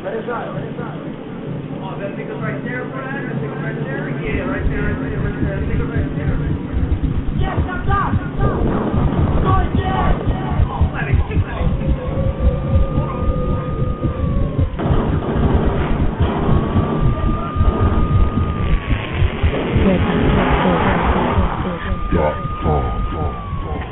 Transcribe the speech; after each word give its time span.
Let 0.00 0.14
it 0.16 0.24
ride, 0.24 0.48
let 0.54 0.64
it 0.64 0.72
ride. 0.80 0.96
Oh, 1.84 1.92
that 2.00 2.16
nigga 2.16 2.32
right 2.40 2.56
there, 2.64 2.88
Brad? 2.88 3.20
That 3.20 3.36
nigga 3.36 3.52
right 3.60 3.76
there? 3.84 4.08
Yeah, 4.24 4.48
right 4.48 4.64
there, 4.64 4.80
right 4.80 4.96
there, 4.96 5.20
right 5.20 5.36
there. 5.44 5.60
That 5.60 5.68
nigga 5.68 5.84
right 5.92 6.08
there. 6.16 6.40
Yes, 7.36 7.60
I'm 7.68 7.84
not. 7.84 8.16
Go 8.40 9.60
again. 9.60 10.24
Oh, 10.72 10.88
let 10.96 11.04
it, 11.04 11.20
keep 11.28 11.44
let 11.44 11.52
it. 11.52 11.68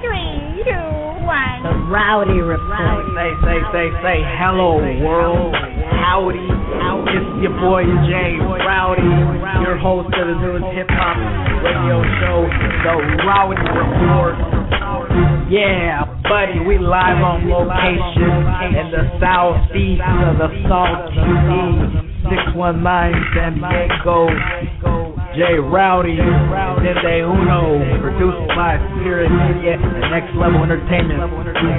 Three, 0.01 0.65
two, 0.65 0.89
one. 1.29 1.61
The 1.69 1.77
Rowdy 1.93 2.41
Report. 2.41 3.05
Say, 3.13 3.31
say, 3.45 3.61
say, 3.73 3.93
say, 4.01 4.19
hello 4.41 4.81
world. 5.05 5.78
Howdy. 6.09 6.41
It's 6.41 7.29
your 7.45 7.53
boy 7.61 7.85
Jay 8.09 8.41
Rowdy, 8.41 9.05
your 9.61 9.77
host 9.77 10.09
of 10.09 10.25
the 10.25 10.41
newest 10.41 10.65
hip 10.73 10.89
hop 10.89 11.21
radio 11.61 12.01
show, 12.17 12.49
The 12.49 12.97
Rowdy 13.29 13.61
Report. 13.61 14.41
Yeah, 15.53 16.09
buddy, 16.25 16.65
we 16.65 16.81
live 16.81 17.21
on 17.21 17.45
location 17.45 18.41
in 18.73 18.89
the 18.89 19.05
southeast 19.21 20.01
of 20.01 20.41
the 20.41 20.49
Salt 20.65 21.13
TV, 21.13 21.77
619 22.25 23.29
San 23.37 23.61
Diego. 23.61 24.33
Jay 25.37 25.61
Rowdy, 25.61 26.17
Dende 26.17 27.21
Uno, 27.21 27.85
produced 28.01 28.49
by 28.57 28.81
Spirit 28.97 29.29
Media 29.29 29.77
and 29.77 30.09
Next 30.09 30.33
Level 30.41 30.65
Entertainment. 30.65 31.21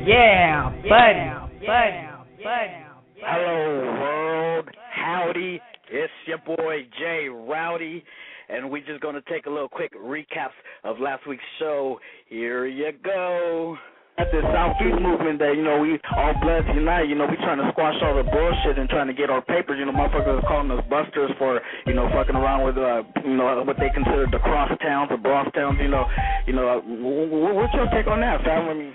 Yeah, 0.08 0.72
buddy, 0.88 1.28
buddy, 1.67 2.08
buddy. 2.39 2.88
Hello, 3.19 3.83
world. 4.00 4.72
Howdy. 4.95 5.59
It's 5.91 6.13
your 6.25 6.38
boy 6.38 6.88
Jay 6.97 7.28
Rowdy, 7.30 8.02
and 8.47 8.72
we're 8.72 8.85
just 8.85 9.02
going 9.02 9.16
to 9.16 9.22
take 9.30 9.45
a 9.45 9.50
little 9.50 9.67
quick 9.67 9.91
recap 9.94 10.52
of 10.85 11.02
last 11.02 11.28
week's 11.28 11.44
show. 11.59 12.00
Here 12.30 12.66
you 12.66 12.94
go. 13.03 13.75
At 14.22 14.30
the 14.30 14.45
Southeast 14.53 15.02
movement 15.02 15.41
that, 15.41 15.58
you 15.58 15.66
know, 15.66 15.81
we 15.81 15.97
all 16.14 16.38
blessed 16.45 16.69
unite, 16.77 17.09
you 17.09 17.17
know, 17.17 17.25
we 17.25 17.41
trying 17.41 17.58
to 17.58 17.66
squash 17.73 17.97
all 18.05 18.14
the 18.14 18.22
bullshit 18.22 18.78
and 18.78 18.86
trying 18.86 19.09
to 19.09 19.17
get 19.17 19.33
our 19.33 19.41
papers. 19.41 19.81
You 19.81 19.89
know, 19.89 19.97
motherfuckers 19.97 20.38
are 20.38 20.45
calling 20.45 20.69
us 20.69 20.86
busters 20.86 21.33
for, 21.41 21.58
you 21.89 21.97
know, 21.97 22.05
fucking 22.13 22.38
around 22.38 22.61
with, 22.61 22.78
uh, 22.78 23.02
you 23.25 23.33
know, 23.33 23.66
what 23.66 23.81
they 23.81 23.89
consider 23.89 24.30
the 24.30 24.38
cross 24.45 24.69
towns, 24.78 25.09
the 25.09 25.17
bronx 25.17 25.50
towns, 25.58 25.81
you 25.81 25.89
know. 25.89 26.05
You 26.45 26.53
know, 26.53 26.86
what's 26.86 27.73
your 27.73 27.89
take 27.89 28.05
on 28.05 28.22
that, 28.22 28.45
fam? 28.45 28.69
I 28.69 28.73
mean, 28.78 28.94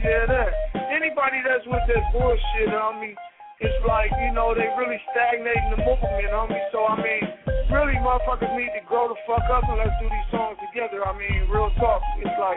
Yeah, 0.00 0.24
that. 0.32 0.50
Anybody 0.96 1.44
that's 1.44 1.68
with 1.68 1.84
that 1.84 2.04
bullshit, 2.16 2.72
homie, 2.72 3.12
it's 3.60 3.80
like, 3.84 4.08
you 4.16 4.32
know, 4.32 4.56
they 4.56 4.64
really 4.80 4.96
stagnating 5.12 5.76
the 5.76 5.80
movement, 5.84 6.32
homie. 6.32 6.64
So, 6.72 6.88
I 6.88 6.96
mean, 6.96 7.22
really, 7.68 8.00
motherfuckers 8.00 8.48
need 8.56 8.72
to 8.72 8.82
grow 8.88 9.12
the 9.12 9.18
fuck 9.28 9.44
up 9.52 9.68
and 9.68 9.76
let's 9.76 9.92
do 10.00 10.08
these 10.08 10.28
songs 10.32 10.56
together. 10.72 11.04
I 11.04 11.12
mean, 11.12 11.52
real 11.52 11.68
talk. 11.76 12.00
It's 12.24 12.32
like, 12.40 12.56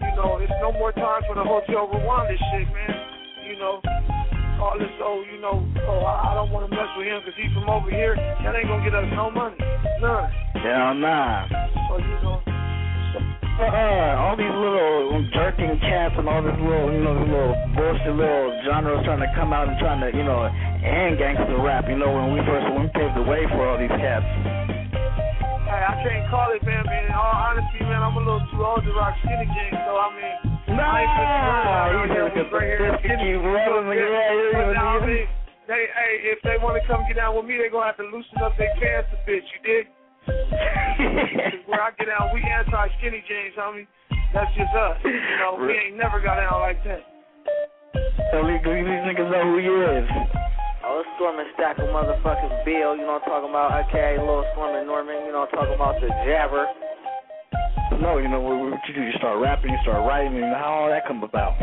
you 0.00 0.12
know, 0.16 0.38
it's 0.38 0.52
no 0.60 0.72
more 0.72 0.92
time 0.92 1.22
for 1.26 1.34
the 1.34 1.44
Hotel 1.44 1.86
Rwanda 1.90 2.36
shit, 2.52 2.66
man. 2.70 2.94
You 3.48 3.56
know, 3.58 3.80
all 4.60 4.76
this, 4.78 4.90
oh, 5.02 5.24
you 5.30 5.40
know, 5.40 5.62
oh, 5.86 6.00
I 6.04 6.32
I 6.32 6.34
don't 6.34 6.50
want 6.50 6.68
to 6.68 6.72
mess 6.74 6.90
with 6.98 7.06
him 7.06 7.22
because 7.24 7.38
he's 7.38 7.52
from 7.54 7.68
over 7.70 7.90
here. 7.90 8.14
That 8.16 8.54
ain't 8.54 8.66
going 8.66 8.82
to 8.82 8.86
get 8.86 8.94
us 8.94 9.08
no 9.14 9.30
money. 9.30 9.56
None. 10.02 10.26
hell 10.62 10.94
nah. 10.94 11.46
So, 11.90 11.98
you 11.98 12.18
know, 12.22 12.38
Uh, 13.58 14.14
all 14.22 14.36
these 14.38 14.54
little 14.54 15.18
jerking 15.34 15.74
cats 15.82 16.14
and 16.18 16.28
all 16.28 16.42
this 16.42 16.54
little, 16.62 16.94
you 16.94 17.02
know, 17.02 17.14
this 17.18 17.26
little 17.26 17.54
bullshit 17.74 18.14
little 18.14 18.54
genres 18.66 19.02
trying 19.02 19.18
to 19.18 19.30
come 19.34 19.50
out 19.50 19.66
and 19.66 19.78
trying 19.82 19.98
to, 19.98 20.14
you 20.14 20.22
know, 20.22 20.46
and 20.46 21.18
gangster 21.18 21.58
rap. 21.58 21.86
You 21.90 21.98
know, 21.98 22.12
when 22.14 22.34
we 22.34 22.40
first 22.46 22.70
when 22.70 22.86
we 22.86 22.88
paved 22.94 23.18
the 23.18 23.26
way 23.26 23.42
for 23.50 23.66
all 23.66 23.78
these 23.78 23.90
cats. 23.98 24.77
Hey, 25.68 25.82
I 25.84 25.94
can't 26.00 26.24
call 26.32 26.48
it, 26.56 26.64
man, 26.64 26.84
man. 26.88 27.04
In 27.06 27.14
all 27.14 27.36
honesty, 27.36 27.84
man, 27.84 28.00
I'm 28.00 28.16
a 28.16 28.22
little 28.24 28.44
too 28.48 28.64
old 28.64 28.82
to 28.84 28.92
rock 28.96 29.14
skinny 29.20 29.44
jeans, 29.44 29.76
so, 29.84 29.92
I 30.00 30.08
mean, 30.16 30.58
Nah, 30.68 30.84
I 30.84 31.00
ain't 31.00 31.12
just 31.16 31.32
running 31.48 31.72
out 31.72 31.90
you 31.96 32.44
just 32.44 32.52
hair 32.52 32.92
and 32.92 33.00
keep 33.00 33.08
skinny 33.08 33.32
rolling, 33.40 33.88
yeah, 33.96 34.04
yeah, 34.04 34.72
yeah. 34.72 35.00
mean, 35.00 35.24
they, 35.64 35.82
hey, 35.92 36.12
if 36.32 36.40
they 36.44 36.56
want 36.60 36.76
to 36.76 36.84
come 36.88 37.04
get 37.08 37.16
down 37.16 37.36
with 37.36 37.44
me, 37.44 37.56
they're 37.56 37.72
going 37.72 37.88
to 37.88 37.92
have 37.92 38.00
to 38.00 38.08
loosen 38.08 38.40
up 38.44 38.52
their 38.60 38.72
pants 38.80 39.08
a 39.12 39.18
bit, 39.24 39.44
you 39.48 39.60
dig? 39.64 39.84
where 41.68 41.80
I 41.80 41.92
get 41.96 42.08
down, 42.08 42.32
we 42.36 42.44
anti-skinny 42.44 43.24
jeans, 43.24 43.56
homie. 43.56 43.88
That's 44.32 44.52
just 44.56 44.72
us. 44.76 45.00
You 45.04 45.36
know, 45.40 45.56
we 45.56 45.72
ain't 45.72 45.96
never 45.96 46.20
got 46.20 46.36
down 46.36 46.60
like 46.60 46.84
that. 46.84 47.00
So 48.32 48.44
these, 48.44 48.60
these 48.60 49.04
niggas 49.08 49.24
know 49.24 49.44
who 49.48 49.56
he 49.56 49.72
is. 49.72 50.04
Oh, 50.88 51.04
it's 51.04 51.10
Storm 51.20 51.36
and 51.36 51.52
Stack 51.52 51.76
of 51.84 51.92
motherfucking 51.92 52.64
Bill, 52.64 52.96
you 52.96 53.04
know 53.04 53.20
what 53.20 53.28
I'm 53.28 53.44
talking 53.44 53.52
about, 53.52 53.76
aka 53.76 54.16
Lil 54.16 54.40
Storm 54.56 54.72
and 54.72 54.88
Norman, 54.88 55.20
you 55.28 55.36
know 55.36 55.44
what 55.44 55.52
I'm 55.52 55.60
talking 55.60 55.76
about, 55.76 56.00
the 56.00 56.08
Jabber. 56.24 56.64
No, 58.00 58.16
you 58.16 58.32
know 58.32 58.40
what, 58.40 58.80
you 58.88 58.96
do? 58.96 59.04
You 59.04 59.12
start 59.20 59.36
rapping, 59.36 59.68
you 59.68 59.80
start 59.84 60.00
writing, 60.08 60.40
and 60.40 60.48
how 60.56 60.88
all 60.88 60.88
that 60.88 61.04
come 61.04 61.20
about? 61.20 61.60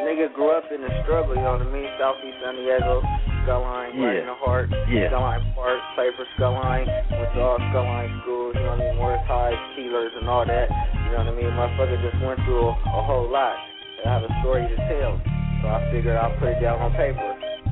Nigga 0.00 0.32
grew 0.32 0.56
up 0.56 0.64
in 0.72 0.80
the 0.80 0.88
struggle, 1.04 1.36
you 1.36 1.44
know 1.44 1.60
what 1.60 1.68
I 1.68 1.68
mean? 1.68 1.92
Southeast 2.00 2.40
San 2.40 2.56
Diego, 2.56 3.04
Skyline, 3.44 4.00
right 4.00 4.24
in 4.24 4.32
the 4.32 4.38
heart. 4.40 4.72
Yeah. 4.88 5.12
Skyline 5.12 5.44
Park, 5.52 5.76
played 5.92 6.16
for 6.16 6.24
Skyline, 6.40 6.88
went 6.88 7.28
to 7.36 7.40
all 7.44 7.60
Skyline 7.68 8.08
schools, 8.24 8.56
you 8.56 8.64
know 8.64 8.72
what 8.72 8.80
I 8.80 8.88
mean? 8.88 8.96
Morse 8.96 9.24
High, 9.28 9.52
Keillers, 9.76 10.16
and 10.16 10.24
all 10.24 10.48
that. 10.48 10.72
You 11.04 11.12
know 11.12 11.20
what 11.20 11.32
I 11.32 11.36
mean? 11.36 11.52
My 11.52 11.68
Motherfucker 11.68 12.00
just 12.00 12.16
went 12.24 12.40
through 12.48 12.64
a, 12.64 12.72
a 12.72 13.02
whole 13.04 13.28
lot. 13.28 13.60
And 14.00 14.08
I 14.08 14.16
have 14.16 14.24
a 14.24 14.32
story 14.40 14.64
to 14.64 14.76
tell. 14.88 15.20
So 15.60 15.68
I 15.68 15.84
figured 15.92 16.16
I'll 16.16 16.32
put 16.40 16.48
it 16.56 16.64
down 16.64 16.80
on 16.80 16.96
paper. 16.96 17.27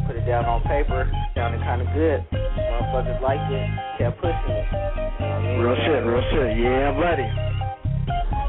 Put 0.07 0.15
it 0.15 0.27
down 0.27 0.47
on 0.47 0.63
paper, 0.63 1.11
sounded 1.35 1.61
kind 1.67 1.83
of 1.83 1.89
good. 1.91 2.23
Motherfuckers 2.31 3.21
liked 3.21 3.51
it, 3.51 3.67
kept 3.99 4.23
pushing 4.23 4.55
it. 4.55 4.67
You 4.71 5.27
know 5.27 5.35
I 5.35 5.43
mean? 5.43 5.59
Real 5.59 5.79
shit, 5.83 6.01
real 6.07 6.25
shit. 6.31 6.51
Yeah, 6.63 6.95
buddy. 6.95 7.27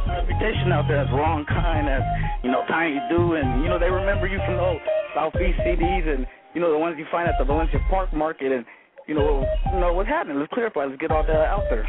Reputation 0.06 0.69
out 0.69 0.85
there 0.88 1.01
is 1.01 1.09
wrong 1.09 1.46
kind 1.50 1.90
as, 1.90 2.06
you 2.44 2.51
know, 2.51 2.62
Tiny 2.69 3.01
Doo, 3.09 3.34
and, 3.34 3.63
you 3.63 3.69
know, 3.69 3.79
they 3.79 3.90
remember 3.90 4.28
you 4.28 4.38
from 4.46 4.56
the 4.56 4.62
old 4.62 4.81
Southeast 5.16 5.57
CDs 5.66 6.06
and, 6.06 6.28
you 6.53 6.62
know, 6.62 6.72
the 6.72 6.78
ones 6.78 6.96
you 6.97 7.06
find 7.09 7.28
at 7.28 7.35
the 7.40 7.46
Valencia 7.46 7.79
Park 7.90 8.13
Market 8.13 8.51
and, 8.51 8.66
you 9.07 9.16
know, 9.16 9.46
you 9.73 9.79
know 9.79 9.94
what's 9.94 10.09
happening. 10.09 10.38
Let's 10.40 10.53
clarify. 10.53 10.85
Let's 10.85 11.01
get 11.01 11.12
all 11.12 11.23
that 11.23 11.31
out 11.31 11.63
there. 11.69 11.88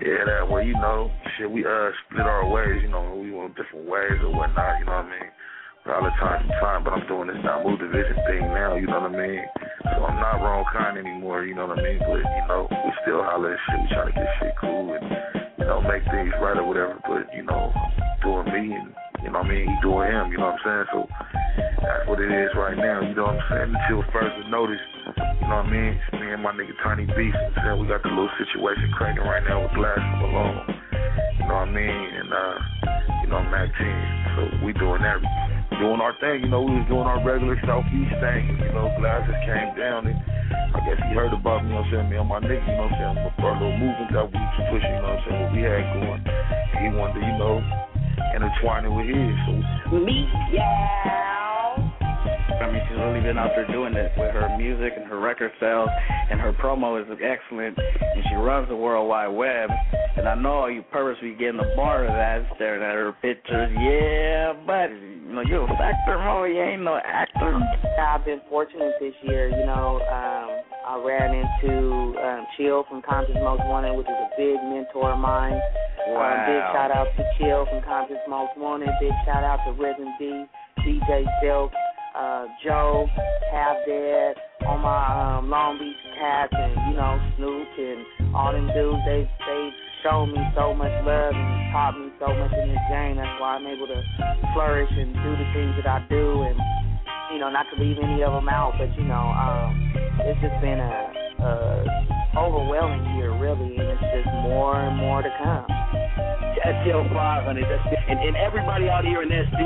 Yeah, 0.00 0.24
that 0.26 0.48
way, 0.50 0.66
you 0.66 0.74
know, 0.74 1.10
shit, 1.38 1.50
we 1.50 1.64
uh 1.64 1.90
split 2.06 2.26
our 2.26 2.48
ways, 2.48 2.82
you 2.82 2.88
know, 2.88 3.14
we 3.14 3.30
went 3.30 3.54
different 3.54 3.86
ways 3.86 4.18
or 4.22 4.34
whatnot, 4.34 4.78
you 4.78 4.86
know 4.86 4.92
what 4.92 5.06
I 5.06 5.10
mean? 5.10 5.30
All 5.82 5.98
the 5.98 6.14
time 6.22 6.46
to 6.46 6.54
time, 6.62 6.84
but 6.86 6.94
I'm 6.94 7.02
doing 7.10 7.26
this 7.26 7.42
now 7.42 7.58
move 7.58 7.82
division 7.82 8.14
thing 8.30 8.46
now, 8.54 8.78
you 8.78 8.86
know 8.86 9.02
what 9.02 9.10
I 9.10 9.18
mean? 9.18 9.42
So 9.82 10.06
I'm 10.06 10.14
not 10.14 10.38
wrong 10.38 10.62
kind 10.70 10.94
anymore, 10.96 11.42
you 11.42 11.58
know 11.58 11.66
what 11.66 11.78
I 11.78 11.82
mean? 11.82 11.98
But, 11.98 12.22
you 12.22 12.44
know, 12.46 12.70
we 12.70 12.90
still 13.02 13.18
holler 13.26 13.58
at 13.58 13.60
shit, 13.66 13.82
we 13.82 13.88
trying 13.90 14.06
to 14.06 14.14
get 14.14 14.30
shit 14.38 14.54
cool 14.62 14.94
and, 14.94 15.02
you 15.58 15.66
know, 15.66 15.82
make 15.82 16.06
things 16.06 16.30
right 16.38 16.54
or 16.54 16.62
whatever, 16.70 17.02
but, 17.02 17.26
you 17.34 17.42
know, 17.42 17.74
doing 18.22 18.46
me 18.54 18.78
and, 18.78 18.94
you 19.26 19.34
know 19.34 19.42
what 19.42 19.50
I 19.50 19.58
mean, 19.58 19.66
he 19.66 19.74
doing 19.82 20.06
him, 20.06 20.30
you 20.30 20.38
know 20.38 20.54
what 20.54 20.62
I'm 20.62 20.86
saying? 20.86 20.86
So 20.94 20.98
that's 21.82 22.06
what 22.06 22.22
it 22.22 22.30
is 22.30 22.54
right 22.54 22.78
now, 22.78 23.02
you 23.02 23.18
know 23.18 23.34
what 23.34 23.42
I'm 23.42 23.50
saying? 23.50 23.74
Until 23.74 24.06
further 24.14 24.46
notice, 24.54 24.86
you 25.02 25.50
know 25.50 25.66
what 25.66 25.66
I 25.66 25.74
mean? 25.74 25.98
Me 26.14 26.30
and 26.30 26.46
my 26.46 26.54
nigga 26.54 26.78
Tiny 26.86 27.10
Beast, 27.10 27.34
you 27.58 27.62
know? 27.66 27.82
We 27.82 27.90
got 27.90 28.06
the 28.06 28.14
little 28.14 28.30
situation 28.38 28.86
cracking 28.94 29.26
right 29.26 29.42
now 29.42 29.66
with 29.66 29.74
Glass 29.74 29.98
Malone, 30.22 30.62
you 31.38 31.46
know 31.48 31.64
what 31.64 31.68
I 31.68 31.74
mean? 31.74 32.08
And, 32.20 32.30
uh, 32.32 32.54
you 33.22 33.28
know, 33.28 33.42
Mac 33.50 33.68
10. 33.76 33.86
So 34.36 34.40
we 34.64 34.72
doing 34.72 35.02
that, 35.02 35.20
doing 35.78 36.00
our 36.00 36.16
thing, 36.20 36.42
you 36.44 36.50
know, 36.50 36.62
we 36.62 36.80
was 36.80 36.88
doing 36.88 37.04
our 37.04 37.20
regular 37.24 37.58
Southeast 37.66 38.14
thing, 38.22 38.42
you 38.62 38.72
know, 38.72 38.88
Glass 38.96 39.28
just 39.28 39.42
came 39.44 39.76
down 39.76 40.06
and 40.06 40.16
I 40.72 40.80
guess 40.88 40.96
he 41.04 41.12
heard 41.12 41.32
about 41.32 41.64
me, 41.64 41.70
you 41.70 41.76
know 41.76 41.84
what 41.84 41.92
I'm 41.92 42.08
saying, 42.08 42.10
me 42.10 42.16
and 42.16 42.28
my 42.28 42.40
nigga, 42.40 42.64
you 42.64 42.76
know 42.76 42.88
what 42.88 42.96
I'm 42.96 43.16
saying, 43.16 43.44
our 43.44 43.54
little 43.60 43.76
movement 43.76 44.10
that 44.16 44.26
we 44.32 44.40
was 44.40 44.66
pushing, 44.72 44.88
you 44.88 45.02
know 45.04 45.12
what 45.12 45.20
I'm 45.20 45.24
saying, 45.28 45.40
what 45.42 45.52
we 45.52 45.60
had 45.68 45.84
going. 46.00 46.22
He 46.80 46.88
wanted 46.96 47.20
to, 47.20 47.22
you 47.28 47.36
know, 47.36 47.60
intertwine 48.32 48.88
it 48.88 48.92
with 48.92 49.06
his. 49.06 49.36
So 49.44 50.00
Me, 50.00 50.28
yeah. 50.52 51.51
I 52.62 52.70
mean, 52.70 52.82
she's 52.88 52.98
really 52.98 53.20
been 53.20 53.38
out 53.38 53.50
there 53.56 53.66
doing 53.66 53.94
it 53.94 54.12
with 54.16 54.30
her 54.30 54.46
music 54.56 54.94
and 54.96 55.04
her 55.06 55.18
record 55.18 55.50
sales, 55.58 55.88
and 56.30 56.40
her 56.40 56.52
promo 56.52 57.00
is 57.00 57.06
excellent, 57.18 57.76
and 57.76 58.22
she 58.30 58.36
runs 58.36 58.68
the 58.68 58.76
World 58.76 59.08
Wide 59.08 59.34
Web. 59.34 59.68
And 60.16 60.28
I 60.28 60.34
know 60.34 60.66
you 60.66 60.82
purposely 60.92 61.34
getting 61.34 61.58
a 61.58 61.74
bar 61.74 62.04
of 62.04 62.12
that, 62.14 62.46
staring 62.54 62.82
at 62.82 62.94
her 62.94 63.12
pictures. 63.20 63.72
Yeah, 63.74 64.52
but 64.66 64.94
you 64.94 65.34
know 65.34 65.42
you're 65.42 65.64
a 65.64 65.74
factor, 65.74 66.18
mo. 66.18 66.44
You 66.44 66.62
ain't 66.62 66.82
no 66.82 67.00
actor. 67.02 67.58
I've 67.98 68.24
been 68.24 68.40
fortunate 68.48 68.94
this 69.00 69.14
year. 69.22 69.48
You 69.48 69.66
know, 69.66 69.98
um, 70.06 70.62
I 70.86 71.02
ran 71.02 71.34
into 71.34 72.14
um, 72.20 72.46
Chill 72.56 72.84
from 72.88 73.02
Compton's 73.02 73.42
Most 73.42 73.62
Wanted, 73.66 73.96
which 73.96 74.06
is 74.06 74.14
a 74.14 74.30
big 74.38 74.62
mentor 74.62 75.12
of 75.12 75.18
mine. 75.18 75.58
Um, 76.06 76.38
big 76.46 76.62
shout 76.70 76.90
out 76.94 77.08
to 77.16 77.22
Chill 77.38 77.66
from 77.66 77.82
Compton's 77.82 78.22
Most 78.28 78.52
Wanted. 78.56 78.90
Big 79.00 79.12
shout 79.24 79.42
out 79.42 79.58
to 79.66 79.72
Rhythm 79.72 80.12
D, 80.18 80.44
DJ 80.84 81.24
Silk, 81.42 81.72
uh, 82.14 82.46
Joe, 82.64 83.06
Half 83.52 83.76
Dead, 83.86 84.36
all 84.66 84.78
my 84.78 85.38
um, 85.38 85.50
Long 85.50 85.78
Beach 85.78 85.96
cats, 86.18 86.52
and 86.52 86.72
you 86.90 86.96
know 86.96 87.18
Snoop 87.36 87.68
and 87.78 88.34
all 88.34 88.52
them 88.52 88.68
dudes. 88.74 89.02
They 89.06 89.28
they 89.46 89.62
shown 90.04 90.32
me 90.32 90.40
so 90.54 90.74
much 90.74 90.92
love 91.04 91.32
and 91.34 91.72
taught 91.72 91.96
me 91.96 92.12
so 92.20 92.28
much 92.28 92.52
in 92.52 92.68
this 92.68 92.84
game. 92.90 93.16
That's 93.16 93.40
why 93.40 93.56
I'm 93.56 93.66
able 93.66 93.86
to 93.86 94.00
flourish 94.52 94.90
and 94.92 95.14
do 95.14 95.30
the 95.36 95.48
things 95.56 95.74
that 95.80 95.88
I 95.88 96.04
do, 96.08 96.42
and 96.42 96.56
you 97.32 97.38
know 97.40 97.50
not 97.50 97.66
to 97.74 97.76
leave 97.80 97.96
any 98.02 98.22
of 98.22 98.32
them 98.32 98.48
out. 98.48 98.74
But 98.76 98.92
you 98.96 99.04
know, 99.04 99.26
um, 99.32 99.72
it's 100.28 100.40
just 100.40 100.58
been 100.60 100.80
a, 100.80 100.92
a 101.40 101.52
overwhelming 102.36 103.16
year, 103.16 103.32
really, 103.36 103.76
and 103.76 103.88
it's 103.88 104.04
just 104.12 104.28
more 104.44 104.76
and 104.76 104.96
more 104.96 105.22
to 105.22 105.32
come. 105.42 105.91
STL 106.62 107.06
500. 107.10 107.66
That's 107.66 107.82
and, 108.08 108.18
and 108.22 108.36
everybody 108.36 108.88
out 108.88 109.04
here 109.04 109.22
in 109.22 109.28
SD 109.28 109.62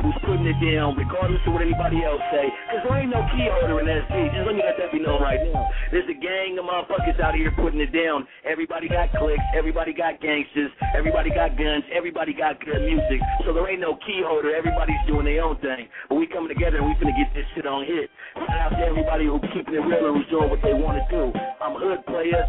who's 0.00 0.16
putting 0.24 0.48
it 0.48 0.56
down, 0.60 0.96
regardless 0.96 1.40
of 1.46 1.52
what 1.52 1.62
anybody 1.62 2.00
else 2.04 2.20
say, 2.32 2.48
because 2.48 2.82
there 2.88 2.96
ain't 2.96 3.12
no 3.12 3.20
key 3.36 3.44
holder 3.52 3.80
in 3.80 3.86
SD. 3.86 4.32
Just 4.32 4.46
let 4.48 4.56
me 4.56 4.62
let 4.64 4.80
that 4.80 4.92
be 4.92 5.00
known 5.00 5.20
right 5.20 5.40
now. 5.52 5.68
There's 5.92 6.08
a 6.08 6.16
gang 6.16 6.56
of 6.56 6.64
motherfuckers 6.64 7.20
out 7.20 7.34
here 7.34 7.52
putting 7.52 7.80
it 7.80 7.92
down. 7.92 8.26
Everybody 8.48 8.88
got 8.88 9.12
clicks. 9.12 9.44
Everybody 9.52 9.92
got 9.92 10.20
gangsters. 10.20 10.72
Everybody 10.96 11.30
got 11.30 11.56
guns. 11.60 11.84
Everybody 11.92 12.32
got 12.32 12.56
good 12.64 12.80
music. 12.80 13.20
So 13.44 13.52
there 13.52 13.68
ain't 13.68 13.80
no 13.80 13.96
key 14.06 14.24
holder. 14.24 14.54
Everybody's 14.56 15.00
doing 15.06 15.28
their 15.28 15.44
own 15.44 15.60
thing. 15.60 15.88
But 16.08 16.16
we 16.16 16.26
coming 16.26 16.48
together 16.48 16.78
and 16.78 16.86
we 16.88 16.94
finna 16.96 17.16
get 17.16 17.28
this 17.34 17.44
shit 17.54 17.66
on 17.66 17.84
hit. 17.84 18.08
Shout 18.34 18.72
out 18.72 18.72
to 18.80 18.84
everybody 18.84 19.26
who's 19.26 19.44
keeping 19.52 19.74
it 19.74 19.84
real 19.84 20.08
and 20.08 20.16
who's 20.16 20.30
doing 20.30 20.48
what 20.48 20.60
they 20.62 20.72
want 20.72 20.96
to 20.96 21.04
do. 21.12 21.32
I'm 21.60 21.76
hood 21.76 22.00
player. 22.06 22.48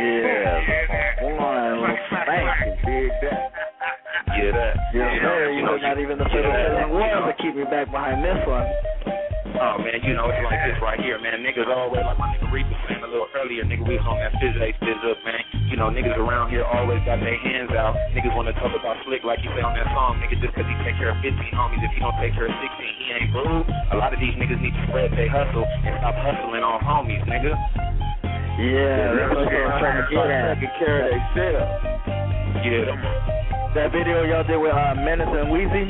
Yeah, 0.00 0.49
that. 3.22 3.52
Yeah, 4.36 4.52
that. 4.54 4.74
Yes, 4.94 5.10
yeah, 5.10 5.22
sir. 5.22 5.50
You 5.52 5.62
know, 5.66 5.76
not 5.76 5.98
even 5.98 6.16
the 6.18 6.28
fiddle 6.30 6.50
yeah. 6.50 6.86
yeah. 6.86 7.20
one 7.20 7.28
to 7.28 7.34
keep 7.42 7.54
me 7.56 7.64
back 7.66 7.90
behind 7.90 8.22
this 8.24 8.40
one. 8.46 8.66
Oh 9.60 9.76
man, 9.76 10.00
you 10.00 10.16
know 10.16 10.32
it's 10.32 10.40
like 10.40 10.56
this 10.64 10.80
right 10.80 10.96
here, 10.96 11.20
man. 11.20 11.44
Niggas 11.44 11.68
always 11.68 12.00
like 12.00 12.16
my 12.16 12.32
nigga 12.32 12.48
Reed 12.48 12.64
was 12.64 12.80
saying 12.88 13.04
a 13.04 13.10
little 13.10 13.28
earlier, 13.36 13.60
nigga. 13.60 13.84
We 13.84 14.00
was 14.00 14.08
on 14.08 14.16
that 14.16 14.32
fizz 14.40 14.56
A 14.56 14.72
fizz 14.80 15.04
up, 15.04 15.20
man. 15.20 15.36
You 15.68 15.76
know 15.76 15.92
niggas 15.92 16.16
around 16.16 16.48
here 16.48 16.64
always 16.64 17.04
got 17.04 17.20
their 17.20 17.36
hands 17.36 17.68
out. 17.76 17.92
Niggas 18.16 18.32
want 18.32 18.48
to 18.48 18.56
talk 18.56 18.72
about 18.72 18.96
slick 19.04 19.20
like 19.20 19.44
you 19.44 19.52
say 19.52 19.60
on 19.60 19.76
that 19.76 19.84
song, 19.92 20.16
nigga. 20.16 20.40
Just 20.40 20.56
'cause 20.56 20.64
he 20.64 20.72
take 20.80 20.96
care 20.96 21.12
of 21.12 21.20
15 21.20 21.36
homies, 21.52 21.84
if 21.84 21.92
he 21.92 22.00
don't 22.00 22.16
take 22.16 22.32
care 22.32 22.48
of 22.48 22.56
16, 22.56 22.94
he 23.04 23.04
ain't 23.12 23.36
rude. 23.36 23.68
A 23.92 23.96
lot 24.00 24.16
of 24.16 24.20
these 24.22 24.32
niggas 24.40 24.64
need 24.64 24.72
to 24.72 24.82
spread 24.88 25.12
their 25.12 25.28
hustle 25.28 25.68
and 25.68 25.92
stop 26.00 26.16
hustling 26.16 26.64
on 26.64 26.80
homies, 26.80 27.20
nigga. 27.28 27.52
Yeah, 28.56 29.12
that's 29.12 29.34
what 29.34 29.44
I'm 29.44 29.76
trying 29.76 29.98
to 30.00 30.06
get 30.08 30.24
at. 30.24 30.56
Taking 30.56 30.72
care 30.80 30.96
of 31.04 31.10
themselves. 31.12 31.89
Yeah. 32.60 32.92
That 33.72 33.88
video 33.94 34.22
y'all 34.26 34.44
did 34.44 34.58
with 34.60 34.74
uh, 34.74 34.94
Menace 35.00 35.30
and 35.30 35.48
Weezy. 35.48 35.86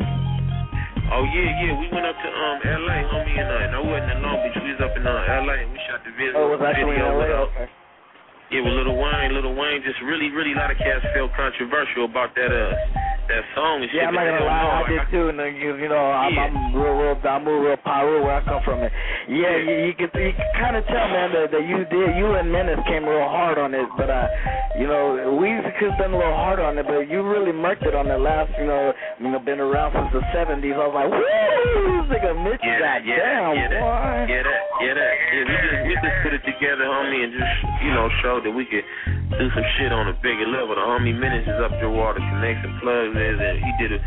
Oh 1.11 1.27
yeah, 1.27 1.51
yeah. 1.67 1.73
We 1.75 1.91
went 1.91 2.07
up 2.07 2.15
to 2.15 2.29
um 2.31 2.59
LA, 2.63 3.03
homie, 3.11 3.35
and 3.35 3.51
uh, 3.51 3.75
no, 3.75 3.83
wasn't 3.91 4.15
in 4.15 4.23
Long 4.23 4.39
Beach. 4.47 4.55
We 4.63 4.71
was 4.79 4.83
up 4.85 4.95
in 4.95 5.03
uh, 5.03 5.11
LA 5.43 5.67
and 5.67 5.73
we 5.75 5.79
shot 5.91 6.05
the 6.07 6.13
video. 6.15 6.39
Oh, 6.39 6.55
it 6.55 6.61
was 6.61 6.63
actually 6.63 6.95
in 6.95 7.03
LA. 7.03 7.19
with, 7.19 7.31
uh, 7.35 7.47
Okay. 7.51 7.67
Yeah, 8.55 8.63
with 8.63 8.75
Lil 8.79 8.95
Wayne. 8.99 9.31
Lil 9.35 9.55
Wayne 9.59 9.83
just 9.83 9.99
really, 10.07 10.31
really 10.31 10.55
a 10.55 10.59
lot 10.59 10.71
of 10.71 10.79
cats 10.79 11.03
felt 11.15 11.35
controversial 11.35 12.07
about 12.07 12.35
that 12.39 12.51
uh 12.55 12.71
that 13.31 13.45
song 13.55 13.83
and 13.83 13.89
shit. 13.91 14.03
Yeah, 14.03 14.09
I'm 14.11 14.15
not 14.19 14.27
gonna 14.27 14.45
lie, 14.45 14.83
I 14.83 14.89
did 14.91 15.03
too. 15.15 15.25
And 15.31 15.39
then, 15.39 15.55
you, 15.57 15.77
you 15.79 15.89
know, 15.89 16.11
I'm, 16.11 16.35
Yeah. 16.35 16.51
I'm 16.51 16.75
real, 16.75 16.95
real, 16.99 17.17
I'm 17.23 17.43
real, 17.47 17.63
real 17.63 17.79
Pyro 17.87 18.23
where 18.27 18.35
I 18.37 18.43
come 18.45 18.61
from. 18.67 18.83
And 18.83 18.91
yeah, 19.31 19.55
you, 19.57 19.75
you 19.91 19.95
can, 19.95 20.11
you 20.19 20.35
can 20.35 20.51
kind 20.59 20.75
of 20.77 20.83
tell, 20.91 21.07
man, 21.09 21.31
that, 21.33 21.55
that 21.55 21.65
you 21.65 21.87
did, 21.87 22.19
you 22.19 22.35
and 22.35 22.51
Menace 22.51 22.83
came 22.91 23.07
real 23.07 23.27
hard 23.31 23.59
on 23.59 23.75
it. 23.75 23.87
But 23.97 24.11
uh, 24.11 24.27
you 24.79 24.87
know, 24.91 25.39
we 25.39 25.55
could 25.79 25.95
have 25.95 25.99
done 25.99 26.13
a 26.15 26.19
little 26.19 26.35
hard 26.35 26.59
on 26.59 26.79
it, 26.79 26.87
but 26.87 27.07
you 27.07 27.23
really 27.23 27.53
murked 27.55 27.87
it 27.87 27.95
on 27.95 28.07
the 28.07 28.19
last, 28.19 28.51
you 28.59 28.67
know, 28.67 28.93
you 29.19 29.31
know, 29.31 29.39
been 29.39 29.61
around 29.61 29.95
since 29.95 30.11
the 30.15 30.23
'70s. 30.35 30.75
I 30.75 30.87
was 30.87 30.95
like, 30.95 31.11
woo, 31.11 31.21
this 31.21 32.07
nigga 32.19 32.33
Mitch 32.43 32.61
Yeah, 32.63 32.79
that, 32.83 33.01
yeah, 33.07 33.55
yeah, 33.55 33.69
boy. 33.79 34.27
yeah, 34.31 34.43
that, 34.43 34.61
yeah, 34.83 34.95
that, 34.95 35.13
yeah. 35.35 35.45
We 35.47 35.55
just 35.63 35.79
we 35.87 35.93
just 36.03 36.19
put 36.23 36.33
it 36.35 36.43
together, 36.47 36.87
homie, 36.87 37.23
and 37.27 37.33
just 37.35 37.55
you 37.83 37.93
know 37.95 38.09
show 38.23 38.41
that 38.43 38.51
we 38.51 38.65
could 38.67 38.87
do 39.39 39.47
some 39.55 39.67
shit 39.79 39.93
on 39.93 40.09
a 40.09 40.15
bigger 40.23 40.47
level. 40.47 40.75
The 40.75 40.83
homie 40.87 41.15
Menace 41.15 41.47
is 41.47 41.61
up 41.63 41.73
your 41.83 41.91
water, 41.91 42.19
connects 42.19 42.63
and 42.67 42.75
plugs 42.81 43.15
is, 43.21 43.37
and 43.39 43.57
he 43.61 43.71
did 43.79 43.93
a 43.95 44.01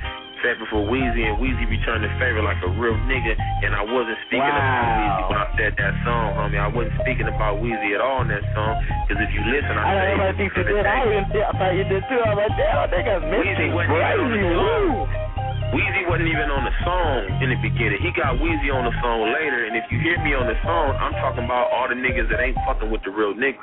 favor 0.44 0.68
for 0.68 0.84
Weezy, 0.84 1.24
and 1.24 1.40
Weezy 1.40 1.64
returned 1.70 2.04
the 2.04 2.12
favor 2.20 2.44
like 2.44 2.60
a 2.68 2.72
real 2.76 2.98
nigga. 3.08 3.32
And 3.64 3.72
I 3.72 3.84
wasn't 3.86 4.20
speaking 4.28 4.44
about 4.44 4.84
Wow. 4.84 5.00
Weezy 5.00 5.24
when 5.32 5.40
I 5.40 5.48
said 5.56 5.72
that 5.80 5.94
song, 6.04 6.28
homie. 6.36 6.60
I 6.60 6.68
wasn't 6.68 7.00
speaking 7.00 7.28
about 7.32 7.64
Weezy 7.64 7.96
at 7.96 8.02
all 8.04 8.22
in 8.26 8.30
that 8.34 8.44
song, 8.52 8.76
because 9.08 9.24
if 9.24 9.32
you 9.32 9.42
listen, 9.48 9.72
I, 9.72 9.84
I 9.84 9.94
say 9.94 10.36
don't 10.36 10.36
you 10.44 10.64
did. 10.68 10.84
I, 10.84 11.00
even 11.08 11.24
thought 11.32 11.74
you 11.78 11.86
did 11.88 12.04
too. 12.12 12.20
I'm 12.20 12.36
like, 12.36 12.52
damn, 12.60 12.92
nigga, 12.92 13.14
Mitch 13.24 13.48
Weezy 13.48 13.66
is 13.70 13.74
wasn't 13.74 13.96
even 13.96 14.20
on 14.20 14.32
the 14.34 14.40
crazy. 14.44 15.33
Weezy 15.74 16.06
wasn't 16.06 16.30
even 16.30 16.54
on 16.54 16.64
the 16.64 16.76
song 16.86 17.42
in 17.42 17.50
the 17.50 17.58
beginning. 17.58 17.98
He 18.06 18.14
got 18.14 18.38
Weezy 18.38 18.70
on 18.70 18.86
the 18.86 18.94
song 19.02 19.26
later, 19.34 19.66
and 19.66 19.74
if 19.76 19.84
you 19.90 19.98
hear 20.00 20.22
me 20.22 20.38
on 20.38 20.46
the 20.46 20.54
song, 20.62 20.94
I'm 21.02 21.14
talking 21.18 21.44
about 21.46 21.74
all 21.74 21.90
the 21.90 21.98
niggas 21.98 22.30
that 22.30 22.38
ain't 22.40 22.58
fucking 22.66 22.94
with 22.94 23.02
the 23.02 23.10
real 23.10 23.34
niggas. 23.34 23.58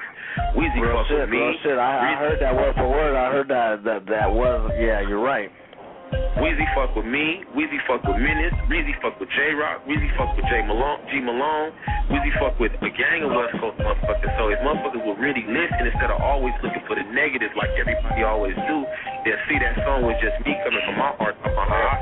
Weezy 0.59 0.83
Real 0.83 0.99
fuck 0.99 1.07
shit, 1.07 1.21
with 1.23 1.31
me. 1.31 1.39
real 1.39 1.55
shit. 1.63 1.79
I, 1.79 2.15
I 2.15 2.19
heard 2.19 2.43
that 2.43 2.55
word 2.55 2.75
for 2.75 2.91
word. 2.91 3.15
I 3.15 3.31
heard 3.31 3.47
that 3.49 3.85
that 3.87 4.07
that 4.11 4.27
was. 4.31 4.71
Yeah, 4.79 5.01
you're 5.07 5.23
right. 5.23 5.51
Weezy 6.41 6.67
fuck 6.75 6.97
with 6.97 7.07
me. 7.07 7.45
Weezy 7.55 7.79
fuck 7.87 8.03
with 8.03 8.19
Menace. 8.19 8.55
Weezy 8.67 8.95
fuck 9.03 9.19
with 9.21 9.29
J 9.31 9.55
Rock. 9.55 9.87
Weezy 9.87 10.11
fuck 10.17 10.35
with 10.37 10.47
J 10.51 10.67
Malone. 10.67 10.99
G 11.11 11.21
Malone. 11.21 11.71
Weezy 12.11 12.33
fuck 12.41 12.59
with 12.59 12.73
a 12.83 12.91
gang 12.91 13.23
of 13.23 13.31
West 13.31 13.55
Coast 13.61 13.79
motherfuckers. 13.79 14.33
So 14.39 14.49
if 14.49 14.59
motherfuckers 14.67 15.05
would 15.07 15.19
really 15.19 15.45
listen 15.47 15.87
instead 15.87 16.11
of 16.11 16.19
always 16.21 16.55
looking 16.63 16.83
for 16.87 16.97
the 16.97 17.07
negatives 17.15 17.55
like 17.55 17.71
everybody 17.79 18.23
always 18.23 18.57
do, 18.67 18.77
they'll 19.23 19.45
see 19.47 19.59
that 19.63 19.79
song 19.87 20.03
was 20.03 20.19
just 20.19 20.35
me 20.43 20.57
coming 20.67 20.83
from 20.83 20.97
my 20.99 21.15
heart, 21.15 21.37
from 21.43 21.55
my 21.55 21.67
heart. 21.67 22.01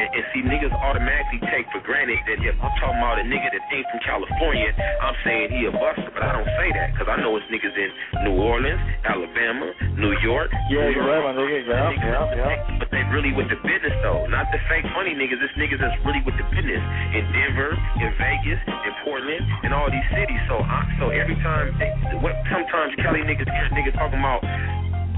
And, 0.00 0.08
and 0.16 0.24
see 0.32 0.40
niggas 0.40 0.72
automatically 0.72 1.44
take 1.52 1.68
for 1.68 1.84
granted 1.84 2.16
that 2.24 2.40
if 2.40 2.56
I'm 2.56 2.72
talking 2.80 2.96
about 2.96 3.20
a 3.20 3.26
nigga 3.28 3.52
that 3.52 3.62
ain't 3.68 3.84
from 3.92 4.00
California, 4.00 4.72
I'm 5.04 5.16
saying 5.20 5.52
he 5.52 5.68
a 5.68 5.72
buster, 5.72 6.08
but 6.08 6.24
I 6.24 6.32
don't 6.32 6.48
say 6.56 6.72
that 6.72 6.96
because 6.96 7.08
I 7.12 7.20
know 7.20 7.36
it's 7.36 7.44
niggas 7.52 7.76
in 7.76 7.90
New 8.24 8.40
Orleans, 8.40 8.80
Alabama, 9.04 9.76
New 10.00 10.16
York. 10.24 10.48
Yeah, 10.72 10.88
New 10.88 11.04
York. 11.04 11.04
right, 11.04 11.24
my 11.28 11.32
nigga. 11.36 11.68
Yeah, 11.68 11.92
yeah, 12.00 12.40
yeah. 12.40 12.80
But 12.80 12.88
they 12.88 13.04
really 13.12 13.36
with 13.36 13.52
the 13.52 13.60
business 13.60 13.92
though, 14.00 14.24
not 14.32 14.48
the 14.48 14.60
fake 14.72 14.88
funny 14.96 15.12
niggas. 15.12 15.36
It's 15.44 15.52
niggas 15.60 15.80
that's 15.84 15.98
really 16.08 16.24
with 16.24 16.40
the 16.40 16.46
business 16.48 16.80
in 17.12 17.24
Denver, 17.36 17.76
in 18.00 18.10
Vegas, 18.16 18.60
in 18.64 18.92
Portland, 19.04 19.44
in 19.68 19.76
all 19.76 19.92
these 19.92 20.08
cities. 20.16 20.40
So, 20.48 20.64
I, 20.64 20.88
so 20.96 21.12
every 21.12 21.36
time, 21.44 21.76
they, 21.76 21.92
what 22.24 22.32
sometimes 22.48 22.96
Cali 23.04 23.20
niggas 23.20 23.48
hear 23.52 23.68
niggas 23.76 23.96
talking 24.00 24.18
about. 24.18 24.40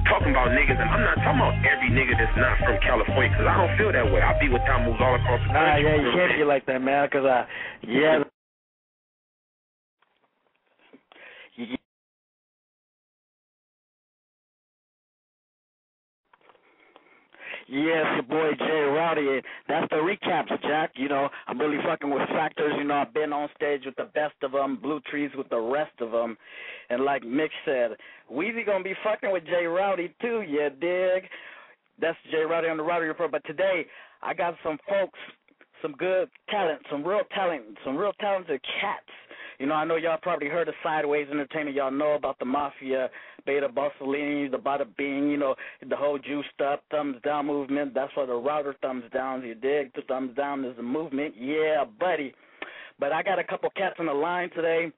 Talking 0.08 0.32
about 0.34 0.50
niggas, 0.50 0.76
and 0.76 0.90
I'm 0.90 1.00
not 1.06 1.16
talking 1.22 1.40
about 1.40 1.54
every 1.64 1.88
nigga 1.94 2.18
that's 2.18 2.36
not 2.36 2.58
from 2.64 2.76
California, 2.82 3.30
because 3.30 3.46
I 3.46 3.54
don't 3.54 3.72
feel 3.78 3.92
that 3.92 4.06
way. 4.12 4.20
I 4.20 4.34
be 4.38 4.48
with 4.50 4.62
time 4.66 4.84
moves 4.84 5.00
all 5.00 5.14
across 5.14 5.40
the 5.46 5.52
Nah, 5.54 5.78
country. 5.78 5.84
yeah, 5.84 5.96
you 5.96 6.02
know 6.02 6.10
what 6.10 6.20
I'm 6.20 6.28
can't 6.28 6.40
be 6.40 6.44
like 6.44 6.64
that, 6.66 6.80
man. 6.82 7.08
Cause 7.08 7.24
uh, 7.24 7.44
yeah. 7.86 8.22
Yes, 17.72 18.04
your 18.16 18.22
boy 18.24 18.50
Jay 18.58 18.82
Rowdy. 18.82 19.40
That's 19.66 19.88
the 19.88 19.96
recaps, 19.96 20.50
Jack. 20.60 20.90
You 20.94 21.08
know, 21.08 21.30
I'm 21.46 21.58
really 21.58 21.78
fucking 21.82 22.10
with 22.10 22.28
factors. 22.28 22.74
You 22.76 22.84
know, 22.84 22.96
I've 22.96 23.14
been 23.14 23.32
on 23.32 23.48
stage 23.56 23.86
with 23.86 23.96
the 23.96 24.10
best 24.14 24.34
of 24.42 24.52
them, 24.52 24.76
Blue 24.76 25.00
Trees 25.10 25.30
with 25.34 25.48
the 25.48 25.58
rest 25.58 25.98
of 26.00 26.10
them. 26.10 26.36
And 26.90 27.02
like 27.02 27.22
Mick 27.22 27.48
said, 27.64 27.92
Weezy 28.30 28.66
gonna 28.66 28.84
be 28.84 28.92
fucking 29.02 29.32
with 29.32 29.46
Jay 29.46 29.64
Rowdy 29.64 30.14
too, 30.20 30.42
you 30.46 30.68
dig? 30.82 31.24
That's 31.98 32.18
Jay 32.30 32.42
Rowdy 32.42 32.68
on 32.68 32.76
the 32.76 32.82
Rowdy 32.82 33.06
Report. 33.06 33.32
But 33.32 33.44
today, 33.46 33.86
I 34.20 34.34
got 34.34 34.54
some 34.62 34.76
folks, 34.86 35.18
some 35.80 35.92
good 35.92 36.28
talent, 36.50 36.82
some 36.90 37.02
real 37.02 37.22
talent, 37.34 37.62
some 37.86 37.96
real 37.96 38.12
talented 38.20 38.60
cats. 38.82 39.08
You 39.62 39.68
know, 39.68 39.74
I 39.74 39.84
know 39.84 39.94
y'all 39.94 40.18
probably 40.20 40.48
heard 40.48 40.66
of 40.66 40.74
Sideways 40.82 41.28
Entertainment. 41.30 41.76
Y'all 41.76 41.92
know 41.92 42.14
about 42.14 42.36
the 42.40 42.44
Mafia, 42.44 43.08
Beta 43.46 43.68
Mussolini, 43.68 44.48
the 44.48 44.56
Bada 44.56 44.84
Bing, 44.98 45.30
you 45.30 45.36
know, 45.36 45.54
the 45.88 45.94
whole 45.94 46.18
juiced 46.18 46.60
up 46.60 46.82
thumbs 46.90 47.18
down 47.22 47.46
movement. 47.46 47.94
That's 47.94 48.10
why 48.16 48.26
the 48.26 48.34
router 48.34 48.74
thumbs 48.82 49.04
down. 49.14 49.44
You 49.44 49.54
dig? 49.54 49.94
The 49.94 50.02
thumbs 50.08 50.34
down 50.36 50.64
is 50.64 50.76
the 50.76 50.82
movement. 50.82 51.34
Yeah, 51.38 51.84
buddy. 52.00 52.34
But 52.98 53.12
I 53.12 53.22
got 53.22 53.38
a 53.38 53.44
couple 53.44 53.70
cats 53.76 53.94
on 54.00 54.06
the 54.06 54.12
line 54.12 54.50
today. 54.50 54.90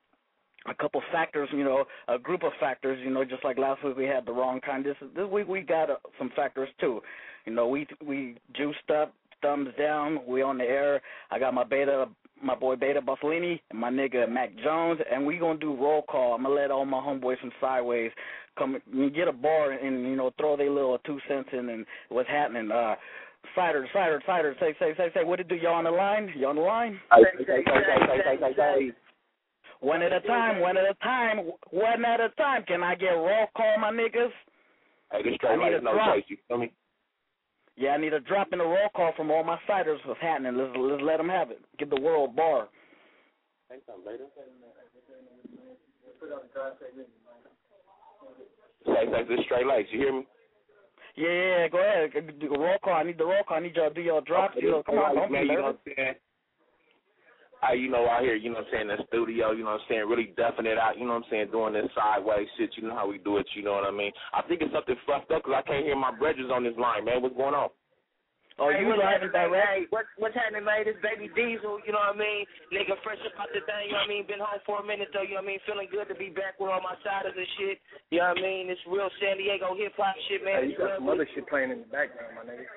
A 0.66 0.75
couple 0.75 1.02
factors, 1.12 1.50
you 1.52 1.62
know, 1.62 1.85
a 2.09 2.18
group 2.18 2.42
of 2.42 2.52
factors, 2.59 2.99
you 3.04 3.11
know, 3.11 3.23
just 3.23 3.44
like 3.44 3.59
last 3.59 3.85
week 3.85 3.99
we 3.99 4.06
had 4.06 4.25
the 4.25 4.33
wrong 4.33 4.62
kind. 4.62 4.83
This 4.83 4.97
this 5.14 5.28
week 5.30 5.47
we 5.47 5.61
got 5.61 5.90
uh, 5.90 5.97
some 6.18 6.30
factors 6.35 6.71
too. 6.80 7.02
You 7.44 7.52
know, 7.52 7.68
we 7.68 7.87
we 8.02 8.38
juiced 8.56 8.90
up, 8.90 9.12
thumbs 9.42 9.68
down. 9.78 10.21
We 10.26 10.40
on 10.40 10.56
the 10.56 10.64
air. 10.64 11.02
I 11.30 11.38
got 11.38 11.52
my 11.52 11.64
beta, 11.64 12.06
my 12.43 12.55
boy 12.55 12.76
Beta 12.76 13.00
Bussolini, 13.00 13.61
and 13.71 13.79
my 13.81 13.91
nigga 13.91 14.29
Mac 14.29 14.50
Jones, 14.62 15.00
and 15.11 15.25
we 15.25 15.38
gonna 15.38 15.59
do 15.59 15.75
roll 15.75 16.03
call. 16.03 16.35
I'm 16.35 16.43
gonna 16.43 16.55
let 16.55 16.71
all 16.71 16.85
my 16.85 16.99
homeboys 16.99 17.41
from 17.41 17.53
Sideways 17.61 18.11
come 18.59 18.76
and 18.93 19.14
get 19.14 19.29
a 19.29 19.33
bar 19.33 19.73
and 19.73 20.03
you 20.03 20.17
know 20.17 20.31
throw 20.38 20.57
their 20.57 20.71
little 20.71 20.99
two 20.99 21.19
cents 21.29 21.49
in 21.53 21.69
and 21.69 21.87
what's 22.09 22.29
happening. 22.29 22.71
Uh, 22.71 22.95
Cider, 23.55 23.87
cider, 23.93 24.23
cider. 24.26 24.57
Say, 24.59 24.75
say, 24.79 24.95
say, 24.97 25.11
say. 25.14 25.23
What 25.23 25.38
it 25.38 25.49
do? 25.49 25.55
Y'all 25.55 25.75
on 25.75 25.85
the 25.85 25.91
line? 25.91 26.33
Y'all 26.37 26.50
on 26.50 26.57
the 26.57 26.62
line? 26.62 26.99
One 29.81 30.03
at 30.03 30.12
a 30.12 30.21
time. 30.21 30.61
One 30.61 30.76
at 30.76 30.85
a 30.85 30.95
time. 31.03 31.50
One 31.71 32.05
at 32.05 32.21
a 32.21 32.31
time. 32.31 32.64
Can 32.64 32.83
I 32.83 32.95
get 32.95 33.11
roll 33.11 33.47
call, 33.55 33.79
my 33.79 33.91
niggas? 33.91 34.31
Hey, 35.12 35.23
this 35.23 35.35
I 35.35 35.37
straight 35.37 35.59
need 35.59 35.73
like 35.73 35.81
a 35.81 35.85
no 35.85 36.14
chase, 36.14 36.25
you 36.29 36.37
feel 36.49 36.59
me? 36.59 36.73
Yeah, 37.76 37.90
I 37.90 37.97
need 37.99 38.12
a 38.12 38.21
drop 38.21 38.52
in 38.52 38.59
the 38.59 38.64
roll 38.64 38.88
call 38.95 39.12
from 39.16 39.31
all 39.31 39.43
my 39.43 39.59
fighters. 39.66 40.00
What's 40.04 40.21
happening? 40.21 40.57
Let's 40.57 40.73
let's 40.76 41.02
let 41.02 41.16
them 41.16 41.28
have 41.28 41.50
it. 41.50 41.61
Give 41.78 41.90
the 41.90 42.00
world 42.00 42.37
bar. 42.37 42.69
Say, 43.69 43.76
say, 49.11 49.25
this 49.28 49.45
straight 49.47 49.66
lights. 49.66 49.88
You 49.90 49.99
hear 49.99 50.12
me? 50.12 50.26
Yeah, 51.16 51.28
yeah, 51.28 51.59
yeah, 51.59 51.69
go 51.69 51.78
ahead. 51.78 52.11
Roll 52.50 52.78
call. 52.83 52.95
I 52.95 53.02
need 53.02 53.19
the 53.19 53.25
roll 53.25 53.43
call. 53.47 53.57
I 53.57 53.61
need 53.61 53.76
y'all 53.76 53.88
to 53.88 53.95
do 53.95 54.00
your 54.02 54.21
drops. 54.21 54.57
You 54.61 54.71
know, 54.71 54.83
come 54.85 54.97
on, 54.99 55.14
don't 55.14 55.33
man, 55.33 55.43
be 55.43 55.49
you 55.49 55.54
know 55.54 55.62
nervous. 55.62 55.81
what 55.85 55.93
I'm 55.93 55.95
saying? 55.97 56.14
I, 57.64 57.73
you 57.73 57.88
know, 57.88 58.04
out 58.04 58.21
here, 58.21 58.37
you 58.37 58.52
know 58.52 58.61
what 58.61 58.68
I'm 58.68 58.73
saying, 58.76 58.90
in 58.92 58.97
the 59.00 59.09
studio, 59.09 59.56
you 59.56 59.64
know 59.64 59.73
what 59.73 59.80
I'm 59.80 59.88
saying, 59.88 60.04
really 60.04 60.37
duffing 60.37 60.68
it 60.68 60.76
out, 60.76 61.00
you 61.00 61.09
know 61.09 61.16
what 61.16 61.25
I'm 61.25 61.30
saying, 61.33 61.49
doing 61.49 61.73
this 61.73 61.88
sideways 61.97 62.44
shit, 62.61 62.76
you 62.76 62.85
know 62.85 62.94
how 62.94 63.09
we 63.09 63.16
do 63.18 63.40
it, 63.40 63.49
you 63.56 63.64
know 63.64 63.73
what 63.73 63.88
I 63.88 63.94
mean? 63.94 64.12
I 64.37 64.44
think 64.44 64.61
it's 64.61 64.75
something 64.76 65.00
fucked 65.09 65.33
up 65.33 65.40
because 65.40 65.56
I 65.56 65.64
can't 65.64 65.88
hear 65.88 65.97
my 65.97 66.12
brethren 66.12 66.52
on 66.52 66.68
this 66.68 66.76
line, 66.76 67.09
man. 67.09 67.25
What's 67.25 67.35
going 67.40 67.56
on? 67.56 67.73
Oh, 68.54 68.71
hey, 68.71 68.85
you 68.85 68.87
what's 68.87 69.02
live 69.02 69.18
happening, 69.18 69.50
in? 69.50 69.66
Hey, 69.66 69.80
what, 69.90 70.06
what's 70.14 70.37
happening, 70.38 70.62
man? 70.62 70.87
This 70.87 70.94
baby 71.02 71.26
Diesel, 71.35 71.83
you 71.83 71.90
know 71.90 72.04
what 72.04 72.14
I 72.14 72.23
mean? 72.23 72.47
Nigga, 72.71 72.94
fresh 73.02 73.18
up 73.26 73.35
out 73.35 73.50
the 73.50 73.64
thing, 73.66 73.90
you 73.90 73.99
know 73.99 74.04
what 74.04 74.12
I 74.12 74.14
mean? 74.14 74.28
Been 74.30 74.44
home 74.44 74.62
for 74.62 74.78
a 74.78 74.87
minute, 74.87 75.11
though, 75.11 75.26
you 75.26 75.35
know 75.35 75.42
what 75.42 75.50
I 75.50 75.59
mean? 75.59 75.66
Feeling 75.66 75.90
good 75.90 76.06
to 76.06 76.14
be 76.14 76.30
back 76.30 76.61
with 76.62 76.71
all 76.71 76.85
my 76.85 76.94
siders 77.02 77.35
and 77.35 77.50
shit. 77.59 77.83
You 78.14 78.23
know 78.23 78.30
what 78.30 78.38
I 78.38 78.47
mean? 78.47 78.71
This 78.71 78.78
real 78.87 79.11
San 79.18 79.42
Diego 79.42 79.75
hip 79.75 79.99
hop 79.99 80.14
shit, 80.30 80.47
man. 80.47 80.68
Hey, 80.68 80.71
you 80.71 80.78
got 80.78 81.02
some 81.02 81.11
other 81.11 81.26
shit 81.35 81.50
playing 81.50 81.75
in 81.75 81.83
the 81.83 81.90
background, 81.90 82.38
my 82.38 82.47
nigga. 82.47 82.68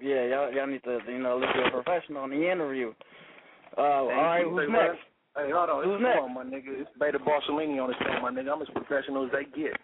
Yeah, 0.00 0.24
y'all 0.26 0.52
y'all 0.52 0.66
need 0.66 0.82
to 0.84 0.98
you 1.08 1.18
know 1.18 1.36
look 1.38 1.50
at 1.50 1.66
a 1.68 1.70
professional 1.82 2.24
in 2.24 2.30
the 2.30 2.50
interview. 2.50 2.92
Uh, 3.76 3.80
all 3.80 4.08
right, 4.08 4.44
who's 4.44 4.68
next? 4.68 4.98
what? 5.34 5.44
Hey, 5.46 5.50
hold 5.54 5.70
on. 5.70 5.84
Who's 5.84 6.00
Come 6.00 6.02
next? 6.02 6.20
on, 6.26 6.34
my 6.34 6.44
nigga. 6.44 6.72
It's 6.82 6.90
Beta 6.98 7.18
Barcelini 7.22 7.78
on 7.78 7.88
the 7.92 7.96
show, 8.02 8.18
my 8.20 8.30
nigga. 8.34 8.50
I'm 8.50 8.62
as 8.62 8.68
professional 8.74 9.26
as 9.26 9.32
they 9.32 9.44
get. 9.54 9.78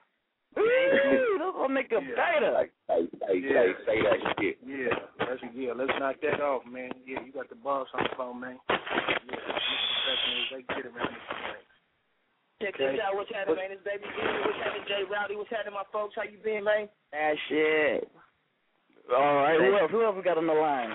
Ooh, 0.58 1.36
That's 1.38 1.52
what 1.54 1.68
make 1.70 1.92
a 1.92 2.00
beta. 2.00 2.66
Hey, 2.88 3.06
hey, 3.28 3.38
Yeah. 3.44 3.76
say, 3.84 3.84
say 3.86 3.96
that 4.02 4.18
shit. 4.40 4.56
Yeah, 4.64 4.96
that's 5.20 5.38
yeah. 5.54 5.72
Let's 5.76 5.92
knock 6.00 6.16
that 6.24 6.40
off, 6.40 6.64
man. 6.66 6.90
Yeah, 7.06 7.20
you 7.22 7.30
got 7.30 7.48
the 7.48 7.54
boss 7.60 7.86
on 7.94 8.08
the 8.08 8.16
phone, 8.16 8.40
man. 8.40 8.56
Yeah, 8.68 8.76
as 8.76 9.62
professional 9.62 10.40
as 10.40 10.48
they 10.50 10.62
get 10.74 10.86
around 10.88 11.12
this 11.12 11.24
thing. 11.28 11.62
Check 12.62 12.74
this 12.80 12.98
out. 13.04 13.14
What's 13.14 13.30
happening, 13.30 13.60
man? 13.60 13.70
It's 13.76 13.84
baby 13.84 14.08
Diesel. 14.16 14.40
What's 14.48 14.58
happening, 14.64 14.88
Jay 14.88 15.04
Rowdy? 15.04 15.36
What's 15.36 15.52
happening, 15.52 15.76
my 15.76 15.84
folks? 15.92 16.16
How 16.16 16.24
you 16.24 16.40
been, 16.42 16.64
man? 16.64 16.88
That 17.12 17.36
shit. 17.52 18.08
All 19.14 19.46
right, 19.46 19.58
who 19.60 19.78
else? 19.78 19.90
Who 19.90 20.02
else 20.02 20.16
we 20.16 20.22
got 20.22 20.38
on 20.38 20.46
the 20.46 20.54
line? 20.54 20.90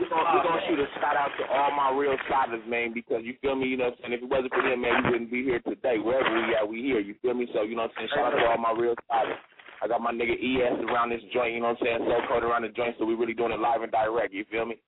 We're 0.00 0.08
gonna, 0.10 0.26
we 0.34 0.38
gonna 0.42 0.62
shoot 0.66 0.78
a 0.82 0.86
shout 0.98 1.14
out 1.14 1.30
to 1.38 1.44
all 1.46 1.70
my 1.70 1.94
real 1.94 2.16
siders, 2.30 2.62
man, 2.66 2.92
because 2.94 3.22
you 3.22 3.34
feel 3.42 3.54
me, 3.54 3.66
you 3.70 3.76
know 3.76 3.94
what 3.94 3.98
I'm 4.02 4.10
saying? 4.10 4.18
If 4.18 4.22
it 4.22 4.30
wasn't 4.30 4.54
for 4.54 4.62
them, 4.62 4.82
man, 4.82 5.04
we 5.04 5.10
wouldn't 5.10 5.30
be 5.30 5.42
here 5.44 5.60
today. 5.62 5.98
Wherever 5.98 6.26
we 6.30 6.54
at, 6.54 6.66
we 6.66 6.82
here, 6.82 6.98
you 6.98 7.14
feel 7.22 7.34
me? 7.34 7.46
So, 7.54 7.62
you 7.62 7.76
know 7.76 7.86
what 7.86 7.94
I'm 7.98 8.06
saying? 8.06 8.10
Shout 8.14 8.34
out 8.34 8.38
to 8.38 8.46
all 8.50 8.58
my 8.58 8.74
real 8.74 8.94
siders. 9.06 9.38
I 9.82 9.86
got 9.86 10.00
my 10.00 10.10
nigga 10.10 10.34
ES 10.34 10.82
around 10.90 11.10
this 11.10 11.22
joint, 11.30 11.54
you 11.54 11.60
know 11.60 11.74
what 11.74 11.82
I'm 11.82 11.86
saying? 11.86 12.02
So 12.06 12.14
code 12.26 12.42
around 12.42 12.62
the 12.62 12.74
joint, 12.74 12.96
so 12.98 13.04
we 13.04 13.14
really 13.14 13.34
doing 13.34 13.52
it 13.52 13.60
live 13.60 13.82
and 13.82 13.92
direct, 13.92 14.32
you 14.32 14.44
feel 14.50 14.66
me? 14.66 14.78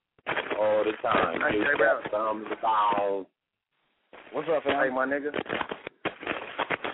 All 0.59 0.83
the 0.83 0.95
time. 1.03 1.39
Hey, 1.39 1.59
New 1.59 1.63
Jay 1.63 1.79
stuff, 1.79 2.11
thumbs 2.11 2.47
down. 2.63 3.27
What's 4.33 4.49
up, 4.51 4.63
Hey, 4.65 4.91
my 4.91 5.07
nigga. 5.07 5.31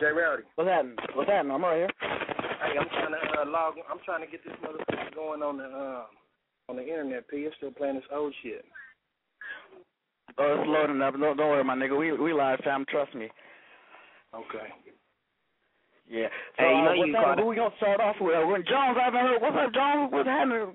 Jay 0.00 0.12
Rowdy. 0.12 0.42
What's 0.56 0.68
happening? 0.68 0.96
What's 1.14 1.30
happening? 1.30 1.54
I'm 1.54 1.62
right 1.64 1.76
here. 1.86 1.90
Hey, 2.00 2.74
I'm 2.76 2.88
trying 2.90 3.14
to 3.14 3.22
uh, 3.40 3.46
log. 3.46 3.74
I'm 3.88 3.98
trying 4.04 4.24
to 4.24 4.30
get 4.30 4.44
this 4.44 4.54
motherfucker 4.64 5.01
going 5.14 5.42
on 5.42 5.58
the 5.58 5.64
um 5.64 6.06
on 6.68 6.76
the 6.76 6.82
internet. 6.82 7.28
P. 7.28 7.38
It's 7.38 7.56
still 7.56 7.70
playing 7.70 7.96
this 7.96 8.04
old 8.12 8.34
shit. 8.42 8.64
Oh, 10.38 10.56
it's 10.60 10.68
loading 10.68 11.02
up. 11.02 11.14
Don't, 11.14 11.36
don't 11.36 11.50
worry, 11.50 11.64
my 11.64 11.74
nigga. 11.74 11.98
We 11.98 12.12
we 12.12 12.32
live, 12.32 12.60
fam. 12.64 12.84
Trust 12.88 13.14
me. 13.14 13.28
Okay. 14.34 14.68
Yeah. 16.08 16.28
So, 16.56 16.64
Hey, 16.64 16.74
you 16.76 16.82
know 16.82 16.90
uh, 16.90 16.92
you 16.92 17.00
what's 17.00 17.12
can 17.12 17.22
call? 17.22 17.36
Who 17.36 17.46
we 17.46 17.56
gonna 17.56 17.74
start 17.76 18.00
off 18.00 18.16
with? 18.20 18.34
Uh, 18.34 18.46
when 18.46 18.64
Jones, 18.64 18.96
I 19.00 19.04
haven't 19.04 19.20
heard. 19.20 19.42
What's 19.42 19.56
up, 19.56 19.74
Jones? 19.74 20.12
What's 20.12 20.28
happening? 20.28 20.72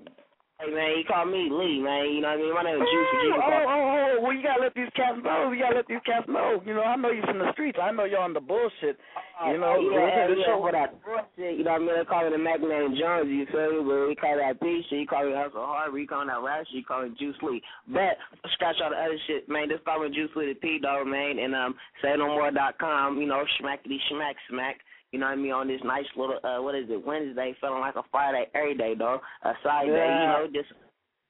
Hey 0.58 0.74
man, 0.74 0.90
he 0.98 1.06
called 1.06 1.30
me 1.30 1.46
Lee, 1.46 1.78
man. 1.78 2.10
You 2.10 2.18
know 2.18 2.34
what 2.34 2.42
I 2.42 2.42
mean? 2.42 2.54
My 2.54 2.64
name 2.66 2.82
is 2.82 2.90
Juicy. 2.90 3.14
Oh, 3.14 3.30
You 3.30 3.34
oh, 3.38 3.62
oh, 3.62 3.78
oh, 3.78 4.14
well, 4.26 4.34
you 4.34 4.42
gotta 4.42 4.66
let 4.66 4.74
these 4.74 4.90
cats 4.98 5.14
know. 5.22 5.54
You 5.54 5.62
gotta 5.62 5.78
let 5.78 5.86
these 5.86 6.02
cats 6.02 6.26
know. 6.26 6.58
You 6.66 6.74
know, 6.74 6.82
I 6.82 6.98
know 6.98 7.14
you 7.14 7.22
from 7.22 7.38
the 7.38 7.54
streets. 7.54 7.78
I 7.78 7.94
know 7.94 8.10
you're 8.10 8.18
on 8.18 8.34
the 8.34 8.42
bullshit. 8.42 8.98
You 9.46 9.54
know, 9.54 9.78
yeah, 9.78 10.02
listen 10.02 10.18
to 10.18 10.34
the 10.34 10.40
yeah, 10.42 10.50
show. 10.50 10.58
for 10.58 10.74
that 10.74 10.98
bullshit. 11.06 11.62
You 11.62 11.62
know 11.62 11.78
what 11.78 11.82
I 11.82 11.86
mean? 11.86 11.94
They 11.94 12.10
call 12.10 12.24
me 12.26 12.34
the 12.34 12.42
Mac 12.42 12.58
Man 12.58 12.90
Jones, 12.98 13.30
you 13.30 13.46
feel 13.54 13.70
me? 13.70 13.86
But 13.86 14.10
we 14.10 14.18
call 14.18 14.34
that 14.34 14.58
P 14.58 14.82
shit. 14.90 14.98
You 14.98 15.06
call 15.06 15.30
me 15.30 15.38
Hustle 15.38 15.62
Hard. 15.62 15.94
We 15.94 16.10
call 16.10 16.26
that 16.26 16.42
rap 16.42 16.66
shit. 16.66 16.82
You 16.82 16.86
call 16.90 17.06
me 17.06 17.14
Juice 17.14 17.38
Lee. 17.38 17.62
But 17.86 18.18
scratch 18.58 18.82
all 18.82 18.90
the 18.90 18.98
other 18.98 19.20
shit, 19.30 19.46
man. 19.46 19.70
Just 19.70 19.86
call 19.86 20.02
me 20.02 20.10
Juice 20.10 20.34
Lee 20.34 20.50
the 20.50 20.58
P 20.58 20.82
dog, 20.82 21.06
man. 21.06 21.38
And 21.38 21.54
um, 21.54 21.78
say 22.02 22.18
no 22.18 22.34
more 22.34 22.50
dot 22.50 22.82
com. 22.82 23.22
You 23.22 23.30
know, 23.30 23.46
schmackety 23.62 24.02
schmack 24.10 24.34
smack. 24.50 24.82
You 25.12 25.18
know 25.18 25.26
what 25.26 25.32
I 25.32 25.36
mean? 25.36 25.52
On 25.52 25.66
this 25.68 25.80
nice 25.84 26.04
little 26.16 26.38
uh, 26.44 26.60
what 26.62 26.74
is 26.74 26.86
it? 26.90 27.04
Wednesday, 27.04 27.54
feeling 27.60 27.80
like 27.80 27.96
a 27.96 28.02
Friday 28.10 28.46
every 28.54 28.76
day, 28.76 28.94
dog. 28.94 29.20
A 29.42 29.52
side 29.64 29.86
day. 29.86 29.92
You 30.20 30.26
know, 30.28 30.46
just 30.52 30.68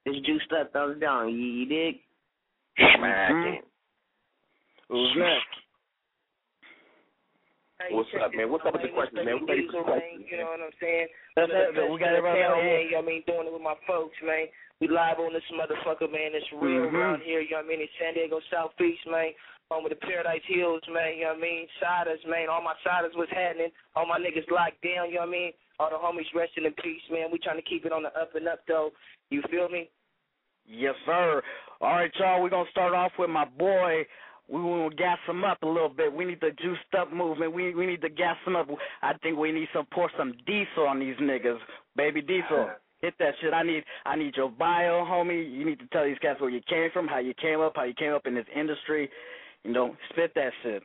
just 0.07 0.25
juiced 0.25 0.51
up, 0.59 0.73
thumbs 0.73 0.99
down. 0.99 1.29
You, 1.29 1.35
you 1.37 1.65
dig? 1.65 1.95
Who's 4.89 5.13
next? 5.17 5.53
Hey, 7.79 7.95
What's 7.95 8.11
check 8.11 8.21
up, 8.27 8.31
man? 8.35 8.51
What's 8.51 8.65
up 8.67 8.73
with 8.75 8.83
the 8.83 8.91
man. 8.91 8.95
questions, 8.99 9.23
This 9.23 9.27
man? 9.31 9.39
baby 9.39 9.47
We 9.47 9.55
ready 9.55 9.63
for 9.63 9.71
Diesel, 9.71 9.79
the 9.79 9.87
man. 9.87 9.99
questions, 10.03 10.27
You 10.27 10.37
know 10.43 10.49
what 10.51 10.59
I'm 10.67 10.75
saying? 10.83 11.07
That's 11.39 11.47
Another 11.47 11.79
it. 11.79 11.87
We 11.87 11.95
got 11.95 12.11
best 12.11 12.17
everybody 12.19 12.39
in 12.43 12.43
on 12.43 12.51
town, 12.51 12.59
here. 12.59 12.75
man. 12.75 12.83
You 12.83 12.91
know 12.91 12.99
what 12.99 13.07
I 13.07 13.11
mean? 13.15 13.21
Doing 13.29 13.47
it 13.47 13.53
with 13.55 13.63
my 13.69 13.77
folks, 13.87 14.17
man. 14.19 14.45
We 14.83 14.85
live 14.91 15.19
on 15.23 15.31
this 15.31 15.47
motherfucker, 15.55 16.09
man. 16.11 16.35
It's 16.35 16.51
real 16.59 16.91
Mhm. 16.91 16.99
around 16.99 17.21
here. 17.23 17.39
You 17.39 17.51
know 17.55 17.63
what 17.63 17.71
I 17.71 17.71
mean? 17.71 17.81
It's 17.87 17.95
San 17.95 18.13
Diego 18.19 18.39
Southeast, 18.51 19.07
man. 19.07 19.31
With 19.69 19.93
the 19.93 20.01
Paradise 20.01 20.41
Hills, 20.49 20.81
man. 20.89 21.13
You 21.13 21.29
know 21.29 21.37
what 21.37 21.37
I 21.37 21.41
mean? 21.45 21.67
Siders, 21.79 22.19
man. 22.27 22.49
All 22.49 22.61
my 22.61 22.73
siders 22.83 23.13
was 23.13 23.29
happening. 23.29 23.69
All 23.95 24.07
my 24.07 24.17
niggas 24.17 24.49
locked 24.49 24.81
down. 24.81 25.13
You 25.13 25.21
know 25.21 25.29
what 25.29 25.29
I 25.29 25.37
mean? 25.37 25.51
All 25.79 25.93
the 25.93 25.95
homies 25.95 26.25
resting 26.33 26.65
in 26.65 26.73
peace, 26.73 27.05
man. 27.11 27.29
We 27.31 27.37
trying 27.37 27.61
to 27.61 27.69
keep 27.69 27.85
it 27.85 27.93
on 27.93 28.01
the 28.01 28.09
up 28.19 28.33
and 28.33 28.47
up, 28.47 28.61
though. 28.67 28.89
You 29.29 29.43
feel 29.49 29.69
me? 29.69 29.89
Yes, 30.65 30.95
sir. 31.05 31.43
All 31.81 31.93
right, 31.93 32.11
y'all. 32.19 32.41
We're 32.41 32.49
gonna 32.49 32.69
start 32.71 32.95
off 32.95 33.11
with 33.19 33.29
my 33.29 33.45
boy. 33.45 34.09
We 34.49 34.59
want 34.59 34.91
to 34.91 34.97
gas 34.97 35.19
him 35.27 35.43
up 35.43 35.61
a 35.61 35.67
little 35.67 35.87
bit. 35.87 36.11
We 36.11 36.25
need 36.25 36.41
the 36.41 36.49
juiced 36.59 36.93
up 36.97 37.13
movement. 37.13 37.53
We 37.53 37.75
we 37.75 37.85
need 37.85 38.01
to 38.01 38.09
gas 38.09 38.37
him 38.45 38.55
up. 38.55 38.67
I 39.03 39.13
think 39.21 39.37
we 39.37 39.51
need 39.51 39.67
some 39.71 39.85
pour 39.93 40.09
some 40.17 40.33
diesel 40.47 40.87
on 40.89 40.99
these 40.99 41.15
niggas, 41.21 41.59
baby 41.95 42.21
diesel. 42.21 42.71
Hit 43.01 43.13
that 43.19 43.35
shit. 43.39 43.53
I 43.53 43.63
need 43.63 43.83
I 44.05 44.15
need 44.15 44.35
your 44.35 44.49
bio, 44.49 45.05
homie. 45.05 45.49
You 45.49 45.63
need 45.63 45.79
to 45.79 45.87
tell 45.87 46.05
these 46.05 46.17
cats 46.19 46.41
where 46.41 46.49
you 46.49 46.61
came 46.67 46.89
from, 46.91 47.07
how 47.07 47.19
you 47.19 47.33
came 47.39 47.61
up, 47.61 47.73
how 47.75 47.83
you 47.83 47.93
came 47.93 48.13
up 48.13 48.25
in 48.25 48.35
this 48.35 48.47
industry. 48.53 49.09
You 49.63 49.73
know, 49.73 49.95
spit 50.09 50.33
that 50.35 50.51
shit. 50.63 50.83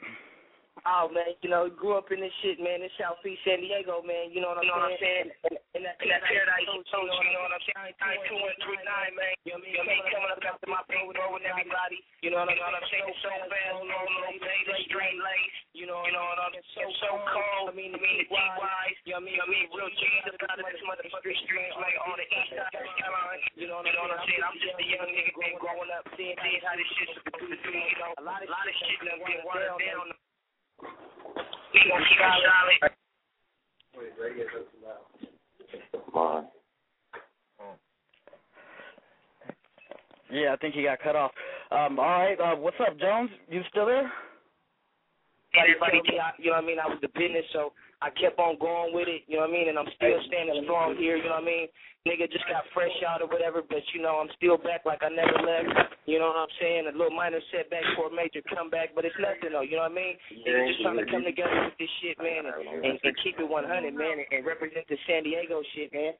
Oh 0.84 1.08
man, 1.08 1.32
you 1.40 1.48
know, 1.48 1.64
grew 1.72 1.96
up 1.96 2.12
in 2.12 2.20
this 2.20 2.34
shit, 2.44 2.60
man. 2.60 2.84
This 2.84 2.92
Southeast 3.00 3.40
San 3.40 3.64
Diego, 3.64 4.04
man. 4.04 4.28
You 4.36 4.44
know 4.44 4.52
what 4.52 4.60
I'm 4.60 4.68
saying? 5.00 5.32
You 5.32 5.56
know 5.56 5.56
what 5.56 5.80
And, 5.80 5.80
and 5.80 5.82
that, 5.88 5.96
and 5.96 6.12
that 6.12 6.20
paradise 6.28 6.68
coach, 6.68 6.92
you 6.92 7.32
know 7.32 7.40
what 7.40 7.56
I'm 7.56 7.64
saying? 7.64 7.96
Nine 8.04 8.20
two 8.28 8.36
one 8.36 8.52
three 8.60 8.82
nine, 8.84 9.16
man. 9.16 9.32
You 9.48 9.56
know 9.56 9.64
what 9.64 9.80
I 9.80 9.88
mean? 9.88 10.04
Coming 10.12 10.32
up 10.36 10.44
after 10.44 10.68
my 10.68 10.84
bro 10.84 11.08
with 11.08 11.48
everybody. 11.48 12.04
You 12.20 12.36
know 12.36 12.44
what 12.44 12.52
I'm 12.52 12.84
saying? 12.92 13.16
So 13.24 13.32
fast, 13.48 13.80
no 13.80 13.96
no 13.96 14.28
later, 14.28 14.76
straight 14.84 15.16
lace. 15.16 15.56
You 15.72 15.88
know, 15.88 16.04
you 16.04 16.12
know 16.12 16.20
what 16.20 16.36
I'm 16.36 16.52
saying? 16.52 16.92
So 17.00 17.16
cold. 17.32 17.72
I 17.72 17.72
mean, 17.72 17.96
I 17.96 18.00
mean, 18.04 18.28
the 18.28 18.36
wise. 18.36 18.98
You 19.08 19.16
know 19.16 19.24
what 19.24 19.40
I 19.40 19.40
mean? 19.40 19.40
I 19.40 19.46
mean, 19.48 19.64
real 19.72 19.88
up 19.88 20.52
out 20.52 20.60
of 20.60 20.68
this 20.68 20.84
motherfucking 20.84 21.38
streets, 21.48 21.76
man. 21.80 21.96
On 22.12 22.16
the 22.20 22.28
east 22.28 22.52
side 22.60 22.76
of 22.76 22.92
Carolina. 23.00 23.40
You 23.56 23.72
know 23.72 23.80
what 23.80 23.88
I'm 23.88 24.20
saying? 24.28 24.44
I'm 24.44 24.56
just 24.60 24.76
a 24.76 24.84
young 24.84 25.08
nigga, 25.08 25.32
been 25.32 25.56
growing 25.56 25.92
up, 25.96 26.04
seeing 26.12 26.36
how 26.36 26.76
this 26.76 26.88
shit's 27.00 27.16
supposed 27.24 27.48
to 27.48 27.56
do. 27.56 27.72
You 27.72 27.96
know, 28.04 28.12
a 28.20 28.24
lot 28.28 28.44
of 28.44 28.74
shit 28.84 29.00
done 29.00 29.24
been 29.24 29.40
watered 29.48 29.80
down. 29.80 30.12
Yeah, 40.30 40.52
I 40.52 40.56
think 40.56 40.74
he 40.74 40.82
got 40.82 40.98
cut 41.00 41.16
off. 41.16 41.30
Um, 41.70 41.98
all 41.98 42.06
right, 42.06 42.40
uh, 42.40 42.56
what's 42.56 42.76
up, 42.80 42.98
Jones? 42.98 43.30
You 43.48 43.62
still 43.70 43.86
there? 43.86 44.10
Everybody, 45.54 46.02
I, 46.18 46.34
you 46.38 46.50
know 46.50 46.58
what 46.58 46.64
I 46.64 46.66
mean? 46.66 46.78
I 46.82 46.86
was 46.90 46.98
the 47.00 47.12
business, 47.14 47.46
so 47.54 47.72
I 48.02 48.10
kept 48.10 48.38
on 48.42 48.58
going 48.58 48.92
with 48.92 49.08
it, 49.08 49.22
you 49.30 49.38
know 49.38 49.46
what 49.46 49.54
I 49.54 49.56
mean? 49.56 49.68
And 49.70 49.78
I'm 49.78 49.88
still 49.94 50.18
standing 50.26 50.66
strong 50.66 50.98
here, 50.98 51.16
you 51.16 51.30
know 51.30 51.38
what 51.40 51.46
I 51.46 51.52
mean? 51.54 51.66
Nigga 52.04 52.28
just 52.28 52.44
got 52.52 52.68
fresh 52.76 52.92
out 53.08 53.24
or 53.24 53.28
whatever, 53.32 53.64
but 53.64 53.80
you 53.96 54.02
know, 54.04 54.20
I'm 54.20 54.28
still 54.36 54.60
back 54.60 54.84
like 54.84 55.00
I 55.00 55.08
never 55.08 55.40
left. 55.40 55.72
You 56.04 56.20
know 56.20 56.28
what 56.28 56.36
I'm 56.36 56.52
saying? 56.60 56.84
A 56.84 56.92
little 56.92 57.16
minor 57.16 57.40
setback 57.48 57.80
for 57.96 58.12
a 58.12 58.14
major 58.14 58.44
comeback, 58.44 58.92
but 58.92 59.08
it's 59.08 59.16
nothing 59.16 59.56
though, 59.56 59.64
you 59.64 59.80
know 59.80 59.88
what 59.88 59.96
I 59.96 60.02
mean? 60.04 60.14
Niggas 60.44 60.68
just 60.68 60.82
trying 60.84 61.00
to 61.00 61.08
come 61.08 61.24
together 61.24 61.56
with 61.64 61.78
this 61.80 61.88
shit, 62.04 62.20
man, 62.20 62.44
and, 62.44 62.84
and, 62.84 62.96
and 63.00 63.14
keep 63.24 63.40
it 63.40 63.48
100, 63.48 63.64
man, 63.96 64.20
and, 64.20 64.28
and 64.28 64.42
represent 64.44 64.84
the 64.90 65.00
San 65.08 65.24
Diego 65.24 65.64
shit, 65.72 65.88
man. 65.96 66.12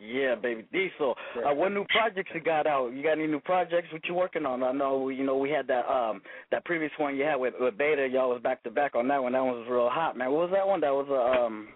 Yeah, 0.00 0.34
baby 0.34 0.64
Diesel. 0.72 1.14
Uh, 1.36 1.54
what 1.54 1.72
new 1.72 1.84
projects 1.90 2.30
you 2.34 2.40
got 2.40 2.66
out? 2.66 2.88
You 2.88 3.02
got 3.02 3.18
any 3.18 3.26
new 3.26 3.40
projects? 3.40 3.92
What 3.92 4.00
you 4.08 4.14
working 4.14 4.46
on? 4.46 4.62
I 4.62 4.72
know 4.72 5.10
you 5.10 5.24
know 5.24 5.36
we 5.36 5.50
had 5.50 5.66
that 5.68 5.84
um 5.86 6.22
that 6.50 6.64
previous 6.64 6.90
one 6.96 7.16
you 7.16 7.24
had 7.24 7.36
with 7.36 7.54
with 7.60 7.76
Beta. 7.76 8.08
Y'all 8.08 8.30
was 8.30 8.40
back 8.42 8.62
to 8.62 8.70
back 8.70 8.94
on 8.94 9.08
that 9.08 9.22
one. 9.22 9.32
That 9.32 9.44
one 9.44 9.60
was 9.60 9.68
real 9.68 9.90
hot, 9.90 10.16
man. 10.16 10.32
What 10.32 10.48
was 10.48 10.56
that 10.56 10.66
one? 10.66 10.80
That 10.80 10.94
was 10.94 11.06
a 11.10 11.44
um. 11.44 11.68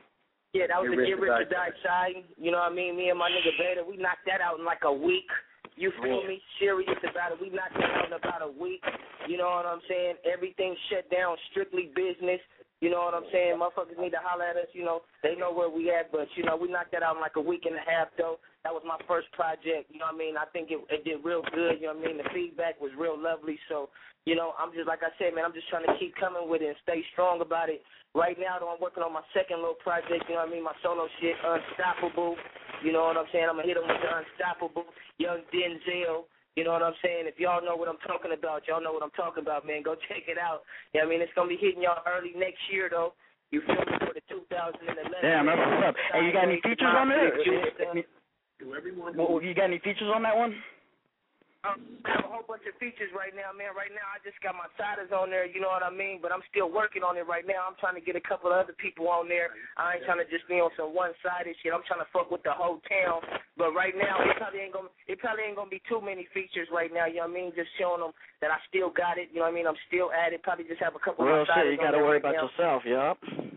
Yeah, 0.55 0.71
that 0.71 0.81
was 0.81 0.89
Get 0.89 0.97
the 0.97 1.07
Get 1.07 1.21
Rich 1.21 1.31
or 1.35 1.45
Die 1.45 1.51
Die 1.51 1.71
Trying. 1.83 2.25
You 2.39 2.51
know 2.51 2.63
what 2.65 2.73
I 2.73 2.75
mean? 2.75 2.97
Me 2.97 3.11
and 3.11 3.19
my 3.19 3.29
nigga 3.29 3.53
Beta, 3.59 3.85
we 3.85 3.99
knocked 3.99 4.25
that 4.25 4.41
out 4.41 4.59
in 4.59 4.65
like 4.65 4.87
a 4.87 4.93
week. 4.93 5.29
You 5.77 5.91
feel 6.01 6.23
me? 6.25 6.41
Serious 6.61 6.95
about 7.03 7.33
it. 7.33 7.43
We 7.43 7.51
knocked 7.51 7.75
that 7.75 7.91
out 7.91 8.07
in 8.07 8.15
about 8.15 8.41
a 8.41 8.49
week. 8.49 8.81
You 9.27 9.37
know 9.37 9.51
what 9.51 9.67
I'm 9.67 9.83
saying? 9.89 10.15
Everything 10.23 10.77
shut 10.89 11.11
down, 11.11 11.37
strictly 11.51 11.91
business. 11.97 12.41
You 12.81 12.91
know 12.91 13.01
what 13.07 13.15
I'm 13.15 13.29
saying? 13.33 13.57
Motherfuckers 13.57 13.97
need 13.97 14.13
to 14.13 14.21
holler 14.21 14.45
at 14.45 14.57
us. 14.57 14.69
You 14.75 14.85
know, 14.85 15.03
they 15.23 15.35
know 15.35 15.53
where 15.53 15.71
we 15.71 15.91
at, 15.91 16.13
but 16.13 16.29
you 16.37 16.45
know, 16.45 16.57
we 16.57 16.69
knocked 16.69 16.93
that 16.93 17.03
out 17.03 17.17
in 17.17 17.23
like 17.23 17.37
a 17.37 17.41
week 17.41 17.65
and 17.65 17.77
a 17.77 17.85
half 17.85 18.09
though. 18.19 18.39
That 18.65 18.73
was 18.73 18.83
my 18.85 18.99
first 19.09 19.31
project. 19.33 19.89
You 19.93 20.01
know 20.01 20.09
what 20.11 20.17
I 20.17 20.25
mean? 20.25 20.37
I 20.37 20.45
think 20.53 20.69
it, 20.71 20.81
it 20.91 21.05
did 21.05 21.25
real 21.25 21.45
good. 21.55 21.81
You 21.81 21.89
know 21.89 21.97
what 21.97 22.05
I 22.05 22.07
mean? 22.09 22.19
The 22.19 22.29
feedback 22.33 22.81
was 22.81 22.93
real 22.97 23.17
lovely. 23.17 23.57
So, 23.69 23.89
you 24.25 24.35
know, 24.37 24.53
I'm 24.57 24.73
just 24.73 24.89
like 24.89 25.05
I 25.05 25.13
said, 25.17 25.37
man. 25.37 25.45
I'm 25.45 25.57
just 25.57 25.69
trying 25.69 25.85
to 25.85 25.97
keep 26.01 26.17
coming 26.17 26.49
with 26.49 26.61
it 26.61 26.73
and 26.73 26.81
stay 26.85 27.05
strong 27.13 27.41
about 27.41 27.69
it. 27.69 27.85
Right 28.17 28.37
now, 28.41 28.61
though, 28.61 28.73
I'm 28.73 28.81
working 28.81 29.03
on 29.03 29.13
my 29.13 29.25
second 29.33 29.61
little 29.65 29.81
project. 29.81 30.29
You 30.29 30.37
know 30.37 30.45
what 30.45 30.53
I 30.53 30.55
mean? 30.55 30.65
My 30.65 30.77
solo 30.83 31.09
shit, 31.21 31.37
Unstoppable. 31.41 32.37
You 32.85 32.93
know 32.93 33.09
what 33.09 33.17
I'm 33.17 33.29
saying? 33.33 33.49
I'm 33.49 33.57
gonna 33.57 33.69
hit 33.69 33.81
him 33.81 33.89
with 33.89 33.97
the 34.01 34.13
Unstoppable, 34.13 34.85
Young 35.17 35.41
Denzel. 35.49 36.29
You 36.57 36.63
know 36.63 36.71
what 36.71 36.83
I'm 36.87 36.95
saying? 37.03 37.27
If 37.27 37.39
y'all 37.39 37.65
know 37.65 37.75
what 37.75 37.89
I'm 37.89 37.99
talking 38.07 38.31
about, 38.31 38.67
y'all 38.71 38.83
know 38.83 38.93
what 38.95 39.03
I'm 39.03 39.15
talking 39.19 39.43
about, 39.43 39.67
man. 39.67 39.83
Go 39.83 39.99
check 40.07 40.31
it 40.31 40.39
out. 40.39 40.63
Yeah, 40.95 41.03
I 41.03 41.07
mean, 41.07 41.21
it's 41.21 41.35
gonna 41.35 41.49
be 41.51 41.59
hitting 41.59 41.83
y'all 41.83 42.03
early 42.07 42.31
next 42.37 42.63
year, 42.71 42.87
though. 42.87 43.15
You 43.51 43.61
feel 43.67 43.75
me 43.75 43.99
for 43.99 44.15
the 44.15 44.23
2011? 44.31 44.87
Damn, 45.23 45.47
that's 45.47 45.59
what's 45.59 45.87
up. 45.91 45.97
Hey, 46.15 46.27
you 46.27 46.33
got 46.33 46.47
any 46.47 46.61
features 46.63 46.95
on 46.95 47.09
there? 47.11 47.35
Well, 49.19 49.43
you 49.43 49.55
got 49.55 49.65
any 49.65 49.79
features 49.79 50.11
on 50.15 50.23
that 50.23 50.37
one? 50.37 50.55
Um, 51.65 51.81
I 52.05 52.21
have 52.21 52.29
a 52.29 52.33
whole 52.33 52.45
bunch 52.45 52.69
of 52.69 52.77
features 52.77 53.09
right 53.17 53.33
now, 53.33 53.49
man. 53.57 53.73
Right 53.73 53.89
now, 53.89 54.05
I 54.13 54.21
just 54.21 54.37
got 54.45 54.53
my 54.53 54.69
siders 54.77 55.09
on 55.17 55.33
there. 55.33 55.49
You 55.49 55.65
know 55.65 55.73
what 55.73 55.81
I 55.81 55.89
mean? 55.89 56.21
But 56.21 56.29
I'm 56.29 56.45
still 56.53 56.69
working 56.69 57.01
on 57.01 57.17
it 57.17 57.25
right 57.25 57.49
now. 57.49 57.65
I'm 57.65 57.79
trying 57.81 57.97
to 57.97 58.05
get 58.05 58.21
a 58.21 58.25
couple 58.25 58.53
of 58.53 58.61
other 58.61 58.77
people 58.77 59.09
on 59.09 59.33
there. 59.33 59.57
I 59.81 59.97
ain't 59.97 60.05
trying 60.05 60.21
to 60.21 60.29
just 60.29 60.45
be 60.45 60.61
on 60.61 60.69
some 60.77 60.93
one-sided 60.93 61.57
shit. 61.65 61.73
I'm 61.73 61.81
trying 61.89 62.05
to 62.05 62.11
fuck 62.13 62.29
with 62.29 62.45
the 62.45 62.53
whole 62.53 62.85
town. 62.85 63.25
But 63.57 63.73
right 63.73 63.97
now, 63.97 64.21
it 64.21 64.37
probably 64.37 64.61
ain't 64.61 64.77
gonna. 64.77 64.93
It 65.09 65.17
probably 65.25 65.49
ain't 65.49 65.57
gonna 65.57 65.73
be 65.73 65.81
too 65.89 66.05
many 66.05 66.29
features 66.37 66.69
right 66.69 66.93
now. 66.93 67.09
You 67.09 67.25
know 67.25 67.33
what 67.33 67.41
I 67.41 67.41
mean? 67.41 67.57
Just 67.57 67.73
showing 67.81 68.05
them 68.05 68.13
that 68.45 68.53
I 68.53 68.61
still 68.69 68.93
got 68.93 69.17
it. 69.17 69.33
You 69.33 69.41
know 69.41 69.49
what 69.49 69.57
I 69.57 69.59
mean? 69.59 69.65
I'm 69.65 69.81
still 69.89 70.13
at 70.13 70.37
it. 70.37 70.45
Probably 70.45 70.69
just 70.69 70.85
have 70.85 70.93
a 70.93 71.01
couple 71.01 71.25
Real 71.25 71.43
of 71.43 71.49
shit. 71.49 71.73
You 71.73 71.81
got 71.81 71.97
to 71.97 72.05
worry 72.05 72.21
right 72.21 72.29
about 72.29 72.37
now. 72.37 72.45
yourself. 72.53 72.85
Yup. 72.85 73.17
Yeah, 73.25 73.57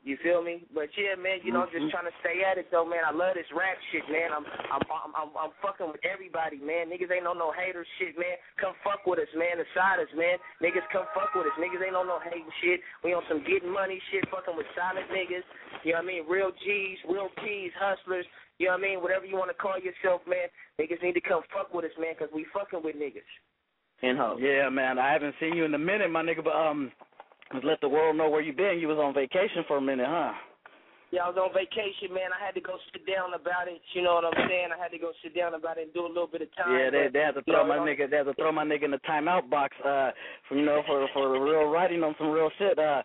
you 0.00 0.16
feel 0.24 0.40
me? 0.40 0.64
But 0.72 0.88
yeah, 0.96 1.12
man, 1.12 1.44
you 1.44 1.52
know, 1.52 1.68
I'm 1.68 1.72
just 1.72 1.92
trying 1.92 2.08
to 2.08 2.16
stay 2.24 2.40
at 2.40 2.56
it 2.56 2.72
though, 2.72 2.88
man. 2.88 3.04
I 3.04 3.12
love 3.12 3.36
this 3.36 3.48
rap 3.52 3.76
shit, 3.92 4.06
man. 4.08 4.32
I'm 4.32 4.48
I'm 4.72 4.84
I'm 4.88 5.12
I'm, 5.12 5.30
I'm 5.36 5.52
fucking 5.60 5.92
with 5.92 6.00
everybody, 6.08 6.56
man. 6.56 6.88
Niggas 6.88 7.12
ain't 7.12 7.28
no 7.28 7.36
no 7.36 7.52
hater 7.52 7.84
shit, 8.00 8.16
man. 8.16 8.40
Come 8.56 8.72
fuck 8.80 9.04
with 9.04 9.20
us, 9.20 9.30
man. 9.36 9.60
The 9.60 9.68
us, 9.68 10.12
man. 10.16 10.40
Niggas 10.64 10.88
come 10.88 11.04
fuck 11.12 11.36
with 11.36 11.44
us. 11.44 11.56
Niggas 11.60 11.84
ain't 11.84 11.98
on 11.98 12.08
no 12.08 12.16
hating 12.16 12.48
shit. 12.64 12.80
We 13.04 13.12
on 13.12 13.22
some 13.28 13.44
getting 13.44 13.68
money 13.68 14.00
shit, 14.08 14.24
fucking 14.32 14.56
with 14.56 14.68
solid 14.72 15.04
niggas. 15.12 15.44
You 15.84 15.92
know 15.92 16.00
what 16.00 16.08
I 16.08 16.12
mean? 16.16 16.22
Real 16.24 16.50
G's, 16.64 16.98
real 17.04 17.28
P's, 17.44 17.72
hustlers. 17.76 18.24
You 18.56 18.72
know 18.72 18.80
what 18.80 18.82
I 18.82 18.88
mean? 18.88 18.98
Whatever 19.04 19.28
you 19.28 19.36
want 19.36 19.52
to 19.52 19.58
call 19.58 19.76
yourself, 19.78 20.24
man. 20.24 20.48
Niggas 20.80 21.02
need 21.04 21.14
to 21.14 21.24
come 21.24 21.44
fuck 21.52 21.70
with 21.76 21.84
us, 21.84 21.96
man, 22.00 22.16
'cause 22.16 22.32
we 22.32 22.48
fucking 22.56 22.82
with 22.82 22.96
niggas. 22.96 23.28
In 24.00 24.16
house. 24.16 24.38
Yeah, 24.40 24.68
man. 24.68 24.98
I 24.98 25.12
haven't 25.12 25.34
seen 25.40 25.54
you 25.54 25.64
in 25.64 25.74
a 25.74 25.78
minute, 25.78 26.10
my 26.10 26.22
nigga. 26.22 26.42
But 26.42 26.54
um, 26.54 26.92
just 26.94 27.07
let 27.64 27.80
the 27.80 27.88
world 27.88 28.16
know 28.16 28.28
where 28.28 28.42
you 28.42 28.52
been. 28.52 28.78
You 28.78 28.88
was 28.88 28.98
on 28.98 29.14
vacation 29.14 29.64
for 29.66 29.78
a 29.78 29.80
minute, 29.80 30.06
huh? 30.08 30.32
Yeah, 31.08 31.24
I 31.24 31.32
was 31.32 31.40
on 31.40 31.56
vacation, 31.56 32.12
man. 32.12 32.36
I 32.36 32.40
had 32.44 32.52
to 32.52 32.60
go 32.60 32.76
sit 32.92 33.08
down 33.08 33.32
about 33.32 33.64
it. 33.64 33.80
You 33.96 34.04
know 34.04 34.20
what 34.20 34.28
I'm 34.28 34.44
saying? 34.44 34.68
I 34.68 34.76
had 34.76 34.92
to 34.92 35.00
go 35.00 35.16
sit 35.24 35.32
down 35.32 35.56
about 35.56 35.80
it 35.80 35.88
and 35.88 35.92
do 35.96 36.04
a 36.04 36.12
little 36.12 36.28
bit 36.28 36.44
of 36.44 36.52
time. 36.52 36.68
Yeah, 36.68 36.92
they 36.92 37.08
they 37.08 37.24
had 37.24 37.32
to 37.40 37.44
throw 37.48 37.64
my 37.64 37.80
nigga. 37.80 38.12
They 38.12 38.20
had 38.20 38.28
to 38.28 38.36
throw 38.36 38.52
my 38.52 38.68
nigga 38.68 38.84
in 38.84 38.92
the 38.92 39.00
timeout 39.08 39.48
box. 39.48 39.72
Uh, 39.80 40.12
for 40.44 40.60
you 40.60 40.68
know, 40.68 40.84
for 40.84 41.08
for 41.16 41.32
real 41.40 41.72
writing 41.72 42.04
on 42.04 42.12
some 42.20 42.28
real 42.28 42.52
shit. 42.60 42.76
Uh, 42.76 43.00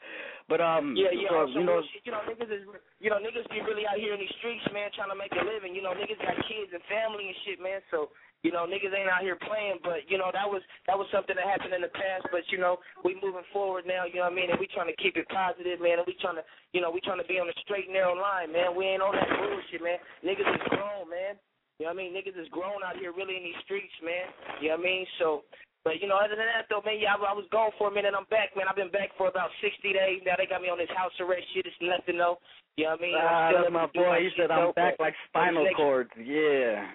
but 0.52 0.60
um, 0.60 1.00
Yeah, 1.00 1.16
yeah, 1.16 1.32
so, 1.32 1.48
you 1.48 1.64
know, 1.64 1.80
real 1.80 1.88
shit. 1.96 2.04
You 2.04 2.12
know, 2.12 2.28
niggas 2.28 2.52
is, 2.52 2.68
you 3.00 3.08
know, 3.08 3.24
niggas 3.24 3.48
be 3.48 3.64
really 3.64 3.88
out 3.88 3.96
here 3.96 4.12
in 4.12 4.20
these 4.20 4.36
streets, 4.44 4.68
man, 4.76 4.92
trying 4.92 5.08
to 5.08 5.16
make 5.16 5.32
a 5.32 5.40
living. 5.40 5.72
You 5.72 5.88
know, 5.88 5.96
niggas 5.96 6.20
got 6.20 6.36
kids 6.52 6.76
and 6.76 6.84
family 6.92 7.32
and 7.32 7.38
shit, 7.48 7.64
man. 7.64 7.80
So, 7.88 8.12
you 8.44 8.52
know, 8.52 8.68
niggas 8.68 8.92
ain't 8.92 9.08
out 9.08 9.24
here 9.24 9.40
playing. 9.40 9.80
But 9.82 10.04
you 10.12 10.20
know, 10.20 10.30
that 10.36 10.46
was 10.46 10.62
that 10.86 11.00
was 11.00 11.08
something 11.10 11.34
that 11.34 11.48
happened 11.48 11.74
in 11.74 11.82
the 11.82 11.92
past. 11.96 12.28
But 12.30 12.44
you 12.52 12.60
know, 12.60 12.78
we 13.02 13.16
moving 13.24 13.48
forward 13.56 13.88
now. 13.88 14.04
You 14.04 14.20
know 14.20 14.28
what 14.28 14.36
I 14.36 14.40
mean? 14.40 14.52
And 14.52 14.60
we 14.60 14.68
trying 14.70 14.92
to 14.92 15.00
keep 15.00 15.16
it 15.16 15.26
positive, 15.32 15.80
man. 15.80 16.04
And 16.04 16.08
we 16.08 16.20
trying 16.20 16.38
to, 16.38 16.46
you 16.76 16.84
know, 16.84 16.92
we 16.92 17.00
trying 17.02 17.24
to 17.24 17.28
be 17.28 17.40
on 17.40 17.48
the 17.48 17.56
straight 17.64 17.88
and 17.88 17.96
narrow 17.96 18.14
line, 18.14 18.52
man. 18.52 18.76
We 18.76 18.86
ain't 18.92 19.02
on 19.02 19.16
that 19.16 19.32
bullshit, 19.32 19.82
man. 19.82 19.98
Niggas 20.22 20.46
is 20.46 20.68
grown, 20.70 21.08
man. 21.08 21.40
You 21.80 21.90
know 21.90 21.96
what 21.96 21.98
I 21.98 22.02
mean? 22.06 22.12
Niggas 22.14 22.38
is 22.38 22.52
grown 22.54 22.84
out 22.86 23.00
here, 23.00 23.16
really 23.16 23.40
in 23.40 23.48
these 23.48 23.64
streets, 23.66 23.96
man. 24.04 24.30
You 24.62 24.76
know 24.76 24.78
what 24.78 24.86
I 24.86 24.92
mean? 24.92 25.04
So. 25.18 25.48
But 25.84 26.00
you 26.00 26.08
know, 26.08 26.16
other 26.16 26.40
than 26.40 26.48
that 26.48 26.72
though, 26.72 26.80
man, 26.88 26.96
yeah, 26.96 27.12
I, 27.12 27.20
I 27.20 27.36
was 27.36 27.44
gone 27.52 27.76
for 27.76 27.92
a 27.92 27.94
minute. 27.94 28.16
I'm 28.16 28.24
back, 28.32 28.56
man. 28.56 28.72
I've 28.72 28.80
been 28.80 28.88
back 28.88 29.12
for 29.20 29.28
about 29.28 29.52
60 29.60 29.84
days 29.92 30.24
now. 30.24 30.40
They 30.40 30.48
got 30.48 30.64
me 30.64 30.72
on 30.72 30.80
this 30.80 30.88
house 30.96 31.12
arrest 31.20 31.44
shit. 31.52 31.68
It's 31.68 31.76
nothing 31.84 32.16
though. 32.16 32.40
You 32.80 32.88
know 32.88 32.96
what 32.96 33.00
I 33.00 33.04
mean? 33.04 33.16
I'm 33.20 33.28
Ah, 33.28 33.52
that's 33.52 33.74
my 33.74 33.88
boy. 33.92 34.24
He 34.24 34.32
said 34.40 34.48
I'm 34.50 34.72
back 34.80 34.96
like 34.98 35.14
spinal 35.28 35.68
cords. 35.76 36.10
Yeah. 36.16 36.88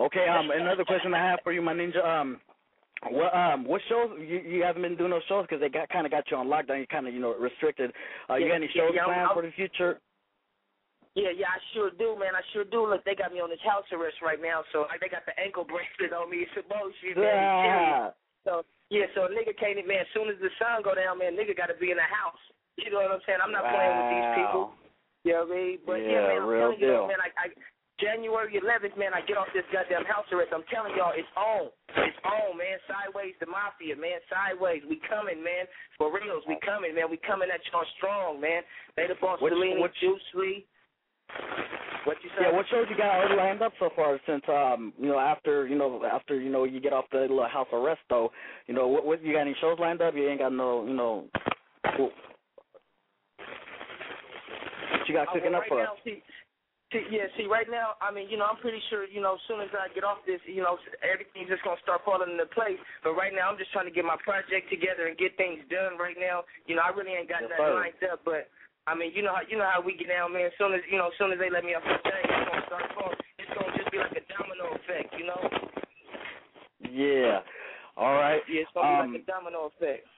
Okay. 0.00 0.26
Um. 0.26 0.50
Another 0.50 0.84
question 0.84 1.14
I 1.14 1.22
have 1.30 1.40
for 1.44 1.52
you, 1.52 1.62
my 1.62 1.74
ninja. 1.74 2.04
Um. 2.04 2.40
What 3.08 3.32
um 3.34 3.64
what 3.64 3.80
shows 3.88 4.12
you 4.20 4.40
you 4.44 4.62
haven't 4.62 4.82
been 4.82 4.96
doing 4.96 5.10
those 5.10 5.24
shows 5.28 5.44
because 5.48 5.60
they 5.60 5.68
got 5.72 5.88
kind 5.88 6.04
of 6.04 6.12
got 6.12 6.28
you 6.30 6.36
on 6.36 6.48
lockdown. 6.48 6.80
You 6.80 6.86
kind 6.86 7.08
of 7.08 7.14
you 7.14 7.20
know 7.20 7.32
restricted. 7.36 7.92
Uh, 8.28 8.36
you 8.36 8.48
got 8.48 8.60
any 8.60 8.68
shows 8.76 8.92
yeah, 8.92 9.04
planned 9.04 9.32
I'm- 9.32 9.36
for 9.36 9.42
the 9.42 9.52
future? 9.52 10.00
Yeah, 11.18 11.34
yeah, 11.34 11.50
I 11.50 11.58
sure 11.74 11.90
do, 11.90 12.14
man. 12.14 12.38
I 12.38 12.42
sure 12.54 12.62
do. 12.62 12.86
Look, 12.86 13.02
they 13.02 13.18
got 13.18 13.34
me 13.34 13.42
on 13.42 13.50
this 13.50 13.58
house 13.66 13.82
arrest 13.90 14.22
right 14.22 14.38
now, 14.38 14.62
so 14.70 14.86
like, 14.86 15.02
they 15.02 15.10
got 15.10 15.26
the 15.26 15.34
ankle 15.42 15.64
bracelet 15.70 16.14
on 16.14 16.30
me. 16.30 16.46
It's 16.46 16.54
some 16.54 16.70
bullshit, 16.70 17.18
man. 17.18 17.26
Yeah. 17.26 18.14
So 18.46 18.62
yeah, 18.94 19.10
so 19.18 19.26
a 19.26 19.30
nigga 19.34 19.50
can't 19.58 19.80
man. 19.88 20.06
As 20.06 20.10
soon 20.14 20.30
as 20.30 20.38
the 20.38 20.52
sun 20.60 20.86
go 20.86 20.94
down, 20.94 21.18
man, 21.18 21.34
nigga 21.34 21.56
got 21.56 21.66
to 21.66 21.74
be 21.82 21.90
in 21.90 21.98
the 21.98 22.06
house. 22.06 22.38
You 22.78 22.94
know 22.94 23.02
what 23.02 23.10
I'm 23.10 23.24
saying? 23.26 23.42
I'm 23.42 23.50
not 23.50 23.66
playing 23.66 23.96
with 23.98 24.08
these 24.12 24.30
people. 24.38 24.64
You 25.26 25.32
know 25.34 25.44
what 25.44 25.52
I 25.52 25.58
mean? 25.58 25.74
But 25.82 25.98
yeah, 26.04 26.14
Yeah, 26.14 26.28
man, 26.30 26.38
I'm 26.40 26.48
real 26.48 26.60
telling 26.70 26.80
you, 26.80 26.92
deal. 26.94 27.06
man, 27.10 27.20
I, 27.20 27.28
I 27.34 27.46
January 28.00 28.56
11th, 28.56 28.96
man, 28.96 29.12
I 29.12 29.20
get 29.22 29.36
off 29.36 29.52
this 29.52 29.68
goddamn 29.72 30.08
house 30.08 30.26
arrest. 30.32 30.50
I'm 30.56 30.64
telling 30.72 30.96
y'all, 30.96 31.12
it's 31.14 31.28
on. 31.36 31.68
It's 32.00 32.20
on, 32.24 32.56
man. 32.56 32.80
Sideways 32.88 33.36
the 33.38 33.46
mafia, 33.46 33.94
man. 33.94 34.18
Sideways, 34.32 34.82
we 34.88 35.00
coming, 35.04 35.44
man. 35.44 35.68
For 36.00 36.08
reals, 36.08 36.42
we 36.48 36.56
coming, 36.64 36.96
man. 36.96 37.12
We 37.12 37.20
coming 37.20 37.52
at 37.52 37.60
y'all 37.70 37.84
strong, 38.00 38.40
man. 38.40 38.64
They 38.96 39.06
the 39.06 39.20
boss, 39.20 39.40
What- 39.40 39.52
Juice 40.00 40.28
Lee. 40.34 40.66
What 42.04 42.16
you 42.24 42.30
say? 42.30 42.48
Yeah, 42.48 42.56
what 42.56 42.66
shows 42.70 42.86
you 42.88 42.96
got 42.96 43.14
already 43.14 43.36
lined 43.36 43.62
up 43.62 43.72
so 43.78 43.90
far? 43.94 44.18
Since 44.26 44.42
um, 44.48 44.92
you 44.98 45.08
know, 45.08 45.18
after 45.18 45.66
you 45.68 45.76
know, 45.76 46.02
after 46.04 46.40
you 46.40 46.50
know, 46.50 46.64
you 46.64 46.80
get 46.80 46.92
off 46.92 47.04
the 47.12 47.20
little 47.20 47.46
house 47.46 47.68
arrest 47.72 48.00
though, 48.08 48.32
you 48.66 48.74
know, 48.74 48.88
what, 48.88 49.04
what 49.04 49.22
you 49.22 49.34
got 49.34 49.42
any 49.42 49.54
shows 49.60 49.78
lined 49.78 50.00
up? 50.00 50.14
You 50.16 50.28
ain't 50.28 50.40
got 50.40 50.52
no, 50.52 50.86
you 50.86 50.94
know, 50.94 51.26
what 51.98 52.12
you 55.06 55.14
got 55.14 55.28
Uh, 55.28 55.32
cooking 55.32 55.52
well, 55.52 55.60
up 55.60 55.68
for 55.68 55.82
now, 55.82 55.92
see, 56.04 56.22
yeah, 57.10 57.30
see, 57.38 57.46
right 57.46 57.70
now, 57.70 57.94
I 58.02 58.10
mean, 58.10 58.26
you 58.28 58.36
know, 58.36 58.50
I'm 58.50 58.58
pretty 58.58 58.82
sure, 58.90 59.06
you 59.06 59.22
know, 59.22 59.38
as 59.38 59.44
soon 59.46 59.62
as 59.62 59.70
I 59.70 59.86
get 59.94 60.02
off 60.02 60.26
this, 60.26 60.42
you 60.46 60.62
know, 60.62 60.74
everything's 61.06 61.48
just 61.48 61.62
gonna 61.62 61.78
start 61.82 62.02
falling 62.04 62.34
into 62.34 62.46
place. 62.50 62.78
But 63.06 63.14
right 63.14 63.30
now, 63.30 63.46
I'm 63.50 63.58
just 63.58 63.70
trying 63.70 63.86
to 63.86 63.94
get 63.94 64.04
my 64.04 64.18
project 64.22 64.70
together 64.70 65.06
and 65.06 65.14
get 65.16 65.36
things 65.38 65.62
done. 65.70 65.94
Right 65.98 66.18
now, 66.18 66.42
you 66.66 66.74
know, 66.74 66.82
I 66.82 66.90
really 66.90 67.14
ain't 67.14 67.30
got 67.30 67.46
Yes, 67.46 67.54
nothing 67.54 67.74
lined 67.78 68.02
up, 68.10 68.20
but. 68.24 68.50
I 68.88 68.96
mean, 68.96 69.12
you 69.14 69.22
know 69.22 69.36
how 69.36 69.44
you 69.46 69.60
know 69.60 69.68
how 69.68 69.84
we 69.84 69.94
get 69.94 70.08
down, 70.08 70.32
man. 70.32 70.46
As 70.48 70.56
soon 70.56 70.72
as 70.72 70.80
you 70.90 70.96
know, 70.96 71.12
as 71.12 71.16
soon 71.20 71.30
as 71.30 71.38
they 71.38 71.52
let 71.52 71.62
me 71.62 71.76
off 71.76 71.84
the 71.84 72.00
thing, 72.00 72.24
it's 72.24 72.48
gonna 72.48 72.64
start 72.66 72.86
falling. 72.96 73.20
It's 73.38 73.52
gonna 73.52 73.76
just 73.76 73.92
be 73.92 74.00
like 74.00 74.16
a 74.16 74.24
domino 74.32 74.72
effect, 74.72 75.14
you 75.20 75.28
know. 75.28 75.42
Yeah. 76.88 77.44
All 78.00 78.14
right. 78.16 78.40
Yeah, 78.48 78.62
it's 78.64 78.72
gonna 78.72 79.04
Um, 79.04 79.12
be 79.12 79.18
like 79.20 79.22
a 79.22 79.26
domino 79.30 79.70
effect. 79.70 80.08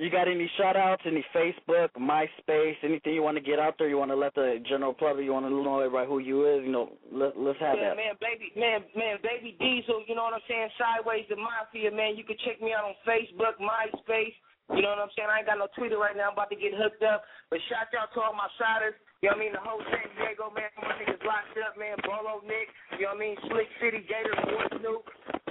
You 0.00 0.08
got 0.08 0.32
any 0.32 0.48
shout 0.56 0.80
outs, 0.80 1.04
any 1.04 1.20
Facebook, 1.36 1.92
MySpace, 1.92 2.80
anything 2.80 3.12
you 3.12 3.20
want 3.20 3.36
to 3.36 3.44
get 3.44 3.60
out 3.60 3.76
there? 3.76 3.84
You 3.84 4.00
want 4.00 4.08
to 4.08 4.16
let 4.16 4.32
the 4.32 4.56
general 4.64 4.96
public, 4.96 5.28
you 5.28 5.36
want 5.36 5.44
to 5.44 5.52
know 5.52 5.84
everybody 5.84 6.08
who 6.08 6.24
you 6.24 6.48
is? 6.48 6.64
You 6.64 6.72
know, 6.72 6.96
let 7.12 7.36
let's 7.36 7.60
have 7.60 7.76
that. 7.76 7.84
yeah, 7.84 7.92
that. 7.92 8.00
man, 8.00 8.16
baby, 8.16 8.48
man, 8.56 8.80
man, 8.96 9.20
baby 9.20 9.60
Diesel. 9.60 10.00
You 10.08 10.16
know 10.16 10.24
what 10.24 10.40
I'm 10.40 10.46
saying? 10.48 10.72
Sideways 10.80 11.28
the 11.28 11.36
Mafia, 11.36 11.92
man. 11.92 12.16
You 12.16 12.24
can 12.24 12.40
check 12.48 12.64
me 12.64 12.72
out 12.72 12.88
on 12.88 12.96
Facebook, 13.04 13.60
MySpace. 13.60 14.32
You 14.72 14.80
know 14.80 14.96
what 14.96 15.04
I'm 15.04 15.12
saying? 15.12 15.28
I 15.28 15.44
ain't 15.44 15.50
got 15.52 15.60
no 15.60 15.68
Twitter 15.76 16.00
right 16.00 16.16
now. 16.16 16.32
I'm 16.32 16.36
about 16.38 16.48
to 16.48 16.56
get 16.56 16.72
hooked 16.72 17.04
up. 17.04 17.20
But 17.52 17.60
shout 17.68 17.92
out 17.92 18.08
to 18.16 18.24
all 18.24 18.32
my 18.32 18.48
siders. 18.56 18.96
You 19.20 19.28
know 19.28 19.36
what 19.36 19.44
I 19.44 19.44
mean? 19.44 19.52
The 19.52 19.60
whole 19.60 19.84
San 19.84 20.08
Diego, 20.16 20.48
man. 20.48 20.72
My 20.80 20.96
niggas 20.96 21.20
locked 21.28 21.60
up, 21.60 21.76
man. 21.76 22.00
Bolo 22.08 22.40
Nick. 22.48 22.72
You 22.96 23.04
know 23.04 23.12
what 23.12 23.20
I 23.20 23.24
mean? 23.28 23.36
Slick 23.52 23.68
City, 23.84 24.00
Gator, 24.08 24.32
Boy 24.48 24.64
Snoop. 24.80 25.04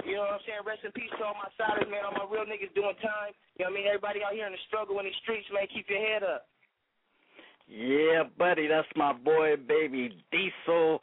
You 0.04 0.16
know 0.16 0.28
what 0.28 0.40
I'm 0.40 0.44
saying? 0.46 0.64
Rest 0.64 0.84
in 0.84 0.92
peace 0.92 1.12
to 1.18 1.24
all 1.24 1.36
my 1.36 1.50
siders, 1.56 1.88
man. 1.90 2.04
All 2.04 2.16
my 2.16 2.26
real 2.28 2.48
niggas 2.48 2.72
doing 2.74 2.96
time. 3.02 3.36
You 3.58 3.64
know 3.64 3.70
what 3.70 3.76
I 3.76 3.84
mean? 3.84 3.86
Everybody 3.86 4.20
out 4.24 4.32
here 4.32 4.46
in 4.46 4.54
the 4.56 4.64
struggle 4.68 4.98
in 4.98 5.06
these 5.06 5.20
streets, 5.22 5.46
man. 5.52 5.68
Keep 5.68 5.90
your 5.90 6.00
head 6.00 6.22
up. 6.22 6.48
Yeah, 7.70 8.24
buddy, 8.36 8.66
that's 8.66 8.88
my 8.96 9.12
boy, 9.12 9.54
baby 9.56 10.10
Diesel 10.32 11.00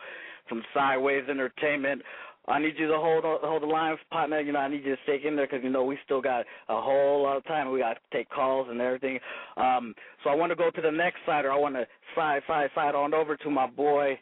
from 0.49 0.63
Sideways 0.73 1.23
Entertainment. 1.29 2.01
I 2.49 2.59
need 2.59 2.75
you 2.77 2.87
to 2.87 2.97
hold 2.97 3.23
hold 3.25 3.61
the 3.61 3.67
line, 3.67 3.97
partner. 4.09 4.39
You 4.39 4.53
know, 4.53 4.59
I 4.59 4.69
need 4.69 4.85
you 4.85 4.95
to 4.95 5.01
stay 5.03 5.19
in 5.25 5.35
there 5.35 5.47
because 5.47 5.63
you 5.63 5.69
know 5.69 5.83
we 5.83 5.97
still 6.05 6.21
got 6.21 6.45
a 6.69 6.81
whole 6.81 7.23
lot 7.23 7.35
of 7.35 7.45
time. 7.45 7.71
We 7.71 7.79
got 7.79 7.95
to 7.95 8.17
take 8.17 8.29
calls 8.29 8.67
and 8.69 8.79
everything. 8.79 9.19
Um, 9.57 9.93
so 10.23 10.29
I 10.29 10.35
want 10.35 10.51
to 10.51 10.55
go 10.55 10.71
to 10.71 10.81
the 10.81 10.91
next 10.91 11.17
side, 11.25 11.43
or 11.43 11.51
I 11.51 11.57
want 11.57 11.75
to 11.75 11.85
side, 12.15 12.41
side, 12.47 12.69
side 12.73 12.95
on 12.95 13.13
over 13.13 13.35
to 13.35 13.49
my 13.49 13.67
boy. 13.67 14.17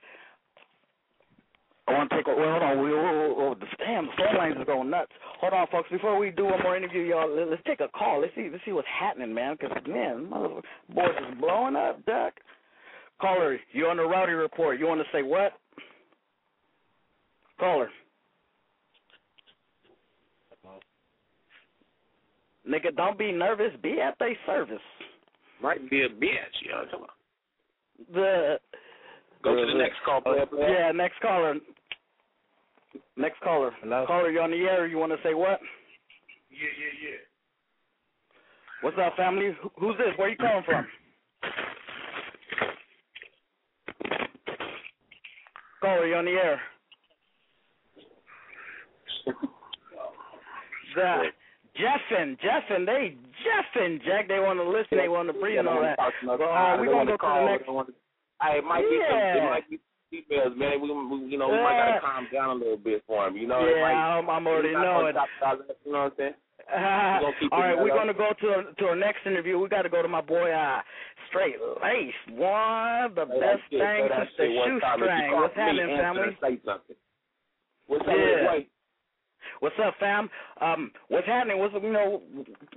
I 1.88 1.94
want 1.94 2.10
to 2.10 2.16
take. 2.16 2.28
A 2.28 2.36
well, 2.36 2.50
hold 2.52 2.64
on. 2.64 2.84
We, 2.84 2.90
oh, 2.92 2.98
oh, 2.98 3.36
oh, 3.38 3.54
the- 3.54 3.66
damn, 3.78 4.06
the 4.08 4.12
phone 4.18 4.38
lines 4.38 4.56
is 4.58 4.66
going 4.66 4.90
nuts. 4.90 5.12
Hold 5.40 5.54
on, 5.54 5.68
folks. 5.72 5.90
Before 5.92 6.18
we 6.18 6.32
do 6.32 6.46
one 6.46 6.62
more 6.64 6.76
interview, 6.76 7.02
y'all, 7.02 7.30
let- 7.30 7.50
let's 7.50 7.62
take 7.66 7.80
a 7.80 7.88
call. 7.90 8.22
Let's 8.22 8.34
see. 8.36 8.50
Let's 8.52 8.66
see 8.66 8.72
what's 8.72 8.88
happening, 8.88 9.34
man. 9.34 9.58
Because 9.60 9.78
man, 9.88 10.30
mother, 10.30 10.62
boys 10.90 11.16
is 11.30 11.40
blowing 11.40 11.76
up, 11.76 12.04
Duck. 12.06 12.34
Caller, 13.22 13.60
you 13.72 13.86
on 13.88 13.98
the 13.98 14.04
rowdy 14.04 14.34
report? 14.34 14.80
You 14.80 14.88
want 14.88 15.00
to 15.02 15.08
say 15.12 15.22
what? 15.22 15.54
Caller. 17.60 17.90
Nigga, 22.68 22.96
don't 22.96 23.18
be 23.18 23.32
nervous. 23.32 23.72
Be 23.84 24.02
at 24.02 24.18
their 24.18 24.36
service. 24.48 24.82
Might 25.62 25.88
be 25.90 26.02
a 26.02 26.10
bitch, 26.10 26.56
you 26.62 26.72
know 26.72 26.78
what 26.78 26.84
I'm 26.84 26.90
talking 26.90 27.06
about? 27.06 28.14
The 28.14 28.60
Go 29.44 29.56
to 29.56 29.66
the 29.72 29.78
next 29.78 29.98
call, 30.04 30.22
player, 30.22 30.48
player. 30.48 30.68
Yeah, 30.68 30.92
next 30.92 31.20
caller. 31.22 31.54
Next 33.18 33.40
caller. 33.42 33.72
Caller, 34.08 34.30
you 34.30 34.42
on 34.42 34.52
the 34.52 34.58
air? 34.58 34.88
You 34.88 34.98
want 34.98 35.12
to 35.14 35.18
say 35.24 35.34
what? 35.34 35.60
Yeah, 36.50 36.58
yeah, 36.60 37.10
yeah. 37.10 37.18
What's 38.82 38.98
up, 39.02 39.16
family? 39.16 39.52
Who's 39.80 39.98
this? 39.98 40.08
Where 40.18 40.30
you 40.30 40.38
calling 40.38 40.64
from? 40.66 40.86
Caller, 45.82 46.08
you 46.08 46.16
on 46.16 46.26
the 46.26 46.32
air? 46.32 46.60
The 50.96 51.24
Jeffin, 51.76 52.38
Jeffin, 52.42 52.86
they 52.86 53.16
Jeffin, 53.44 54.00
Jack. 54.06 54.28
They 54.28 54.40
want 54.40 54.60
to 54.60 54.68
listen. 54.68 54.98
They 54.98 55.10
want 55.10 55.28
to 55.28 55.34
breathe 55.34 55.60
and 55.60 55.68
all 55.68 55.82
that. 55.82 55.98
But 55.98 56.42
uh, 56.42 56.78
we 56.80 56.88
gonna 56.88 57.06
go 57.06 57.18
to 57.18 57.18
the 57.18 57.46
next. 57.46 57.70
I 58.40 58.58
it 58.58 58.64
might 58.64 58.82
be 58.82 59.00
some, 59.10 59.18
Yeah. 59.18 59.36
it 59.38 59.50
might 59.50 59.70
be 59.70 59.80
females, 60.10 60.54
man. 60.58 60.82
We, 60.82 60.90
we 60.92 61.30
you 61.32 61.38
know, 61.38 61.50
we 61.50 61.58
might 61.58 61.78
gotta 61.78 62.02
calm 62.02 62.28
down 62.34 62.50
a 62.50 62.54
little 62.60 62.78
bit 62.78 63.04
for 63.08 63.28
him. 63.28 63.36
You 63.38 63.48
know, 63.48 63.66
Yeah, 63.66 63.82
might, 63.82 63.94
I'm, 63.94 64.30
I'm 64.30 64.48
already 64.48 64.74
knowing. 64.74 65.14
top 65.14 65.28
You 65.86 65.92
know 65.92 66.00
what 66.00 66.12
I'm 66.12 66.12
saying? 66.18 66.34
Uh, 66.72 67.20
all 67.52 67.60
right, 67.62 67.78
we're 67.78 67.88
mellow. 67.88 68.00
gonna 68.00 68.14
go 68.14 68.32
to 68.42 68.74
to 68.74 68.86
our 68.86 68.96
next 68.96 69.26
interview. 69.26 69.60
We 69.60 69.70
got 69.70 69.84
to 69.84 69.90
go 69.90 70.02
to 70.02 70.08
my 70.08 70.22
boy 70.22 70.52
uh, 70.52 70.82
Straight 71.30 71.56
Lace, 71.84 72.14
one 72.32 73.04
of 73.06 73.16
the 73.16 73.26
that 73.26 73.40
best 73.40 73.62
shit, 73.70 73.80
things 73.82 74.10
since 74.18 74.30
the 74.38 74.46
shoestring. 74.46 74.80
time. 74.80 75.04
If 75.04 75.10
you 75.10 75.30
call 75.30 75.42
What's 75.42 75.56
happening, 75.56 75.98
family? 75.98 76.38
Say 76.42 76.60
something. 76.66 76.96
What's 77.88 78.02
up, 78.08 78.16
Yeah. 78.18 78.50
Wait. 78.52 78.70
What's 79.60 79.76
up, 79.84 79.94
fam? 80.00 80.30
Um, 80.60 80.92
what's 81.10 81.28
happening? 81.28 81.60
What's 81.60 81.74
you 81.76 81.94
know? 81.94 82.22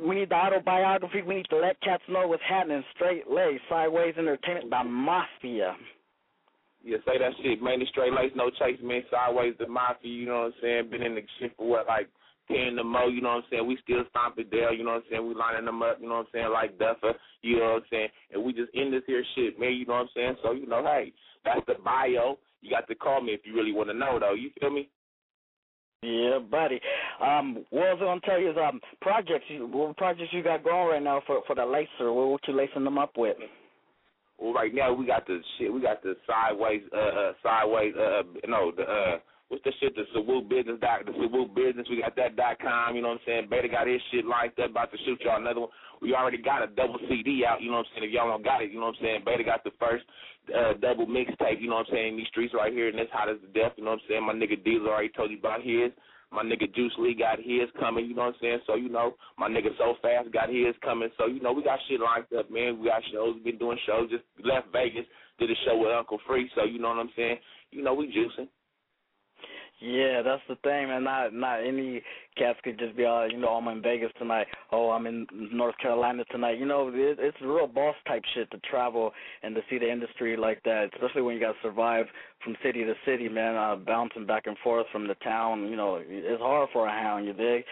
We 0.01 0.17
need 0.17 0.29
the 0.29 0.35
autobiography. 0.35 1.23
We 1.23 1.37
need 1.37 1.47
to 1.51 1.57
let 1.57 1.81
cats 1.81 2.03
know 2.09 2.29
what's 2.29 2.43
happening. 2.49 2.85
Straight 2.95 3.29
Lace, 3.31 3.61
Sideways 3.71 4.15
Entertainment 4.19 4.71
by 4.71 4.83
Mafia. 4.83 5.75
Yeah, 6.85 6.99
say 7.07 7.19
that 7.19 7.33
shit, 7.43 7.63
man. 7.63 7.81
Straight 7.91 8.13
lace, 8.13 8.33
no 8.35 8.51
chase, 8.51 8.79
man. 8.83 9.03
Sideways 9.11 9.55
the 9.59 9.67
mafia, 9.67 10.11
you 10.11 10.27
know 10.27 10.41
what 10.41 10.47
I'm 10.47 10.53
saying? 10.63 10.91
Been 10.91 11.03
in 11.03 11.15
the 11.15 11.23
shit 11.39 11.57
for 11.57 11.69
what, 11.69 11.87
like 11.87 12.09
ten 12.49 12.77
the 12.77 12.85
mo, 12.85 13.09
you 13.09 13.21
know 13.21 13.31
what 13.31 13.45
I'm 13.45 13.51
saying? 13.51 13.67
We 13.67 13.79
still 13.83 14.05
stomping 14.11 14.47
there, 14.51 14.73
you 14.73 14.85
know 14.85 14.93
what 14.93 15.05
I'm 15.05 15.11
saying? 15.11 15.29
We 15.29 15.35
lining 15.35 15.67
them 15.67 15.83
up, 15.83 15.99
you 16.01 16.09
know 16.09 16.17
what 16.17 16.27
I'm 16.27 16.33
saying, 16.33 16.51
like 16.53 16.79
Duffer, 16.79 17.15
you 17.43 17.59
know 17.59 17.65
what 17.65 17.83
I'm 17.83 17.89
saying? 17.91 18.09
And 18.33 18.45
we 18.45 18.53
just 18.53 18.73
in 18.75 18.91
this 18.91 19.03
here 19.07 19.25
shit, 19.35 19.59
man, 19.61 19.73
you 19.73 19.87
know 19.87 19.95
what 19.95 20.01
I'm 20.01 20.09
saying? 20.15 20.37
So, 20.43 20.53
you 20.53 20.67
know, 20.67 20.83
hey, 20.83 21.13
that's 21.45 21.61
the 21.67 21.75
bio. 21.85 22.39
You 22.63 22.71
got 22.71 22.89
to 22.89 22.95
call 22.95 23.21
me 23.21 23.33
if 23.33 23.41
you 23.45 23.55
really 23.55 23.73
want 23.73 23.89
to 23.91 23.95
know 23.95 24.19
though, 24.19 24.35
you 24.35 24.51
feel 24.61 24.71
me? 24.71 24.89
Yeah, 26.03 26.39
buddy. 26.39 26.81
Um, 27.21 27.65
what 27.71 27.89
I 27.89 27.95
was 27.95 28.01
gonna 28.01 28.21
tell 28.21 28.41
you 28.41 28.53
is 28.53 28.57
um 28.57 28.81
projects. 29.01 29.47
You, 29.49 29.67
what 29.67 29.97
projects 29.97 30.33
you 30.33 30.45
got 30.45 30.63
going 30.63 30.89
right 30.89 31.03
now 31.03 31.21
for 31.27 31.41
for 31.45 31.57
the 31.57 31.63
lacer? 31.63 32.15
What, 32.15 32.29
what 32.29 32.41
you 32.47 32.55
lacing 32.55 32.85
them 32.85 32.99
up 32.99 33.17
with? 33.17 33.37
Well, 34.39 34.55
right 34.55 34.73
now 34.73 34.93
we 34.93 35.07
got 35.07 35.27
the 35.27 35.41
shit. 35.59 35.73
We 35.73 35.83
got 35.83 36.03
the 36.03 36.15
sideways, 36.27 36.83
uh, 36.95 36.97
uh 36.97 37.33
sideways, 37.43 37.93
uh, 37.99 38.23
uh, 38.23 38.23
no, 38.47 38.71
the 38.71 38.85
uh, 38.85 39.19
what's 39.49 39.65
the 39.65 39.73
shit? 39.81 39.97
The 39.97 40.07
Sawu 40.15 40.49
business 40.49 40.79
dot, 40.81 41.07
the 41.07 41.13
Sawu 41.13 41.53
business. 41.55 41.87
We 41.91 42.01
got 42.01 42.15
that 42.17 42.37
dot 42.37 42.61
com. 42.63 42.95
You 42.95 43.03
know 43.03 43.09
what 43.09 43.21
I'm 43.27 43.27
saying? 43.27 43.47
Beta 43.51 43.69
got 43.69 43.89
his 43.89 44.01
shit 44.13 44.25
lined 44.25 44.55
up, 44.63 44.71
about 44.71 44.93
to 44.93 44.99
shoot 45.05 45.21
y'all 45.25 45.41
another 45.41 45.61
one. 45.61 45.71
We 46.01 46.15
already 46.15 46.39
got 46.39 46.63
a 46.63 46.69
double 46.69 46.99
CD 47.09 47.43
out. 47.45 47.61
You 47.61 47.71
know 47.71 47.83
what 47.83 47.91
I'm 47.91 47.99
saying? 47.99 48.09
If 48.09 48.15
y'all 48.15 48.31
don't 48.31 48.45
got 48.45 48.63
it, 48.63 48.71
you 48.71 48.79
know 48.79 48.87
what 48.87 49.03
I'm 49.03 49.03
saying? 49.03 49.23
Beta 49.27 49.43
got 49.43 49.65
the 49.65 49.75
first 49.81 50.05
uh 50.55 50.79
double 50.79 51.07
mixtape. 51.07 51.61
You 51.61 51.69
know 51.69 51.83
what 51.83 51.91
I'm 51.91 51.95
saying? 51.99 52.17
These 52.17 52.31
streets 52.31 52.55
right 52.55 52.73
here, 52.73 52.89
and 52.89 52.99
it's 52.99 53.11
hot 53.11 53.29
as 53.29 53.43
the 53.43 53.51
death. 53.51 53.75
You 53.75 53.85
know 53.85 53.99
what 53.99 54.07
I'm 54.07 54.09
saying? 54.09 54.23
My 54.23 54.39
nigga 54.39 54.63
Diesel 54.63 54.87
already 54.87 55.11
told 55.11 55.33
you 55.33 55.39
about 55.39 55.67
his. 55.67 55.91
My 56.31 56.43
nigga 56.43 56.73
Juice 56.75 56.93
Lee 56.99 57.15
got 57.15 57.39
his 57.39 57.71
coming, 57.81 58.05
you 58.07 58.15
know 58.15 58.27
what 58.27 58.35
I'm 58.35 58.41
saying? 58.41 58.59
So, 58.67 58.75
you 58.75 58.89
know, 58.89 59.15
my 59.39 59.49
nigga 59.49 59.77
So 59.79 59.95
Fast 60.03 60.31
got 60.33 60.51
his 60.51 60.75
coming. 60.85 61.09
So, 61.17 61.27
you 61.27 61.41
know, 61.41 61.53
we 61.53 61.65
got 61.65 61.79
shit 61.89 62.01
lined 62.01 62.27
up, 62.39 62.51
man. 62.51 62.79
We 62.79 62.89
got 62.89 63.03
shows, 63.13 63.37
we 63.37 63.51
been 63.51 63.59
doing 63.59 63.79
shows. 63.87 64.11
Just 64.11 64.25
left 64.45 64.69
Vegas, 64.73 65.07
did 65.39 65.51
a 65.51 65.55
show 65.65 65.79
with 65.79 65.91
Uncle 65.91 66.19
Free. 66.27 66.51
So, 66.55 66.65
you 66.65 66.79
know 66.79 66.89
what 66.89 66.99
I'm 66.99 67.11
saying? 67.17 67.39
You 67.71 67.83
know, 67.83 67.95
we 67.95 68.07
juicing. 68.09 68.49
Yeah, 69.81 70.23
that's 70.23 70.43
the 70.49 70.57
thing, 70.57 70.89
man. 70.89 71.05
Not 71.05 71.33
not 71.33 71.65
any 71.65 72.03
cats 72.37 72.59
could 72.65 72.79
just 72.81 72.97
be, 72.97 73.05
uh, 73.05 73.25
you 73.25 73.39
know, 73.39 73.51
I'm 73.51 73.69
in 73.69 73.81
Vegas 73.81 74.11
tonight. 74.19 74.49
Oh, 74.73 74.91
I'm 74.91 75.07
in 75.07 75.25
North 75.53 75.79
Carolina 75.79 76.25
tonight. 76.33 76.59
You 76.59 76.67
know, 76.67 76.89
it, 76.89 77.19
it's 77.21 77.37
real 77.41 77.69
boss 77.69 77.95
type 78.07 78.25
shit 78.35 78.51
to 78.51 78.59
travel 78.71 79.13
and 79.45 79.55
to 79.55 79.61
see 79.71 79.79
the 79.79 79.91
industry 79.91 80.37
like 80.37 80.63
that, 80.65 80.91
especially 80.95 81.23
when 81.23 81.35
you 81.37 81.41
got 81.41 81.53
to 81.53 81.59
survive 81.63 82.07
from 82.43 82.57
city 82.63 82.85
to 82.85 82.95
city, 83.07 83.29
man. 83.29 83.55
Uh, 83.55 83.77
bouncing 83.77 84.27
back 84.27 84.47
and 84.49 84.57
forth 84.65 84.87
from 84.91 85.07
the 85.07 85.15
town. 85.17 85.69
You 85.69 85.77
know, 85.77 86.03
it's 86.05 86.43
hard 86.43 86.71
for 86.73 86.89
a 86.89 86.91
hound. 86.91 87.27
You 87.27 87.33
dig? 87.33 87.65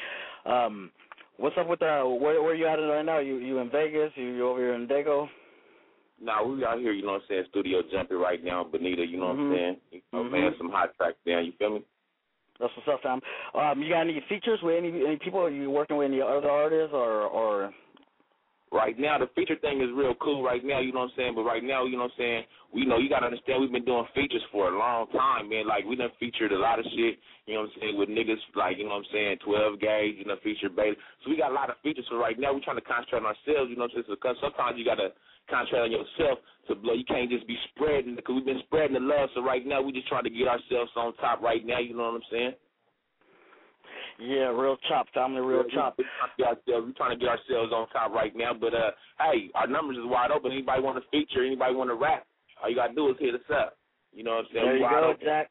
Um, 0.45 0.92
what's 1.38 1.57
up 1.59 1.69
with 1.69 1.83
uh, 1.83 2.05
where 2.05 2.40
where 2.40 2.55
you 2.55 2.69
at 2.69 2.77
right 2.77 3.05
now? 3.05 3.19
You 3.19 3.38
you 3.38 3.59
in 3.59 3.69
Vegas? 3.69 4.12
You 4.14 4.29
you 4.29 4.49
over 4.49 4.61
here 4.61 4.75
in 4.75 4.87
Dago? 4.87 5.29
Nah, 6.23 6.42
we 6.47 6.64
out 6.64 6.79
here, 6.79 6.92
you 6.92 7.03
know 7.03 7.12
what 7.12 7.23
I'm 7.23 7.29
saying, 7.29 7.45
studio 7.51 7.83
jumping 7.92 8.16
right 8.16 8.42
now, 8.42 8.64
Bonita, 8.64 9.05
you 9.05 9.19
know 9.19 9.27
what 9.27 9.38
I'm 9.38 9.51
Mhm. 9.51 9.55
saying? 9.55 9.77
You 9.90 10.03
know, 10.14 10.25
Mhm. 10.25 10.31
man, 10.31 10.55
some 10.57 10.71
hot 10.71 10.97
tracks 10.97 11.19
down, 11.27 11.45
you 11.45 11.53
feel 11.53 11.71
me? 11.71 11.83
That's 12.61 12.73
what's 12.77 12.88
up, 12.88 13.03
fam. 13.03 13.21
Um, 13.61 13.83
you 13.83 13.90
got 13.90 14.03
any 14.03 14.23
features 14.29 14.61
with 14.62 14.77
any 14.79 14.88
any 15.07 15.16
people? 15.16 15.40
Are 15.40 15.51
you 15.51 15.71
working 15.71 15.97
with 15.97 16.07
any 16.11 16.21
other 16.23 16.51
artists 16.51 16.92
or 16.95 17.23
or? 17.23 17.75
Right 18.72 18.98
now, 18.98 19.16
the 19.16 19.31
feature 19.35 19.55
thing 19.62 19.81
is 19.81 19.88
real 19.94 20.14
cool 20.18 20.42
right 20.42 20.64
now, 20.64 20.81
you 20.81 20.92
know 20.92 21.07
what 21.07 21.14
I'm 21.14 21.16
saying? 21.16 21.35
But 21.37 21.44
right 21.44 21.62
now, 21.62 21.87
you 21.87 21.96
know 21.96 22.11
what 22.11 22.18
I'm 22.18 22.18
saying, 22.18 22.42
we 22.74 22.85
know 22.85 22.98
you 22.98 23.09
got 23.09 23.20
to 23.20 23.31
understand 23.31 23.62
we've 23.62 23.70
been 23.70 23.87
doing 23.87 24.05
features 24.12 24.42
for 24.50 24.68
a 24.68 24.76
long 24.76 25.07
time, 25.14 25.48
man. 25.48 25.68
Like, 25.68 25.85
we 25.87 25.94
done 25.94 26.11
featured 26.18 26.50
a 26.50 26.59
lot 26.59 26.81
of 26.81 26.85
shit, 26.90 27.22
you 27.46 27.55
know 27.55 27.62
what 27.62 27.70
I'm 27.70 27.81
saying, 27.81 27.96
with 27.96 28.11
niggas 28.11 28.42
like, 28.57 28.79
you 28.79 28.85
know 28.85 28.98
what 28.98 29.07
I'm 29.07 29.12
saying, 29.14 29.38
12 29.46 29.81
gauge, 29.81 30.16
you 30.18 30.24
know, 30.26 30.35
featured 30.42 30.74
beta. 30.74 30.98
So 31.22 31.31
we 31.31 31.38
got 31.38 31.52
a 31.52 31.55
lot 31.55 31.70
of 31.70 31.76
features. 31.83 32.07
So 32.11 32.18
right 32.18 32.38
now, 32.38 32.52
we're 32.52 32.66
trying 32.66 32.83
to 32.83 32.83
concentrate 32.83 33.22
on 33.22 33.31
ourselves, 33.31 33.70
you 33.70 33.79
know 33.79 33.87
what 33.87 33.94
I'm 33.96 34.02
saying? 34.02 34.18
Because 34.18 34.37
sometimes 34.42 34.74
you 34.76 34.85
got 34.85 34.98
to 34.98 35.14
concentrate 35.48 35.87
on 35.87 35.92
yourself 35.94 36.42
to 36.66 36.74
blow. 36.74 36.98
You 36.98 37.07
can't 37.07 37.31
just 37.31 37.46
be 37.46 37.57
spreading, 37.70 38.18
because 38.18 38.35
we've 38.35 38.50
been 38.50 38.66
spreading 38.66 38.98
the 38.98 39.00
love. 39.00 39.31
So 39.38 39.46
right 39.46 39.62
now, 39.62 39.79
we 39.81 39.94
just 39.94 40.11
trying 40.11 40.26
to 40.26 40.35
get 40.35 40.50
ourselves 40.50 40.90
on 40.98 41.14
top 41.22 41.40
right 41.40 41.64
now, 41.64 41.79
you 41.79 41.94
know 41.94 42.11
what 42.11 42.18
I'm 42.18 42.29
saying? 42.35 42.55
Yeah, 44.18 44.48
real 44.48 44.76
chop, 44.88 45.07
family, 45.12 45.40
real 45.40 45.64
Yeah, 45.68 45.74
chop. 45.74 45.94
We, 45.98 46.05
we, 46.05 46.11
trying 46.16 46.31
to 46.31 46.37
get 46.38 46.46
ourselves, 46.48 46.87
we 46.87 46.92
trying 46.94 47.11
to 47.11 47.20
get 47.20 47.29
ourselves 47.29 47.72
on 47.72 47.88
top 47.88 48.12
right 48.12 48.35
now. 48.35 48.52
But 48.55 48.74
uh, 48.74 48.90
hey, 49.20 49.50
our 49.55 49.66
numbers 49.66 49.96
is 49.98 50.05
wide 50.07 50.31
open. 50.31 50.52
Anybody 50.52 50.83
want 50.83 50.96
to 51.02 51.09
feature? 51.11 51.44
Anybody 51.44 51.74
want 51.74 51.90
to 51.90 51.94
rap? 51.94 52.26
All 52.62 52.70
you 52.70 52.76
gotta 52.76 52.94
do 52.94 53.11
is 53.11 53.16
hit 53.20 53.35
us 53.35 53.40
up. 53.52 53.76
You 54.12 54.24
know 54.24 54.37
what 54.37 54.38
I'm 54.38 54.46
saying? 54.52 54.64
There 54.64 54.76
you 54.76 54.83
wide 54.83 55.00
go, 55.00 55.11
open. 55.11 55.24
Jack. 55.24 55.50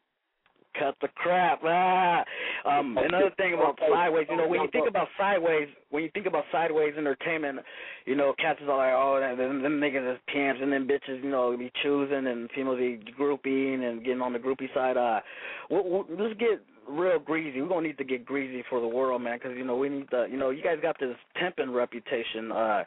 Cut 0.77 0.95
the 1.01 1.07
crap. 1.15 1.61
Ah. 1.63 2.25
Um, 2.65 2.97
another 2.97 3.31
thing 3.37 3.53
about 3.53 3.79
sideways, 3.89 4.27
you 4.29 4.35
know, 4.35 4.47
when 4.47 4.59
you 4.59 4.67
think 4.73 4.89
about 4.89 5.07
sideways, 5.17 5.69
when 5.89 6.03
you 6.03 6.09
think 6.13 6.25
about 6.25 6.43
sideways 6.51 6.95
entertainment, 6.97 7.59
you 8.05 8.15
know, 8.15 8.33
cats 8.37 8.59
is 8.61 8.67
all 8.67 8.77
like, 8.77 8.91
oh, 8.93 9.19
them, 9.37 9.61
them 9.61 9.79
niggas 9.79 10.15
is 10.15 10.19
pimps 10.27 10.59
and 10.61 10.73
then 10.73 10.85
bitches, 10.85 11.23
you 11.23 11.29
know, 11.29 11.55
be 11.55 11.71
choosing 11.81 12.27
and 12.27 12.49
females 12.53 12.79
be 12.79 12.99
grouping 13.15 13.85
and 13.85 14.03
getting 14.03 14.21
on 14.21 14.33
the 14.33 14.39
groupie 14.39 14.73
side. 14.73 14.97
Uh, 14.97 15.21
let's 15.69 16.37
get 16.39 16.59
real 16.89 17.19
greasy. 17.19 17.61
We're 17.61 17.69
gonna 17.69 17.87
need 17.87 17.97
to 17.97 18.03
get 18.03 18.25
greasy 18.25 18.63
for 18.69 18.79
the 18.79 18.87
world, 18.87 19.21
man, 19.21 19.37
because 19.37 19.57
you 19.57 19.65
know 19.65 19.75
we 19.75 19.89
need 19.89 20.09
to. 20.11 20.27
You 20.29 20.37
know, 20.37 20.49
you 20.49 20.63
guys 20.63 20.77
got 20.81 20.99
this 20.99 21.15
temping 21.41 21.73
reputation. 21.73 22.51
Uh, 22.51 22.83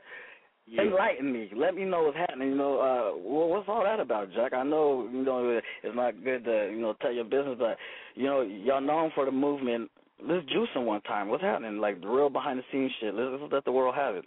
Enlighten 0.77 1.33
me. 1.33 1.51
Let 1.57 1.75
me 1.75 1.85
know 1.85 2.03
what's 2.03 2.17
happening. 2.19 2.51
You 2.51 2.57
know, 2.57 2.79
uh, 2.79 3.19
well, 3.19 3.49
what's 3.49 3.69
all 3.69 3.85
that 3.85 4.01
about, 4.01 4.29
Jack? 4.35 4.53
I 4.53 4.63
know 4.65 5.09
you 5.11 5.25
know 5.25 5.61
it's 5.83 5.97
not 5.97 6.23
good 6.23 6.45
to 6.45 6.71
you 6.71 6.81
know 6.81 6.95
tell 7.01 7.13
your 7.13 7.25
business, 7.25 7.57
but 7.59 7.79
you 8.15 8.25
know 8.25 8.43
y'all 8.43 8.81
known 8.81 9.11
for 9.15 9.25
the 9.25 9.31
movement. 9.31 9.91
Let's 10.23 10.45
juice 10.47 10.69
them 10.75 10.85
one 10.85 11.01
time. 11.03 11.29
What's 11.29 11.43
happening? 11.43 11.79
Like 11.79 12.01
the 12.01 12.09
real 12.09 12.29
behind 12.29 12.59
the 12.59 12.65
scenes 12.71 12.93
shit. 13.01 13.15
Let's, 13.15 13.41
let's 13.41 13.53
let 13.53 13.65
the 13.65 13.73
world 13.73 13.95
have 13.95 14.17
it. 14.17 14.25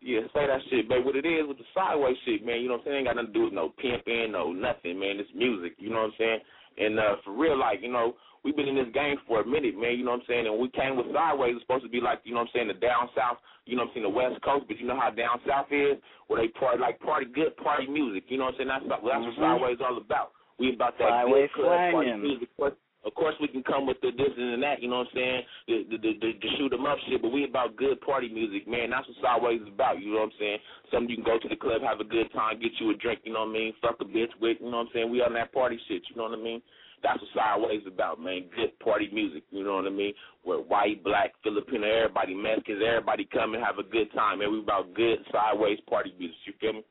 Yeah, 0.00 0.20
say 0.32 0.46
that 0.46 0.60
shit, 0.70 0.88
man. 0.88 1.04
What 1.04 1.14
it 1.14 1.26
is 1.26 1.46
with 1.46 1.58
the 1.58 1.68
sideways 1.74 2.16
shit, 2.24 2.44
man, 2.44 2.62
you 2.62 2.68
know 2.68 2.80
what 2.80 2.80
I'm 2.80 2.86
saying? 2.86 2.96
Ain't 2.96 3.06
got 3.06 3.16
nothing 3.16 3.32
to 3.34 3.38
do 3.38 3.44
with 3.44 3.52
no 3.52 3.68
pimping, 3.76 4.32
no 4.32 4.50
nothing, 4.50 4.98
man. 4.98 5.20
It's 5.20 5.28
music, 5.36 5.74
you 5.78 5.90
know 5.90 6.08
what 6.08 6.16
I'm 6.16 6.18
saying? 6.18 6.40
And 6.78 6.98
uh 6.98 7.16
for 7.22 7.36
real, 7.36 7.58
like, 7.58 7.80
you 7.82 7.92
know, 7.92 8.14
we've 8.44 8.56
been 8.56 8.68
in 8.68 8.74
this 8.76 8.88
game 8.94 9.16
for 9.26 9.40
a 9.40 9.46
minute, 9.46 9.78
man, 9.78 9.98
you 9.98 10.04
know 10.04 10.12
what 10.12 10.24
I'm 10.24 10.28
saying? 10.28 10.46
And 10.46 10.58
we 10.58 10.68
came 10.70 10.96
with 10.96 11.06
sideways, 11.12 11.54
it's 11.56 11.62
supposed 11.64 11.84
to 11.84 11.90
be 11.90 12.00
like, 12.00 12.20
you 12.24 12.32
know 12.32 12.40
what 12.40 12.52
I'm 12.52 12.54
saying, 12.54 12.68
the 12.68 12.74
down 12.80 13.08
south, 13.16 13.38
you 13.66 13.76
know 13.76 13.82
what 13.84 13.92
I'm 13.92 14.02
saying, 14.02 14.08
the 14.08 14.16
west 14.16 14.42
coast, 14.42 14.64
but 14.68 14.78
you 14.78 14.86
know 14.86 14.98
how 14.98 15.10
down 15.10 15.40
south 15.46 15.68
is? 15.70 15.96
Where 16.28 16.40
they 16.40 16.48
party 16.48 16.78
like 16.80 17.00
party 17.00 17.26
good 17.26 17.56
party 17.58 17.86
music, 17.86 18.24
you 18.28 18.38
know 18.38 18.46
what 18.48 18.60
I'm 18.60 18.66
saying? 18.66 18.72
That's 18.72 18.86
that's 18.88 19.02
Mhm. 19.02 19.26
what 19.26 19.36
sideways 19.36 19.76
is 19.76 19.82
all 19.84 19.96
about. 19.96 20.32
We 20.58 20.72
about 20.74 20.98
that 20.98 21.08
Sideways 21.24 21.50
good 21.54 21.64
party 21.92 22.12
music. 22.14 22.48
Of 22.50 22.56
course, 22.56 22.74
of 23.04 23.14
course 23.14 23.34
we 23.40 23.48
can 23.48 23.62
come 23.62 23.86
with 23.86 24.00
the 24.02 24.10
this 24.12 24.32
and 24.36 24.62
that, 24.62 24.82
you 24.82 24.88
know 24.88 24.98
what 24.98 25.08
I'm 25.08 25.14
saying? 25.16 25.42
The 25.68 25.76
the 25.90 25.96
the, 25.98 26.12
the, 26.20 26.30
the 26.40 26.48
shoot 26.56 26.72
'em 26.72 26.84
up 26.86 26.98
shit, 27.08 27.22
but 27.22 27.32
we 27.32 27.44
about 27.44 27.76
good 27.76 28.00
party 28.00 28.28
music, 28.28 28.68
man. 28.68 28.90
That's 28.90 29.08
what 29.08 29.16
sideways 29.22 29.62
is 29.62 29.68
about, 29.68 30.00
you 30.00 30.12
know 30.12 30.20
what 30.20 30.32
I'm 30.32 30.38
saying? 30.38 30.58
Something 30.90 31.10
you 31.10 31.16
can 31.16 31.24
go 31.24 31.38
to 31.38 31.48
the 31.48 31.56
club, 31.56 31.80
have 31.82 32.00
a 32.00 32.04
good 32.04 32.30
time, 32.32 32.58
get 32.60 32.72
you 32.78 32.90
a 32.90 32.94
drink, 32.94 33.20
you 33.24 33.32
know 33.32 33.40
what 33.40 33.50
I 33.50 33.52
mean? 33.52 33.72
Fuck 33.80 34.00
a 34.00 34.04
bitch 34.04 34.34
with, 34.40 34.58
you 34.60 34.70
know 34.70 34.78
what 34.78 34.86
I'm 34.88 34.92
saying? 34.92 35.10
We 35.10 35.22
on 35.22 35.32
that 35.34 35.52
party 35.52 35.80
shit, 35.88 36.02
you 36.10 36.16
know 36.16 36.24
what 36.28 36.38
I 36.38 36.42
mean? 36.42 36.60
That's 37.02 37.20
what 37.20 37.30
sideways 37.34 37.82
is 37.82 37.86
about, 37.88 38.20
man. 38.20 38.44
Good 38.54 38.78
party 38.80 39.08
music, 39.12 39.44
you 39.50 39.64
know 39.64 39.76
what 39.76 39.86
I 39.86 39.90
mean? 39.90 40.12
Where 40.42 40.58
white, 40.58 41.02
black, 41.02 41.32
Filipino, 41.42 41.86
everybody, 41.86 42.34
Mexicans, 42.34 42.82
everybody 42.86 43.28
come 43.32 43.54
and 43.54 43.64
have 43.64 43.78
a 43.78 43.82
good 43.82 44.12
time, 44.12 44.40
man. 44.40 44.52
We 44.52 44.60
about 44.60 44.94
good 44.94 45.18
sideways 45.32 45.78
party 45.88 46.14
music, 46.18 46.36
you 46.46 46.52
feel 46.60 46.72
me? 46.74 46.84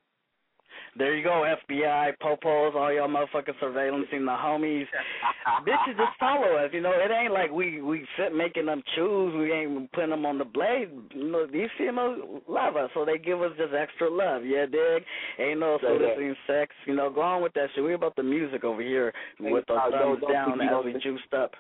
There 0.98 1.16
you 1.16 1.24
go, 1.24 1.46
FBI, 1.70 2.14
popos, 2.22 2.76
all 2.76 2.92
y'all 2.94 3.08
motherfucking 3.08 3.60
surveillancing 3.62 4.26
the 4.26 4.36
homies. 4.38 4.86
Bitches 5.68 5.98
just 5.98 6.18
follow 6.20 6.56
us. 6.58 6.70
You 6.74 6.82
know, 6.82 6.92
it 6.92 7.12
ain't 7.12 7.34
like 7.34 7.52
we 7.52 7.82
we 7.82 8.06
sit 8.18 8.34
making 8.36 8.66
them 8.66 8.82
choose. 8.96 9.34
We 9.38 9.52
ain't 9.52 9.92
putting 9.94 10.10
them 10.10 10.26
on 10.26 10.38
the 10.38 10.46
blade. 10.46 10.90
You 11.14 11.32
know, 11.32 11.46
these 11.48 11.70
females 11.78 12.42
love 12.48 12.76
us, 12.76 12.90
so 12.94 13.06
they 13.06 13.18
give 13.18 13.42
us 13.42 13.52
just 13.58 13.74
extra 13.74 14.10
love. 14.10 14.46
Yeah, 14.46 14.66
dig? 14.66 15.04
Ain't 15.40 15.60
no 15.60 15.78
soliciting 15.82 16.36
sex. 16.48 16.74
You 16.86 16.96
know, 16.96 17.10
go 17.10 17.22
on 17.22 17.42
with 17.44 17.54
that 17.54 17.68
shit. 17.76 17.84
We 17.84 17.94
about 17.94 18.16
the 18.16 18.24
music 18.24 18.64
over 18.64 18.82
here 18.82 19.14
with 19.40 19.66
Hey, 19.68 19.74
our 19.74 19.88
uh, 19.88 19.92
thumbs 19.92 20.20
don't- 20.22 20.22
don't 20.22 20.58
down 20.58 20.62
as 20.62 20.86
we 20.86 20.94
juiced 21.02 21.34
up. 21.34 21.52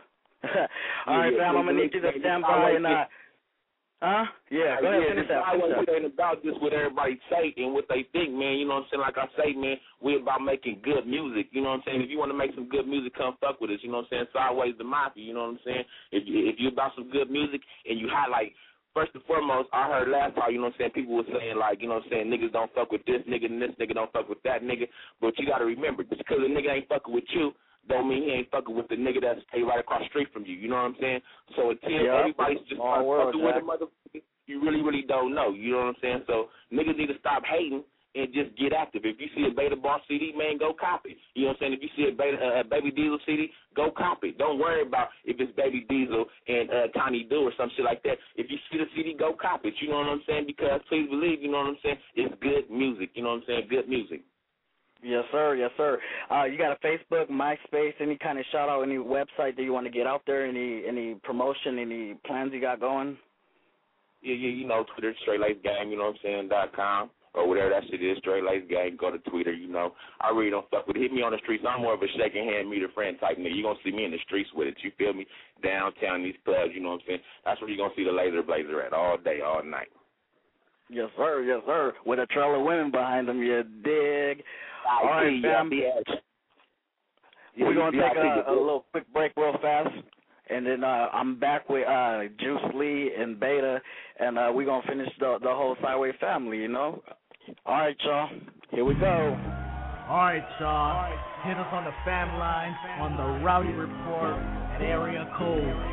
all 0.43 1.17
right, 1.17 1.33
Yeah, 1.33 1.37
fam. 1.37 1.53
yeah, 1.53 1.59
I'm 1.59 1.65
gonna 1.65 1.73
need 1.73 1.93
you 1.93 1.99
to 2.01 2.07
yeah, 2.07 2.19
stand 2.21 2.43
yeah, 2.47 2.55
by 2.63 2.71
and 2.71 2.85
uh. 2.87 3.05
Huh? 3.99 4.23
Yeah, 4.47 4.79
go 4.79 4.87
ahead, 4.87 5.03
yeah, 5.03 5.11
finish 5.11 5.27
that. 5.27 5.43
highway 5.43 5.75
Finish 5.75 5.83
shit 5.83 5.91
ain't 5.91 6.13
about 6.15 6.39
just 6.39 6.55
what 6.63 6.71
everybody 6.71 7.19
say 7.27 7.51
and 7.59 7.75
what 7.75 7.83
they 7.91 8.07
think, 8.15 8.31
man. 8.31 8.55
You 8.55 8.63
know 8.63 8.79
what 8.79 8.87
I'm 8.87 8.95
saying? 8.95 9.03
Like 9.03 9.19
I 9.19 9.27
say, 9.35 9.51
man, 9.51 9.75
we 9.99 10.15
about 10.15 10.39
making 10.39 10.79
good 10.87 11.03
music. 11.03 11.51
You 11.51 11.67
know 11.67 11.75
what 11.75 11.83
I'm 11.83 11.85
saying? 11.85 12.01
If 12.07 12.09
you 12.09 12.15
want 12.15 12.31
to 12.31 12.39
make 12.39 12.55
some 12.55 12.71
good 12.71 12.87
music, 12.87 13.11
come 13.19 13.35
fuck 13.43 13.59
with 13.59 13.75
us. 13.75 13.83
You 13.83 13.91
know 13.91 14.07
what 14.07 14.15
I'm 14.15 14.31
saying? 14.31 14.31
Sideways 14.31 14.79
the 14.79 14.87
mafia. 14.87 15.27
You 15.27 15.35
know 15.35 15.51
what 15.51 15.59
I'm 15.59 15.65
saying? 15.67 15.83
If 16.15 16.23
you, 16.23 16.47
if 16.47 16.55
you 16.63 16.71
about 16.71 16.95
some 16.95 17.11
good 17.11 17.27
music 17.27 17.59
and 17.83 17.99
you 17.99 18.07
highlight. 18.07 18.55
First 18.95 19.11
and 19.13 19.23
foremost, 19.29 19.69
I 19.71 19.87
heard 19.87 20.09
last 20.09 20.33
time, 20.33 20.49
you 20.49 20.57
know 20.57 20.73
what 20.73 20.81
I'm 20.81 20.89
saying, 20.89 20.97
people 20.97 21.15
were 21.15 21.29
saying 21.29 21.61
like, 21.61 21.79
you 21.79 21.87
know 21.87 22.01
what 22.01 22.09
I'm 22.09 22.09
saying, 22.09 22.25
niggas 22.25 22.51
don't 22.51 22.73
fuck 22.73 22.89
with 22.91 23.05
this 23.05 23.21
nigga 23.29 23.45
and 23.45 23.61
this 23.61 23.69
nigga 23.79 23.93
don't 23.93 24.11
fuck 24.11 24.27
with 24.27 24.41
that 24.43 24.63
nigga. 24.63 24.89
But 25.21 25.37
you 25.37 25.45
gotta 25.45 25.63
remember, 25.63 26.01
just 26.03 26.17
because 26.17 26.41
a 26.41 26.49
nigga 26.49 26.73
ain't 26.73 26.89
fucking 26.89 27.13
with 27.13 27.29
you, 27.29 27.53
don't 27.89 28.07
mean 28.07 28.23
he 28.23 28.31
ain't 28.31 28.51
fucking 28.51 28.75
with 28.75 28.87
the 28.87 28.95
nigga 28.95 29.21
that's 29.21 29.41
stay 29.49 29.61
right 29.61 29.79
across 29.79 30.01
the 30.01 30.09
street 30.09 30.29
from 30.31 30.45
you. 30.45 30.55
You 30.55 30.69
know 30.69 30.77
what 30.77 30.93
I'm 30.93 30.97
saying? 31.01 31.21
So 31.57 31.71
until 31.71 31.89
Yup. 31.89 32.19
everybody's 32.21 32.63
just 32.69 32.79
fucking 32.79 33.43
with 33.43 33.57
a 33.57 33.65
motherfucker, 33.65 34.21
you 34.45 34.61
really, 34.61 34.81
really 34.81 35.03
don't 35.07 35.33
know. 35.35 35.51
You 35.51 35.73
know 35.73 35.89
what 35.89 35.97
I'm 35.97 36.01
saying? 36.01 36.23
So 36.27 36.49
niggas 36.71 36.97
need 36.97 37.07
to 37.07 37.19
stop 37.19 37.43
hating 37.43 37.83
and 38.15 38.33
just 38.33 38.57
get 38.57 38.73
active. 38.73 39.03
If 39.05 39.19
you 39.19 39.27
see 39.35 39.45
a 39.45 39.53
Beta 39.53 39.75
Bar 39.75 40.01
CD, 40.07 40.33
man, 40.35 40.57
go 40.57 40.73
copy. 40.73 41.17
You 41.35 41.43
know 41.43 41.47
what 41.49 41.57
I'm 41.57 41.59
saying? 41.61 41.73
If 41.73 41.81
you 41.83 41.89
see 41.95 42.09
a 42.09 42.15
Beta 42.15 42.37
uh, 42.37 42.63
Baby 42.63 42.91
Diesel 42.91 43.19
CD, 43.25 43.51
go 43.75 43.91
copy. 43.91 44.33
Don't 44.37 44.57
worry 44.57 44.81
about 44.81 45.09
if 45.25 45.39
it's 45.39 45.55
Baby 45.55 45.85
Diesel 45.87 46.25
and 46.47 46.69
uh, 46.69 46.87
Tiny 46.97 47.23
Doo 47.29 47.45
or 47.45 47.53
some 47.57 47.69
shit 47.75 47.85
like 47.85 48.01
that. 48.03 48.17
If 48.35 48.49
you 48.49 48.57
see 48.71 48.79
the 48.79 48.85
CD, 48.95 49.15
go 49.17 49.33
copy 49.33 49.69
it. 49.69 49.75
You 49.79 49.89
know 49.89 49.97
what 49.97 50.07
I'm 50.07 50.23
saying? 50.27 50.45
Because 50.47 50.81
please 50.89 51.07
believe, 51.09 51.41
you 51.41 51.51
know 51.51 51.59
what 51.59 51.77
I'm 51.77 51.81
saying? 51.83 51.97
It's 52.15 52.33
good 52.41 52.69
music. 52.69 53.11
You 53.13 53.23
know 53.23 53.37
what 53.37 53.41
I'm 53.41 53.47
saying? 53.47 53.67
Good 53.69 53.87
music. 53.87 54.21
Yes, 55.01 55.23
sir. 55.31 55.55
Yes, 55.55 55.71
sir. 55.77 55.97
Uh, 56.29 56.43
you 56.43 56.57
got 56.57 56.73
a 56.73 56.85
Facebook, 56.85 57.29
MySpace, 57.29 57.93
any 58.01 58.17
kind 58.17 58.37
of 58.37 58.45
shout 58.51 58.67
out, 58.67 58.81
any 58.83 58.97
website 58.97 59.55
that 59.55 59.63
you 59.63 59.71
want 59.71 59.85
to 59.85 59.91
get 59.91 60.05
out 60.05 60.23
there, 60.27 60.45
any 60.45 60.83
any 60.85 61.15
promotion, 61.23 61.79
any 61.79 62.15
plans 62.25 62.51
you 62.53 62.59
got 62.59 62.81
going? 62.81 63.17
Yeah, 64.21 64.35
yeah, 64.35 64.49
you 64.49 64.67
know, 64.67 64.83
Twitter, 64.93 65.15
Straight 65.21 65.39
Lace 65.39 65.57
Gang, 65.63 65.89
you 65.89 65.97
know 65.97 66.07
what 66.07 66.15
I'm 66.15 66.19
saying, 66.21 66.49
dot 66.49 66.75
com. 66.75 67.09
Or 67.33 67.47
whatever 67.47 67.69
that 67.69 67.83
shit 67.89 68.03
is, 68.03 68.17
Straight 68.17 68.43
Lace 68.43 68.63
Gang, 68.69 68.97
go 68.99 69.11
to 69.11 69.19
Twitter, 69.19 69.53
you 69.53 69.69
know. 69.71 69.93
I 70.19 70.31
really 70.31 70.49
don't 70.49 70.69
fuck 70.69 70.87
with 70.87 70.97
it. 70.97 71.01
Hit 71.01 71.13
me 71.13 71.21
on 71.21 71.31
the 71.31 71.37
streets. 71.37 71.63
I'm 71.65 71.81
more 71.81 71.93
of 71.93 72.01
a 72.01 72.07
shaking 72.17 72.43
hand, 72.43 72.69
meet 72.69 72.83
a 72.83 72.89
friend 72.89 73.15
type 73.21 73.37
nigga. 73.37 73.55
You're 73.55 73.71
gonna 73.71 73.79
see 73.85 73.91
me 73.91 74.03
in 74.03 74.11
the 74.11 74.17
streets 74.25 74.49
with 74.53 74.67
it. 74.67 74.75
You 74.83 74.91
feel 74.97 75.13
me? 75.13 75.25
Downtown, 75.63 76.23
these 76.23 76.35
clubs, 76.43 76.71
you 76.73 76.81
know 76.81 76.89
what 76.89 77.01
I'm 77.01 77.07
saying? 77.07 77.19
That's 77.45 77.61
where 77.61 77.69
you're 77.69 77.77
gonna 77.77 77.95
see 77.95 78.03
the 78.03 78.11
laser 78.11 78.43
blazer 78.43 78.81
at 78.81 78.93
all 78.93 79.17
day, 79.17 79.39
all 79.45 79.63
night. 79.63 79.87
Yes, 80.89 81.09
sir. 81.17 81.43
Yes, 81.43 81.61
sir. 81.65 81.93
With 82.05 82.19
a 82.19 82.25
trail 82.27 82.55
of 82.55 82.65
women 82.65 82.91
behind 82.91 83.27
them, 83.27 83.41
you 83.41 83.63
dig? 83.83 84.43
I 84.89 85.03
All 85.03 85.09
right, 85.09 85.41
fam. 85.41 85.69
yeah. 85.71 86.15
Yeah, 87.55 87.65
We're 87.65 87.75
gonna 87.75 87.91
take 87.91 88.17
a, 88.17 88.45
a 88.49 88.51
little 88.53 88.85
quick 88.91 89.11
break 89.11 89.33
real 89.35 89.53
fast, 89.61 89.89
and 90.49 90.65
then 90.65 90.83
uh, 90.83 91.07
I'm 91.11 91.39
back 91.39 91.67
with 91.67 91.85
uh, 91.87 92.21
Juice 92.39 92.61
Lee 92.73 93.11
and 93.19 93.39
Beta, 93.39 93.81
and 94.19 94.37
uh, 94.37 94.51
we're 94.53 94.65
gonna 94.65 94.87
finish 94.87 95.09
the 95.19 95.37
the 95.41 95.49
whole 95.49 95.75
Sideway 95.81 96.11
family. 96.19 96.57
You 96.57 96.69
know. 96.69 97.01
All 97.65 97.75
right, 97.75 97.97
y'all. 98.03 98.29
Here 98.71 98.85
we 98.85 98.93
go. 98.95 99.37
Alright, 100.09 100.43
y'all. 100.59 101.11
Hit 101.43 101.57
us 101.57 101.67
on 101.71 101.85
the 101.85 101.93
fam 102.03 102.39
line 102.39 102.73
on 102.99 103.15
the 103.15 103.45
Rowdy 103.45 103.69
Report 103.69 104.33
at 104.73 104.81
area 104.81 105.29
code 105.37 105.89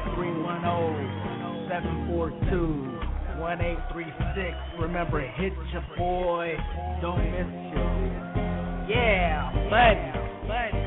310-742-1836. 3.47 4.81
Remember, 4.81 5.21
hit 5.21 5.53
your 5.73 5.85
boy. 5.97 6.57
Don't 7.01 7.31
miss 7.31 7.47
you. 7.73 8.95
Yeah, 8.95 9.53
buddy. 9.71 10.13
Buddy. 10.49 10.83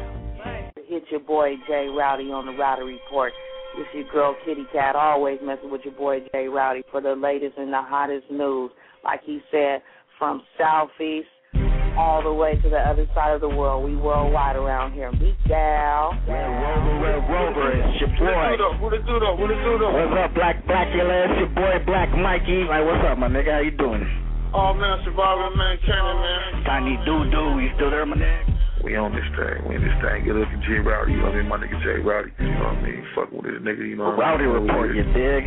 Hit 0.88 1.04
your 1.12 1.22
boy 1.22 1.56
Jay 1.68 1.88
Rowdy 1.88 2.32
on 2.32 2.46
the 2.48 2.52
Rowdy 2.54 2.84
Report. 2.84 3.32
It's 3.78 3.94
your 3.94 4.12
girl 4.12 4.36
Kitty 4.46 4.66
Cat, 4.74 4.96
always 4.96 5.40
messing 5.44 5.72
with 5.72 5.82
your 5.86 5.94
boy 5.94 6.20
Jay 6.34 6.48
Rowdy 6.48 6.84
for 6.92 7.02
the 7.02 7.14
latest 7.16 7.58
and 7.58 7.72
the 7.72 7.82
hottest 7.82 8.30
news. 8.32 8.72
Like 9.04 9.22
he 9.24 9.40
said, 9.52 9.82
from 10.18 10.42
Southeast 10.58 11.28
all 12.00 12.24
the 12.24 12.32
way 12.32 12.56
to 12.56 12.68
the 12.72 12.80
other 12.80 13.04
side 13.12 13.36
of 13.36 13.44
the 13.44 13.52
world. 13.52 13.84
We 13.84 14.00
worldwide 14.00 14.56
around 14.56 14.96
here. 14.96 15.12
Meet 15.12 15.36
Gal. 15.52 16.16
Red 16.24 16.48
Rover, 16.48 16.96
Red 17.04 17.20
Rover, 17.28 17.68
it's 17.76 18.00
your 18.00 18.12
boy. 18.16 18.56
What 18.80 18.96
it 18.96 19.04
do 19.04 19.20
though? 19.20 19.36
What 19.36 19.52
it 19.52 19.60
do 19.60 19.76
though? 19.76 19.92
What's 19.92 20.16
up, 20.16 20.32
Black 20.32 20.64
Blackula? 20.64 21.28
It's 21.28 21.44
your 21.44 21.52
boy 21.52 21.76
Black 21.84 22.08
Mikey. 22.16 22.64
Like, 22.72 22.88
what's 22.88 23.04
up, 23.04 23.20
my 23.20 23.28
nigga? 23.28 23.52
How 23.52 23.60
you 23.60 23.76
doing? 23.76 24.08
Oh 24.56 24.72
man, 24.74 25.04
surviving 25.04 25.60
man, 25.60 25.76
Kenny 25.84 26.16
man. 26.24 26.64
Tiny 26.64 26.96
Doo 27.04 27.28
Doo, 27.30 27.60
you 27.60 27.70
still 27.76 27.92
there, 27.92 28.08
my 28.08 28.16
nigga? 28.16 28.56
We 28.80 28.96
on 28.96 29.12
this 29.12 29.28
thing. 29.36 29.68
We 29.68 29.76
in 29.76 29.84
this 29.84 30.00
thing. 30.00 30.24
Get 30.24 30.40
up 30.40 30.48
to 30.48 30.58
J 30.64 30.80
Rowdy. 30.80 31.12
You 31.12 31.20
know 31.20 31.28
what 31.28 31.36
I 31.36 31.44
mean? 31.44 31.52
My 31.52 31.60
nigga 31.60 31.84
J 31.84 32.00
Rowdy. 32.00 32.32
You 32.40 32.48
know 32.48 32.64
what 32.64 32.80
I 32.80 32.88
mean? 32.88 33.04
Fuck 33.12 33.28
with 33.36 33.44
this 33.44 33.60
nigga. 33.60 33.84
You 33.84 34.00
know 34.00 34.16
what 34.16 34.24
I 34.24 34.40
Rowdy 34.40 34.48
mean? 34.48 34.56
Report, 34.56 34.96
you 34.96 35.04
dig? 35.12 35.44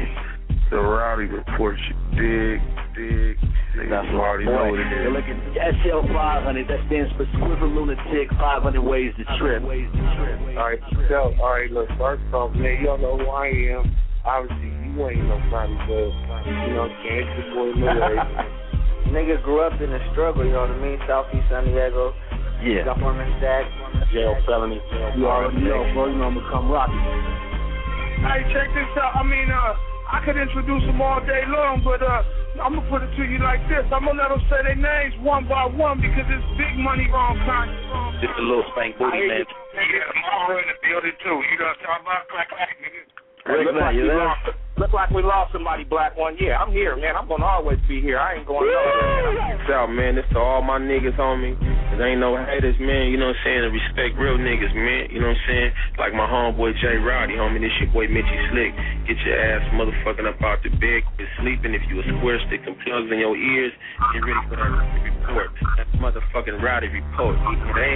The 0.73 0.81
Rowdy 0.81 1.29
Report. 1.29 1.77
You 1.85 1.93
dig? 2.17 2.57
Dig? 2.97 3.37
Niggas 3.77 3.93
That's 3.93 4.09
you 4.09 4.17
already 4.17 4.49
my 4.49 4.57
know 4.57 4.65
boy. 4.65 4.71
what 4.73 4.81
it 4.81 4.89
is. 4.89 5.01
You're 5.05 5.13
looking 5.13 5.37
SL 5.85 6.09
500. 6.09 6.65
That 6.65 6.81
stands 6.89 7.13
for 7.21 7.29
Squiver 7.37 7.69
Lunatic 7.69 8.33
500 8.41 8.81
Ways 8.81 9.13
to 9.21 9.25
Trip. 9.37 9.61
All 9.61 9.69
right, 9.69 10.81
so 11.13 11.37
all 11.45 11.53
right, 11.53 11.69
look, 11.69 11.93
first 12.01 12.25
off, 12.33 12.57
man, 12.57 12.81
y'all 12.81 12.97
know 12.97 13.21
who 13.21 13.29
I 13.29 13.53
am. 13.77 13.85
Obviously, 14.25 14.73
you 14.73 14.97
ain't 15.13 15.29
nobody, 15.29 15.77
but 15.85 16.09
you 16.49 16.73
know, 16.73 16.89
what 16.89 16.97
I'm 16.97 17.05
saying? 17.05 17.29
it's 17.37 17.49
boy 17.53 17.69
Lil 17.77 19.13
Nigga 19.13 19.45
grew 19.45 19.61
up 19.61 19.77
in 19.77 19.93
the 19.93 20.01
struggle, 20.13 20.41
you 20.41 20.57
know 20.57 20.65
what 20.65 20.73
I 20.73 20.81
mean? 20.81 20.97
Southeast 21.05 21.45
San 21.53 21.69
Diego. 21.69 22.17
Yeah. 22.65 22.89
Government 22.89 23.29
stack. 23.45 23.69
Jail 24.09 24.41
felony. 24.49 24.81
You 25.21 25.29
already 25.29 25.61
know, 25.69 25.85
bro. 25.93 26.09
You 26.09 26.17
know 26.17 26.33
I'm 26.33 26.41
gonna 26.41 26.49
come 26.49 26.73
rock. 26.73 26.89
Hey, 26.89 28.41
check 28.57 28.73
this 28.73 28.89
out. 28.97 29.21
I 29.21 29.23
mean, 29.27 29.51
uh, 29.51 29.75
I 30.13 30.21
could 30.21 30.37
introduce 30.37 30.85
them 30.85 31.01
all 31.01 31.25
day 31.25 31.41
long, 31.49 31.81
but 31.81 32.05
uh, 32.05 32.21
I'm 32.61 32.77
gonna 32.77 32.91
put 32.93 33.01
it 33.01 33.17
to 33.17 33.25
you 33.25 33.41
like 33.41 33.65
this. 33.65 33.81
I'm 33.89 34.05
gonna 34.05 34.21
let 34.21 34.29
them 34.29 34.45
say 34.53 34.61
their 34.61 34.77
names 34.77 35.17
one 35.25 35.49
by 35.49 35.65
one 35.65 36.05
because 36.05 36.29
it's 36.29 36.47
big 36.61 36.77
money 36.77 37.09
wrong 37.09 37.41
kind. 37.49 37.73
Just 38.21 38.37
a 38.37 38.45
little 38.45 38.69
spank 38.77 39.01
booty, 39.01 39.25
man. 39.25 39.49
Yeah, 39.73 40.05
Tomorrow 40.13 40.61
in 40.61 40.69
the 40.69 40.77
building 40.85 41.17
too. 41.25 41.41
You 41.49 41.57
know 41.57 41.65
what 41.65 41.81
I'm 41.81 42.05
talking 42.05 42.05
about? 42.05 42.29
Clack, 42.29 42.49
clack, 42.53 42.77
nigga. 42.85 43.65
Look, 43.65 43.73
man, 43.73 43.97
you 43.97 44.05
there? 44.05 44.61
Look 44.77 44.93
like 44.93 45.11
we 45.11 45.23
lost 45.23 45.53
somebody, 45.53 45.85
Black 45.85 46.17
One. 46.17 46.37
Yeah, 46.41 46.59
I'm 46.59 46.73
here, 46.73 46.97
man. 46.97 47.17
I'm 47.17 47.29
gonna 47.29 47.45
always 47.45 47.79
be 47.89 48.01
here. 48.01 48.19
I 48.19 48.37
ain't 48.39 48.47
going 48.47 48.67
nowhere. 48.67 49.57
Peace 49.59 49.71
out, 49.73 49.91
man. 49.93 50.17
This 50.17 50.25
to 50.33 50.39
all 50.39 50.63
my 50.63 50.79
niggas, 50.79 51.17
homie. 51.17 51.57
There 51.97 52.09
ain't 52.09 52.21
no 52.21 52.37
haters, 52.37 52.77
man. 52.81 53.13
You 53.13 53.19
know 53.21 53.33
what 53.33 53.37
I'm 53.45 53.45
saying? 53.45 53.73
Respect 53.73 54.17
real 54.17 54.41
niggas, 54.41 54.73
man. 54.73 55.13
You 55.13 55.21
know 55.21 55.29
what 55.29 55.37
I'm 55.37 55.49
saying? 55.49 55.71
Like 55.99 56.13
my 56.17 56.25
homeboy 56.25 56.73
Jay 56.81 56.97
Rowdy, 56.97 57.37
homie. 57.37 57.61
This 57.61 57.73
your 57.81 57.93
boy 57.93 58.09
Mitchy 58.09 58.39
Slick. 58.51 58.73
Get 59.07 59.21
your 59.29 59.37
ass 59.37 59.63
motherfucking 59.77 60.25
up 60.25 60.41
out 60.41 60.65
the 60.65 60.71
bed. 60.81 61.05
Quit 61.17 61.29
sleeping. 61.41 61.75
If 61.77 61.83
you 61.93 62.01
a 62.01 62.05
square, 62.19 62.41
stick 62.49 62.65
some 62.65 62.77
plugs 62.81 63.13
in 63.13 63.19
your 63.21 63.37
ears. 63.37 63.73
Get 64.17 64.25
ready 64.25 64.43
for 64.49 64.57
that 64.57 64.73
report. 65.05 65.53
That 65.77 65.89
motherfucking 66.01 66.63
Rowdy 66.65 66.89
report. 66.89 67.37
Eat 67.37 67.61
that. 67.77 67.93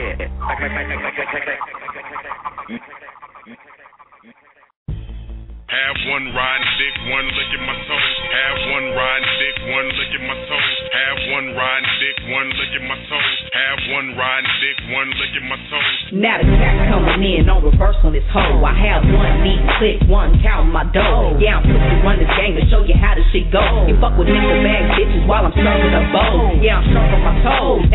Have 5.67 5.99
one 6.15 6.31
riding 6.31 6.73
dick, 6.79 6.95
one 7.11 7.27
licking 7.27 7.67
my 7.67 7.75
toes. 7.91 8.11
Have 8.31 8.59
one 8.71 8.87
riding 8.95 9.35
dick, 9.43 9.57
one 9.75 9.89
licking 9.99 10.23
my 10.23 10.39
toes. 10.47 10.71
Have 10.95 11.19
one 11.35 11.47
riding 11.59 11.91
dick, 11.99 12.17
one 12.31 12.49
licking 12.55 12.87
my 12.87 12.95
toes. 13.11 13.33
Have 13.51 13.81
one 13.91 14.09
riding 14.15 14.55
dick, 14.63 14.79
one 14.95 15.11
licking 15.19 15.47
my 15.51 15.59
toes. 15.67 15.91
Now 16.15 16.39
the 16.39 16.47
cat 16.55 16.87
coming 16.87 17.19
in 17.19 17.51
on 17.51 17.67
reverse 17.67 17.99
on 18.07 18.15
this 18.15 18.23
hoe. 18.31 18.63
I 18.63 18.79
have 18.79 19.11
one 19.11 19.43
knee 19.43 19.59
click, 19.83 19.99
one 20.07 20.39
count 20.39 20.71
my 20.71 20.87
dough. 20.95 21.35
Yeah, 21.43 21.59
I'm 21.59 21.67
pussy 21.67 21.99
run 21.99 22.23
this 22.23 22.31
game 22.39 22.55
to 22.55 22.63
show 22.71 22.87
you 22.87 22.95
how 22.95 23.19
this 23.19 23.27
shit 23.35 23.51
go. 23.51 23.91
You 23.91 23.99
fuck 23.99 24.15
with 24.15 24.31
nigga 24.31 24.63
bag 24.63 24.95
bitches 24.95 25.27
while 25.27 25.51
I'm 25.51 25.55
serving 25.59 25.91
a 25.91 26.03
bowl. 26.15 26.63
Yeah, 26.63 26.79
I'm 26.79 26.87
sharp 26.95 27.11
on 27.11 27.23
my 27.27 27.35
toes. 27.43 27.86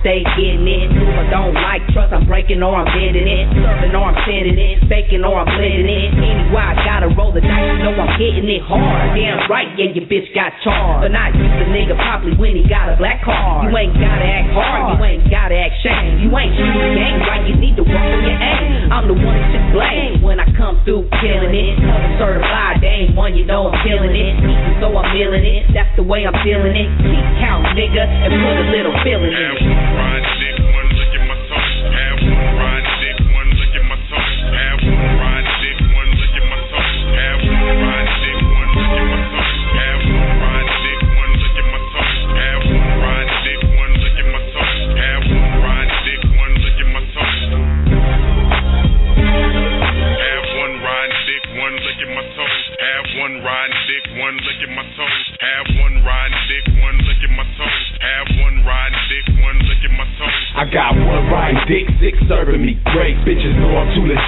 Stay 0.00 0.24
getting 0.32 0.64
it. 0.64 0.88
If 0.96 1.12
I 1.12 1.28
don't 1.28 1.52
like 1.52 1.84
trust, 1.92 2.16
I'm 2.16 2.24
breaking 2.24 2.64
or 2.64 2.72
I'm 2.72 2.88
bending 2.88 3.28
it. 3.28 3.52
Serving 3.52 3.92
or 3.92 4.08
I'm 4.08 4.16
sending 4.24 4.56
it. 4.56 4.80
Faking 4.88 5.20
or 5.20 5.44
I'm 5.44 5.44
blending 5.44 5.84
it. 5.84 6.08
Anyway, 6.16 6.56
I 6.56 6.72
gotta 6.88 7.12
roll 7.12 7.36
the 7.36 7.44
dice, 7.44 7.76
you 7.76 7.84
know 7.84 7.92
I'm 7.92 8.16
hitting 8.16 8.48
it 8.48 8.64
hard. 8.64 9.12
Damn 9.12 9.44
right, 9.52 9.68
yeah, 9.76 9.92
your 9.92 10.08
bitch 10.08 10.32
got 10.32 10.56
charged. 10.64 11.04
But 11.04 11.12
not 11.12 11.36
use 11.36 11.52
the 11.52 11.68
nigga 11.68 12.00
probably 12.00 12.32
when 12.32 12.56
he 12.56 12.64
got 12.64 12.88
a 12.88 12.96
black 12.96 13.20
card. 13.20 13.68
You 13.68 13.76
ain't 13.76 13.92
gotta 13.92 14.24
act 14.24 14.48
hard, 14.56 14.96
you 14.96 15.04
ain't 15.04 15.28
gotta 15.28 15.56
act 15.60 15.76
shame. 15.84 16.24
You 16.24 16.32
ain't 16.32 16.56
shooting 16.56 16.80
the 16.80 16.92
game 16.96 17.20
right, 17.28 17.44
you 17.44 17.56
need 17.60 17.76
to 17.76 17.84
work 17.84 18.00
on 18.00 18.20
your 18.24 18.40
aim. 18.40 18.88
I'm 18.88 19.04
the 19.04 19.16
one 19.20 19.40
should 19.52 19.68
blame 19.76 20.24
when 20.24 20.40
I 20.40 20.48
come 20.56 20.80
through 20.88 21.12
killing 21.20 21.52
it. 21.52 21.76
Certified, 22.16 22.80
they 22.80 23.04
ain't 23.04 23.12
one, 23.12 23.36
you 23.36 23.44
know 23.44 23.68
I'm 23.68 23.76
killing 23.84 24.16
it. 24.16 24.32
So 24.80 24.96
I'm 24.96 25.12
feeling 25.12 25.44
it, 25.44 25.76
that's 25.76 25.92
the 26.00 26.08
way 26.08 26.24
I'm 26.24 26.36
feeling 26.40 26.72
it. 26.72 26.88
Keep 27.04 27.26
count, 27.44 27.68
nigga, 27.76 28.00
and 28.00 28.32
put 28.32 28.56
a 28.56 28.66
little 28.72 28.96
feeling 29.04 29.36
in 29.36 29.52
it. 29.60 29.89
Run, 30.00 30.22
nigga. 30.40 30.69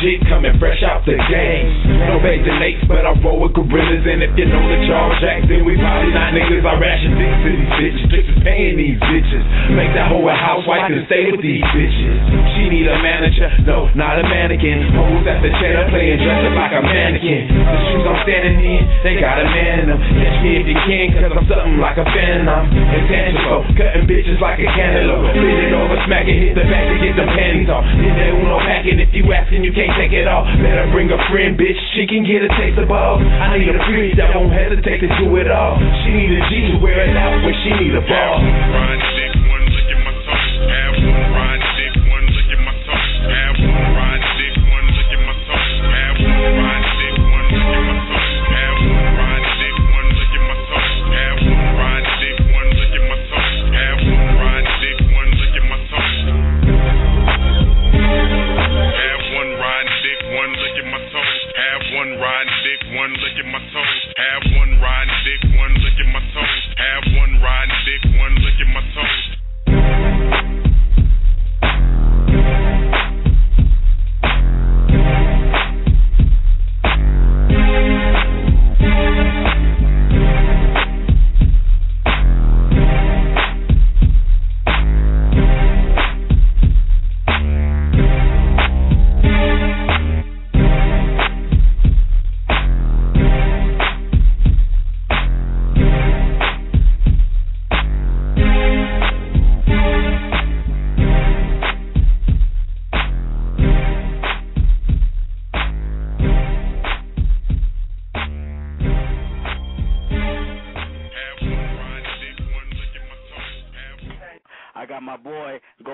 Legit, 0.03 0.27
coming 0.27 0.59
fresh 0.59 0.83
out 0.83 0.92
the 1.07 1.19
game. 1.27 1.67
No 2.07 2.23
Nates, 2.23 2.87
but 2.87 3.03
I 3.03 3.11
roll 3.23 3.43
with 3.43 3.59
gorillas. 3.59 4.07
And 4.07 4.23
if 4.23 4.39
you 4.39 4.47
know 4.47 4.63
the 4.63 4.79
Charles 4.87 5.19
Jack, 5.19 5.43
then 5.51 5.67
we 5.67 5.75
probably 5.75 6.15
not 6.15 6.31
niggas. 6.31 6.63
I 6.63 6.75
ration 6.79 7.19
dicks 7.19 7.39
to 7.43 7.49
these 7.51 7.73
bitches. 7.75 8.03
Chicks 8.13 8.29
is 8.31 8.41
paying 8.47 8.79
these 8.79 8.99
bitches. 9.03 9.43
Make 9.75 9.91
that 9.99 10.07
whole 10.07 10.23
housewife 10.31 10.87
and 10.87 11.03
stay 11.11 11.27
with 11.31 11.43
these 11.43 11.63
bitches. 11.75 12.17
She 12.55 12.71
need 12.71 12.87
a 12.87 12.99
manager, 13.03 13.51
no, 13.67 13.91
not 13.99 14.23
a 14.23 14.25
mannequin. 14.27 14.95
Hoes 14.95 15.27
at 15.27 15.43
the 15.43 15.51
cheddar 15.59 15.91
playing 15.91 16.23
dressed 16.23 16.47
up 16.47 16.55
like 16.55 16.75
a 16.79 16.83
mannequin. 16.87 17.51
The 17.51 17.79
shoes 17.91 18.05
I'm 18.07 18.19
standing 18.23 18.59
in, 18.63 18.83
they 19.03 19.19
got 19.19 19.43
a 19.43 19.47
man 19.47 19.75
in 19.83 19.87
them. 19.91 19.99
Catch 19.99 20.39
me 20.47 20.51
if 20.63 20.67
you 20.71 20.79
can, 20.87 21.07
cause 21.19 21.35
I'm 21.35 21.47
something 21.51 21.79
like 21.83 21.99
a 21.99 22.07
phantom. 22.07 22.71
Intangible, 22.71 23.67
cutting 23.75 24.07
bitches 24.07 24.39
like 24.39 24.63
a 24.63 24.69
cantaloupe. 24.71 25.35
Split 25.35 25.67
it 25.67 25.75
over, 25.75 25.99
smack 26.07 26.31
it, 26.31 26.39
hit 26.39 26.55
the 26.55 26.63
back 26.71 26.87
to 26.87 26.97
get 27.03 27.15
the 27.19 27.27
panties 27.27 27.71
off. 27.73 27.83
Then 27.83 28.15
they 28.15 28.31
uno 28.31 28.63
packing, 28.63 29.03
if 29.03 29.11
you 29.11 29.27
asking, 29.33 29.67
you 29.67 29.75
can't 29.75 29.91
take 29.99 30.15
it 30.15 30.31
off. 30.31 30.47
Better 30.63 30.92
bring 30.93 31.09
a 31.09 31.19
friend, 31.33 31.57
bitch, 31.57 31.81
she 31.97 32.07
can 32.07 32.23
get 32.23 32.45
a 32.45 32.51
taste 32.61 32.79
of 32.79 32.87
balls. 32.87 33.25
I 33.25 33.57
need 33.57 33.73
a 33.73 33.81
freak 33.89 34.15
that 34.21 34.37
won't 34.37 34.53
hesitate 34.53 35.01
to 35.01 35.09
do 35.19 35.33
it 35.41 35.49
all. 35.49 35.81
She 36.05 36.13
need 36.13 36.37
a 36.37 36.43
G 36.53 36.53
to 36.71 36.79
wear 36.85 37.01
it 37.09 37.17
out 37.17 37.41
when 37.41 37.57
she 37.65 37.73
need 37.81 37.97
a 37.97 38.05
ball. 38.05 38.37
Riding 38.39 39.42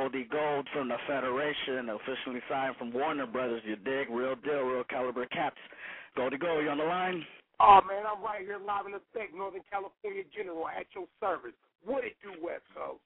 Goldie 0.08 0.28
Gold 0.32 0.66
from 0.72 0.88
the 0.88 0.96
Federation, 1.06 1.92
officially 1.92 2.40
signed 2.48 2.76
from 2.78 2.94
Warner 2.94 3.26
Brothers. 3.26 3.60
You 3.66 3.76
dig? 3.76 4.08
Real 4.08 4.36
deal, 4.36 4.64
real 4.64 4.84
caliber 4.84 5.26
caps. 5.26 5.60
Goldie 6.16 6.38
Gold, 6.38 6.64
you 6.64 6.70
on 6.70 6.78
the 6.78 6.84
line? 6.84 7.26
Oh 7.60 7.80
man, 7.86 8.08
I'm 8.08 8.24
right 8.24 8.40
here 8.40 8.56
live 8.56 8.86
in 8.86 8.94
effect, 8.94 9.36
Northern 9.36 9.60
California 9.68 10.24
General, 10.34 10.64
at 10.64 10.86
your 10.96 11.04
service. 11.20 11.52
What 11.84 12.04
it 12.04 12.16
do, 12.24 12.32
West 12.40 12.64
Coast? 12.72 13.04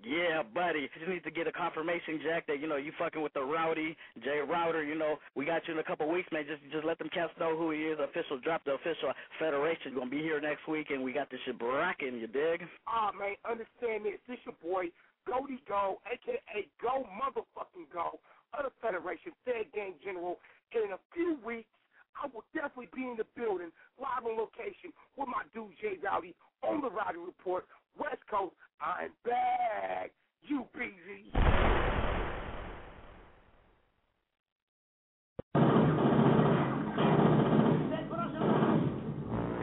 Yeah, 0.00 0.40
buddy. 0.54 0.88
You 0.88 0.88
just 0.96 1.10
need 1.10 1.24
to 1.24 1.30
get 1.30 1.46
a 1.46 1.52
confirmation, 1.52 2.24
Jack, 2.24 2.46
that 2.46 2.58
you 2.58 2.68
know 2.68 2.76
you 2.76 2.92
fucking 2.98 3.20
with 3.20 3.34
the 3.34 3.42
Rowdy 3.42 3.94
Jay 4.24 4.40
Router. 4.40 4.84
You 4.84 4.96
know 4.96 5.18
we 5.36 5.44
got 5.44 5.68
you 5.68 5.74
in 5.74 5.80
a 5.80 5.84
couple 5.84 6.08
weeks, 6.08 6.32
man. 6.32 6.44
Just 6.48 6.62
just 6.72 6.86
let 6.86 6.96
them 6.98 7.10
cats 7.12 7.36
know 7.38 7.52
who 7.52 7.72
he 7.72 7.80
is. 7.80 7.98
Official 8.00 8.40
drop 8.40 8.64
the 8.64 8.80
official 8.80 9.12
Federation. 9.38 9.92
Gonna 9.92 10.08
be 10.08 10.24
here 10.24 10.40
next 10.40 10.66
week, 10.68 10.88
and 10.88 11.04
we 11.04 11.12
got 11.12 11.28
this 11.30 11.40
shit 11.44 11.60
rocking. 11.60 12.16
You 12.16 12.28
dig? 12.28 12.64
Ah 12.86 13.10
man, 13.12 13.36
understand 13.44 14.06
this. 14.06 14.16
This 14.24 14.38
your 14.46 14.54
boy, 14.62 14.88
Goldie 15.28 15.60
Go, 15.68 16.00
aka 16.08 16.66
Go 16.80 17.04
Motherfucking 17.12 17.92
Go, 17.92 18.18
of 18.56 18.64
the 18.64 18.72
Federation, 18.80 19.32
Fed 19.44 19.68
Gang 19.74 19.94
General. 20.02 20.38
And 20.72 20.84
in 20.84 20.92
a 20.92 21.00
few 21.12 21.38
weeks, 21.44 21.68
I 22.16 22.26
will 22.32 22.44
definitely 22.54 22.88
be 22.94 23.02
in 23.02 23.16
the 23.18 23.28
building, 23.36 23.70
live 24.00 24.24
on 24.24 24.38
location, 24.38 24.90
with 25.16 25.28
my 25.28 25.44
dude 25.52 25.76
Jay 25.80 25.98
Rowdy 26.02 26.34
on 26.62 26.80
the 26.80 26.90
Rowdy 26.90 27.18
Report, 27.18 27.66
West 27.98 28.24
Coast. 28.30 28.54
I'm 28.80 29.10
back. 29.24 30.12
You 30.42 30.64
busy. 30.72 31.30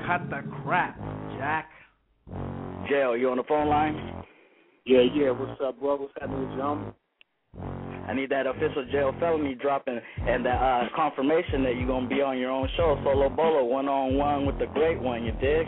Cut 0.06 0.30
the 0.30 0.44
crap, 0.64 0.98
Jack. 1.38 1.70
Jail, 2.88 3.18
you 3.18 3.32
on 3.32 3.38
the 3.38 3.44
phone 3.44 3.68
line? 3.68 4.24
Yeah, 4.86 5.02
yeah. 5.16 5.32
What's 5.32 5.60
up, 5.66 5.80
bro? 5.80 5.96
What's 5.96 6.14
happening 6.20 6.48
with 6.48 6.52
you, 6.52 6.64
homie? 6.64 6.94
I 8.08 8.14
need 8.14 8.30
that 8.30 8.46
official 8.46 8.86
jail 8.92 9.16
felony 9.20 9.56
dropping 9.56 10.00
and 10.28 10.46
that 10.46 10.62
uh, 10.62 10.96
confirmation 10.96 11.64
that 11.64 11.76
you're 11.76 11.88
gonna 11.88 12.08
be 12.08 12.22
on 12.22 12.38
your 12.38 12.52
own 12.52 12.70
show, 12.78 12.96
solo 13.04 13.28
bolo, 13.30 13.64
one 13.66 13.90
on 13.90 14.16
one 14.16 14.46
with 14.46 14.60
the 14.60 14.68
great 14.68 15.02
one. 15.02 15.24
You 15.24 15.32
dig? 15.42 15.66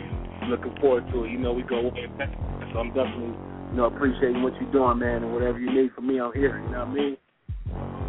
Looking 0.48 0.72
forward 0.80 1.10
to 1.10 1.24
it. 1.24 1.32
You 1.32 1.38
know, 1.38 1.52
we 1.52 1.64
go 1.64 1.82
way 1.82 2.06
back. 2.16 2.30
So 2.72 2.78
I'm 2.78 2.94
definitely, 2.94 3.34
you 3.70 3.76
know, 3.76 3.86
appreciating 3.86 4.40
what 4.40 4.54
you're 4.60 4.70
doing, 4.70 5.00
man, 5.00 5.24
and 5.24 5.32
whatever 5.32 5.58
you 5.58 5.72
need 5.72 5.90
from 5.94 6.06
me, 6.06 6.20
I'm 6.20 6.32
here. 6.32 6.60
You 6.60 6.70
know 6.70 6.78
what 6.78 6.88
I 6.88 6.94
mean? 6.94 7.16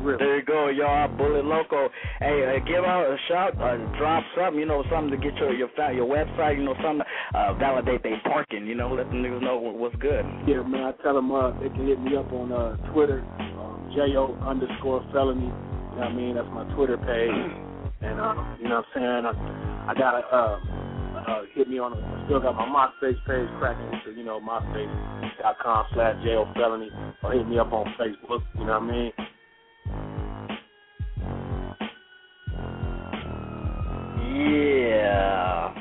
Real. 0.01 0.17
There 0.17 0.39
you 0.39 0.45
go, 0.45 0.69
y'all. 0.69 1.07
Bullet 1.17 1.45
Loco. 1.45 1.89
Hey, 2.19 2.43
uh, 2.45 2.65
give 2.65 2.83
out 2.83 3.05
a 3.05 3.17
shout, 3.27 3.59
uh, 3.59 3.77
drop 3.97 4.23
something, 4.35 4.59
you 4.59 4.65
know, 4.65 4.83
something 4.91 5.11
to 5.11 5.17
get 5.17 5.35
your 5.37 5.53
your 5.53 5.69
your 5.91 6.07
website, 6.07 6.57
you 6.57 6.63
know, 6.63 6.75
something 6.81 7.05
uh, 7.35 7.53
validate 7.55 8.03
they 8.03 8.13
parking, 8.23 8.65
you 8.65 8.75
know, 8.75 8.93
let 8.93 9.09
the 9.09 9.15
niggas 9.15 9.41
know 9.41 9.57
what's 9.57 9.95
good. 9.97 10.25
Yeah, 10.47 10.63
man. 10.63 10.93
I 10.93 11.03
tell 11.03 11.15
them 11.15 11.31
uh, 11.31 11.51
they 11.59 11.69
can 11.69 11.87
hit 11.87 11.99
me 12.01 12.15
up 12.15 12.31
on 12.31 12.51
uh, 12.51 12.77
Twitter, 12.93 13.21
um, 13.39 13.91
jo 13.95 14.37
underscore 14.45 15.05
felony. 15.11 15.41
You 15.41 15.47
know 15.47 15.95
what 15.95 16.07
I 16.07 16.13
mean? 16.13 16.35
That's 16.35 16.47
my 16.53 16.63
Twitter 16.75 16.97
page. 16.97 17.65
And 18.01 18.17
uh, 18.17 18.33
you 18.61 18.69
know 18.69 18.79
what 18.79 19.01
I'm 19.01 19.25
saying? 19.25 19.25
I, 19.27 19.91
I 19.91 19.93
gotta 19.93 20.23
uh, 20.31 20.59
uh, 21.27 21.41
hit 21.53 21.67
me 21.67 21.79
on. 21.79 21.93
I 22.01 22.25
still 22.25 22.39
got 22.39 22.55
my 22.55 22.63
MySpace 22.63 23.19
page 23.27 23.49
cracking, 23.59 23.91
so 24.05 24.11
you 24.11 24.23
know 24.23 24.39
MySpace.com 24.39 25.85
slash 25.93 26.23
jo 26.23 26.47
felony, 26.55 26.89
or 27.23 27.33
hit 27.33 27.45
me 27.45 27.59
up 27.59 27.73
on 27.73 27.93
Facebook. 27.99 28.39
You 28.57 28.65
know 28.65 28.79
what 28.79 28.83
I 28.83 28.91
mean? 28.91 29.11
Yeah. 34.39 35.73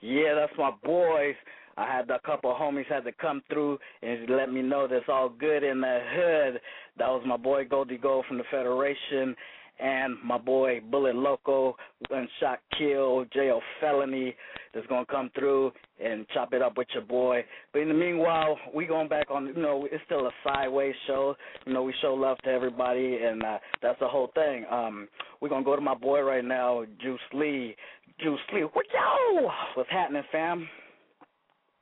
Yeah, 0.00 0.34
that's 0.34 0.52
my 0.58 0.70
boys. 0.82 1.34
I 1.76 1.86
had 1.86 2.10
a 2.10 2.18
couple 2.20 2.50
of 2.50 2.58
homies 2.58 2.86
had 2.86 3.04
to 3.04 3.12
come 3.12 3.42
through 3.48 3.78
and 4.02 4.28
let 4.28 4.52
me 4.52 4.60
know 4.60 4.86
that's 4.86 5.04
all 5.08 5.28
good 5.28 5.62
in 5.62 5.80
the 5.80 6.00
hood. 6.12 6.60
That 6.98 7.08
was 7.08 7.22
my 7.26 7.36
boy 7.36 7.64
Goldie 7.64 7.96
Gold 7.96 8.26
from 8.26 8.38
the 8.38 8.44
Federation 8.50 9.34
and 9.80 10.16
my 10.24 10.38
boy 10.38 10.80
Bullet 10.90 11.14
Loco, 11.14 11.76
one 12.08 12.28
shot 12.38 12.60
kill, 12.78 13.24
jail 13.32 13.60
felony 13.80 14.34
that's 14.74 14.86
gonna 14.86 15.06
come 15.06 15.30
through 15.34 15.72
and 16.02 16.26
chop 16.34 16.52
it 16.52 16.62
up 16.62 16.76
with 16.76 16.88
your 16.92 17.02
boy. 17.02 17.44
But 17.72 17.80
in 17.80 17.88
the 17.88 17.94
meanwhile, 17.94 18.58
we 18.74 18.86
going 18.86 19.08
back 19.08 19.30
on 19.30 19.46
you 19.46 19.54
know, 19.54 19.88
it's 19.90 20.02
still 20.06 20.26
a 20.26 20.30
sideways 20.44 20.94
show. 21.06 21.34
You 21.66 21.72
know, 21.72 21.82
we 21.82 21.94
show 22.00 22.14
love 22.14 22.38
to 22.44 22.50
everybody 22.50 23.18
and 23.22 23.42
uh 23.42 23.58
that's 23.82 23.98
the 24.00 24.08
whole 24.08 24.30
thing. 24.34 24.64
Um 24.70 25.08
we're 25.40 25.48
gonna 25.48 25.64
go 25.64 25.76
to 25.76 25.82
my 25.82 25.94
boy 25.94 26.20
right 26.20 26.44
now, 26.44 26.84
Juice 27.00 27.20
Lee. 27.32 27.74
Juice 28.22 28.40
Lee, 28.52 28.62
what 28.62 28.86
yo? 28.92 29.50
What's 29.74 29.90
happening, 29.90 30.22
fam? 30.30 30.68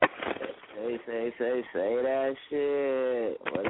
Say, 0.01 0.97
say, 1.05 1.33
say, 1.37 1.61
say 1.73 1.95
that 2.01 2.35
shit. 2.49 3.37
What 3.53 3.65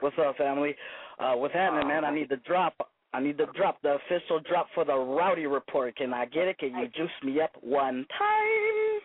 What's 0.00 0.16
up, 0.18 0.36
family? 0.36 0.76
Uh, 1.18 1.32
what's 1.34 1.54
happening, 1.54 1.88
man? 1.88 2.04
I 2.04 2.14
need 2.14 2.28
the 2.28 2.36
drop. 2.46 2.74
I 3.14 3.20
need 3.20 3.38
the 3.38 3.46
drop, 3.56 3.80
the 3.82 3.96
official 3.96 4.40
drop 4.40 4.66
for 4.74 4.84
the 4.84 4.94
Rowdy 4.94 5.46
Report. 5.46 5.96
Can 5.96 6.12
I 6.12 6.26
get 6.26 6.48
it? 6.48 6.58
Can 6.58 6.76
you 6.76 6.88
juice 6.88 7.10
me 7.24 7.40
up 7.40 7.52
one 7.62 8.04
time? 8.18 9.00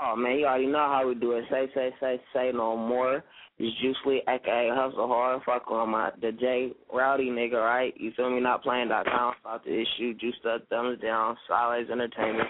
Oh 0.00 0.16
man, 0.16 0.38
you 0.38 0.46
already 0.46 0.66
know 0.66 0.78
how 0.78 1.06
we 1.06 1.14
do 1.14 1.32
it. 1.32 1.44
Say, 1.50 1.68
say, 1.74 1.90
say, 2.00 2.20
say 2.34 2.50
no 2.52 2.76
more. 2.76 3.22
It's 3.58 3.80
Juice 3.82 3.98
Lee, 4.06 4.22
aka 4.26 4.70
Hustle 4.72 5.06
Hard. 5.06 5.42
Fuck 5.44 5.70
on 5.70 5.90
my 5.90 6.10
the 6.20 6.32
J 6.32 6.72
Rowdy 6.92 7.28
nigga, 7.28 7.62
right? 7.62 7.94
You 7.96 8.10
feel 8.16 8.30
me? 8.30 8.40
Not 8.40 8.62
playing 8.62 8.88
dot 8.88 9.04
com. 9.04 9.34
Stop 9.40 9.64
the 9.64 9.78
issue. 9.78 10.14
Juiced 10.14 10.46
up, 10.46 10.66
thumbs 10.70 10.98
down. 11.00 11.36
Sideways 11.46 11.90
Entertainment. 11.90 12.48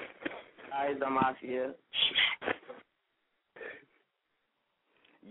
Guys, 0.70 0.94
the 1.00 1.10
Mafia. 1.10 1.72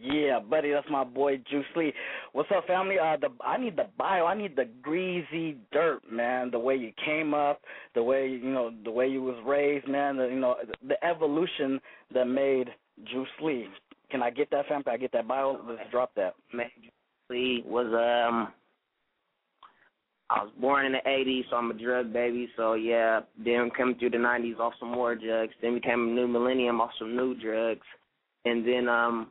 Yeah, 0.01 0.39
buddy, 0.39 0.71
that's 0.71 0.87
my 0.89 1.03
boy 1.03 1.37
Juice 1.49 1.65
Lee. 1.75 1.93
What's 2.33 2.49
up, 2.55 2.67
family? 2.67 2.99
Uh, 2.99 3.17
the 3.17 3.29
I 3.43 3.57
need 3.57 3.75
the 3.75 3.87
bio. 3.97 4.25
I 4.25 4.35
need 4.35 4.55
the 4.55 4.69
greasy 4.83 5.57
dirt, 5.71 6.01
man. 6.11 6.51
The 6.51 6.59
way 6.59 6.75
you 6.75 6.91
came 7.03 7.33
up, 7.33 7.61
the 7.95 8.03
way 8.03 8.27
you 8.27 8.51
know, 8.51 8.71
the 8.83 8.91
way 8.91 9.07
you 9.07 9.23
was 9.23 9.35
raised, 9.45 9.87
man. 9.87 10.17
The, 10.17 10.27
you 10.27 10.39
know, 10.39 10.55
the 10.87 11.03
evolution 11.03 11.79
that 12.13 12.25
made 12.25 12.69
Juice 13.11 13.27
Lee. 13.41 13.67
Can 14.11 14.21
I 14.21 14.29
get 14.29 14.51
that, 14.51 14.67
fam? 14.67 14.83
Can 14.83 14.93
I 14.93 14.97
get 14.97 15.11
that 15.13 15.27
bio? 15.27 15.59
Let's 15.67 15.89
drop 15.91 16.13
that. 16.15 16.35
Man, 16.53 16.69
Juice 16.81 16.91
Lee 17.29 17.63
was 17.65 17.87
um. 17.87 18.53
I 20.31 20.43
was 20.43 20.51
born 20.61 20.85
in 20.85 20.91
the 20.91 20.99
'80s, 21.09 21.49
so 21.49 21.55
I'm 21.55 21.71
a 21.71 21.73
drug 21.73 22.13
baby. 22.13 22.47
So 22.55 22.73
yeah, 22.73 23.21
then 23.43 23.71
coming 23.75 23.95
through 23.97 24.11
the 24.11 24.17
'90s 24.17 24.59
off 24.59 24.73
some 24.79 24.91
more 24.91 25.15
drugs. 25.15 25.53
Then 25.63 25.73
became 25.73 26.09
a 26.09 26.11
new 26.11 26.27
millennium 26.27 26.79
off 26.79 26.91
some 26.99 27.15
new 27.15 27.33
drugs, 27.33 27.85
and 28.45 28.67
then 28.67 28.87
um 28.87 29.29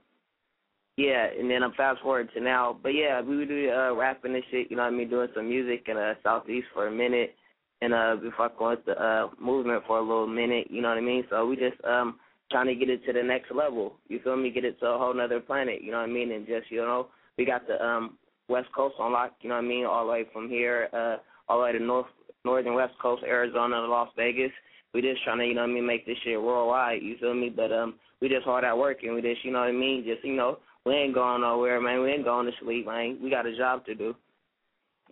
yeah, 0.99 1.29
and 1.39 1.49
then 1.49 1.63
I'm 1.63 1.73
fast 1.75 2.03
forward 2.03 2.29
to 2.35 2.41
now. 2.41 2.77
But 2.83 2.89
yeah, 2.89 3.21
we 3.23 3.37
would 3.37 3.49
do 3.49 3.71
uh 3.71 3.95
rapping 3.95 4.35
and 4.35 4.43
shit, 4.51 4.69
you 4.69 4.77
know 4.77 4.83
what 4.83 4.93
I 4.93 4.97
mean, 4.97 5.09
doing 5.09 5.29
some 5.33 5.49
music 5.49 5.85
in 5.87 5.97
uh 5.97 6.15
southeast 6.25 6.67
for 6.75 6.89
a 6.89 6.91
minute 6.91 7.37
and 7.81 7.95
uh 7.95 8.17
before 8.21 8.47
I 8.47 8.59
go 8.59 8.71
into 8.73 9.01
uh 9.01 9.29
movement 9.41 9.85
for 9.87 9.99
a 9.99 10.03
little 10.03 10.27
minute, 10.27 10.67
you 10.71 10.83
know 10.83 10.89
what 10.89 10.99
I 10.99 11.03
mean? 11.03 11.23
So 11.31 11.47
we 11.47 11.55
just 11.55 11.83
um 11.85 12.19
trying 12.51 12.67
to 12.67 12.75
get 12.75 12.91
it 12.91 13.07
to 13.07 13.13
the 13.13 13.23
next 13.23 13.53
level. 13.53 13.95
You 14.09 14.19
feel 14.25 14.37
me? 14.37 14.51
Get 14.51 14.65
it 14.65 14.81
to 14.81 14.87
a 14.87 14.99
whole 14.99 15.15
nother 15.15 15.39
planet, 15.39 15.83
you 15.85 15.93
know 15.93 15.99
what 15.99 16.11
I 16.11 16.13
mean? 16.13 16.33
And 16.33 16.47
just, 16.49 16.69
you 16.69 16.79
know, 16.79 17.09
we 17.37 17.45
got 17.45 17.69
the 17.69 17.81
um 17.81 18.19
West 18.49 18.69
Coast 18.75 18.97
on 18.99 19.13
lock, 19.13 19.35
you 19.43 19.51
know 19.51 19.55
what 19.55 19.65
I 19.65 19.69
mean, 19.69 19.87
all 19.87 20.05
the 20.05 20.11
way 20.11 20.25
from 20.33 20.49
here, 20.49 20.89
uh 20.93 21.19
all 21.49 21.59
the 21.59 21.65
way 21.65 21.73
to 21.73 21.79
north 21.79 22.07
northern 22.45 22.75
West 22.75 22.95
Coast, 23.01 23.23
Arizona 23.23 23.79
Las 23.83 24.09
Vegas. 24.17 24.51
We 24.93 25.03
just 25.03 25.23
trying 25.23 25.39
to, 25.39 25.47
you 25.47 25.55
know 25.55 25.61
what 25.61 25.71
I 25.71 25.75
mean, 25.75 25.87
make 25.87 26.07
this 26.07 26.19
shit 26.25 26.43
worldwide, 26.43 27.03
you 27.03 27.17
feel 27.21 27.35
me? 27.35 27.51
But 27.51 27.71
um 27.71 27.95
we 28.21 28.29
just 28.29 28.45
hard 28.47 28.65
at 28.65 28.77
work 28.77 29.05
and 29.05 29.15
we 29.15 29.23
just, 29.23 29.45
you 29.45 29.53
know 29.53 29.61
what 29.61 29.69
I 29.69 29.73
mean, 29.73 30.03
just, 30.05 30.25
you 30.25 30.35
know, 30.35 30.59
we 30.89 30.95
ain't 30.95 31.15
going 31.15 31.43
nowhere, 31.43 31.81
man. 31.81 32.03
We 32.03 32.11
ain't 32.11 32.25
going 32.25 32.47
to 32.47 32.53
sleep, 32.61 32.87
man. 32.87 33.19
We 33.23 33.31
got 33.31 33.47
a 33.47 33.57
job 33.57 33.85
to 33.87 33.95
do. 33.95 34.15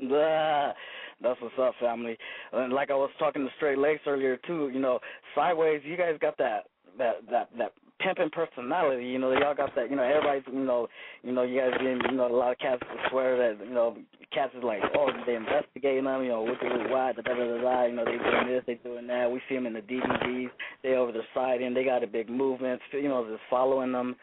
That's 0.00 1.40
what's 1.40 1.54
up, 1.60 1.74
family. 1.80 2.16
And 2.52 2.72
like 2.72 2.90
I 2.90 2.94
was 2.94 3.10
talking 3.18 3.44
to 3.44 3.50
Straight 3.56 3.78
Lakes 3.78 4.02
earlier 4.06 4.38
too, 4.46 4.70
you 4.72 4.80
know, 4.80 4.98
sideways, 5.34 5.82
you 5.84 5.96
guys 5.96 6.16
got 6.20 6.36
that 6.38 6.64
that 6.98 7.16
that 7.30 7.50
that 7.58 7.72
pimping 8.00 8.30
personality. 8.30 9.06
You 9.06 9.18
know, 9.18 9.32
y'all 9.32 9.54
got 9.54 9.74
that. 9.76 9.90
You 9.90 9.96
know, 9.96 10.02
everybody's. 10.02 10.42
You 10.52 10.64
know, 10.64 10.88
you 11.22 11.32
know, 11.32 11.42
you 11.42 11.60
guys 11.60 11.72
getting. 11.72 12.00
You 12.10 12.16
know, 12.16 12.28
a 12.28 12.34
lot 12.34 12.52
of 12.52 12.58
cats 12.58 12.82
swear 13.10 13.36
that. 13.36 13.64
You 13.64 13.74
know, 13.74 13.96
cats 14.32 14.52
is 14.56 14.64
like, 14.64 14.80
oh, 14.96 15.08
they 15.26 15.34
investigating 15.34 16.04
them. 16.04 16.22
You 16.22 16.30
know, 16.30 16.42
what 16.42 16.58
they 16.60 16.68
why, 16.68 17.12
da 17.12 17.22
da 17.22 17.34
da 17.34 17.62
da. 17.62 17.84
You 17.86 17.94
know, 17.94 18.04
they 18.04 18.18
doing 18.18 18.48
this, 18.48 18.62
they 18.66 18.74
doing 18.74 19.06
that. 19.06 19.30
We 19.30 19.40
see 19.48 19.54
them 19.54 19.66
in 19.66 19.74
the 19.74 19.80
DVDs. 19.80 20.50
They 20.82 20.94
over 20.94 21.12
the 21.12 21.22
side, 21.34 21.62
and 21.62 21.76
they 21.76 21.84
got 21.84 22.04
a 22.04 22.06
big 22.06 22.28
movement. 22.28 22.80
You 22.92 23.08
know, 23.08 23.26
just 23.28 23.42
following 23.50 23.92
them. 23.92 24.16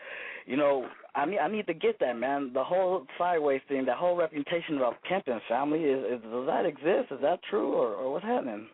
You 0.46 0.58
know, 0.58 0.88
I 1.16 1.26
mean, 1.26 1.40
I 1.42 1.48
need 1.48 1.68
to 1.68 1.74
get 1.74 2.00
that, 2.00 2.18
man. 2.18 2.52
The 2.54 2.64
whole 2.64 3.06
sideways 3.18 3.62
thing, 3.68 3.86
the 3.86 3.94
whole 3.94 4.18
reputation 4.18 4.78
about 4.78 4.96
pimping 5.08 5.40
family, 5.48 5.80
is, 5.80 6.04
is 6.06 6.22
does 6.22 6.48
that 6.48 6.66
exist? 6.66 7.12
Is 7.12 7.22
that 7.22 7.40
true, 7.50 7.74
or, 7.74 7.94
or 7.94 8.12
what's 8.12 8.26
happening? 8.26 8.68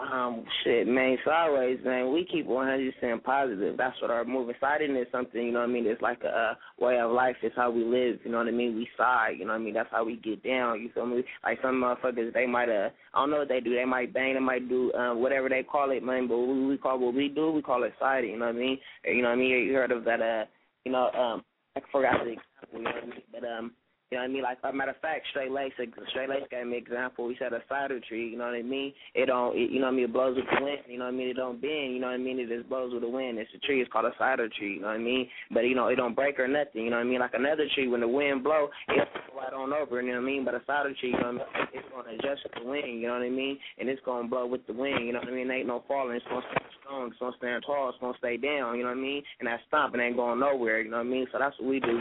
Um, 0.00 0.44
shit, 0.62 0.86
man, 0.86 1.18
sideways, 1.24 1.80
man. 1.84 2.12
We 2.12 2.24
keep 2.24 2.46
100% 2.46 3.24
positive. 3.24 3.76
That's 3.76 4.00
what 4.00 4.12
our 4.12 4.24
moving 4.24 4.54
siding 4.60 4.94
is 4.94 5.08
something, 5.10 5.42
you 5.42 5.50
know 5.50 5.58
what 5.58 5.70
I 5.70 5.72
mean? 5.72 5.86
It's 5.86 6.00
like 6.00 6.22
a, 6.22 6.28
a 6.56 6.84
way 6.84 7.00
of 7.00 7.10
life. 7.10 7.34
It's 7.42 7.56
how 7.56 7.72
we 7.72 7.82
live, 7.82 8.20
you 8.24 8.30
know 8.30 8.38
what 8.38 8.46
I 8.46 8.52
mean? 8.52 8.76
We 8.76 8.88
side, 8.96 9.32
you 9.38 9.44
know 9.44 9.54
what 9.54 9.60
I 9.60 9.64
mean? 9.64 9.74
That's 9.74 9.90
how 9.90 10.04
we 10.04 10.14
get 10.14 10.44
down, 10.44 10.80
you 10.80 10.90
feel 10.94 11.04
me? 11.04 11.24
Like 11.42 11.58
some 11.62 11.82
motherfuckers, 11.82 12.32
they 12.32 12.46
might, 12.46 12.68
uh, 12.68 12.90
I 13.12 13.20
don't 13.20 13.30
know 13.30 13.38
what 13.38 13.48
they 13.48 13.58
do. 13.58 13.74
They 13.74 13.84
might 13.84 14.14
bang, 14.14 14.34
they 14.34 14.40
might 14.40 14.68
do 14.68 14.92
um, 14.92 15.20
whatever 15.20 15.48
they 15.48 15.64
call 15.64 15.90
it, 15.90 16.04
man. 16.04 16.28
But 16.28 16.38
what 16.38 16.68
we 16.68 16.78
call 16.78 17.00
what 17.00 17.14
we 17.14 17.28
do, 17.28 17.50
we 17.50 17.62
call 17.62 17.82
it 17.82 17.92
siding, 17.98 18.30
you 18.30 18.38
know 18.38 18.46
what 18.46 18.54
I 18.54 18.58
mean? 18.58 18.78
You 19.04 19.22
know 19.22 19.30
what 19.30 19.34
I 19.34 19.38
mean? 19.38 19.50
You 19.50 19.72
heard 19.74 19.90
of 19.90 20.04
that, 20.04 20.22
uh, 20.22 20.44
you 20.84 20.92
know, 20.92 21.10
um, 21.10 21.44
I 21.76 21.80
forgot 21.90 22.24
the 22.24 22.30
example, 22.30 22.72
you 22.72 22.82
know 22.82 22.90
what 22.90 23.02
I 23.02 23.06
mean? 23.06 23.22
But 23.32 23.44
um, 23.44 23.72
you 24.10 24.16
know 24.16 24.22
what 24.22 24.30
I 24.30 24.32
mean? 24.32 24.42
Like 24.42 24.58
a 24.64 24.72
matter 24.72 24.92
of 24.92 25.00
fact, 25.00 25.26
straight 25.30 25.50
lace, 25.50 25.72
straight 26.10 26.28
lace 26.28 26.48
gave 26.50 26.66
me 26.66 26.76
example. 26.76 27.28
He 27.28 27.36
said 27.38 27.52
a 27.52 27.60
cider 27.68 28.00
tree, 28.00 28.30
you 28.30 28.38
know 28.38 28.46
what 28.46 28.54
I 28.54 28.62
mean? 28.62 28.92
It 29.14 29.26
don't, 29.26 29.56
it, 29.56 29.70
you 29.70 29.80
know 29.80 29.86
what 29.86 29.92
I 29.92 29.96
mean? 29.96 30.04
It 30.06 30.12
blows 30.12 30.36
with 30.36 30.46
the 30.48 30.64
wind, 30.64 30.80
you 30.88 30.98
know 30.98 31.04
what 31.04 31.14
I 31.14 31.16
mean? 31.16 31.28
It 31.28 31.36
don't 31.36 31.60
bend, 31.60 31.92
you 31.92 32.00
know 32.00 32.08
what 32.08 32.14
I 32.14 32.18
mean? 32.18 32.38
It 32.38 32.48
just 32.48 32.68
blows 32.68 32.92
with 32.92 33.02
the 33.02 33.08
wind. 33.08 33.38
It's 33.38 33.50
a 33.54 33.58
tree. 33.58 33.82
It's 33.82 33.92
called 33.92 34.06
a 34.06 34.16
cider 34.18 34.48
tree, 34.48 34.74
you 34.76 34.80
know 34.80 34.88
what 34.88 34.96
I 34.96 35.04
mean? 35.04 35.28
But 35.52 35.68
you 35.68 35.74
know, 35.74 35.88
it 35.88 35.96
don't 35.96 36.14
break 36.14 36.40
or 36.40 36.48
nothing, 36.48 36.84
you 36.84 36.90
know 36.90 36.96
what 36.96 37.06
I 37.06 37.10
mean? 37.10 37.20
Like 37.20 37.34
another 37.34 37.66
tree, 37.74 37.88
when 37.88 38.00
the 38.00 38.08
wind 38.08 38.42
blow, 38.44 38.68
it 38.88 39.08
right 39.36 39.52
on 39.52 39.72
over, 39.72 40.00
you 40.00 40.08
know 40.08 40.20
what 40.20 40.28
I 40.28 40.32
mean? 40.32 40.44
But 40.44 40.54
a 40.54 40.62
cider 40.66 40.94
tree, 40.98 41.10
you 41.12 41.20
know 41.20 41.36
what 41.36 41.48
I 41.52 41.60
mean? 41.60 41.68
It's 41.74 41.88
gonna 41.92 42.10
adjust 42.16 42.48
with 42.48 42.54
the 42.62 42.68
wind, 42.68 43.00
you 43.00 43.08
know 43.08 43.14
what 43.14 43.22
I 43.22 43.30
mean? 43.30 43.58
And 43.78 43.88
it's 43.88 44.02
gonna 44.04 44.28
blow 44.28 44.46
with 44.46 44.66
the 44.66 44.72
wind, 44.72 45.04
you 45.06 45.12
know 45.12 45.20
what 45.20 45.28
I 45.28 45.32
mean? 45.32 45.48
There 45.48 45.58
ain't 45.58 45.68
no 45.68 45.84
falling. 45.86 46.16
It's 46.16 46.24
gonna 46.26 46.46
stand 46.48 46.72
strong. 46.80 47.10
It's 47.10 47.20
gonna 47.20 47.36
stand 47.36 47.62
tall. 47.66 47.90
It's 47.90 47.98
gonna 48.00 48.16
stay 48.18 48.36
down, 48.36 48.76
you 48.76 48.84
know 48.84 48.90
what 48.90 48.98
I 48.98 49.04
mean? 49.04 49.22
And 49.40 49.48
that 49.48 49.60
stomping 49.68 50.00
ain't 50.00 50.16
going 50.16 50.40
nowhere, 50.40 50.80
you 50.80 50.90
know 50.90 50.96
what 50.96 51.06
I 51.06 51.10
mean? 51.10 51.26
So 51.30 51.38
that's 51.38 51.58
what 51.60 51.68
we 51.68 51.80
do. 51.80 52.00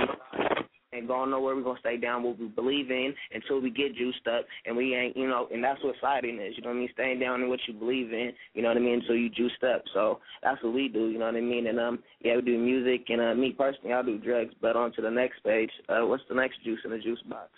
Ain't 0.94 1.08
going 1.08 1.32
nowhere. 1.32 1.56
We're 1.56 1.64
gonna 1.64 1.80
stay 1.80 1.98
down 1.98 2.24
what 2.24 2.40
we 2.40 2.48
believe 2.48 2.92
in 2.92 3.14
until 3.34 3.62
we 3.62 3.70
get 3.70 3.96
juiced 3.96 4.28
up, 4.28 4.46
and 4.66 4.76
we 4.76 4.96
ain't, 4.96 5.18
you 5.18 5.28
know, 5.28 5.48
and 5.52 5.64
that's 5.64 5.84
what 5.84 5.96
siding 6.02 6.40
is. 6.40 6.54
You 6.56 6.64
know 6.64 6.70
what 6.70 6.76
I 6.76 6.80
mean? 6.80 6.90
Staying 6.94 7.20
down 7.20 7.42
in 7.42 7.50
what 7.50 7.60
you 7.68 7.74
believe 7.74 8.12
in. 8.14 8.32
You 8.54 8.62
know 8.62 8.70
what 8.70 8.78
I 8.78 8.82
mean? 8.82 8.96
Until 9.02 9.16
you 9.16 9.30
juiced 9.30 9.64
up. 9.64 9.84
So 9.94 10.20
that's 10.44 10.62
what 10.64 10.74
we 10.74 10.88
do. 10.88 11.10
You 11.10 11.20
know 11.20 11.26
what 11.26 11.36
I 11.36 11.42
mean? 11.42 11.68
And 11.68 11.80
um, 11.80 12.00
yeah, 12.22 12.36
we 12.36 12.42
do 12.42 12.58
music, 12.58 13.06
and 13.10 13.22
uh, 13.22 13.36
me 13.36 13.52
personally, 13.52 13.94
I 13.94 14.02
do 14.02 14.18
drugs. 14.18 14.54
But 14.62 14.76
on 14.76 14.94
to 14.94 15.02
the 15.02 15.12
next 15.12 15.44
page. 15.44 15.72
Uh, 15.90 16.06
what's 16.06 16.24
the 16.30 16.36
next 16.36 16.64
juice 16.64 16.80
in 16.86 16.92
the 16.92 17.00
juice 17.00 17.22
box? 17.30 17.50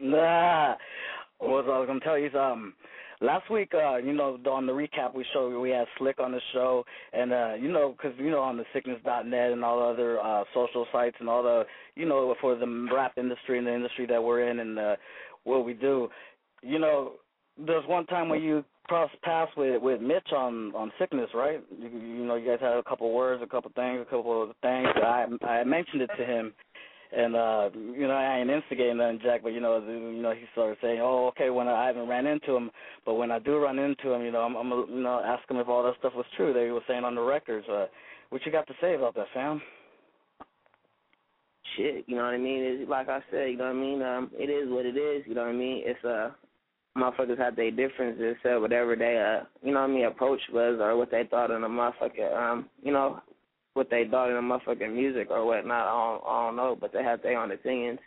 Nah. 0.00 0.74
What 1.38 1.66
I 1.66 1.78
was 1.78 1.86
gonna 1.86 2.00
tell 2.00 2.18
you 2.18 2.30
um 2.38 2.74
last 3.20 3.50
week, 3.50 3.72
uh, 3.74 3.96
you 3.96 4.12
know, 4.12 4.38
on 4.50 4.66
the 4.66 4.72
recap 4.72 5.14
we 5.14 5.24
showed, 5.32 5.58
we 5.60 5.70
had 5.70 5.86
Slick 5.98 6.20
on 6.20 6.32
the 6.32 6.40
show, 6.52 6.84
and 7.12 7.32
uh, 7.32 7.54
you 7.54 7.70
know, 7.70 7.94
because 7.96 8.18
you 8.18 8.30
know, 8.30 8.40
on 8.40 8.56
the 8.56 8.64
sickness.net 8.72 9.52
and 9.52 9.64
all 9.64 9.78
the 9.80 9.86
other 9.86 10.20
uh, 10.20 10.44
social 10.54 10.86
sites 10.92 11.16
and 11.20 11.28
all 11.28 11.42
the, 11.42 11.64
you 11.94 12.06
know, 12.06 12.34
for 12.40 12.54
the 12.54 12.88
rap 12.92 13.12
industry 13.16 13.58
and 13.58 13.66
the 13.66 13.74
industry 13.74 14.06
that 14.06 14.22
we're 14.22 14.48
in 14.48 14.60
and 14.60 14.78
uh, 14.78 14.96
what 15.44 15.64
we 15.64 15.74
do, 15.74 16.08
you 16.62 16.78
know, 16.78 17.12
there's 17.66 17.86
one 17.86 18.06
time 18.06 18.28
when 18.28 18.42
you 18.42 18.64
cross 18.84 19.10
paths 19.22 19.52
with 19.56 19.82
with 19.82 20.00
Mitch 20.00 20.32
on 20.34 20.74
on 20.74 20.90
sickness, 20.98 21.28
right? 21.34 21.60
You, 21.78 21.88
you 21.88 22.24
know, 22.24 22.36
you 22.36 22.48
guys 22.48 22.60
had 22.60 22.76
a 22.76 22.82
couple 22.82 23.12
words, 23.12 23.42
a 23.42 23.46
couple 23.46 23.70
things, 23.74 24.00
a 24.00 24.04
couple 24.04 24.42
of 24.42 24.50
things. 24.62 24.88
I 24.96 25.26
I 25.46 25.64
mentioned 25.64 26.02
it 26.02 26.10
to 26.18 26.24
him 26.24 26.52
and 27.16 27.34
uh 27.34 27.70
you 27.74 28.06
know 28.06 28.14
I 28.14 28.38
ain't 28.38 28.50
instigating 28.50 28.98
nothing, 28.98 29.20
Jack, 29.22 29.42
but 29.42 29.52
you 29.52 29.60
know 29.60 29.78
you 29.86 30.22
know 30.22 30.32
he 30.32 30.44
started 30.52 30.78
saying, 30.82 31.00
oh 31.00 31.26
okay, 31.28 31.50
when 31.50 31.68
I, 31.68 31.84
I 31.84 31.86
haven't 31.86 32.08
ran 32.08 32.26
into 32.26 32.54
him, 32.54 32.70
but 33.04 33.14
when 33.14 33.30
I 33.30 33.38
do 33.38 33.58
run 33.58 33.78
into 33.78 34.12
him, 34.12 34.22
you 34.22 34.30
know 34.30 34.40
I'm, 34.40 34.56
I'm 34.56 34.70
you 34.70 35.02
know 35.02 35.20
ask 35.24 35.48
him 35.50 35.58
if 35.58 35.68
all 35.68 35.82
that 35.84 35.94
stuff 35.98 36.12
was 36.14 36.26
true 36.36 36.52
that 36.52 36.64
he 36.64 36.70
was 36.70 36.82
saying 36.86 37.04
on 37.04 37.14
the 37.14 37.22
records. 37.22 37.66
Uh, 37.68 37.86
what 38.30 38.44
you 38.44 38.52
got 38.52 38.66
to 38.66 38.74
say 38.80 38.94
about 38.94 39.14
that, 39.14 39.26
fam? 39.32 39.62
Shit, 41.76 42.04
you 42.06 42.16
know 42.16 42.24
what 42.24 42.34
I 42.34 42.38
mean? 42.38 42.62
It's 42.62 42.90
like 42.90 43.08
I 43.08 43.20
said, 43.30 43.50
you 43.50 43.56
know 43.56 43.64
what 43.64 43.70
I 43.70 43.74
mean? 43.74 44.02
Um, 44.02 44.30
it 44.34 44.50
is 44.50 44.70
what 44.70 44.86
it 44.86 44.96
is. 44.96 45.24
You 45.26 45.34
know 45.34 45.42
what 45.42 45.50
I 45.50 45.54
mean? 45.54 45.82
It's 45.84 46.04
uh 46.04 46.30
motherfuckers 46.96 47.38
have 47.38 47.56
their 47.56 47.70
differences, 47.70 48.36
said 48.42 48.56
whatever 48.56 48.96
they 48.96 49.16
uh 49.18 49.44
you 49.62 49.72
know 49.72 49.80
what 49.80 49.90
I 49.90 49.92
mean 49.92 50.04
approach 50.04 50.40
was 50.52 50.78
or 50.80 50.96
what 50.96 51.10
they 51.10 51.24
thought 51.30 51.50
in 51.50 51.62
the 51.62 51.68
motherfucker 51.68 52.36
um 52.36 52.68
you 52.82 52.92
know 52.92 53.22
what 53.78 53.90
they 53.90 54.04
thought 54.10 54.28
in 54.28 54.34
the 54.34 54.42
motherfucking 54.42 54.92
music 54.92 55.28
or 55.30 55.46
whatnot. 55.46 55.86
I 55.86 56.18
don't, 56.18 56.22
I 56.26 56.46
don't 56.46 56.56
know, 56.56 56.76
but 56.78 56.92
they 56.92 57.02
have 57.02 57.22
their 57.22 57.40
own 57.40 57.52
opinions. 57.52 58.00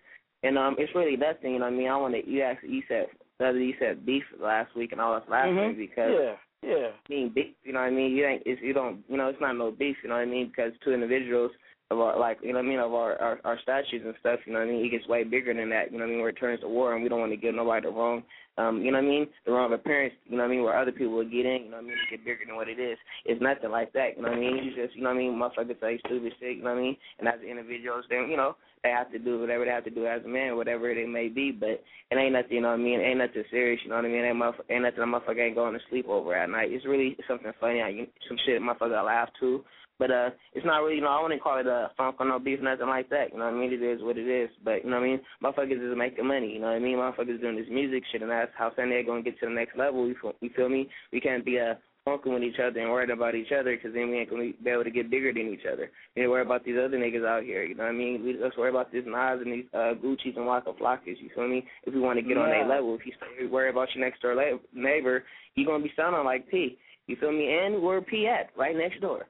And 0.44 0.58
um, 0.58 0.76
it's 0.78 0.94
really 0.94 1.16
that 1.16 1.42
thing, 1.42 1.54
you 1.54 1.60
know 1.60 1.66
what 1.66 1.74
I 1.74 1.78
mean? 1.78 1.90
I 1.90 1.98
want 1.98 2.14
to, 2.14 2.30
you 2.30 2.42
actually, 2.42 2.70
you 2.70 2.84
said, 2.88 3.08
you 3.40 3.74
said 3.80 4.06
beef 4.06 4.24
last 4.40 4.76
week 4.76 4.92
and 4.92 5.02
all 5.02 5.16
this 5.16 5.30
last 5.30 5.48
mm-hmm. 5.48 5.80
week 5.80 5.90
because. 5.90 6.12
Yeah. 6.14 6.36
Yeah. 6.64 6.90
I 6.94 7.12
mean 7.12 7.32
beef, 7.34 7.56
you 7.64 7.74
know 7.74 7.80
what 7.80 7.88
I 7.88 7.90
mean? 7.90 8.12
You 8.12 8.28
ain't 8.28 8.44
it's 8.46 8.62
you 8.62 8.72
don't 8.72 9.00
you 9.08 9.18
know, 9.18 9.30
it's 9.30 9.42
not 9.42 9.54
no 9.54 9.72
beef, 9.72 9.98
you 10.04 10.10
know 10.10 10.16
what 10.16 10.22
I 10.22 10.26
mean? 10.26 10.46
Because 10.46 10.72
two 10.84 10.94
individuals 10.94 11.50
of 11.90 12.00
our 12.00 12.20
like 12.20 12.38
you 12.44 12.54
know 12.54 12.60
what 12.60 12.66
I 12.66 12.70
mean, 12.70 12.78
of 12.78 12.94
our, 12.94 13.20
our 13.20 13.40
our 13.44 13.60
statues 13.64 14.04
and 14.06 14.14
stuff, 14.20 14.42
you 14.46 14.54
know 14.54 14.60
what 14.60 14.68
I 14.68 14.72
mean, 14.72 14.86
it 14.86 14.92
gets 14.92 15.08
way 15.08 15.24
bigger 15.24 15.56
than 15.56 15.72
that, 15.72 15.92
you 15.92 15.98
know 15.98 16.04
what 16.04 16.12
I 16.12 16.14
mean, 16.14 16.20
where 16.20 16.30
it 16.30 16.38
turns 16.40 16.60
to 16.60 16.68
war 16.68 16.94
and 16.94 17.02
we 17.02 17.10
don't 17.10 17.20
want 17.20 17.32
to 17.32 17.38
give 17.38 17.56
nobody 17.56 17.88
the 17.88 17.92
wrong 17.92 18.22
um, 18.58 18.82
you 18.82 18.92
know 18.92 19.00
what 19.00 19.06
I 19.06 19.10
mean, 19.10 19.28
the 19.46 19.52
wrong 19.52 19.74
appearance, 19.74 20.14
you 20.26 20.38
know 20.38 20.44
what 20.44 20.50
I 20.50 20.56
mean, 20.56 20.64
where 20.64 20.78
other 20.78 20.92
people 20.92 21.14
will 21.14 21.24
get 21.24 21.46
in, 21.46 21.64
you 21.66 21.72
know 21.72 21.78
what 21.78 21.86
I 21.86 21.88
mean, 21.88 22.10
get 22.10 22.26
bigger 22.26 22.44
than 22.46 22.56
what 22.56 22.68
it 22.68 22.80
is. 22.80 22.98
It's 23.26 23.42
nothing 23.42 23.72
like 23.72 23.94
that, 23.94 24.18
you 24.18 24.24
know 24.24 24.30
what 24.30 24.38
I 24.38 24.42
mean? 24.42 24.58
You 24.64 24.76
just 24.76 24.96
you 24.96 25.04
know 25.04 25.10
what 25.10 25.16
I 25.16 25.20
mean, 25.20 25.40
motherfuckers 25.40 25.80
say 25.80 26.00
stupid 26.06 26.34
shit, 26.40 26.58
you 26.58 26.64
know 26.64 26.72
what 26.72 26.80
I 26.80 26.82
mean? 26.82 26.98
And 27.20 27.28
as 27.28 27.40
individuals 27.42 28.06
then, 28.10 28.28
you 28.30 28.38
know, 28.38 28.56
they 28.84 28.90
have 28.90 29.12
to 29.12 29.20
do 29.20 29.40
whatever 29.40 29.64
they 29.64 29.72
have 29.72 29.86
to 29.86 29.90
do 29.90 30.06
as 30.06 30.24
a 30.26 30.28
man, 30.28 30.58
whatever 30.58 30.90
it 30.90 31.08
may 31.08 31.30
be, 31.30 31.52
but 31.52 31.84
it 32.12 32.18
ain't 32.18 32.34
nothing, 32.34 32.52
you 32.52 32.62
know 32.62 32.70
what 32.70 32.80
I 32.80 32.84
mean, 32.84 33.00
it 33.00 33.04
ain't 33.04 33.20
nothing 33.20 33.44
serious, 33.52 33.80
you 33.84 33.90
know 33.90 33.96
what 33.96 34.06
I 34.06 34.10
mean? 34.10 34.26
Ain't, 34.26 34.38
motherf- 34.38 34.68
ain't 34.70 34.84
nothing 34.84 35.04
a 35.04 35.06
motherfucker 35.06 35.46
ain't 35.46 35.56
going 35.56 35.74
to 35.74 35.80
sleep 35.90 36.08
over 36.10 36.36
at 36.36 36.50
night. 36.50 36.72
It's 36.72 36.86
really 36.86 37.16
something 37.28 37.52
funny, 37.60 37.82
I, 37.82 38.08
some 38.28 38.38
shit 38.46 38.62
motherfucker 38.62 38.98
I 38.98 39.04
laugh 39.04 39.30
too. 39.40 39.64
But 40.02 40.10
uh, 40.10 40.30
it's 40.54 40.66
not 40.66 40.80
really, 40.80 40.96
you 40.96 41.02
know, 41.02 41.10
I 41.10 41.22
wouldn't 41.22 41.44
call 41.44 41.60
it 41.60 41.68
a 41.68 41.92
funk 41.96 42.16
or 42.18 42.26
no 42.26 42.40
beef, 42.40 42.60
nothing 42.60 42.88
like 42.88 43.08
that. 43.12 43.32
You 43.32 43.38
know 43.38 43.46
what 43.46 43.54
I 43.54 43.58
mean? 43.58 43.72
It 43.72 43.84
is 43.84 44.02
what 44.02 44.18
it 44.18 44.28
is. 44.28 44.50
But 44.66 44.84
you 44.84 44.90
know 44.90 44.98
what 44.98 45.06
I 45.06 45.10
mean? 45.10 45.22
Motherfuckers 45.44 45.92
is 45.92 45.96
making 45.96 46.26
money. 46.26 46.54
You 46.54 46.60
know 46.60 46.74
what 46.74 46.78
I 46.78 46.80
mean? 46.80 46.98
Motherfuckers 46.98 47.40
doing 47.40 47.56
this 47.56 47.70
music 47.70 48.02
shit, 48.12 48.24
and 48.24 48.32
that's 48.32 48.50
how 48.58 48.72
San 48.76 48.90
Diego 48.90 49.12
gonna 49.12 49.22
get 49.22 49.40
to 49.42 49.46
the 49.46 49.54
next 49.54 49.78
level. 49.78 50.08
You 50.08 50.16
feel, 50.20 50.34
you 50.42 50.50
feel 50.56 50.70
me? 50.70 50.90
We 51.14 51.22
can't 51.22 51.46
be 51.46 51.60
uh 51.60 51.76
funking 52.04 52.34
with 52.34 52.42
each 52.42 52.58
other 52.58 52.80
and 52.80 52.90
worried 52.90 53.12
about 53.12 53.36
each 53.36 53.52
other 53.52 53.76
because 53.76 53.94
then 53.94 54.10
we 54.10 54.18
ain't 54.18 54.32
gonna 54.32 54.50
be 54.64 54.70
able 54.72 54.84
to 54.84 54.90
get 54.90 55.12
bigger 55.12 55.32
than 55.32 55.54
each 55.54 55.70
other. 55.72 55.92
We 56.16 56.24
ain't 56.24 56.32
worry 56.32 56.42
about 56.42 56.66
these 56.66 56.78
other 56.84 56.98
niggas 56.98 57.24
out 57.24 57.44
here. 57.44 57.64
You 57.64 57.76
know 57.76 57.84
what 57.84 57.92
I 57.92 57.94
mean? 57.94 58.26
We 58.26 58.34
just 58.34 58.58
worry 58.58 58.72
about 58.72 58.92
this 58.92 59.04
Nas 59.06 59.38
and 59.46 59.54
these 59.54 59.66
uh, 59.72 59.94
Gucci's 60.04 60.36
and 60.36 60.48
Waka 60.48 60.74
Flockas. 60.82 61.22
You 61.22 61.30
feel 61.36 61.48
me? 61.48 61.64
If 61.84 61.94
we 61.94 62.00
want 62.00 62.18
to 62.18 62.26
get 62.26 62.40
on 62.40 62.50
that 62.50 62.68
level, 62.68 62.96
if 62.96 63.06
you 63.06 63.14
stay 63.18 63.46
worry 63.46 63.70
about 63.70 63.94
your 63.94 64.04
next 64.04 64.24
door 64.24 64.34
la- 64.34 64.58
neighbor, 64.74 65.26
you 65.54 65.64
gonna 65.64 65.84
be 65.84 65.94
sounding 65.96 66.26
like 66.26 66.50
P. 66.50 66.80
You 67.06 67.18
feel 67.20 67.32
me? 67.32 67.54
And 67.54 67.84
we're 67.84 68.02
P 68.02 68.26
at? 68.28 68.50
Right 68.58 68.76
next 68.76 69.00
door. 69.00 69.28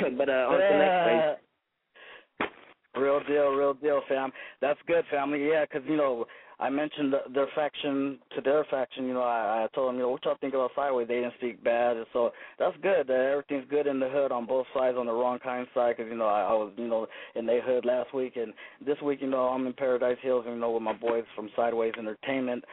but 0.18 0.28
uh, 0.28 0.46
on 0.48 0.58
to 0.58 0.66
the 0.70 0.78
next. 0.78 1.40
Real 2.94 3.20
deal, 3.26 3.48
real 3.52 3.72
deal, 3.74 4.02
fam. 4.06 4.30
That's 4.60 4.78
good, 4.86 5.04
family. 5.10 5.48
Yeah, 5.48 5.64
'cause 5.64 5.80
you 5.88 5.96
know 5.96 6.26
I 6.62 6.70
mentioned 6.70 7.12
the, 7.12 7.20
their 7.34 7.48
faction 7.56 8.18
to 8.36 8.40
their 8.40 8.64
faction. 8.70 9.06
You 9.06 9.14
know, 9.14 9.22
I, 9.22 9.64
I 9.64 9.66
told 9.74 9.88
them, 9.88 9.96
you 9.96 10.02
know, 10.02 10.10
what 10.10 10.24
y'all 10.24 10.36
think 10.40 10.54
about 10.54 10.70
Sideways? 10.76 11.08
They 11.08 11.16
didn't 11.16 11.34
speak 11.38 11.62
bad, 11.64 11.96
and 11.96 12.06
so 12.12 12.30
that's 12.58 12.76
good. 12.82 13.08
That 13.08 13.30
everything's 13.32 13.68
good 13.68 13.88
in 13.88 13.98
the 13.98 14.08
hood 14.08 14.30
on 14.30 14.46
both 14.46 14.66
sides, 14.72 14.96
on 14.96 15.06
the 15.06 15.12
wrong 15.12 15.40
kind 15.40 15.66
side. 15.74 15.96
'Cause 15.96 16.06
you 16.08 16.16
know 16.16 16.26
I, 16.26 16.42
I 16.42 16.52
was, 16.52 16.72
you 16.76 16.86
know, 16.86 17.08
in 17.34 17.46
their 17.46 17.62
hood 17.62 17.84
last 17.84 18.14
week, 18.14 18.36
and 18.36 18.52
this 18.86 19.00
week, 19.02 19.20
you 19.22 19.28
know, 19.28 19.48
I'm 19.48 19.66
in 19.66 19.72
Paradise 19.72 20.18
Hills, 20.22 20.44
you 20.48 20.54
know, 20.54 20.70
with 20.70 20.82
my 20.82 20.92
boys 20.92 21.24
from 21.34 21.50
Sideways 21.56 21.94
Entertainment, 21.98 22.64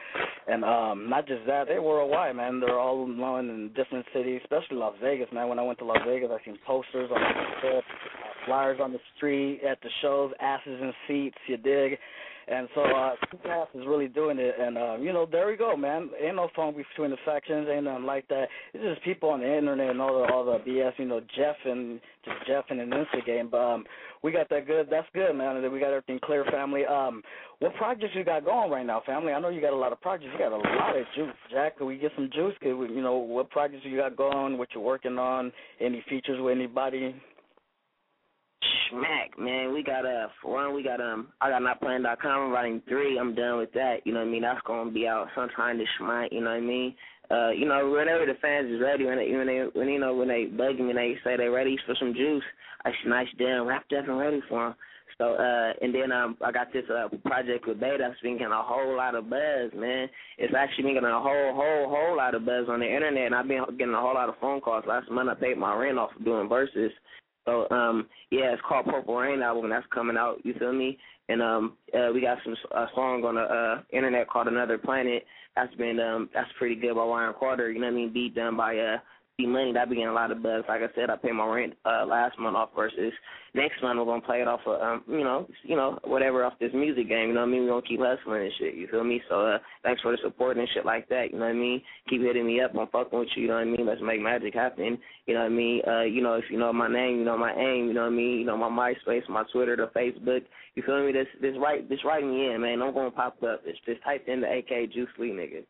and 0.46 0.64
um, 0.64 1.10
not 1.10 1.26
just 1.26 1.44
that, 1.46 1.66
they're 1.66 1.82
worldwide, 1.82 2.36
man. 2.36 2.60
They're 2.60 2.78
all 2.78 3.06
known 3.06 3.50
in 3.50 3.72
different 3.74 4.06
cities, 4.14 4.40
especially 4.44 4.76
Las 4.76 4.94
Vegas, 5.02 5.28
man. 5.32 5.48
When 5.48 5.58
I 5.58 5.62
went 5.62 5.78
to 5.80 5.84
Las 5.84 5.98
Vegas, 6.06 6.30
I 6.30 6.44
seen 6.44 6.58
posters 6.64 7.10
on 7.12 7.20
the 7.20 7.82
flyers 8.46 8.78
on 8.82 8.92
the 8.92 8.98
street 9.16 9.60
at 9.68 9.80
the 9.82 9.88
shows, 10.02 10.32
asses 10.40 10.80
in 10.80 10.92
seats, 11.06 11.38
you 11.46 11.56
dig. 11.56 11.98
And 12.48 12.68
so 12.74 12.82
uh 12.82 13.14
Pass 13.44 13.68
is 13.74 13.86
really 13.86 14.08
doing 14.08 14.38
it 14.38 14.54
and 14.58 14.76
uh, 14.76 14.96
you 14.96 15.12
know, 15.12 15.26
there 15.30 15.46
we 15.46 15.56
go, 15.56 15.76
man. 15.76 16.10
Ain't 16.20 16.36
no 16.36 16.48
fun 16.56 16.74
between 16.74 17.10
the 17.10 17.16
factions, 17.24 17.68
ain't 17.70 17.84
nothing 17.84 18.06
like 18.06 18.26
that. 18.28 18.48
It's 18.74 18.82
just 18.82 19.04
people 19.04 19.30
on 19.30 19.40
the 19.40 19.56
internet 19.56 19.90
and 19.90 20.00
all 20.00 20.20
the 20.20 20.32
all 20.32 20.44
the 20.44 20.58
BS, 20.58 20.92
you 20.98 21.04
know, 21.04 21.20
Jeff 21.36 21.56
and 21.64 22.00
just 22.24 22.36
Jeff 22.48 22.64
and 22.70 22.80
an 22.80 22.90
Insta 22.90 23.24
game. 23.24 23.48
But 23.50 23.60
um 23.60 23.84
we 24.22 24.32
got 24.32 24.48
that 24.50 24.66
good 24.66 24.88
that's 24.90 25.06
good, 25.14 25.32
man. 25.34 25.62
We 25.70 25.78
got 25.78 25.88
everything 25.88 26.18
clear 26.24 26.44
family. 26.50 26.84
Um 26.84 27.22
what 27.60 27.74
projects 27.74 28.14
you 28.14 28.24
got 28.24 28.44
going 28.44 28.70
right 28.70 28.86
now, 28.86 29.02
family? 29.04 29.32
I 29.32 29.38
know 29.38 29.50
you 29.50 29.60
got 29.60 29.74
a 29.74 29.76
lot 29.76 29.92
of 29.92 30.00
projects. 30.00 30.30
You 30.32 30.38
got 30.38 30.52
a 30.52 30.56
lot 30.56 30.96
of 30.96 31.04
juice, 31.14 31.34
Jack. 31.52 31.78
Could 31.78 31.86
we 31.86 31.98
get 31.98 32.10
some 32.16 32.30
juice? 32.32 32.54
Could 32.60 32.74
we, 32.74 32.88
you 32.88 33.02
know, 33.02 33.16
what 33.16 33.50
projects 33.50 33.82
you 33.84 33.98
got 33.98 34.16
going, 34.16 34.56
what 34.56 34.68
you're 34.74 34.82
working 34.82 35.18
on, 35.18 35.52
any 35.78 36.02
features 36.08 36.40
with 36.40 36.56
anybody? 36.56 37.14
Smack, 38.90 39.38
man. 39.38 39.72
We 39.72 39.82
got 39.82 40.04
uh 40.04 40.28
one 40.42 40.74
we 40.74 40.82
got 40.82 41.00
um 41.00 41.28
I 41.40 41.50
got 41.50 41.62
notplaying.com 41.62 42.42
I'm 42.42 42.52
writing 42.52 42.82
three, 42.88 43.18
I'm 43.18 43.34
done 43.34 43.58
with 43.58 43.72
that. 43.72 43.98
You 44.04 44.12
know 44.12 44.20
what 44.20 44.28
I 44.28 44.30
mean? 44.30 44.42
That's 44.42 44.60
gonna 44.66 44.90
be 44.90 45.06
out 45.06 45.28
sometime 45.34 45.78
this 45.78 45.88
month, 46.00 46.32
you 46.32 46.40
know 46.40 46.50
what 46.50 46.56
I 46.56 46.60
mean? 46.60 46.94
Uh, 47.30 47.50
you 47.50 47.64
know, 47.64 47.88
whenever 47.88 48.26
the 48.26 48.34
fans 48.42 48.68
is 48.70 48.80
ready, 48.80 49.04
when 49.06 49.18
they 49.18 49.30
when 49.30 49.46
they 49.46 49.64
when 49.72 49.88
you 49.88 50.00
know 50.00 50.14
when 50.14 50.28
they 50.28 50.46
bug 50.46 50.80
me 50.80 50.90
and 50.90 50.98
they 50.98 51.14
say 51.22 51.36
they 51.36 51.46
ready 51.46 51.78
for 51.86 51.94
some 52.00 52.12
juice, 52.12 52.42
I 52.84 52.90
nice 53.06 53.28
damn 53.38 53.66
wrapped 53.66 53.92
up 53.92 54.08
and 54.08 54.18
ready 54.18 54.42
for 54.48 54.66
them. 54.66 54.74
So 55.18 55.34
uh 55.34 55.72
and 55.80 55.94
then 55.94 56.10
um 56.10 56.36
I 56.44 56.50
got 56.50 56.72
this 56.72 56.84
uh 56.90 57.08
project 57.24 57.68
with 57.68 57.78
Beta 57.78 57.98
that's 58.00 58.20
been 58.20 58.38
getting 58.38 58.52
a 58.52 58.62
whole 58.62 58.96
lot 58.96 59.14
of 59.14 59.30
buzz, 59.30 59.70
man. 59.76 60.08
It's 60.38 60.54
actually 60.56 60.84
been 60.84 60.94
getting 60.94 61.08
a 61.08 61.20
whole 61.20 61.54
whole 61.54 61.88
whole 61.88 62.16
lot 62.16 62.34
of 62.34 62.44
buzz 62.44 62.66
on 62.68 62.80
the 62.80 62.92
internet 62.92 63.26
and 63.26 63.34
I've 63.34 63.46
been 63.46 63.64
getting 63.78 63.94
a 63.94 64.00
whole 64.00 64.14
lot 64.14 64.28
of 64.28 64.34
phone 64.40 64.60
calls. 64.60 64.84
Last 64.88 65.10
month 65.10 65.28
I 65.28 65.34
paid 65.34 65.58
my 65.58 65.76
rent 65.76 65.98
off 65.98 66.10
of 66.18 66.24
doing 66.24 66.48
verses. 66.48 66.90
So 67.46 67.68
um 67.70 68.06
yeah, 68.30 68.52
it's 68.52 68.62
called 68.68 68.86
Purple 68.86 69.16
Rain 69.16 69.42
album 69.42 69.70
that's 69.70 69.86
coming 69.92 70.16
out, 70.16 70.38
you 70.44 70.54
feel 70.54 70.72
me? 70.72 70.98
And 71.28 71.42
um 71.42 71.76
uh 71.94 72.10
we 72.12 72.20
got 72.20 72.38
some 72.44 72.56
a 72.72 72.86
song 72.94 73.24
on 73.24 73.34
the 73.36 73.42
uh 73.42 73.82
internet 73.90 74.28
called 74.28 74.48
Another 74.48 74.78
Planet. 74.78 75.24
That's 75.56 75.74
been 75.74 75.98
um 76.00 76.28
that's 76.34 76.50
pretty 76.58 76.76
good 76.76 76.94
by 76.94 77.02
Ryan 77.02 77.34
Carter, 77.38 77.70
you 77.70 77.80
know 77.80 77.86
what 77.86 77.94
I 77.94 77.96
mean, 77.96 78.12
beat 78.12 78.34
done 78.34 78.56
by 78.56 78.76
uh 78.78 78.98
Money, 79.38 79.72
that 79.72 79.88
be 79.88 79.96
getting 79.96 80.10
a 80.10 80.12
lot 80.12 80.30
of 80.30 80.42
buzz. 80.42 80.64
Like 80.68 80.82
I 80.82 80.94
said, 80.94 81.08
I 81.08 81.16
paid 81.16 81.32
my 81.32 81.46
rent 81.46 81.72
uh 81.86 82.04
last 82.04 82.38
month 82.38 82.56
off 82.56 82.70
versus 82.76 83.12
next 83.54 83.82
month 83.82 83.98
we're 83.98 84.04
gonna 84.04 84.20
play 84.20 84.42
it 84.42 84.48
off 84.48 84.60
of 84.66 84.80
um, 84.80 85.02
you 85.08 85.24
know, 85.24 85.48
you 85.62 85.76
know, 85.76 85.98
whatever 86.04 86.44
off 86.44 86.58
this 86.60 86.72
music 86.74 87.08
game, 87.08 87.28
you 87.28 87.34
know 87.34 87.40
what 87.40 87.48
I 87.48 87.50
mean? 87.50 87.62
We're 87.62 87.70
gonna 87.70 87.82
keep 87.88 88.00
hustling 88.00 88.42
and 88.42 88.52
shit, 88.58 88.74
you 88.74 88.86
feel 88.88 89.02
me? 89.02 89.22
So 89.30 89.40
uh 89.40 89.58
thanks 89.82 90.02
for 90.02 90.12
the 90.12 90.18
support 90.22 90.58
and 90.58 90.68
shit 90.74 90.84
like 90.84 91.08
that, 91.08 91.32
you 91.32 91.38
know 91.38 91.46
what 91.46 91.52
I 91.52 91.58
mean? 91.58 91.80
Keep 92.10 92.20
hitting 92.22 92.46
me 92.46 92.60
up, 92.60 92.72
I'm 92.78 92.86
fucking 92.88 93.18
with 93.18 93.28
you, 93.34 93.42
you 93.42 93.48
know 93.48 93.54
what 93.54 93.62
I 93.62 93.64
mean? 93.64 93.86
Let's 93.86 94.02
make 94.02 94.20
magic 94.20 94.52
happen. 94.52 94.98
You 95.26 95.34
know 95.34 95.40
what 95.40 95.46
I 95.46 95.48
mean? 95.48 95.82
Uh, 95.86 96.02
you 96.02 96.22
know, 96.22 96.34
if 96.34 96.44
you 96.50 96.58
know 96.58 96.72
my 96.72 96.88
name, 96.88 97.18
you 97.18 97.24
know 97.24 97.38
my 97.38 97.54
aim, 97.54 97.86
you 97.86 97.94
know 97.94 98.02
what 98.02 98.12
I 98.12 98.16
mean, 98.16 98.40
you 98.40 98.44
know 98.44 98.58
my 98.58 98.68
MySpace, 98.68 99.26
my 99.28 99.44
Twitter, 99.52 99.76
the 99.76 99.88
Facebook, 99.98 100.42
you 100.74 100.82
feel 100.84 101.04
me? 101.04 101.12
This 101.12 101.26
this 101.40 101.54
right 101.60 101.88
this 101.88 101.98
write 102.04 102.24
me 102.24 102.52
in, 102.52 102.60
man. 102.60 102.82
I'm 102.82 102.94
gonna 102.94 103.10
pop 103.10 103.42
up. 103.42 103.62
It's 103.64 103.78
just 103.84 104.02
type 104.04 104.26
in 104.28 104.40
the 104.40 104.58
AK 104.58 104.92
Juice 104.92 105.08
Lee 105.18 105.30
nigga. 105.30 105.64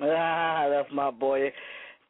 Ah, 0.00 0.68
that's 0.70 0.92
my 0.92 1.10
boy, 1.10 1.52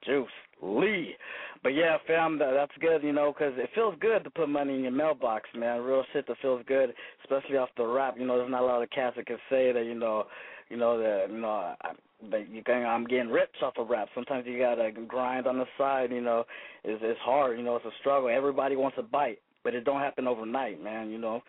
Juice 0.06 0.28
Lee. 0.62 1.14
But 1.62 1.70
yeah, 1.70 1.96
fam, 2.06 2.38
that, 2.38 2.52
that's 2.52 2.72
good, 2.80 3.02
you 3.02 3.12
know, 3.12 3.32
'cause 3.32 3.52
it 3.56 3.70
feels 3.74 3.94
good 4.00 4.22
to 4.24 4.30
put 4.30 4.48
money 4.48 4.74
in 4.74 4.82
your 4.82 4.92
mailbox, 4.92 5.48
man. 5.54 5.82
Real 5.82 6.04
shit 6.12 6.26
that 6.26 6.36
feels 6.42 6.62
good, 6.66 6.94
especially 7.22 7.56
off 7.56 7.70
the 7.76 7.86
rap. 7.86 8.16
You 8.18 8.26
know, 8.26 8.36
there's 8.36 8.50
not 8.50 8.62
a 8.62 8.66
lot 8.66 8.82
of 8.82 8.90
cats 8.90 9.16
that 9.16 9.26
can 9.26 9.38
say 9.48 9.72
that, 9.72 9.84
you 9.84 9.94
know, 9.94 10.26
you 10.68 10.76
know 10.76 10.98
that, 10.98 11.30
you 11.30 11.38
know, 11.38 11.74
I, 11.80 11.92
that 12.30 12.48
you 12.48 12.62
can, 12.62 12.86
I'm 12.86 13.04
getting 13.06 13.28
rich 13.28 13.50
off 13.62 13.74
of 13.78 13.90
rap. 13.90 14.08
Sometimes 14.14 14.46
you 14.46 14.58
gotta 14.58 14.90
grind 14.90 15.46
on 15.46 15.58
the 15.58 15.66
side. 15.76 16.10
You 16.10 16.20
know, 16.22 16.44
it's 16.82 17.02
it's 17.04 17.20
hard. 17.20 17.58
You 17.58 17.64
know, 17.64 17.76
it's 17.76 17.84
a 17.84 17.90
struggle. 18.00 18.28
Everybody 18.28 18.76
wants 18.76 18.96
a 18.98 19.02
bite, 19.02 19.40
but 19.62 19.74
it 19.74 19.84
don't 19.84 20.00
happen 20.00 20.26
overnight, 20.26 20.82
man. 20.82 21.10
You 21.10 21.18
know. 21.18 21.42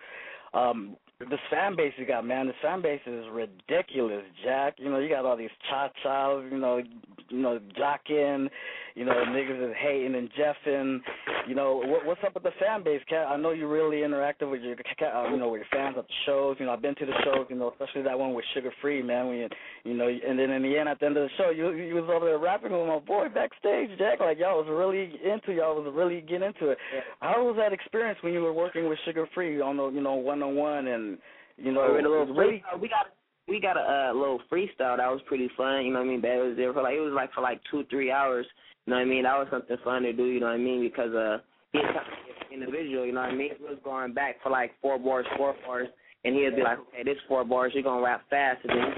Um, 0.54 0.96
this 1.20 1.40
fan 1.50 1.76
base 1.76 1.94
you 1.98 2.06
got, 2.06 2.26
man, 2.26 2.48
the 2.48 2.54
fan 2.62 2.82
base 2.82 3.02
is 3.06 3.26
ridiculous, 3.32 4.24
Jack. 4.44 4.76
You 4.78 4.90
know, 4.90 5.00
you 5.00 5.10
got 5.10 5.26
all 5.26 5.38
these 5.38 5.50
cha 5.70 5.90
chas, 6.04 6.44
you 6.52 6.58
know, 6.58 6.82
you 7.30 7.38
know, 7.38 7.60
jocking, 7.80 8.50
you 8.96 9.04
know, 9.04 9.12
niggas 9.12 9.70
is 9.70 9.76
hating 9.78 10.16
and 10.16 10.30
jeffing. 10.32 11.00
You 11.48 11.54
know, 11.54 11.82
what, 11.86 12.06
what's 12.06 12.22
up 12.26 12.34
with 12.34 12.44
the 12.44 12.52
fan 12.60 12.84
base, 12.84 13.02
Cat? 13.10 13.28
I 13.28 13.36
know 13.36 13.52
you're 13.52 13.70
really 13.70 13.98
interactive 13.98 14.50
with 14.50 14.62
your, 14.62 14.76
uh, 14.76 15.30
you 15.30 15.38
know, 15.38 15.50
with 15.50 15.60
your 15.60 15.68
fans 15.72 15.96
at 15.98 16.08
the 16.08 16.14
shows. 16.26 16.56
You 16.60 16.66
know, 16.66 16.72
I've 16.72 16.82
been 16.82 16.96
to 16.96 17.06
the 17.06 17.14
shows, 17.26 17.46
you 17.50 17.58
know, 17.58 17.72
especially 17.72 18.04
that 18.04 18.18
one 18.18 18.34
with 18.34 18.46
Suga 18.56 18.70
Free, 18.82 19.04
man. 19.04 19.28
When 19.28 19.38
you, 19.38 19.50
you 19.84 19.94
know, 19.94 20.08
and 20.08 20.40
then 20.40 20.50
in 20.50 20.64
the 20.64 20.78
end, 20.78 20.88
at 20.88 21.00
the 21.00 21.08
end 21.08 21.18
of 21.18 21.24
the 21.24 21.36
show, 21.38 21.50
you 21.50 21.74
you 21.74 21.96
was 21.96 22.10
over 22.10 22.26
there 22.26 22.40
rapping 22.40 22.72
with 22.72 22.88
my 22.88 23.00
boy 23.00 23.28
backstage, 23.28 23.90
Jack. 23.98 24.22
Like 24.22 24.40
y'all 24.40 24.64
was 24.64 24.68
really 24.70 25.20
into, 25.24 25.54
y'all 25.54 25.76
was 25.76 25.92
really 25.94 26.22
getting 26.22 26.48
into 26.48 26.70
it. 26.70 26.78
How 27.20 27.44
was 27.44 27.58
that 27.58 27.74
experience 27.74 28.18
when 28.22 28.34
you 28.34 28.42
were 28.42 28.54
working 28.54 28.88
with 28.88 28.98
Suga 29.06 29.26
Free 29.36 29.60
on 29.60 29.76
the, 29.78 29.90
you 29.90 30.02
know, 30.02 30.16
one 30.16 30.42
on 30.42 30.56
one 30.56 30.88
and 30.88 31.18
you 31.58 31.72
know, 31.72 31.88
we, 31.90 31.96
had 31.96 32.06
a 32.06 32.10
little 32.10 32.34
really 32.36 32.64
freestyle. 32.74 32.82
we 32.82 32.90
got 32.90 33.15
we 33.48 33.62
got 33.62 33.78
a 33.78 34.10
uh, 34.10 34.14
little 34.14 34.40
freestyle 34.52 34.98
that 34.98 35.12
was 35.12 35.22
pretty 35.28 35.50
fun. 35.56 35.86
You 35.86 35.94
know 35.94 36.00
what 36.00 36.08
I 36.08 36.18
mean? 36.18 36.26
It 36.26 36.48
was 36.48 36.58
there 36.58 36.74
for 36.74 36.82
like 36.82 36.96
it 36.96 37.02
was 37.02 37.14
like 37.14 37.32
for 37.34 37.42
like 37.42 37.62
two 37.70 37.84
three 37.90 38.12
hours. 38.12 38.46
You 38.86 38.92
know 38.92 38.98
what 38.98 39.06
I 39.06 39.10
mean? 39.10 39.24
That 39.24 39.38
was 39.38 39.48
something 39.52 39.78
fun 39.84 40.04
to 40.04 40.14
do. 40.14 40.26
You 40.26 40.40
know 40.40 40.48
what 40.48 40.54
I 40.54 40.58
mean? 40.58 40.82
Because 40.82 41.14
uh, 41.14 41.38
he 41.72 41.80
kind 41.80 41.98
of 41.98 42.52
individual. 42.52 43.06
You 43.06 43.14
know 43.14 43.22
what 43.22 43.32
I 43.32 43.36
mean? 43.36 43.52
He 43.58 43.64
was 43.64 43.78
going 43.84 44.14
back 44.14 44.42
for 44.42 44.50
like 44.50 44.72
four 44.82 44.98
bars, 44.98 45.26
four 45.38 45.56
bars, 45.66 45.88
and 46.24 46.36
he'd 46.36 46.56
be 46.56 46.64
like, 46.64 46.80
okay, 46.80 47.04
this 47.04 47.18
four 47.28 47.44
bars, 47.44 47.72
you're 47.74 47.84
gonna 47.84 48.04
rap 48.04 48.22
fast, 48.30 48.62
and 48.64 48.78
then 48.78 48.94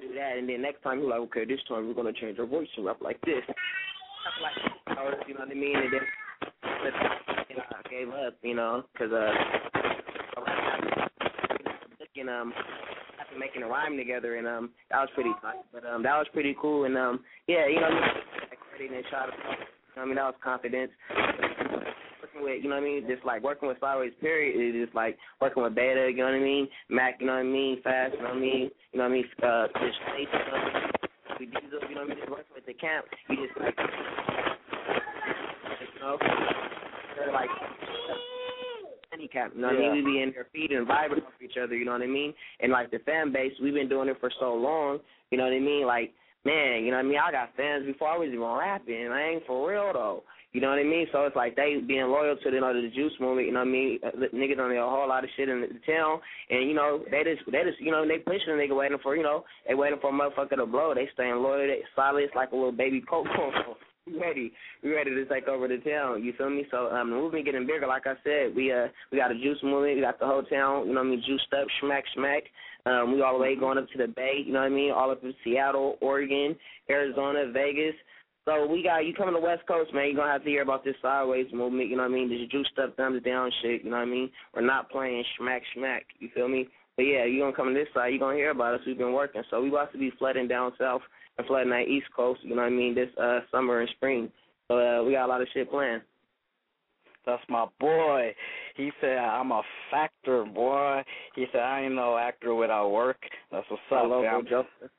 do 0.00 0.14
that, 0.14 0.38
and 0.38 0.48
then 0.48 0.62
next 0.62 0.82
time 0.82 1.00
he's 1.00 1.08
like, 1.08 1.20
okay, 1.20 1.44
this 1.44 1.60
time 1.68 1.86
we're 1.86 1.94
gonna 1.94 2.12
change 2.12 2.38
our 2.38 2.46
voice 2.46 2.68
and 2.76 2.86
rap 2.86 2.98
like 3.02 3.20
this. 3.22 3.42
Like, 4.42 5.28
you 5.28 5.34
know 5.34 5.40
what 5.40 5.50
I 5.50 5.54
mean? 5.54 5.76
And 5.76 5.92
then 5.92 6.00
you 7.50 7.56
know, 7.56 7.62
I 7.72 7.88
gave 7.88 8.08
up, 8.08 8.34
you 8.42 8.54
know, 8.54 8.84
because 8.92 9.12
uh, 9.12 9.30
looking 12.00 12.28
um 12.28 12.52
making 13.40 13.62
a 13.62 13.66
rhyme 13.66 13.96
together 13.96 14.36
and 14.36 14.46
um 14.46 14.70
that 14.90 15.00
was 15.00 15.08
pretty 15.14 15.32
tight. 15.40 15.64
But 15.72 15.86
um 15.86 16.02
that 16.02 16.16
was 16.16 16.26
pretty 16.32 16.54
cool 16.60 16.84
and 16.84 16.96
um 16.96 17.24
yeah, 17.48 17.66
you 17.66 17.80
know 17.80 17.88
I 17.88 18.54
credit 18.70 18.94
and 18.94 19.04
shot 19.10 19.28
you 19.32 19.96
know 19.96 20.02
I 20.02 20.04
mean 20.04 20.16
that 20.16 20.24
was 20.24 20.34
confidence. 20.44 20.92
Working 22.20 22.44
with 22.44 22.62
you 22.62 22.68
know 22.68 22.76
what 22.76 22.84
I 22.84 22.84
mean, 22.84 23.06
just 23.08 23.24
like 23.24 23.42
working 23.42 23.68
with 23.68 23.80
Sideways 23.80 24.12
period 24.20 24.60
is 24.60 24.84
just 24.84 24.94
like 24.94 25.16
working 25.40 25.62
with 25.62 25.74
Beta, 25.74 26.10
you 26.10 26.18
know 26.18 26.24
what 26.24 26.34
I 26.34 26.40
mean, 26.40 26.68
Mac, 26.90 27.16
you 27.18 27.26
know 27.26 27.32
what 27.32 27.40
I 27.40 27.44
mean, 27.44 27.82
Fast, 27.82 28.12
you 28.14 28.22
know 28.22 28.28
what 28.28 28.36
I 28.36 28.40
mean, 28.40 28.70
you 28.92 28.98
know 28.98 29.04
what 29.04 29.10
I 29.10 29.16
mean, 29.16 29.24
uh 29.42 29.66
just 29.80 29.98
Space, 30.12 30.28
you 30.28 30.38
know 30.38 30.52
what 30.52 30.60
I 30.60 30.64
mean, 30.68 30.84
with 31.40 31.50
Diesel, 31.56 31.80
you 31.88 31.94
know 31.96 32.02
what 32.02 32.12
I 32.12 32.14
mean, 32.14 32.18
just 32.20 32.30
working 32.30 32.54
with 32.54 32.66
the 32.66 32.74
camp, 32.74 33.06
you 33.30 33.36
just 33.48 33.58
like 33.58 33.74
you 35.80 36.00
know 36.00 36.18
they're 37.16 37.32
like 37.32 37.48
handicap. 39.20 39.52
You 39.54 39.60
know 39.60 39.68
what 39.68 39.76
I 39.76 39.80
mean? 39.80 40.04
We 40.04 40.12
be 40.12 40.22
in 40.22 40.32
there 40.32 40.46
feeding 40.52 40.86
vibing 40.86 41.24
off 41.24 41.36
each 41.50 41.58
other, 41.62 41.74
you 41.74 41.84
know 41.84 41.92
what 41.92 42.02
I 42.02 42.06
mean? 42.06 42.32
And 42.60 42.72
like 42.72 42.90
the 42.90 42.98
fan 43.00 43.32
base, 43.32 43.52
we've 43.62 43.74
been 43.74 43.88
doing 43.88 44.08
it 44.08 44.18
for 44.20 44.30
so 44.38 44.54
long, 44.54 44.98
you 45.30 45.38
know 45.38 45.44
what 45.44 45.52
I 45.52 45.58
mean? 45.58 45.86
Like, 45.86 46.12
man, 46.44 46.84
you 46.84 46.90
know 46.90 46.96
what 46.96 47.06
I 47.06 47.08
mean? 47.08 47.18
I 47.18 47.32
got 47.32 47.56
fans 47.56 47.86
before 47.86 48.08
I 48.08 48.18
was 48.18 48.28
even 48.28 48.40
rapping. 48.40 49.08
I 49.10 49.34
ain't 49.34 49.46
for 49.46 49.68
real 49.68 49.90
though. 49.92 50.22
You 50.52 50.60
know 50.60 50.70
what 50.70 50.80
I 50.80 50.82
mean? 50.82 51.06
So 51.12 51.24
it's 51.26 51.36
like 51.36 51.54
they 51.54 51.76
being 51.86 52.10
loyal 52.10 52.34
to 52.34 52.50
the, 52.50 52.56
you 52.56 52.60
know, 52.60 52.74
the 52.74 52.90
juice 52.90 53.12
movement, 53.20 53.46
you 53.46 53.52
know 53.52 53.60
what 53.60 53.68
I 53.68 53.70
mean? 53.70 53.98
Uh, 54.02 54.10
Niggas 54.34 54.58
on 54.58 54.74
a 54.74 54.82
whole 54.82 55.08
lot 55.08 55.22
of 55.22 55.30
shit 55.36 55.48
in 55.48 55.60
the 55.60 55.68
town 55.86 56.18
and 56.50 56.68
you 56.68 56.74
know, 56.74 57.04
they 57.10 57.22
just 57.22 57.46
they 57.50 57.62
just 57.62 57.80
you 57.80 57.92
know, 57.92 58.06
they 58.06 58.18
pushing 58.18 58.50
a 58.50 58.58
nigga 58.58 58.74
waiting 58.74 58.98
for, 59.02 59.14
you 59.14 59.22
know, 59.22 59.44
they 59.68 59.74
waiting 59.74 59.98
for 60.00 60.10
a 60.10 60.12
motherfucker 60.12 60.56
to 60.56 60.66
blow. 60.66 60.92
They 60.94 61.08
staying 61.14 61.36
loyal, 61.36 61.68
they 61.68 61.82
solid, 61.94 62.24
it's 62.24 62.34
like 62.34 62.50
a 62.50 62.56
little 62.56 62.72
baby 62.72 63.00
coke 63.08 63.26
ready. 64.18 64.52
We 64.82 64.92
ready 64.92 65.10
to 65.10 65.24
take 65.26 65.48
over 65.48 65.68
the 65.68 65.78
town. 65.78 66.24
You 66.24 66.32
feel 66.36 66.50
me? 66.50 66.66
So 66.70 66.88
um 66.88 67.10
the 67.10 67.16
movement 67.16 67.44
getting 67.44 67.66
bigger, 67.66 67.86
like 67.86 68.06
I 68.06 68.14
said, 68.24 68.54
we 68.54 68.72
uh 68.72 68.88
we 69.12 69.18
got 69.18 69.30
a 69.30 69.34
juice 69.34 69.58
movement, 69.62 69.96
we 69.96 70.02
got 70.02 70.18
the 70.18 70.26
whole 70.26 70.42
town, 70.42 70.86
you 70.86 70.94
know 70.94 71.00
what 71.00 71.06
I 71.06 71.10
mean, 71.10 71.22
juiced 71.26 71.52
up, 71.52 71.66
smack 71.80 72.04
smack. 72.14 72.44
Um 72.86 73.12
we 73.14 73.22
all 73.22 73.34
the 73.34 73.42
way 73.42 73.56
going 73.56 73.78
up 73.78 73.88
to 73.90 73.98
the 73.98 74.08
Bay, 74.08 74.42
you 74.44 74.52
know 74.52 74.60
what 74.60 74.66
I 74.66 74.74
mean, 74.74 74.92
all 74.92 75.10
up 75.10 75.22
in 75.22 75.34
Seattle, 75.44 75.98
Oregon, 76.00 76.56
Arizona, 76.88 77.50
Vegas. 77.52 77.94
So 78.46 78.66
we 78.66 78.82
got 78.82 79.04
you 79.04 79.14
coming 79.14 79.34
to 79.34 79.40
West 79.40 79.66
Coast, 79.68 79.92
man. 79.92 80.06
You're 80.06 80.16
gonna 80.16 80.32
have 80.32 80.44
to 80.44 80.50
hear 80.50 80.62
about 80.62 80.84
this 80.84 80.96
sideways 81.02 81.46
movement. 81.52 81.90
You 81.90 81.96
know 81.96 82.04
what 82.04 82.12
I 82.12 82.14
mean? 82.14 82.30
This 82.30 82.48
juice 82.50 82.68
stuff, 82.72 82.90
thumbs 82.96 83.22
down 83.22 83.50
shit. 83.62 83.84
You 83.84 83.90
know 83.90 83.96
what 83.96 84.08
I 84.08 84.10
mean? 84.10 84.30
We're 84.54 84.62
not 84.62 84.90
playing 84.90 85.22
smack 85.38 85.62
smack. 85.76 86.06
You 86.18 86.30
feel 86.34 86.48
me? 86.48 86.68
But 86.96 87.02
yeah, 87.02 87.24
you're 87.24 87.44
gonna 87.44 87.56
come 87.56 87.72
to 87.72 87.78
this 87.78 87.88
side. 87.94 88.08
You're 88.08 88.18
gonna 88.18 88.36
hear 88.36 88.50
about 88.50 88.74
us. 88.74 88.80
We've 88.86 88.98
been 88.98 89.12
working. 89.12 89.42
So 89.50 89.62
we 89.62 89.68
about 89.68 89.92
to 89.92 89.98
be 89.98 90.10
flooding 90.18 90.48
down 90.48 90.72
south 90.78 91.02
and 91.40 91.46
flooding 91.46 91.70
that 91.70 91.88
East 91.88 92.06
Coast. 92.14 92.40
You 92.42 92.50
know 92.50 92.62
what 92.62 92.68
I 92.68 92.70
mean? 92.70 92.94
This 92.94 93.08
uh 93.20 93.40
summer 93.50 93.80
and 93.80 93.90
spring. 93.96 94.30
So 94.68 94.78
uh, 94.78 95.02
we 95.02 95.12
got 95.12 95.26
a 95.26 95.28
lot 95.28 95.42
of 95.42 95.48
shit 95.52 95.70
planned. 95.70 96.02
That's 97.26 97.42
my 97.48 97.66
boy. 97.78 98.34
He 98.76 98.90
said 99.00 99.18
I'm 99.18 99.50
a 99.52 99.62
factor, 99.90 100.44
boy. 100.44 101.02
He 101.34 101.46
said 101.52 101.60
I 101.60 101.82
ain't 101.82 101.94
no 101.94 102.16
actor 102.16 102.54
without 102.54 102.90
work. 102.90 103.18
That's 103.50 103.66
what's 103.68 103.82
up, 103.90 104.04
local 104.04 104.22
fam. 104.22 104.42
Justin. 104.44 104.90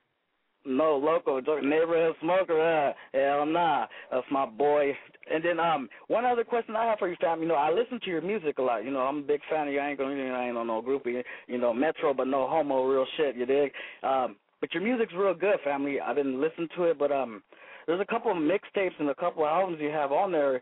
No 0.63 0.95
local 0.97 1.41
joke, 1.41 1.63
neighborhood 1.63 2.15
smoker. 2.21 2.61
Uh, 2.61 2.93
hell 3.17 3.47
nah, 3.47 3.87
that's 4.11 4.27
my 4.29 4.45
boy. 4.45 4.95
And 5.33 5.43
then 5.43 5.59
um, 5.59 5.89
one 6.07 6.23
other 6.23 6.43
question 6.43 6.75
I 6.75 6.85
have 6.85 6.99
for 6.99 7.09
you, 7.09 7.15
fam. 7.19 7.41
You 7.41 7.47
know, 7.47 7.55
I 7.55 7.71
listen 7.71 7.99
to 8.03 8.09
your 8.09 8.21
music 8.21 8.59
a 8.59 8.61
lot. 8.61 8.85
You 8.85 8.91
know, 8.91 8.99
I'm 8.99 9.19
a 9.19 9.23
big 9.23 9.41
fan 9.49 9.67
of 9.67 9.73
you. 9.73 9.79
I 9.79 9.89
ain't 9.89 9.97
gonna, 9.97 10.15
you 10.15 10.29
know, 10.29 10.35
I 10.35 10.47
ain't 10.47 10.57
on 10.57 10.67
no 10.67 10.81
groupie. 10.81 11.23
You 11.47 11.57
know, 11.57 11.73
Metro, 11.73 12.13
but 12.13 12.27
no 12.27 12.47
homo, 12.47 12.85
real 12.85 13.07
shit. 13.17 13.35
You 13.35 13.47
dig? 13.47 13.71
Um, 14.03 14.35
but 14.61 14.73
your 14.73 14.83
music's 14.83 15.13
real 15.13 15.33
good, 15.33 15.57
family. 15.63 15.99
I've 15.99 16.15
been 16.15 16.39
listening 16.39 16.69
to 16.77 16.83
it, 16.83 16.97
but 16.97 17.11
um, 17.11 17.43
there's 17.87 17.99
a 17.99 18.05
couple 18.05 18.31
of 18.31 18.37
mixtapes 18.37 18.97
and 18.99 19.09
a 19.09 19.15
couple 19.15 19.43
of 19.43 19.49
albums 19.49 19.79
you 19.81 19.89
have 19.89 20.11
on 20.11 20.31
there 20.31 20.61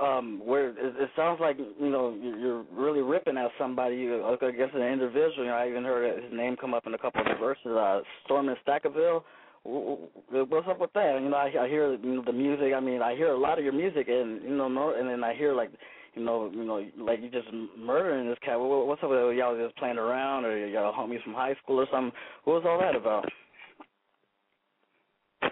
um 0.00 0.40
where 0.44 0.70
it, 0.70 0.76
it 0.78 1.10
sounds 1.16 1.40
like 1.40 1.58
you 1.58 1.90
know 1.90 2.16
you're 2.20 2.64
really 2.72 3.00
ripping 3.00 3.36
at 3.36 3.50
somebody. 3.58 3.96
You 3.96 4.24
I 4.24 4.50
guess 4.52 4.68
an 4.72 4.82
individual 4.82 5.38
you 5.38 5.46
know 5.46 5.54
I 5.54 5.68
even 5.68 5.82
heard 5.82 6.22
his 6.22 6.32
name 6.32 6.56
come 6.56 6.74
up 6.74 6.86
in 6.86 6.94
a 6.94 6.98
couple 6.98 7.20
of 7.20 7.38
verses 7.38 7.66
uh 7.66 8.00
Storm 8.24 8.48
in 8.48 8.56
Stackerville. 8.66 9.22
What's 9.64 10.68
up 10.68 10.80
with 10.80 10.92
that? 10.94 11.18
You 11.20 11.28
know 11.28 11.36
I 11.36 11.64
I 11.64 11.68
hear 11.68 11.94
you 11.94 12.14
know 12.14 12.22
the 12.24 12.32
music. 12.32 12.72
I 12.74 12.80
mean 12.80 13.02
I 13.02 13.16
hear 13.16 13.32
a 13.32 13.38
lot 13.38 13.58
of 13.58 13.64
your 13.64 13.72
music 13.72 14.06
and 14.08 14.42
you 14.42 14.56
know 14.56 14.68
no 14.68 14.94
and 14.96 15.08
then 15.08 15.24
I 15.24 15.34
hear 15.34 15.54
like 15.54 15.70
you 16.14 16.24
know 16.24 16.50
you 16.52 16.64
know 16.64 16.84
like 16.98 17.20
you 17.22 17.30
just 17.30 17.48
murdering 17.78 18.28
this 18.28 18.38
cat 18.44 18.58
What- 18.58 18.86
what's 18.86 19.02
up 19.02 19.10
with 19.10 19.36
y'all 19.36 19.56
just 19.56 19.76
playing 19.76 19.98
around 19.98 20.44
or 20.44 20.56
y'all 20.66 20.92
homies 20.92 21.22
from 21.22 21.34
high 21.34 21.54
school 21.62 21.80
or 21.80 21.86
something 21.92 22.12
what 22.44 22.62
was 22.62 22.64
all 22.66 22.78
that 22.80 22.96
about 22.96 23.26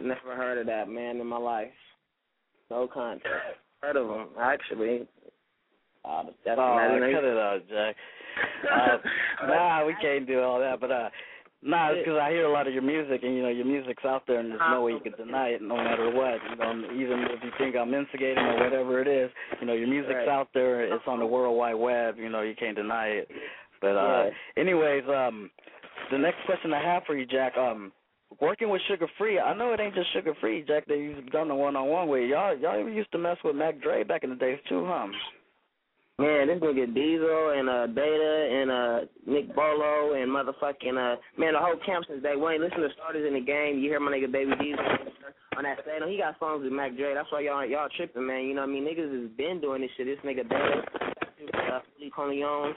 Never 0.01 0.37
heard 0.37 0.59
of 0.59 0.67
that 0.67 0.89
man 0.89 1.21
in 1.21 1.27
my 1.27 1.39
life. 1.39 1.73
No 2.71 2.87
contact. 2.87 3.57
Heard 3.83 3.97
of 3.97 4.09
him 4.09 4.29
actually. 4.39 5.09
Uh, 6.05 6.25
that's 6.45 6.59
Oh, 6.61 6.77
not 6.77 7.01
cut 7.01 7.25
it 7.25 7.37
out, 7.37 7.61
Jack. 7.69 7.97
Uh, 8.71 8.99
nah, 9.49 9.85
we 9.87 9.95
can't 10.01 10.27
do 10.27 10.41
all 10.41 10.61
that. 10.61 10.79
But 10.81 10.91
uh, 10.93 11.09
nah, 11.63 11.91
it's 11.91 12.01
because 12.05 12.19
I 12.21 12.31
hear 12.31 12.47
a 12.47 12.53
lot 12.53 12.67
of 12.67 12.73
your 12.73 12.83
music, 12.83 13.23
and 13.23 13.35
you 13.35 13.43
know 13.43 13.49
your 13.49 13.65
music's 13.67 14.05
out 14.05 14.23
there, 14.27 14.41
and 14.41 14.51
there's 14.51 14.61
no 14.71 14.83
way 14.83 14.93
you 14.93 15.01
can 15.01 15.13
deny 15.13 15.49
it, 15.49 15.63
no 15.63 15.77
matter 15.77 16.11
what. 16.11 16.39
You 16.51 16.57
know, 16.57 16.91
even 16.95 17.25
if 17.31 17.43
you 17.43 17.51
think 17.59 17.77
I'm 17.77 17.93
instigating 17.95 18.43
or 18.45 18.65
whatever 18.65 19.01
it 19.01 19.09
is, 19.09 19.31
you 19.61 19.67
know 19.67 19.75
your 19.75 19.89
music's 19.89 20.15
Right. 20.15 20.29
out 20.29 20.49
there. 20.55 20.83
It's 20.83 21.05
on 21.07 21.19
the 21.19 21.27
World 21.27 21.57
Wide 21.57 21.75
Web. 21.75 22.17
You 22.19 22.29
know, 22.29 22.43
you 22.43 22.55
can't 22.55 22.77
deny 22.77 23.09
it. 23.09 23.29
But 23.81 23.97
uh, 23.97 24.31
anyways, 24.57 25.05
um, 25.09 25.51
the 26.11 26.19
next 26.19 26.39
question 26.47 26.73
I 26.73 26.83
have 26.83 27.05
for 27.07 27.17
you, 27.17 27.27
Jack, 27.27 27.57
um. 27.57 27.93
Working 28.43 28.69
with 28.69 28.83
Suga 28.91 29.07
Free, 29.17 29.41
I 29.41 29.55
know 29.57 29.73
it 29.73 29.81
ain't 29.81 29.95
just 29.95 30.09
Suga 30.15 30.39
Free, 30.39 30.63
Jack. 30.69 30.85
That 30.87 30.99
you've 30.99 31.31
done 31.31 31.49
the 31.49 31.55
one 31.55 31.75
on 31.77 31.89
one 31.89 32.09
with 32.09 32.29
y'all. 32.29 32.57
Y'all 32.57 32.79
even 32.79 32.93
used 32.93 33.11
to 33.13 33.19
mess 33.19 33.39
with 33.43 33.57
Mac 33.57 33.81
Dre 33.81 34.05
back 34.05 34.23
in 34.23 34.29
the 34.29 34.37
days 34.37 34.59
too, 34.69 34.85
huh? 34.87 35.07
Man, 36.19 36.49
this 36.49 36.59
nigga 36.59 36.93
Diesel 36.93 37.55
and 37.55 37.69
uh 37.71 37.87
Beta 37.87 38.49
and 38.51 38.71
uh 38.71 38.99
Nick 39.25 39.55
Bolo 39.55 40.15
and 40.15 40.27
motherfucking 40.27 40.99
uh 40.99 41.15
man 41.39 41.55
the 41.55 41.61
whole 41.61 41.79
camp 41.87 42.07
since 42.09 42.25
day 42.25 42.35
one. 42.35 42.61
Listen 42.61 42.81
to 42.81 42.89
starters 42.97 43.25
in 43.25 43.35
the 43.35 43.41
game. 43.41 43.79
You 43.79 43.89
hear 43.89 44.01
my 44.01 44.11
nigga 44.11 44.31
Baby 44.31 44.51
Diesel 44.59 44.83
on 45.57 45.63
that 45.63 45.79
stage. 45.83 46.03
He 46.09 46.19
got 46.19 46.35
songs 46.41 46.65
with 46.65 46.73
Mac 46.73 46.97
Dre. 46.97 47.15
That's 47.15 47.31
why 47.31 47.43
y'all 47.43 47.65
y'all 47.65 47.89
tripping, 47.97 48.27
man. 48.27 48.47
You 48.47 48.55
know 48.55 48.63
what 48.63 48.71
I 48.71 48.73
mean? 48.73 48.83
Niggas 48.83 49.15
has 49.15 49.31
been 49.37 49.61
doing 49.61 49.81
this 49.81 49.91
shit. 49.97 50.07
This 50.07 50.19
nigga 50.27 50.43
Data, 50.43 50.83
uh, 51.55 51.81
Lee 52.01 52.11
Corleone, 52.11 52.75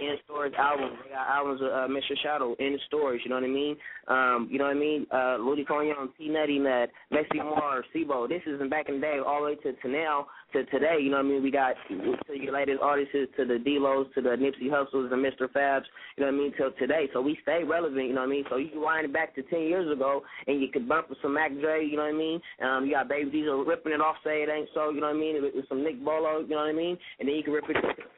in 0.00 0.16
storage 0.24 0.54
albums. 0.54 0.98
They 1.02 1.10
got 1.10 1.26
albums 1.26 1.60
with 1.60 1.72
uh, 1.72 1.88
Mr. 1.90 2.14
Shadow 2.22 2.54
in 2.58 2.78
storage. 2.86 3.22
You 3.24 3.30
know 3.30 3.36
what 3.36 3.44
I 3.44 3.48
mean? 3.48 3.76
Um, 4.08 4.48
you 4.50 4.58
know 4.58 4.64
what 4.66 4.76
I 4.76 4.78
mean? 4.78 5.06
Uh, 5.12 5.36
Louis 5.40 5.64
Corleone, 5.64 6.10
T 6.16 6.28
Nutty 6.28 6.58
Nut, 6.58 6.90
Messi 7.12 7.42
Moore, 7.42 7.84
Sibo. 7.94 8.28
This 8.28 8.42
isn't 8.46 8.70
back 8.70 8.88
in 8.88 8.96
the 8.96 9.00
day, 9.00 9.18
all 9.24 9.40
the 9.40 9.46
way 9.46 9.54
to, 9.56 9.72
to 9.72 9.88
now 9.88 10.26
to 10.56 10.64
today. 10.70 10.98
You 11.00 11.10
know 11.10 11.18
what 11.18 11.26
I 11.26 11.28
mean? 11.28 11.42
We 11.42 11.50
got 11.50 11.74
to 11.88 12.34
your 12.34 12.54
latest 12.54 12.80
artists 12.82 13.12
to 13.36 13.44
the 13.44 13.58
D-Los, 13.58 14.06
to 14.14 14.22
the 14.22 14.30
Nipsey 14.30 14.70
Hustles, 14.70 15.10
and 15.12 15.24
Mr. 15.24 15.50
Fabs. 15.52 15.84
You 16.16 16.24
know 16.24 16.32
what 16.32 16.38
I 16.38 16.42
mean? 16.42 16.52
Till 16.56 16.72
today, 16.78 17.08
so 17.12 17.20
we 17.20 17.38
stay 17.42 17.62
relevant. 17.64 18.08
You 18.08 18.14
know 18.14 18.22
what 18.22 18.28
I 18.28 18.30
mean? 18.30 18.44
So 18.48 18.56
you 18.56 18.68
can 18.68 18.80
wind 18.80 19.04
it 19.04 19.12
back 19.12 19.34
to 19.34 19.42
ten 19.42 19.62
years 19.62 19.90
ago, 19.90 20.22
and 20.46 20.60
you 20.60 20.68
could 20.68 20.88
bump 20.88 21.10
with 21.10 21.18
some 21.22 21.34
Mac 21.34 21.52
Dre. 21.60 21.84
You 21.84 21.96
know 21.96 22.04
what 22.04 22.14
I 22.14 22.18
mean? 22.18 22.40
Um, 22.62 22.86
you 22.86 22.92
got 22.92 23.08
Baby 23.08 23.30
Diesel 23.30 23.64
ripping 23.64 23.92
it 23.92 24.00
off, 24.00 24.16
say 24.24 24.42
it 24.42 24.48
ain't 24.48 24.68
so. 24.74 24.90
You 24.90 25.00
know 25.00 25.08
what 25.08 25.16
I 25.16 25.20
mean? 25.20 25.42
With, 25.42 25.54
with 25.54 25.68
some 25.68 25.82
Nick 25.84 26.02
Bolo. 26.04 26.40
You 26.40 26.50
know 26.50 26.64
what 26.64 26.70
I 26.70 26.72
mean? 26.72 26.96
And 27.20 27.28
then 27.28 27.36
you 27.36 27.42
can 27.42 27.52
rip 27.52 27.64
it. 27.68 27.76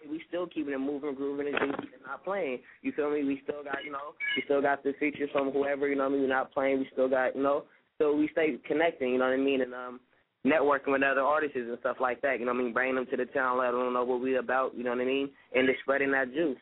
We 0.08 0.22
still 0.28 0.46
keeping 0.46 0.72
it 0.72 0.78
moving, 0.78 1.14
grooving, 1.14 1.48
and 1.48 1.74
not 2.06 2.24
playing. 2.24 2.60
You 2.82 2.92
feel 2.92 3.10
me? 3.10 3.24
We 3.24 3.40
still 3.44 3.62
got, 3.62 3.84
you 3.84 3.92
know, 3.92 4.14
we 4.36 4.42
still 4.44 4.62
got 4.62 4.82
the 4.82 4.94
features 4.98 5.28
from 5.32 5.50
whoever. 5.50 5.88
You 5.88 5.96
know 5.96 6.04
what 6.04 6.10
I 6.10 6.12
mean? 6.12 6.22
We're 6.22 6.28
not 6.28 6.52
playing. 6.52 6.78
We 6.78 6.88
still 6.92 7.08
got, 7.08 7.36
you 7.36 7.42
know, 7.42 7.64
so 7.98 8.14
we 8.14 8.28
stay 8.32 8.56
connecting. 8.66 9.10
You 9.10 9.18
know 9.18 9.26
what 9.26 9.34
I 9.34 9.36
mean? 9.36 9.60
And 9.60 9.74
um 9.74 10.00
networking 10.48 10.92
with 10.92 11.02
other 11.02 11.20
artists 11.20 11.56
and 11.56 11.76
stuff 11.80 11.96
like 12.00 12.20
that. 12.22 12.40
You 12.40 12.46
know 12.46 12.52
what 12.52 12.60
I 12.60 12.64
mean? 12.64 12.72
Bringing 12.72 12.94
them 12.96 13.06
to 13.10 13.16
the 13.16 13.26
town, 13.26 13.58
let 13.58 13.72
them 13.72 13.92
know 13.92 14.04
what 14.04 14.20
we're 14.20 14.40
about. 14.40 14.74
You 14.76 14.84
know 14.84 14.90
what 14.90 15.00
I 15.00 15.04
mean? 15.04 15.30
And 15.54 15.66
just 15.68 15.80
spreading 15.80 16.10
that 16.12 16.32
juice. 16.32 16.58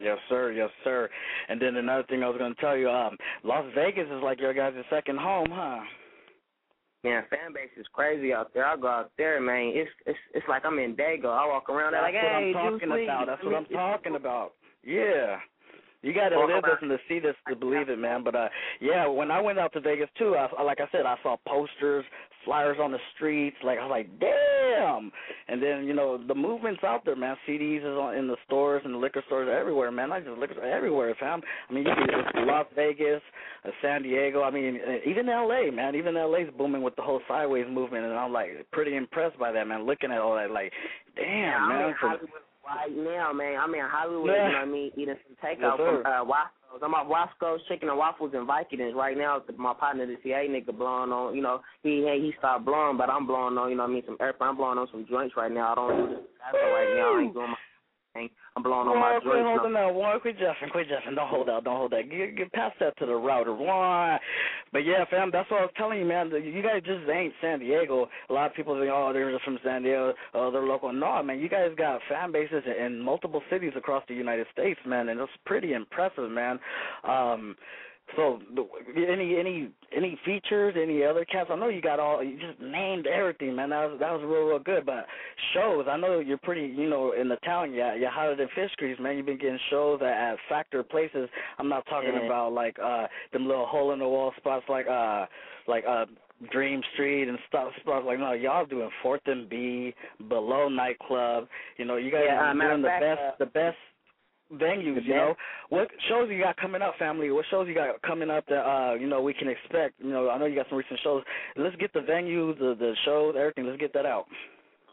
Yes, 0.00 0.18
sir. 0.28 0.52
Yes, 0.52 0.70
sir. 0.84 1.08
And 1.48 1.60
then 1.60 1.76
another 1.76 2.04
thing 2.04 2.22
I 2.22 2.28
was 2.28 2.38
going 2.38 2.54
to 2.54 2.60
tell 2.60 2.76
you, 2.76 2.88
um, 2.90 3.16
Las 3.44 3.64
Vegas 3.74 4.06
is 4.06 4.22
like 4.22 4.40
your 4.40 4.54
guys' 4.54 4.74
second 4.90 5.18
home, 5.18 5.48
huh? 5.50 5.80
Man, 7.04 7.24
fan 7.30 7.52
base 7.52 7.70
is 7.76 7.86
crazy 7.92 8.32
out 8.32 8.54
there. 8.54 8.64
I 8.64 8.76
go 8.76 8.86
out 8.86 9.10
there, 9.18 9.40
man. 9.40 9.72
It's 9.74 9.90
it's 10.06 10.18
it's 10.34 10.46
like 10.48 10.64
I'm 10.64 10.78
in 10.78 10.94
Dago. 10.94 11.26
I 11.26 11.48
walk 11.48 11.68
around 11.68 11.94
there 11.94 12.00
That's 12.00 12.14
like, 12.14 12.54
what 12.54 12.62
I'm 12.62 12.78
talking 12.78 13.04
about. 13.04 13.26
That's 13.26 13.44
what 13.44 13.54
I'm 13.56 13.64
talking 13.72 14.14
about. 14.14 14.52
Yeah. 14.84 15.38
You 16.02 16.12
got 16.12 16.30
to 16.30 16.40
live 16.40 16.64
this 16.64 16.78
and 16.80 16.90
to 16.90 16.98
see 17.08 17.20
this 17.20 17.36
to 17.48 17.56
believe 17.56 17.88
it, 17.88 17.98
man. 17.98 18.24
But 18.24 18.34
uh 18.34 18.48
yeah, 18.80 19.06
when 19.06 19.30
I 19.30 19.40
went 19.40 19.58
out 19.58 19.72
to 19.74 19.80
Vegas 19.80 20.08
too, 20.18 20.36
I 20.36 20.62
like 20.62 20.80
I 20.80 20.88
said, 20.90 21.06
I 21.06 21.16
saw 21.22 21.36
posters, 21.46 22.04
flyers 22.44 22.78
on 22.80 22.92
the 22.92 22.98
streets. 23.14 23.56
Like 23.64 23.78
I 23.78 23.86
was 23.86 23.90
like, 23.90 24.20
damn. 24.20 25.12
And 25.48 25.62
then 25.62 25.84
you 25.84 25.94
know 25.94 26.18
the 26.18 26.34
movement's 26.34 26.82
out 26.84 27.04
there, 27.04 27.16
man. 27.16 27.36
CDs 27.48 27.78
is 27.78 27.84
on 27.84 28.16
in 28.16 28.26
the 28.26 28.36
stores 28.46 28.82
and 28.84 28.94
the 28.94 28.98
liquor 28.98 29.22
stores 29.26 29.48
everywhere, 29.48 29.90
man. 29.90 30.08
Not 30.08 30.24
just 30.24 30.38
liquor 30.38 30.54
stores 30.54 30.72
everywhere, 30.74 31.14
fam. 31.18 31.40
I 31.68 31.72
mean, 31.72 31.84
you 31.84 31.94
can 31.94 32.20
it's 32.20 32.30
Las 32.36 32.66
Vegas, 32.74 33.22
uh, 33.64 33.70
San 33.80 34.02
Diego. 34.02 34.42
I 34.42 34.50
mean, 34.50 34.80
uh, 34.86 35.08
even 35.08 35.28
L.A., 35.28 35.70
man. 35.70 35.94
Even 35.94 36.16
L.A.'s 36.16 36.48
booming 36.56 36.82
with 36.82 36.96
the 36.96 37.02
whole 37.02 37.20
sideways 37.28 37.66
movement, 37.70 38.04
and 38.04 38.14
I'm 38.14 38.32
like 38.32 38.48
pretty 38.72 38.96
impressed 38.96 39.38
by 39.38 39.52
that, 39.52 39.66
man. 39.66 39.86
Looking 39.86 40.10
at 40.10 40.18
all 40.18 40.34
that, 40.34 40.50
like, 40.50 40.72
damn, 41.16 41.26
Yeah, 41.26 41.68
man. 41.68 42.18
In 42.62 42.68
from- 42.68 42.78
Hollywood 42.78 43.06
right 43.06 43.16
now, 43.18 43.32
man. 43.32 43.58
I'm 43.60 43.74
in 43.74 43.80
Hollywood, 43.84 44.30
Yeah. 44.30 44.46
you 44.46 44.52
know 44.52 44.58
what 44.58 44.68
I 44.68 44.70
mean, 44.70 44.92
eating 44.96 45.18
some 45.26 45.36
Yes, 45.42 45.58
takeout 45.58 45.76
sir. 45.78 46.02
from 46.02 46.06
uh 46.12 46.24
Roscoe's. 46.24 46.82
I'm 46.82 46.94
at 46.94 47.08
Roscoe's 47.08 47.60
Chicken 47.68 47.88
and 47.90 47.98
Waffles 47.98 48.32
and 48.34 48.46
Vikings 48.46 48.94
right 48.94 49.16
now. 49.16 49.42
My 49.56 49.74
partner, 49.74 50.06
the 50.06 50.16
CA 50.22 50.48
nigga, 50.48 50.76
blowing 50.76 51.12
on, 51.12 51.34
you 51.34 51.42
know, 51.42 51.60
he 51.82 52.02
hey, 52.02 52.18
he 52.20 52.32
stopped 52.38 52.64
blowing, 52.64 52.96
but 52.96 53.10
I'm 53.10 53.26
blowing 53.26 53.58
on, 53.58 53.68
you 53.70 53.76
know 53.76 53.82
what 53.84 53.90
I 53.90 53.94
mean, 53.94 54.04
some 54.06 54.16
air. 54.20 54.34
I'm 54.40 54.56
blowing 54.56 54.78
on 54.78 54.88
some 54.90 55.04
joints 55.06 55.36
right 55.36 55.52
now. 55.52 55.72
I 55.72 55.74
don't 55.74 55.96
do 56.08 56.16
this 56.16 56.24
right 56.54 56.94
now. 56.96 57.18
I 57.18 57.20
ain't 57.22 57.34
doing 57.34 57.50
my. 57.50 57.56
I'm 58.14 58.62
blowing 58.62 58.88
on 58.88 58.96
my 58.96 59.18
Warren, 59.18 59.20
quit 59.22 59.34
joints. 59.34 59.48
holding 59.48 59.72
that. 59.72 59.94
Warren, 59.94 60.20
quit 60.20 60.36
jeffing, 60.38 60.70
quit 60.70 60.86
jeffing. 60.86 61.14
Don't 61.14 61.28
hold 61.28 61.48
out, 61.48 61.64
don't 61.64 61.76
hold 61.76 61.92
that. 61.92 62.10
Get, 62.10 62.36
get 62.36 62.52
past 62.52 62.76
that 62.80 62.96
to 62.98 63.06
the 63.06 63.14
router. 63.14 63.54
Warren. 63.54 64.18
But 64.72 64.80
yeah, 64.80 65.04
fam, 65.10 65.30
that's 65.32 65.50
what 65.50 65.60
I 65.60 65.64
was 65.64 65.72
telling 65.76 65.98
you, 65.98 66.04
man. 66.04 66.30
You 66.30 66.62
guys 66.62 66.82
just 66.84 67.08
ain't 67.08 67.32
San 67.40 67.60
Diego. 67.60 68.08
A 68.28 68.32
lot 68.32 68.50
of 68.50 68.54
people 68.54 68.78
think, 68.78 68.90
oh, 68.92 69.10
they're 69.12 69.32
just 69.32 69.44
from 69.44 69.58
San 69.64 69.82
Diego. 69.82 70.12
Oh, 70.34 70.50
they're 70.50 70.62
local. 70.62 70.92
No, 70.92 71.22
man, 71.22 71.40
you 71.40 71.48
guys 71.48 71.70
got 71.76 72.00
fan 72.08 72.32
bases 72.32 72.62
in 72.78 73.00
multiple 73.00 73.42
cities 73.50 73.72
across 73.76 74.04
the 74.08 74.14
United 74.14 74.46
States, 74.52 74.80
man, 74.86 75.08
and 75.08 75.18
it's 75.18 75.32
pretty 75.46 75.72
impressive, 75.72 76.30
man. 76.30 76.58
Um, 77.04 77.56
so, 78.16 78.40
any 78.96 79.38
any 79.38 79.70
any 79.96 80.18
features, 80.24 80.74
any 80.80 81.02
other 81.04 81.24
cats? 81.24 81.48
I 81.52 81.56
know 81.56 81.68
you 81.68 81.80
got 81.80 81.98
all. 82.00 82.22
You 82.22 82.38
just 82.38 82.60
named 82.60 83.06
everything, 83.06 83.56
man. 83.56 83.70
That 83.70 83.90
was 83.90 84.00
that 84.00 84.12
was 84.12 84.22
real 84.24 84.44
real 84.46 84.58
good. 84.58 84.84
But 84.86 85.06
shows, 85.54 85.86
I 85.88 85.96
know 85.96 86.18
you're 86.20 86.38
pretty, 86.38 86.66
you 86.66 86.88
know, 86.88 87.12
in 87.12 87.28
the 87.28 87.36
town. 87.36 87.72
Yeah, 87.72 87.94
you're 87.94 88.10
hotter 88.10 88.36
than 88.36 88.48
fish 88.54 88.70
grease, 88.76 88.98
man. 89.00 89.16
You've 89.16 89.26
been 89.26 89.38
getting 89.38 89.58
shows 89.70 90.00
at, 90.02 90.08
at 90.32 90.36
factor 90.48 90.82
places. 90.82 91.28
I'm 91.58 91.68
not 91.68 91.86
talking 91.86 92.14
Yeah. 92.14 92.26
about 92.26 92.52
like 92.52 92.76
uh 92.78 93.06
them 93.32 93.46
little 93.46 93.66
hole 93.66 93.92
in 93.92 93.98
the 93.98 94.08
wall 94.08 94.32
spots, 94.36 94.64
like 94.68 94.86
uh 94.86 95.26
like 95.66 95.84
uh 95.88 96.06
Dream 96.50 96.82
Street 96.94 97.28
and 97.28 97.38
stuff 97.48 97.72
stuff 97.82 98.02
like 98.04 98.18
no, 98.18 98.32
y'all 98.32 98.66
doing 98.66 98.90
Fourth 99.02 99.20
and 99.26 99.48
B, 99.48 99.94
below 100.28 100.68
nightclub. 100.68 101.46
You 101.76 101.84
know, 101.84 101.96
you 101.96 102.10
guys 102.10 102.24
Yeah, 102.26 102.40
uh, 102.40 102.44
are 102.44 102.54
matter 102.54 102.70
doing 102.70 102.82
the 102.82 102.88
fact, 102.88 103.02
best 103.02 103.20
uh, 103.20 103.32
the 103.38 103.46
best 103.46 103.76
venues, 104.52 105.04
you 105.04 105.14
know. 105.14 105.34
What 105.68 105.88
shows 106.08 106.28
you 106.30 106.42
got 106.42 106.56
coming 106.56 106.82
up, 106.82 106.94
family? 106.98 107.30
What 107.30 107.44
shows 107.50 107.66
you 107.68 107.74
got 107.74 108.00
coming 108.02 108.30
up 108.30 108.46
that 108.48 108.62
uh, 108.62 108.94
you 108.94 109.06
know, 109.06 109.22
we 109.22 109.34
can 109.34 109.48
expect? 109.48 109.94
You 109.98 110.10
know, 110.10 110.30
I 110.30 110.38
know 110.38 110.46
you 110.46 110.56
got 110.56 110.68
some 110.68 110.78
recent 110.78 111.00
shows. 111.02 111.22
Let's 111.56 111.76
get 111.76 111.92
the 111.92 112.00
venues, 112.00 112.58
the 112.58 112.74
the 112.78 112.94
shows, 113.04 113.34
everything. 113.38 113.66
Let's 113.66 113.80
get 113.80 113.92
that 113.94 114.06
out. 114.06 114.26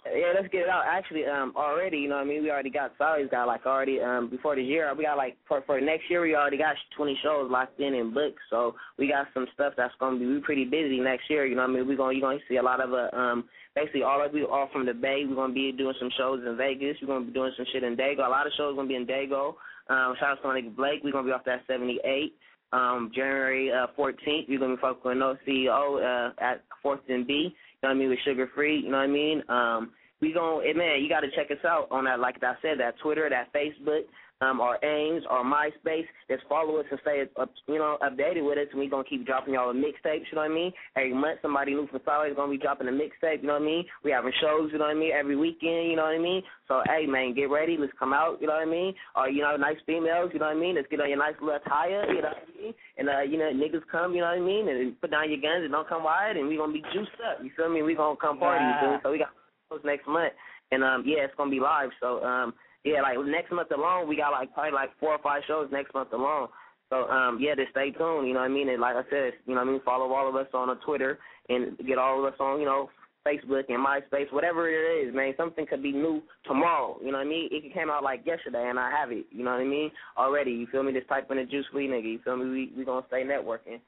Yeah, 0.06 0.34
let's 0.34 0.48
get 0.52 0.62
it 0.62 0.70
out. 0.70 0.84
Actually, 0.88 1.26
um, 1.26 1.54
already, 1.56 1.98
you 1.98 2.10
know 2.10 2.16
what 2.16 2.22
I 2.22 2.28
mean? 2.28 2.42
We 2.42 2.50
already 2.50 2.70
got 2.70 2.94
Sally's 2.98 3.30
got 3.30 3.48
like 3.48 3.66
already 3.66 4.00
um 4.00 4.30
before 4.30 4.56
this 4.56 4.66
year. 4.66 4.92
We 4.96 5.04
got 5.04 5.18
like 5.18 5.38
for 5.48 5.62
for 5.66 5.80
next 5.82 6.10
year 6.10 6.22
we 6.22 6.36
already 6.36 6.58
got 6.58 6.76
20 6.96 7.20
shows 7.22 7.52
locked 7.52 7.80
in 7.80 7.94
and 7.94 8.14
booked. 8.14 8.40
So 8.50 8.76
we 8.98 9.08
got 9.08 9.28
some 9.34 9.46
stuff 9.54 9.74
that's 9.76 9.94
gonna 10.00 10.18
be 10.18 10.26
we 10.26 10.40
pretty 10.40 10.66
busy 10.66 11.00
next 11.00 11.30
year. 11.30 11.46
You 11.46 11.56
know 11.56 11.64
what 11.64 11.72
I 11.72 11.74
mean? 11.74 11.88
We're 11.88 11.98
gonna 11.98 12.14
you're 12.14 12.22
gonna 12.22 12.40
see 12.48 12.58
a 12.58 12.64
lot 12.64 12.82
of 12.82 12.94
uh, 12.94 13.16
um 13.16 13.46
basically 13.80 14.04
all 14.04 14.24
of 14.24 14.34
we 14.34 14.44
all 14.44 14.70
from 14.72 14.86
the 14.86 14.94
Bay. 14.94 15.24
We're 15.28 15.36
gonna 15.36 15.54
be 15.54 15.72
doing 15.72 15.96
some 16.00 16.10
shows 16.18 16.42
in 16.46 16.58
Vegas. 16.58 16.98
We're 17.02 17.08
gonna 17.08 17.26
be 17.26 17.34
doing 17.34 17.52
some 17.56 17.66
shit 17.72 17.84
in 17.84 17.96
Dago. 17.96 18.26
A 18.26 18.30
lot 18.30 18.48
of 18.48 18.54
shows 18.58 18.76
gonna 18.76 18.88
be 18.88 18.96
in 18.96 19.06
Dago. 19.06 19.56
Um, 19.90 20.16
shout 20.20 20.38
out 20.38 20.42
to 20.42 20.48
my 20.48 20.62
Blake. 20.62 21.02
We're 21.04 21.12
gonna 21.12 21.28
be 21.28 21.32
off 21.32 21.46
that 21.46 21.62
78. 21.68 22.34
Um, 22.72 23.12
January 23.16 23.72
uh, 23.72 23.88
14th, 23.98 24.48
we're 24.48 24.60
gonna 24.60 24.76
be 24.76 24.82
fucking 24.82 25.02
with 25.04 25.18
no 25.18 25.36
CEO 25.48 26.30
uh, 26.30 26.34
at 26.40 26.64
Fourth 26.84 27.00
and 27.10 27.26
B. 27.26 27.34
You 27.34 27.50
know 27.82 27.90
what 27.90 27.90
I 27.90 27.94
mean 27.96 28.10
with 28.10 28.20
Suga 28.28 28.46
Free. 28.54 28.82
You 28.82 28.92
know 28.92 28.98
what 28.98 29.04
I 29.04 29.08
mean? 29.08 29.44
Um, 29.50 29.92
we 30.22 30.34
gon' 30.34 30.64
eh, 30.68 30.74
man, 30.74 31.02
you 31.02 31.10
got 31.10 31.22
to 31.22 31.32
check 31.32 31.50
us 31.50 31.64
out 31.66 31.88
on 31.92 32.04
that. 32.06 32.20
Like 32.20 32.44
I 32.44 32.54
said, 32.62 32.80
that 32.80 33.00
Twitter, 33.02 33.30
that 33.30 33.54
Facebook, 33.54 34.02
um, 34.42 34.62
our 34.62 34.80
Ames, 34.84 35.24
our 35.30 35.44
MySpace. 35.44 36.08
Just 36.30 36.44
follow 36.48 36.78
us 36.78 36.86
and 36.90 37.00
stay 37.02 37.24
up, 37.40 37.52
you 37.68 37.78
know, 37.78 37.98
updated 38.02 38.46
with 38.46 38.58
us, 38.58 38.68
and 38.72 38.80
we 38.80 38.88
gonna 38.88 39.04
keep 39.04 39.26
dropping 39.26 39.54
y'all 39.54 39.70
a 39.70 39.74
mixtapes. 39.74 40.26
You 40.32 40.36
know 40.36 40.42
what 40.42 40.52
I 40.52 40.56
mean? 40.56 40.72
Every 40.96 41.14
month, 41.14 41.40
somebody 41.42 41.74
new 41.74 41.88
from 41.88 42.00
Solid 42.06 42.32
is 42.32 42.36
gonna 42.36 42.52
be 42.52 42.58
dropping 42.58 42.88
a 42.88 42.92
mixtape. 42.92 43.42
You 43.42 43.48
know 43.48 43.60
what 43.60 43.64
I 43.64 43.66
mean? 43.66 43.86
We 44.04 44.12
having 44.12 44.32
shows. 44.40 44.70
You 44.72 44.80
know 44.80 44.86
what 44.86 44.96
I 44.96 45.00
mean? 45.00 45.12
Every 45.12 45.36
weekend. 45.36 45.92
You 45.92 45.96
know 45.96 46.04
what 46.04 46.16
I 46.16 46.20
mean? 46.20 46.42
So 46.68 46.82
hey, 46.88 47.06
man, 47.06 47.34
get 47.34 47.50
ready. 47.50 47.78
Let's 47.78 47.94
come 48.00 48.14
out. 48.14 48.40
You 48.40 48.48
know 48.48 48.54
what 48.54 48.68
I 48.68 48.72
mean? 48.72 48.94
Or 49.16 49.30
you 49.30 49.42
know, 49.42 49.58
nice 49.58 49.80
females. 49.86 50.32
You 50.34 50.40
know 50.40 50.48
what 50.48 50.58
I 50.58 50.60
mean? 50.60 50.76
Let's 50.76 50.88
get 50.90 51.02
on 51.02 51.10
your 51.10 51.20
nice 51.20 51.36
little 51.42 51.60
attire. 51.60 52.08
You 52.08 52.22
know 52.22 52.32
what 52.32 52.48
I 52.48 52.62
mean? 52.62 52.74
And 52.98 53.10
uh, 53.10 53.22
you 53.22 53.38
know, 53.38 53.52
niggas 53.52 53.84
come. 53.92 54.14
You 54.14 54.22
know 54.22 54.32
what 54.32 54.40
I 54.40 54.46
mean? 54.46 54.70
And 54.70 55.00
put 55.02 55.12
down 55.12 55.30
your 55.30 55.42
guns 55.42 55.64
and 55.64 55.72
don't 55.72 55.90
come 55.90 56.04
wired, 56.04 56.38
and 56.38 56.48
we 56.48 56.58
gonna 56.58 56.74
be 56.74 56.84
juiced 56.94 57.20
up. 57.28 57.44
You 57.44 57.52
feel 57.58 57.70
me? 57.70 57.84
We 57.84 57.96
gonna 57.96 58.16
come 58.16 58.40
party. 58.40 58.64
You 58.64 58.76
feel 58.80 58.92
me? 58.94 59.00
So 59.04 59.12
we 59.12 59.20
got 59.20 59.36
next 59.84 60.08
month. 60.08 60.34
And 60.72 60.84
um 60.84 61.04
yeah, 61.06 61.26
it's 61.26 61.34
gonna 61.36 61.52
be 61.52 61.60
live. 61.60 61.90
So 62.00 62.24
um 62.24 62.54
yeah, 62.84 63.02
like 63.02 63.18
next 63.26 63.52
month 63.52 63.72
alone 63.72 64.08
we 64.08 64.16
got 64.16 64.32
like 64.32 64.54
probably 64.54 64.72
like 64.72 64.90
four 65.00 65.12
or 65.12 65.20
five 65.20 65.42
shows 65.48 65.70
next 65.72 65.94
month 65.94 66.14
alone. 66.14 66.48
So 66.90 67.08
um 67.10 67.38
yeah, 67.40 67.56
just 67.56 67.72
stay 67.72 67.92
tuned, 67.92 68.28
you 68.28 68.34
know 68.34 68.42
what 68.42 68.52
I 68.52 68.54
mean? 68.54 68.70
And 68.70 68.82
like 68.82 68.96
I 68.96 69.04
said, 69.10 69.34
you 69.46 69.54
know 69.56 69.62
what 69.62 69.70
I 69.70 69.72
mean, 69.72 69.82
follow 69.84 70.12
all 70.14 70.28
of 70.28 70.36
us 70.36 70.48
on 70.54 70.76
Twitter 70.86 71.20
and 71.50 71.78
get 71.86 71.98
all 71.98 72.20
of 72.20 72.34
us 72.34 72.40
on, 72.40 72.60
you 72.60 72.66
know, 72.66 72.90
Facebook 73.28 73.66
and 73.70 73.86
MySpace, 73.86 74.32
whatever 74.32 74.70
it 74.70 75.08
is, 75.08 75.14
man. 75.14 75.34
Something 75.36 75.66
could 75.68 75.84
be 75.84 75.92
new 75.92 76.22
tomorrow. 76.46 76.98
You 77.02 77.12
know 77.12 77.18
what 77.18 77.28
I 77.28 77.30
mean? 77.30 77.50
It 77.52 77.74
came 77.74 77.90
out 77.90 78.02
like 78.04 78.26
yesterday 78.26 78.70
and 78.70 78.80
I 78.80 78.90
have 78.90 79.12
it, 79.12 79.26
you 79.32 79.44
know 79.44 79.52
what 79.52 79.62
I 79.62 79.66
mean? 79.66 79.92
Already. 80.18 80.52
You 80.52 80.68
feel 80.72 80.84
me? 80.84 80.94
Just 80.94 81.10
type 81.10 81.30
in 81.30 81.38
the 81.38 81.46
juice 81.46 81.66
free 81.72 81.88
nigga, 81.88 82.12
you 82.12 82.20
feel 82.24 82.38
me? 82.38 82.50
We 82.50 82.74
we 82.78 82.86
gonna 82.86 83.06
stay 83.08 83.24
networking. 83.24 83.80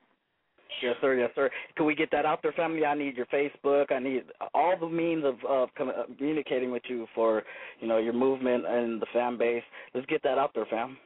Yes, 0.82 0.96
sir. 1.02 1.16
Yes, 1.16 1.30
sir. 1.36 1.50
Can 1.76 1.86
we 1.86 1.96
get 1.96 2.10
that 2.12 2.26
out 2.26 2.42
there, 2.42 2.54
family? 2.54 2.86
I 2.86 2.96
need 2.96 3.18
your 3.18 3.26
Facebook. 3.28 3.92
I 3.92 4.00
need 4.00 4.24
all 4.54 4.76
the 4.80 4.90
means 4.90 5.24
of 5.26 5.36
of 5.48 5.70
uh, 5.80 6.04
communicating 6.18 6.72
with 6.72 6.84
you 6.88 7.08
for 7.14 7.44
you 7.80 7.88
know 7.88 7.98
your 7.98 8.14
movement 8.14 8.66
and 8.66 9.02
the 9.02 9.08
fan 9.14 9.38
base. 9.38 9.64
Let's 9.94 10.08
get 10.08 10.24
that 10.24 10.38
out 10.38 10.52
there, 10.56 10.66
fam. 10.70 10.98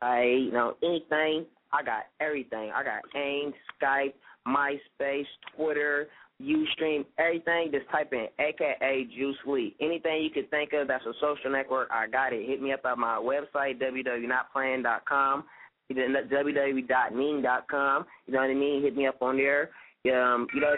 I 0.00 0.22
you 0.22 0.52
know 0.52 0.74
anything. 0.82 1.46
I 1.72 1.82
got 1.82 2.04
everything. 2.20 2.70
I 2.74 2.84
got 2.84 3.02
AIM, 3.16 3.52
Skype, 3.82 4.14
MySpace, 4.46 5.26
Twitter, 5.56 6.06
Ustream, 6.40 7.04
everything. 7.18 7.70
Just 7.72 7.90
type 7.90 8.12
in 8.12 8.28
AKA 8.38 9.08
Juice 9.16 9.36
Lee. 9.46 9.74
Anything 9.80 10.22
you 10.22 10.30
could 10.30 10.50
think 10.50 10.72
of 10.72 10.86
that's 10.88 11.04
a 11.04 11.12
social 11.20 11.50
network, 11.50 11.88
I 11.90 12.06
got 12.06 12.32
it. 12.32 12.46
Hit 12.46 12.62
me 12.62 12.72
up 12.72 12.84
at 12.84 12.98
my 12.98 13.16
website 13.16 13.80
www.notplaying.com 13.80 15.44
www.ning.com. 15.92 16.86
You 18.26 18.32
know 18.32 18.40
what 18.40 18.50
I 18.50 18.54
mean? 18.54 18.82
Hit 18.82 18.96
me 18.96 19.06
up 19.06 19.20
on 19.20 19.36
there. 19.36 19.70
Um, 20.06 20.46
you 20.54 20.60
know, 20.60 20.74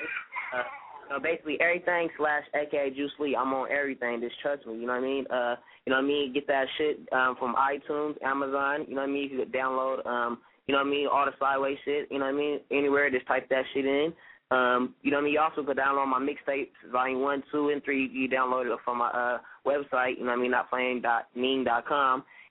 uh, 0.54 0.62
you 1.08 1.10
know, 1.10 1.20
basically 1.20 1.60
everything 1.60 2.08
slash 2.16 2.44
aka 2.54 2.90
Juice 2.90 3.12
Lee. 3.18 3.36
I'm 3.36 3.52
on 3.52 3.70
everything. 3.70 4.20
Just 4.20 4.40
trust 4.40 4.66
me. 4.66 4.74
You 4.74 4.86
know 4.86 4.94
what 4.94 4.98
I 4.98 5.06
mean? 5.06 5.26
Uh, 5.30 5.56
you 5.84 5.90
know 5.92 5.98
what 5.98 6.04
I 6.04 6.08
mean? 6.08 6.32
Get 6.32 6.46
that 6.48 6.66
shit 6.78 7.00
um, 7.12 7.36
from 7.38 7.54
iTunes, 7.54 8.20
Amazon. 8.22 8.86
You 8.88 8.94
know 8.94 9.02
what 9.02 9.10
I 9.10 9.12
mean? 9.12 9.30
You 9.30 9.44
can 9.44 9.52
download. 9.52 10.04
Um, 10.06 10.38
you 10.66 10.74
know 10.74 10.80
what 10.80 10.88
I 10.88 10.90
mean? 10.90 11.06
All 11.06 11.24
the 11.24 11.32
sideways 11.38 11.78
shit. 11.84 12.08
You 12.10 12.18
know 12.18 12.24
what 12.24 12.34
I 12.34 12.36
mean? 12.36 12.60
Anywhere, 12.72 13.10
just 13.10 13.26
type 13.26 13.48
that 13.50 13.64
shit 13.72 13.86
in. 13.86 14.12
Um, 14.50 14.94
you 15.02 15.10
know 15.10 15.16
what 15.16 15.22
I 15.22 15.24
mean? 15.24 15.32
You 15.34 15.40
also 15.40 15.64
could 15.64 15.76
download 15.76 16.08
my 16.08 16.20
mixtapes, 16.20 16.70
volume 16.92 17.20
one, 17.20 17.42
two, 17.50 17.70
and 17.70 17.82
three. 17.84 18.08
You 18.12 18.28
download 18.28 18.72
it 18.72 18.78
from 18.84 18.98
my 18.98 19.08
uh 19.08 19.38
website. 19.66 20.18
You 20.18 20.24
know 20.24 20.30
what 20.30 20.38
I 20.38 20.42
mean? 20.42 20.50
Not 20.52 20.70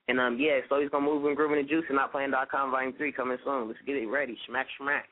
playing 0.07 0.17
dot 0.17 0.31
dot 0.31 0.31
com. 0.31 0.33
And 0.33 0.35
um, 0.35 0.39
yeah, 0.39 0.59
so 0.69 0.79
he's 0.79 0.89
gonna 0.89 1.05
move 1.05 1.25
and 1.25 1.35
grooving 1.35 1.61
the 1.61 1.67
juice 1.67 1.85
and 1.89 1.97
not 1.97 2.11
playing 2.11 2.31
dot 2.31 2.49
com 2.51 2.71
volume 2.71 2.93
three 2.97 3.11
coming 3.11 3.37
soon. 3.43 3.67
Let's 3.67 3.79
get 3.85 3.95
it 3.95 4.07
ready. 4.07 4.37
Smack 4.47 4.67
smack. 4.79 5.05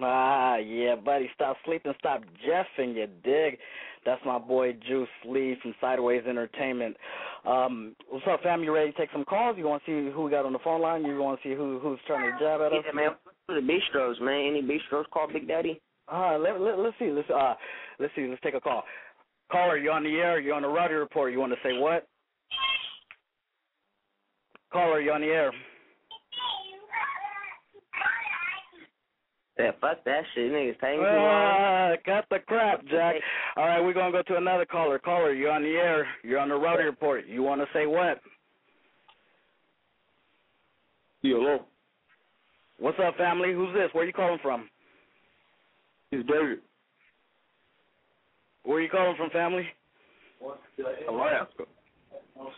Ah, 0.00 0.56
yeah, 0.56 0.96
buddy. 0.96 1.28
Stop 1.34 1.58
sleeping, 1.66 1.92
stop 1.98 2.22
jeffing, 2.48 2.96
you 2.96 3.06
dig? 3.22 3.58
That's 4.06 4.22
my 4.24 4.38
boy 4.38 4.72
Juice 4.88 5.08
Lee 5.26 5.56
from 5.60 5.74
Sideways 5.82 6.22
Entertainment. 6.26 6.96
Um, 7.46 7.94
what's 8.08 8.24
up, 8.26 8.42
fam? 8.42 8.64
You 8.64 8.74
ready 8.74 8.90
to 8.90 8.96
take 8.96 9.10
some 9.12 9.24
calls? 9.24 9.56
You 9.58 9.68
want 9.68 9.84
to 9.84 10.08
see 10.08 10.12
who 10.12 10.22
we 10.22 10.30
got 10.30 10.46
on 10.46 10.54
the 10.54 10.58
phone 10.60 10.80
line? 10.80 11.04
You 11.04 11.18
want 11.18 11.42
to 11.42 11.48
see 11.48 11.54
who 11.54 11.78
who's 11.78 12.00
trying 12.06 12.32
to 12.32 12.38
jab 12.38 12.62
at 12.62 12.72
us? 12.72 12.84
Yeah, 12.86 12.92
man. 12.92 13.10
The 13.48 13.54
bistros, 13.54 14.20
man. 14.20 14.46
Any 14.48 14.62
bistros 14.62 15.04
call 15.12 15.28
Big 15.30 15.46
Daddy? 15.46 15.80
Uh, 16.10 16.38
let, 16.38 16.60
let, 16.60 16.78
let's 16.78 16.96
see. 16.98 17.10
Let's 17.10 17.28
uh, 17.30 17.54
let's 18.00 18.14
see. 18.16 18.26
Let's 18.26 18.40
take 18.42 18.54
a 18.54 18.60
call. 18.60 18.84
Caller, 19.52 19.76
you 19.76 19.90
on 19.90 20.02
the 20.04 20.16
air? 20.16 20.40
You 20.40 20.54
on 20.54 20.62
the 20.62 20.68
Rowdy 20.68 20.94
Report? 20.94 21.32
You 21.32 21.38
want 21.38 21.52
to 21.52 21.58
say 21.62 21.78
what? 21.78 22.08
Caller, 24.72 25.00
you 25.00 25.12
on 25.12 25.20
the 25.20 25.26
air? 25.26 25.52
Yeah, 29.58 29.70
fuck 29.80 30.02
that 30.04 30.22
shit, 30.34 30.50
niggas. 30.50 30.80
Take 30.80 30.98
me 30.98 31.06
Ah, 31.06 31.92
cut 32.06 32.24
the 32.30 32.38
crap, 32.46 32.84
Jack. 32.86 33.16
All 33.56 33.66
right, 33.66 33.80
we're 33.80 33.92
gonna 33.92 34.10
go 34.10 34.22
to 34.22 34.36
another 34.36 34.64
caller. 34.64 34.98
Caller, 34.98 35.34
you're 35.34 35.52
on 35.52 35.62
the 35.62 35.68
air. 35.68 36.06
You're 36.24 36.38
on 36.40 36.48
the 36.48 36.54
Rowdy 36.54 36.84
Report. 36.84 37.26
You 37.26 37.42
want 37.42 37.60
to 37.60 37.66
say 37.74 37.86
what? 37.86 38.20
Hello. 41.22 41.60
What's 42.78 42.98
up, 42.98 43.16
family? 43.16 43.52
Who's 43.52 43.72
this? 43.74 43.90
Where 43.92 44.06
you 44.06 44.12
calling 44.12 44.40
from? 44.42 44.68
It's 46.10 46.26
David. 46.28 46.58
Where 48.64 48.80
you 48.80 48.88
calling 48.88 49.16
from, 49.16 49.30
family? 49.30 49.66
Alaska. 51.08 51.64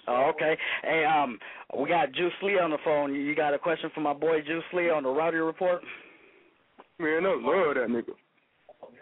Oh, 0.08 0.30
okay. 0.34 0.56
Hey, 0.82 1.04
um, 1.04 1.38
we 1.78 1.88
got 1.88 2.12
Juice 2.12 2.32
Lee 2.42 2.58
on 2.58 2.70
the 2.70 2.78
phone. 2.84 3.14
You 3.14 3.34
got 3.34 3.54
a 3.54 3.58
question 3.58 3.90
for 3.94 4.00
my 4.00 4.12
boy 4.12 4.40
Juice 4.40 4.64
Lee 4.72 4.90
on 4.90 5.02
the 5.02 5.08
Rowdy 5.08 5.38
Report? 5.38 5.82
Man, 6.98 7.26
I 7.26 7.28
love 7.28 7.74
that 7.74 7.88
nigga. 7.88 8.14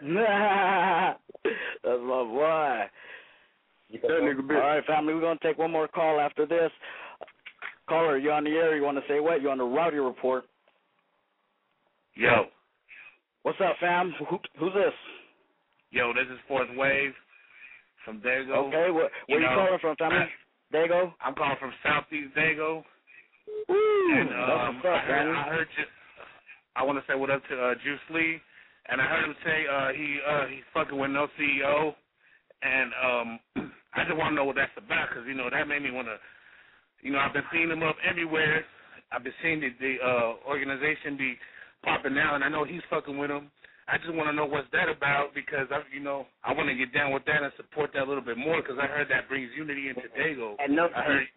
That's 1.83 1.99
my 2.01 2.23
boy. 2.23 2.83
That 3.91 4.09
nigga 4.09 4.41
bitch. 4.41 4.55
All 4.55 4.75
right, 4.75 4.85
family, 4.85 5.13
we're 5.13 5.21
gonna 5.21 5.39
take 5.43 5.57
one 5.57 5.71
more 5.71 5.87
call 5.87 6.19
after 6.19 6.45
this. 6.45 6.71
Caller, 7.87 8.17
you 8.17 8.31
on 8.31 8.43
the 8.43 8.51
air? 8.51 8.75
You 8.75 8.83
want 8.83 8.97
to 8.97 9.03
say 9.07 9.19
what? 9.19 9.41
You 9.41 9.51
on 9.51 9.59
the 9.59 9.63
Rowdy 9.63 9.97
Report? 9.97 10.45
Yo, 12.15 12.45
What's 13.43 13.59
up, 13.59 13.75
fam? 13.79 14.13
Who, 14.29 14.39
who's 14.57 14.73
this? 14.73 14.93
yo, 15.91 16.13
this 16.13 16.25
is 16.31 16.39
Fourth 16.47 16.69
Wave 16.75 17.11
from 18.05 18.21
Dago. 18.21 18.67
Okay, 18.67 18.89
where, 18.89 19.09
where 19.27 19.39
you, 19.39 19.41
know, 19.41 19.53
calling 19.53 19.79
from, 19.79 19.95
family? 19.97 20.25
Dago. 20.73 21.13
I'm 21.23 21.35
calling 21.35 21.57
from 21.59 21.73
Southeast 21.83 22.35
Dago. 22.35 22.83
Woo, 23.69 24.13
and 24.13 24.29
um, 24.29 24.81
I 24.85 24.99
heard. 24.99 25.35
I 25.35 25.43
heard 25.49 25.67
you. 25.77 25.85
I 26.75 26.83
want 26.83 26.97
to 26.97 27.11
say 27.11 27.17
what 27.17 27.29
up 27.29 27.43
to 27.49 27.55
uh, 27.61 27.75
Juice 27.83 27.99
Lee, 28.11 28.39
and 28.89 29.01
I 29.01 29.05
heard 29.05 29.25
him 29.25 29.35
say 29.45 29.65
uh, 29.71 29.89
he 29.93 30.19
uh, 30.27 30.45
he's 30.47 30.63
fucking 30.73 30.97
with 30.97 31.11
no 31.11 31.27
CEO, 31.39 31.93
and 32.63 32.91
um, 33.03 33.39
I 33.95 34.03
just 34.05 34.17
want 34.17 34.31
to 34.31 34.35
know 34.35 34.45
what 34.45 34.55
that's 34.55 34.71
about 34.77 35.09
because 35.09 35.25
you 35.27 35.35
know 35.35 35.49
that 35.49 35.67
made 35.67 35.83
me 35.83 35.91
want 35.91 36.07
to. 36.07 36.17
You 37.01 37.11
know, 37.11 37.19
I've 37.19 37.33
been 37.33 37.43
seeing 37.51 37.69
him 37.69 37.83
up 37.83 37.97
everywhere. 38.09 38.65
I've 39.11 39.23
been 39.23 39.33
seeing 39.43 39.59
the, 39.59 39.69
the 39.79 39.95
uh, 40.03 40.35
organization 40.47 41.17
be 41.17 41.35
popping 41.83 42.17
out, 42.17 42.35
and 42.35 42.43
I 42.43 42.49
know 42.49 42.63
he's 42.63 42.81
fucking 42.89 43.17
with 43.17 43.29
him. 43.29 43.51
I 43.87 43.97
just 43.97 44.13
want 44.13 44.29
to 44.29 44.33
know 44.33 44.45
what's 44.45 44.67
that 44.71 44.87
about 44.89 45.35
because 45.35 45.67
I, 45.71 45.81
you 45.93 45.99
know, 45.99 46.25
I 46.43 46.53
want 46.53 46.69
to 46.69 46.75
get 46.75 46.93
down 46.93 47.11
with 47.13 47.25
that 47.25 47.43
and 47.43 47.51
support 47.57 47.91
that 47.93 48.03
a 48.03 48.07
little 48.09 48.23
bit 48.23 48.37
more 48.37 48.61
because 48.61 48.77
I 48.81 48.87
heard 48.87 49.07
that 49.09 49.27
brings 49.27 49.49
unity 49.57 49.89
into 49.89 50.07
Dago. 50.17 50.55
And 50.59 50.75
no, 50.75 50.87
I 50.95 51.01
heard 51.01 51.27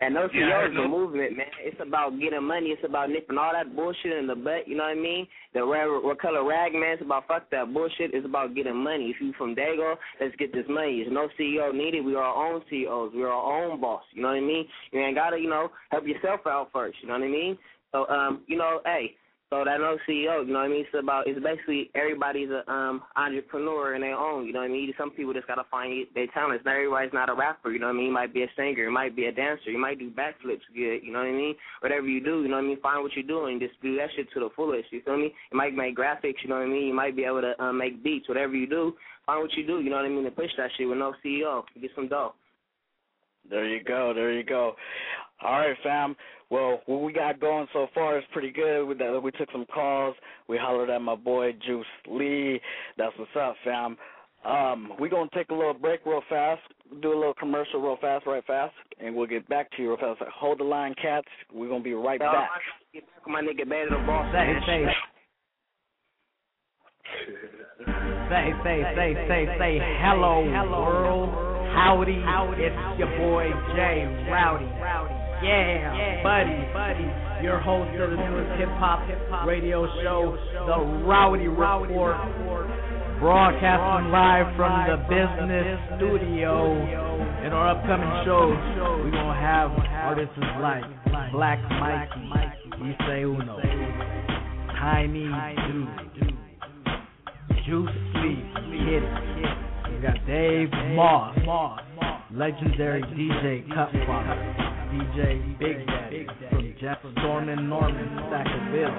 and 0.00 0.14
no 0.14 0.28
Yeah, 0.34 0.44
I 0.52 0.66
CEOs, 0.68 0.74
know. 0.74 0.82
the 0.82 0.88
movement, 0.88 1.36
man. 1.36 1.46
It's 1.64 1.80
about 1.80 2.18
getting 2.20 2.44
money. 2.44 2.66
It's 2.68 2.84
about 2.84 3.08
nipping 3.10 3.38
all 3.38 3.52
that 3.52 3.74
bullshit 3.74 4.12
in 4.18 4.26
the 4.26 4.34
butt. 4.34 4.68
You 4.68 4.76
know 4.76 4.84
what 4.84 4.90
I 4.98 5.00
mean? 5.00 5.26
The 5.54 5.64
red, 5.64 5.86
what 5.86 6.20
color 6.20 6.44
rag, 6.44 6.72
man? 6.72 6.92
It's 6.94 7.02
about 7.02 7.26
fuck 7.26 7.50
that 7.50 7.72
bullshit. 7.72 8.12
It's 8.12 8.26
about 8.26 8.54
getting 8.54 8.76
money. 8.76 9.06
If 9.06 9.16
you 9.20 9.32
from 9.38 9.54
Dago, 9.54 9.94
let's 10.20 10.36
get 10.36 10.52
this 10.52 10.66
money. 10.68 11.00
There's 11.02 11.12
no 11.12 11.28
CEO 11.40 11.74
needed. 11.74 12.04
We 12.04 12.14
are 12.16 12.22
our 12.22 12.52
own 12.54 12.62
CEOs. 12.68 13.12
We 13.14 13.22
are 13.22 13.28
our 13.28 13.64
own 13.70 13.80
boss. 13.80 14.02
You 14.12 14.22
know 14.22 14.28
what 14.28 14.36
I 14.36 14.40
mean? 14.40 14.66
You 14.92 15.00
ain't 15.00 15.16
gotta, 15.16 15.38
you 15.38 15.48
know, 15.48 15.70
help 15.90 16.06
yourself 16.06 16.40
out 16.46 16.68
first. 16.72 16.98
You 17.00 17.08
know 17.08 17.14
what 17.14 17.22
I 17.24 17.28
mean? 17.28 17.58
So, 17.92 18.06
um, 18.08 18.42
you 18.46 18.58
know, 18.58 18.80
hey, 18.84 19.14
So 19.50 19.64
that 19.64 19.80
no 19.80 19.96
CEO, 20.06 20.46
you 20.46 20.52
know 20.52 20.60
what 20.60 20.66
I 20.66 20.68
mean? 20.68 20.84
It's 20.84 20.92
about 20.92 21.26
it's 21.26 21.40
basically 21.40 21.90
everybody's 21.94 22.50
a 22.50 22.70
um 22.70 23.00
entrepreneur 23.16 23.94
in 23.94 24.02
their 24.02 24.14
own, 24.14 24.44
you 24.44 24.52
know 24.52 24.60
what 24.60 24.66
I 24.66 24.72
mean? 24.72 24.92
Some 24.98 25.10
people 25.10 25.32
just 25.32 25.46
gotta 25.46 25.64
find 25.70 26.06
their 26.14 26.26
talents. 26.28 26.66
Not 26.66 26.74
everybody's 26.76 27.14
not 27.14 27.30
a 27.30 27.34
rapper, 27.34 27.70
you 27.70 27.78
know 27.78 27.86
what 27.86 27.94
I 27.94 27.96
mean? 27.96 28.06
You 28.06 28.12
might 28.12 28.34
be 28.34 28.42
a 28.42 28.48
singer, 28.56 28.84
you 28.84 28.90
might 28.90 29.16
be 29.16 29.24
a 29.24 29.32
dancer, 29.32 29.70
you 29.70 29.78
might 29.78 29.98
do 29.98 30.10
backflips 30.10 30.68
good, 30.74 31.00
you 31.02 31.12
know 31.12 31.20
what 31.20 31.28
I 31.28 31.32
mean? 31.32 31.54
Whatever 31.80 32.06
you 32.06 32.22
do, 32.22 32.42
you 32.42 32.48
know 32.48 32.56
what 32.56 32.64
I 32.64 32.68
mean, 32.68 32.80
find 32.82 33.02
what 33.02 33.16
you're 33.16 33.24
doing, 33.24 33.58
just 33.58 33.80
do 33.80 33.96
that 33.96 34.10
shit 34.14 34.30
to 34.34 34.40
the 34.40 34.50
fullest, 34.54 34.92
you 34.92 35.00
feel 35.00 35.16
me? 35.16 35.32
You 35.50 35.56
might 35.56 35.72
make 35.72 35.96
graphics, 35.96 36.44
you 36.44 36.50
know 36.50 36.56
what 36.56 36.68
I 36.68 36.68
mean? 36.68 36.86
You 36.86 36.94
might 36.94 37.16
be 37.16 37.24
able 37.24 37.40
to 37.40 37.58
um, 37.62 37.78
make 37.78 38.04
beats, 38.04 38.28
whatever 38.28 38.54
you 38.54 38.66
do, 38.66 38.92
find 39.24 39.40
what 39.40 39.54
you 39.54 39.66
do, 39.66 39.80
you 39.80 39.88
know 39.88 39.96
what 39.96 40.04
I 40.04 40.10
mean, 40.10 40.24
to 40.24 40.30
push 40.30 40.50
that 40.58 40.68
shit 40.76 40.86
with 40.86 40.98
no 40.98 41.14
CEO. 41.24 41.62
Get 41.80 41.90
some 41.94 42.08
dough. 42.08 42.34
There 43.50 43.66
you 43.66 43.82
go. 43.82 44.12
There 44.14 44.32
you 44.32 44.44
go. 44.44 44.74
All 45.42 45.60
right, 45.60 45.76
fam. 45.82 46.16
Well, 46.50 46.80
what 46.86 47.02
we 47.02 47.12
got 47.12 47.40
going 47.40 47.66
so 47.72 47.88
far 47.94 48.18
is 48.18 48.24
pretty 48.32 48.50
good. 48.50 48.84
We, 48.84 48.94
we 49.20 49.30
took 49.32 49.50
some 49.52 49.66
calls. 49.66 50.16
We 50.48 50.56
hollered 50.56 50.90
at 50.90 51.02
my 51.02 51.14
boy 51.14 51.52
Juice 51.64 51.86
Lee. 52.08 52.60
That's 52.96 53.12
what's 53.18 53.30
up, 53.38 53.54
fam. 53.64 53.96
Um, 54.44 54.92
we're 54.98 55.08
going 55.08 55.28
to 55.28 55.34
take 55.34 55.50
a 55.50 55.54
little 55.54 55.74
break 55.74 56.06
real 56.06 56.22
fast, 56.28 56.62
do 57.02 57.12
a 57.12 57.18
little 57.18 57.34
commercial 57.34 57.80
real 57.80 57.98
fast, 58.00 58.24
right 58.24 58.44
fast, 58.46 58.72
and 59.00 59.14
we'll 59.14 59.26
get 59.26 59.48
back 59.48 59.70
to 59.72 59.82
you 59.82 59.88
real 59.88 59.98
fast. 59.98 60.22
Hold 60.32 60.60
the 60.60 60.64
line, 60.64 60.94
cats. 61.00 61.26
We're 61.52 61.68
going 61.68 61.82
to 61.82 61.84
be 61.84 61.94
right 61.94 62.20
Yo, 62.20 62.32
back. 62.32 62.48
Get 62.94 63.04
back 63.06 63.28
my 63.28 63.42
nigga 63.42 63.68
Better 63.68 63.90
the 63.90 64.06
Boss. 64.06 64.32
Say, 64.32 64.54
say, 64.64 64.86
say, 68.30 68.52
say, 68.64 68.82
say, 68.94 69.14
say, 69.28 69.58
say, 69.58 69.78
hello, 70.00 70.44
world. 70.70 71.47
Howdy, 71.74 72.18
it's 72.56 72.98
your 72.98 73.10
boy 73.18 73.50
Jay 73.76 74.04
Rowdy. 74.30 74.64
Yeah, 75.44 76.22
buddy, 76.22 76.56
buddy. 76.72 77.06
Your 77.44 77.60
host 77.60 77.94
of 78.00 78.10
the 78.10 78.16
newest 78.16 78.58
hip 78.58 78.68
hop 78.80 79.06
radio 79.46 79.86
show, 80.02 80.36
The 80.66 80.78
Rowdy 81.06 81.46
Report. 81.46 82.16
Broadcasting 83.20 84.10
live 84.10 84.56
from 84.56 84.86
the 84.86 84.96
business 85.10 85.78
studio. 85.96 86.74
In 87.44 87.52
our 87.52 87.70
upcoming 87.76 88.10
shows, 88.24 88.56
we're 89.04 89.10
to 89.10 89.40
have 89.40 89.70
artists 90.02 90.38
like 90.60 90.84
Black 91.32 91.58
Mikey, 91.68 92.28
Issei 92.82 93.22
Uno, 93.22 93.58
Tiny 94.78 95.28
Doo, 95.66 95.86
Juice 97.66 97.98
Lee, 98.16 98.42
Kid. 98.86 99.67
We 99.98 100.02
got 100.04 100.26
Dave 100.28 100.70
Moss, 100.94 101.36
legendary 102.32 103.02
DJ 103.02 103.66
Cutfather, 103.66 104.38
DJ 104.92 105.58
Big 105.58 105.84
Daddy 105.88 106.24
from 106.50 106.74
Jeff 106.80 106.98
Stormin 107.18 107.68
Norman, 107.68 108.06
Stackville. 108.30 108.94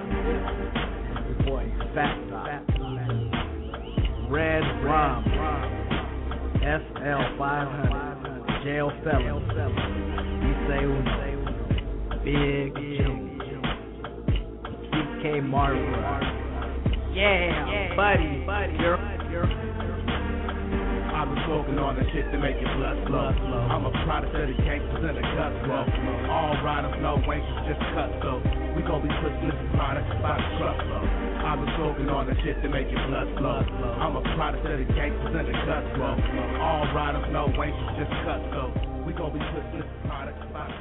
Your 1.25 1.39
boy 1.45 1.63
Fat 1.95 2.19
Red 4.29 4.63
Rum, 4.83 5.23
SL 6.59 7.23
500, 7.39 8.63
Jail 8.65 8.91
Felon, 9.01 9.43
Issei 10.43 10.83
Big 12.25 12.75
Joe, 12.99 13.15
TK 14.91 15.47
Marlboro. 15.47 16.19
Yeah, 17.13 17.95
buddy, 17.95 18.43
buddy. 18.45 18.73
You're, 18.81 18.99
you're 19.31 19.68
I've 21.19 21.27
been 21.27 21.43
smoking 21.51 21.75
on 21.75 21.99
the 21.99 22.07
shit 22.15 22.31
to 22.31 22.39
make 22.39 22.55
your 22.63 22.71
blood 22.79 22.95
flow. 23.03 23.27
I'm 23.27 23.83
a 23.83 23.91
product 24.07 24.31
of 24.39 24.39
the 24.39 24.55
gangsters 24.63 25.03
and 25.03 25.19
the 25.19 25.25
guts 25.35 25.59
flow. 25.67 25.83
All 26.31 26.55
riders 26.63 26.95
know 27.03 27.19
wankers 27.27 27.59
just 27.67 27.83
cut 27.91 28.07
so 28.23 28.39
we 28.71 28.79
gon' 28.87 29.03
be 29.03 29.11
pushing 29.19 29.51
this 29.51 29.59
product 29.75 30.07
by 30.23 30.39
the 30.39 30.47
truckload. 30.55 31.11
I've 31.43 31.59
been 31.59 31.75
smoking 31.75 32.07
on 32.07 32.23
the 32.23 32.39
shit 32.39 32.63
to 32.63 32.71
make 32.71 32.87
your 32.87 33.03
blood 33.11 33.27
flow. 33.35 33.59
I'm 33.99 34.15
a 34.15 34.23
product 34.39 34.63
of 34.63 34.79
the 34.79 34.87
gangsters 34.95 35.35
and 35.35 35.43
the 35.43 35.55
guts 35.67 35.91
flow. 35.99 36.15
All 36.63 36.87
riders 36.95 37.27
know 37.35 37.51
wankers 37.51 37.99
just 37.99 38.15
cut 38.23 38.39
so 38.55 38.71
we 39.03 39.11
gon' 39.11 39.35
be 39.35 39.43
pushing 39.43 39.75
this 39.75 39.91
product 40.07 40.39
by 40.55 40.71
the 40.71 40.78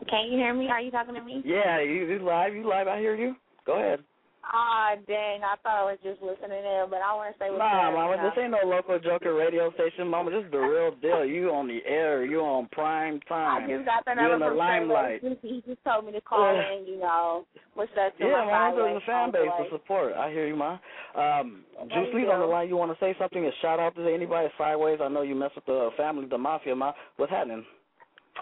Can 0.07 0.31
you 0.31 0.37
hear 0.37 0.53
me? 0.53 0.69
Are 0.69 0.81
you 0.81 0.91
talking 0.91 1.13
to 1.13 1.21
me? 1.21 1.41
Yeah, 1.45 1.81
you, 1.81 2.05
you 2.05 2.19
live. 2.19 2.55
You 2.55 2.67
live. 2.67 2.87
I 2.87 2.99
hear 2.99 3.15
you. 3.15 3.35
Go 3.65 3.73
ahead. 3.73 4.03
Ah, 4.43 4.95
dang. 5.05 5.43
I 5.43 5.55
thought 5.61 5.83
I 5.83 5.91
was 5.91 5.99
just 6.01 6.21
listening 6.23 6.63
in, 6.63 6.87
but 6.89 7.03
I 7.03 7.13
want 7.13 7.35
to 7.35 7.37
say 7.37 7.51
what's 7.51 7.59
Nah, 7.59 7.91
Mama, 7.91 8.17
know. 8.17 8.23
this 8.23 8.39
ain't 8.39 8.55
no 8.55 8.63
local 8.65 8.97
joker 8.97 9.35
radio 9.35 9.69
station, 9.73 10.07
Mama. 10.07 10.31
This 10.31 10.45
is 10.45 10.51
the 10.51 10.57
real 10.57 10.95
deal. 10.95 11.25
You 11.25 11.51
on 11.51 11.67
the 11.67 11.79
air. 11.85 12.23
You 12.25 12.39
on 12.41 12.67
prime 12.71 13.19
I 13.25 13.29
time. 13.29 13.69
just 13.69 13.85
got 13.85 14.05
the 14.05 14.15
You 14.15 14.33
in 14.33 14.39
the 14.39 14.49
limelight. 14.49 15.21
He 15.43 15.61
just 15.67 15.83
told 15.83 16.05
me 16.05 16.13
to 16.13 16.21
call 16.21 16.55
Yeah. 16.55 16.71
in, 16.71 16.87
you 16.87 16.97
know, 16.99 17.45
what's 17.75 17.91
up 17.99 18.17
to 18.17 18.25
Yeah, 18.25 18.45
my 18.45 18.51
highway, 18.51 18.95
there's 18.95 19.03
a 19.03 19.05
fan 19.05 19.31
base 19.31 19.51
to 19.59 19.69
support. 19.69 20.13
I 20.15 20.31
hear 20.31 20.47
you, 20.47 20.55
ma. 20.55 20.79
Um, 21.15 21.65
Juice 21.93 22.13
Lee's 22.13 22.29
on 22.31 22.39
the 22.39 22.47
line. 22.47 22.69
You 22.69 22.77
want 22.77 22.91
to 22.97 22.99
say 23.03 23.13
something? 23.19 23.45
A 23.45 23.51
shout 23.61 23.79
out 23.79 23.93
to 23.95 24.07
anybody 24.07 24.47
sideways? 24.57 24.99
I 25.03 25.09
know 25.09 25.21
you 25.21 25.35
mess 25.35 25.51
with 25.53 25.65
the 25.65 25.91
family, 25.97 26.25
the 26.25 26.37
mafia, 26.37 26.75
ma. 26.75 26.93
What's 27.17 27.31
happening? 27.31 27.65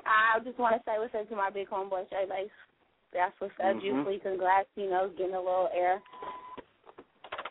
I 0.06 0.40
just 0.46 0.60
want 0.60 0.76
to 0.78 0.82
say 0.86 1.00
what's 1.00 1.16
up 1.16 1.28
to 1.28 1.36
my 1.36 1.50
big 1.50 1.68
homeboy, 1.70 2.10
Jay 2.10 2.26
Lace. 2.30 2.52
That's 3.14 3.34
what's 3.40 3.54
up, 3.60 3.76
Mhm. 3.76 3.82
Juice 3.82 4.08
Lee. 4.08 4.20
Congrats, 4.20 4.68
you 4.76 4.90
know, 4.90 5.10
getting 5.10 5.36
a 5.36 5.40
little 5.40 5.70
air. 5.74 6.02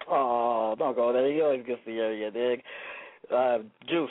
Oh, 0.08 0.74
don't 0.78 0.94
go 0.94 1.12
there. 1.12 1.26
He 1.30 1.40
always 1.40 1.64
gets 1.64 1.84
the 1.84 1.98
area, 1.98 2.30
dig. 2.30 2.62
Uh, 3.30 3.58
Juice, 3.86 4.10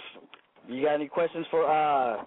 you 0.68 0.84
got 0.84 0.96
any 0.96 1.08
questions 1.08 1.46
for 1.48 1.66
uh 1.66 2.26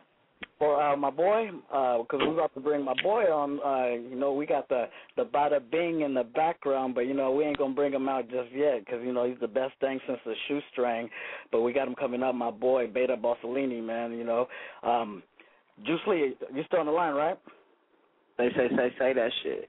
for 0.59 0.81
uh 0.81 0.97
my 0.97 1.11
boy? 1.11 1.51
Uh, 1.71 1.99
because 1.99 2.21
we're 2.21 2.33
about 2.33 2.55
to 2.55 2.61
bring 2.61 2.83
my 2.83 2.95
boy 3.03 3.25
on. 3.25 3.61
Uh, 3.61 3.95
you 3.95 4.17
know, 4.17 4.33
we 4.33 4.47
got 4.47 4.69
the 4.69 4.89
the 5.17 5.25
bada 5.25 5.61
bing 5.71 6.01
in 6.01 6.15
the 6.15 6.25
background, 6.25 6.95
but 6.95 7.03
you 7.03 7.15
know 7.15 7.31
we 7.31 7.45
ain't 7.45 7.59
gonna 7.59 7.75
bring 7.75 7.93
him 7.93 8.09
out 8.09 8.29
just 8.31 8.51
yet 8.53 8.85
because 8.85 9.05
you 9.05 9.13
know 9.13 9.25
he's 9.25 9.39
the 9.41 9.49
best 9.49 9.75
thing 9.81 10.01
since 10.07 10.19
the 10.25 10.35
shoestring. 10.47 11.11
But 11.53 11.61
we 11.61 11.73
got 11.73 11.89
him 11.89 11.95
coming 11.95 12.23
up, 12.23 12.35
my 12.35 12.51
boy 12.51 12.87
Beta 12.87 13.17
Bossellini, 13.17 13.83
man. 13.83 14.13
You 14.13 14.25
know, 14.25 14.49
um, 14.83 15.23
Juice 15.85 16.01
Lee, 16.07 16.35
you 16.55 16.65
still 16.67 16.81
on 16.81 16.87
the 16.87 16.93
line, 16.93 17.15
right? 17.15 17.39
Say, 18.39 18.49
say, 18.57 18.69
say, 18.77 18.95
say 18.99 19.13
that 19.15 19.31
shit. 19.43 19.69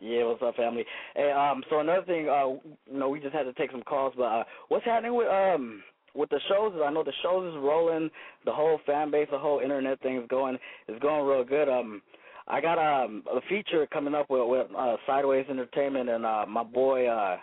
Yeah, 0.00 0.24
what's 0.24 0.42
up, 0.42 0.56
family? 0.56 0.84
Hey, 1.14 1.30
um, 1.30 1.62
so 1.68 1.80
another 1.80 2.04
thing, 2.06 2.28
uh, 2.28 2.48
you 2.90 2.98
know, 2.98 3.08
we 3.08 3.20
just 3.20 3.34
had 3.34 3.42
to 3.44 3.52
take 3.54 3.70
some 3.70 3.82
calls, 3.82 4.14
but 4.16 4.24
uh, 4.24 4.44
what's 4.68 4.84
happening 4.84 5.14
with 5.14 5.28
um 5.28 5.82
with 6.14 6.30
the 6.30 6.40
shows? 6.48 6.72
I 6.82 6.90
know 6.90 7.04
the 7.04 7.12
shows 7.22 7.52
is 7.52 7.60
rolling, 7.60 8.10
the 8.44 8.52
whole 8.52 8.80
fan 8.86 9.10
base, 9.10 9.28
the 9.30 9.38
whole 9.38 9.60
internet 9.60 10.00
thing 10.00 10.16
is 10.16 10.28
going 10.28 10.58
is 10.88 10.98
going 11.00 11.26
real 11.26 11.44
good. 11.44 11.68
Um, 11.68 12.00
I 12.48 12.60
got 12.60 12.78
um 12.78 13.22
a 13.30 13.40
feature 13.48 13.86
coming 13.86 14.14
up 14.14 14.30
with 14.30 14.48
with 14.48 14.66
uh, 14.76 14.96
Sideways 15.06 15.46
Entertainment 15.50 16.08
and 16.08 16.24
uh 16.24 16.46
my 16.48 16.62
boy 16.62 17.06
uh 17.06 17.36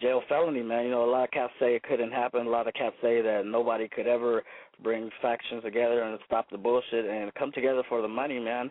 Jail 0.00 0.22
Felony, 0.28 0.62
man. 0.62 0.84
You 0.84 0.90
know, 0.92 1.04
a 1.04 1.10
lot 1.10 1.24
of 1.24 1.30
cats 1.30 1.52
say 1.60 1.74
it 1.76 1.82
couldn't 1.82 2.12
happen. 2.12 2.46
A 2.46 2.50
lot 2.50 2.68
of 2.68 2.74
cats 2.74 2.96
say 3.02 3.22
that 3.22 3.42
nobody 3.44 3.88
could 3.88 4.06
ever 4.06 4.42
bring 4.82 5.10
factions 5.22 5.62
together 5.62 6.02
and 6.02 6.18
stop 6.26 6.50
the 6.50 6.58
bullshit 6.58 7.04
and 7.06 7.32
come 7.34 7.52
together 7.52 7.82
for 7.88 8.02
the 8.02 8.08
money, 8.08 8.38
man. 8.38 8.70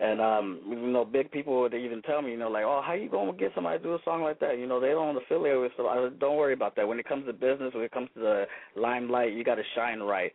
And 0.00 0.18
um, 0.18 0.60
you 0.66 0.76
know, 0.76 1.04
big 1.04 1.30
people 1.30 1.60
would 1.60 1.74
even 1.74 2.00
tell 2.02 2.22
me, 2.22 2.30
you 2.30 2.38
know, 2.38 2.48
like, 2.48 2.64
oh, 2.64 2.80
how 2.84 2.94
you 2.94 3.10
gonna 3.10 3.34
get 3.34 3.52
somebody 3.54 3.78
to 3.78 3.84
do 3.84 3.94
a 3.94 3.98
song 4.02 4.22
like 4.22 4.40
that? 4.40 4.58
You 4.58 4.66
know, 4.66 4.80
they 4.80 4.88
don't 4.88 5.16
affiliate 5.16 5.60
with. 5.60 5.72
So 5.76 5.88
I 5.88 6.08
don't 6.18 6.36
worry 6.36 6.54
about 6.54 6.74
that. 6.76 6.88
When 6.88 6.98
it 6.98 7.06
comes 7.06 7.26
to 7.26 7.34
business, 7.34 7.74
when 7.74 7.84
it 7.84 7.92
comes 7.92 8.08
to 8.14 8.20
the 8.20 8.44
limelight, 8.76 9.34
you 9.34 9.44
got 9.44 9.56
to 9.56 9.62
shine 9.74 10.00
right. 10.00 10.32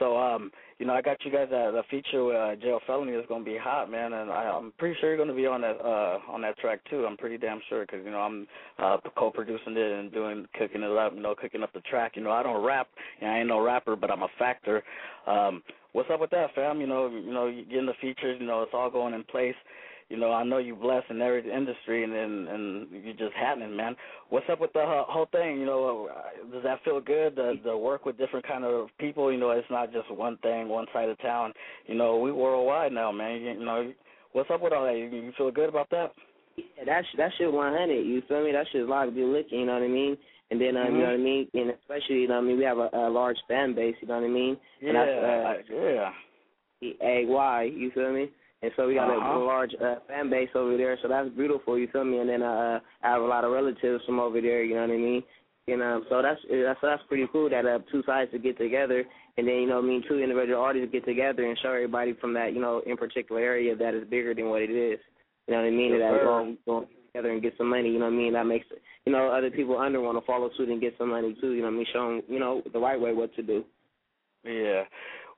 So, 0.00 0.16
um, 0.16 0.50
you 0.78 0.86
know, 0.86 0.94
I 0.94 1.02
got 1.02 1.24
you 1.24 1.30
guys 1.30 1.48
a, 1.52 1.76
a 1.76 1.82
feature 1.90 2.24
with 2.24 2.36
uh, 2.36 2.56
Jail 2.56 2.80
Felony 2.86 3.12
is 3.12 3.24
going 3.28 3.44
to 3.44 3.50
be 3.50 3.56
hot, 3.56 3.90
man, 3.90 4.12
and 4.12 4.30
I, 4.30 4.44
I'm 4.44 4.72
pretty 4.78 4.96
sure 5.00 5.08
you're 5.08 5.16
going 5.16 5.28
to 5.28 5.34
be 5.34 5.46
on 5.46 5.60
that 5.60 5.80
uh, 5.80 6.18
on 6.28 6.42
that 6.42 6.58
track 6.58 6.80
too. 6.90 7.06
I'm 7.06 7.16
pretty 7.16 7.38
damn 7.38 7.60
sure 7.68 7.82
because 7.82 8.00
you 8.04 8.10
know 8.10 8.18
I'm 8.18 8.46
uh, 8.78 8.96
co-producing 9.16 9.76
it 9.76 9.92
and 9.92 10.12
doing 10.12 10.46
cooking 10.58 10.82
it 10.82 10.90
up, 10.90 11.14
you 11.14 11.22
know, 11.22 11.34
cooking 11.34 11.62
up 11.62 11.72
the 11.72 11.80
track. 11.80 12.12
You 12.16 12.22
know, 12.22 12.32
I 12.32 12.42
don't 12.42 12.64
rap, 12.64 12.88
I 13.22 13.38
ain't 13.38 13.48
no 13.48 13.60
rapper, 13.60 13.96
but 13.96 14.10
I'm 14.10 14.22
a 14.22 14.28
factor. 14.38 14.82
Um, 15.26 15.62
what's 15.92 16.10
up 16.10 16.20
with 16.20 16.30
that, 16.30 16.54
fam? 16.54 16.80
You 16.80 16.86
know, 16.86 17.08
you 17.08 17.32
know, 17.32 17.46
you 17.46 17.64
getting 17.64 17.86
the 17.86 17.94
features, 18.00 18.38
you 18.40 18.46
know, 18.46 18.62
it's 18.62 18.72
all 18.74 18.90
going 18.90 19.14
in 19.14 19.24
place 19.24 19.54
you 20.08 20.18
know, 20.18 20.32
I 20.32 20.44
know 20.44 20.58
you 20.58 20.74
blessed 20.74 21.06
in 21.10 21.22
every 21.22 21.50
industry, 21.50 22.04
and 22.04 22.12
and, 22.12 22.48
and 22.48 23.04
you're 23.04 23.14
just 23.14 23.34
happening, 23.34 23.76
man. 23.76 23.96
What's 24.28 24.46
up 24.50 24.60
with 24.60 24.72
the 24.72 24.84
whole 24.84 25.26
thing? 25.32 25.58
You 25.58 25.66
know, 25.66 26.08
uh, 26.14 26.52
does 26.52 26.62
that 26.62 26.84
feel 26.84 27.00
good? 27.00 27.36
The 27.36 27.54
the 27.64 27.76
work 27.76 28.04
with 28.04 28.18
different 28.18 28.46
kind 28.46 28.64
of 28.64 28.88
people. 28.98 29.32
You 29.32 29.38
know, 29.38 29.50
it's 29.50 29.70
not 29.70 29.92
just 29.92 30.10
one 30.12 30.36
thing, 30.38 30.68
one 30.68 30.86
side 30.92 31.08
of 31.08 31.20
town. 31.20 31.52
You 31.86 31.94
know, 31.94 32.18
we 32.18 32.32
worldwide 32.32 32.92
now, 32.92 33.12
man. 33.12 33.40
You, 33.40 33.52
you 33.52 33.64
know, 33.64 33.92
what's 34.32 34.50
up 34.50 34.60
with 34.60 34.72
all 34.72 34.84
that? 34.84 34.96
You, 34.96 35.06
you 35.06 35.32
feel 35.36 35.50
good 35.50 35.68
about 35.68 35.90
that? 35.90 36.12
Yeah, 36.56 36.84
that 36.86 37.04
that 37.16 37.30
shit 37.38 37.52
100. 37.52 37.92
You 37.92 38.22
feel 38.28 38.44
me? 38.44 38.52
That 38.52 38.66
shit's 38.72 38.88
like 38.88 39.14
be 39.14 39.22
licking. 39.22 39.60
You 39.60 39.66
know 39.66 39.74
what 39.74 39.82
I 39.82 39.88
mean? 39.88 40.16
And 40.50 40.60
then, 40.60 40.76
um, 40.76 40.84
mm-hmm. 40.84 40.94
you 40.96 41.00
know 41.00 41.06
what 41.08 41.14
I 41.14 41.16
mean? 41.16 41.48
And 41.54 41.70
especially, 41.70 42.16
you 42.16 42.28
know 42.28 42.34
what 42.34 42.44
I 42.44 42.46
mean? 42.46 42.58
We 42.58 42.64
have 42.64 42.78
a, 42.78 42.90
a 42.92 43.10
large 43.10 43.38
fan 43.48 43.74
base. 43.74 43.96
You 44.02 44.08
know 44.08 44.20
what 44.20 44.24
I 44.24 44.28
mean? 44.28 44.56
Yeah, 44.80 44.88
and 44.90 44.96
that's, 44.96 45.70
uh, 45.70 45.74
yeah. 45.74 46.10
A 47.02 47.24
Y. 47.26 47.72
You 47.74 47.90
feel 47.92 48.12
me? 48.12 48.28
And 48.64 48.72
so 48.76 48.88
we 48.88 48.94
got 48.94 49.10
uh-huh. 49.10 49.38
a, 49.38 49.44
large 49.44 49.72
uh, 49.74 49.96
fan 50.08 50.30
base 50.30 50.48
over 50.54 50.78
there, 50.78 50.96
so 51.02 51.08
that's 51.08 51.28
beautiful. 51.36 51.78
You 51.78 51.86
feel 51.92 52.04
me? 52.04 52.18
And 52.20 52.30
then 52.30 52.42
uh, 52.42 52.80
I 53.02 53.10
have 53.10 53.20
a 53.20 53.26
lot 53.26 53.44
of 53.44 53.52
relatives 53.52 54.02
from 54.06 54.18
over 54.18 54.40
there. 54.40 54.64
You 54.64 54.76
know 54.76 54.80
what 54.80 54.90
I 54.90 54.96
mean? 54.96 55.22
And 55.68 55.82
um, 55.82 56.06
so 56.08 56.22
that's 56.22 56.40
that's 56.50 56.80
that's 56.80 57.02
pretty 57.06 57.26
cool 57.30 57.50
that 57.50 57.66
uh, 57.66 57.80
two 57.92 58.02
sides 58.06 58.30
to 58.30 58.38
get 58.38 58.56
together, 58.56 59.04
and 59.36 59.46
then 59.46 59.54
you 59.56 59.66
know, 59.66 59.80
I 59.80 59.82
mean, 59.82 60.02
two 60.08 60.18
individual 60.18 60.62
artists 60.62 60.92
get 60.92 61.04
together 61.04 61.46
and 61.46 61.58
show 61.62 61.72
everybody 61.72 62.14
from 62.14 62.32
that 62.34 62.54
you 62.54 62.60
know 62.60 62.80
in 62.86 62.96
particular 62.96 63.42
area 63.42 63.76
that 63.76 63.94
is 63.94 64.08
bigger 64.08 64.34
than 64.34 64.48
what 64.48 64.62
it 64.62 64.70
is. 64.70 64.98
You 65.46 65.54
know 65.54 65.60
what 65.60 65.66
I 65.66 65.70
mean? 65.70 65.92
Yes, 65.92 66.00
that 66.00 66.20
sir. 66.20 66.24
going 66.24 66.58
going 66.64 66.86
together 67.12 67.32
and 67.32 67.42
get 67.42 67.54
some 67.58 67.68
money. 67.68 67.90
You 67.90 67.98
know 67.98 68.06
what 68.06 68.14
I 68.14 68.16
mean? 68.16 68.32
That 68.32 68.44
makes 68.44 68.66
you 69.04 69.12
know 69.12 69.28
other 69.28 69.50
people 69.50 69.78
under 69.78 70.00
want 70.00 70.18
to 70.18 70.26
follow 70.26 70.48
suit 70.56 70.70
and 70.70 70.80
get 70.80 70.94
some 70.96 71.10
money 71.10 71.36
too. 71.38 71.52
You 71.52 71.60
know 71.60 71.68
what 71.68 71.74
I 71.74 71.76
mean? 71.76 71.86
Show 71.92 72.08
them 72.08 72.22
you 72.28 72.40
know 72.40 72.62
the 72.72 72.78
right 72.78 73.00
way 73.00 73.12
what 73.12 73.34
to 73.36 73.42
do. 73.42 73.64
Yeah. 74.44 74.84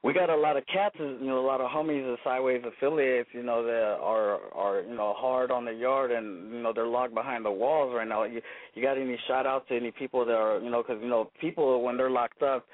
We 0.02 0.12
got 0.12 0.30
a 0.30 0.36
lot 0.36 0.56
of 0.56 0.64
cats, 0.66 0.94
you 0.98 1.18
know, 1.26 1.40
a 1.40 1.46
lot 1.46 1.60
of 1.60 1.70
homies 1.70 2.06
and 2.06 2.18
sideways 2.22 2.62
affiliates, 2.64 3.28
you 3.32 3.42
know, 3.42 3.64
that 3.64 3.98
are 4.00 4.38
are 4.54 4.82
you 4.82 4.94
know 4.94 5.14
hard 5.16 5.50
on 5.50 5.64
the 5.64 5.72
yard 5.72 6.10
and 6.10 6.52
you 6.52 6.62
know 6.62 6.72
they're 6.72 6.86
locked 6.86 7.14
behind 7.14 7.44
the 7.44 7.50
walls 7.50 7.92
right 7.94 8.06
now. 8.06 8.24
You 8.24 8.40
you 8.74 8.82
got 8.82 8.98
any 8.98 9.18
shout 9.26 9.46
outs 9.46 9.66
to 9.68 9.76
any 9.76 9.90
people 9.90 10.24
that 10.24 10.34
are 10.34 10.60
you 10.60 10.70
know 10.70 10.82
because 10.82 11.02
you 11.02 11.08
know 11.08 11.30
people 11.40 11.82
when 11.82 11.96
they're 11.96 12.10
locked 12.10 12.42
up, 12.42 12.66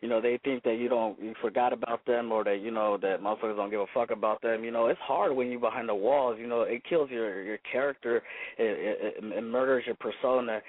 you 0.00 0.08
know 0.08 0.20
they 0.20 0.40
think 0.42 0.64
that 0.64 0.76
you 0.78 0.88
don't 0.88 1.20
you 1.22 1.34
forgot 1.40 1.72
about 1.72 2.04
them 2.06 2.32
or 2.32 2.42
that 2.44 2.60
you 2.60 2.70
know 2.70 2.96
that 2.96 3.20
motherfuckers 3.20 3.56
don't 3.56 3.70
give 3.70 3.80
a 3.80 3.86
fuck 3.94 4.10
about 4.10 4.42
them. 4.42 4.64
You 4.64 4.70
know 4.70 4.86
it's 4.86 5.00
hard 5.00 5.36
when 5.36 5.48
you 5.48 5.60
behind 5.60 5.88
the 5.88 5.94
walls. 5.94 6.38
You 6.40 6.46
know 6.46 6.62
it 6.62 6.82
kills 6.88 7.10
your 7.10 7.42
your 7.42 7.58
character, 7.70 8.22
it, 8.58 9.20
it, 9.20 9.24
it 9.24 9.42
murders 9.42 9.84
your 9.86 9.96
persona. 9.96 10.60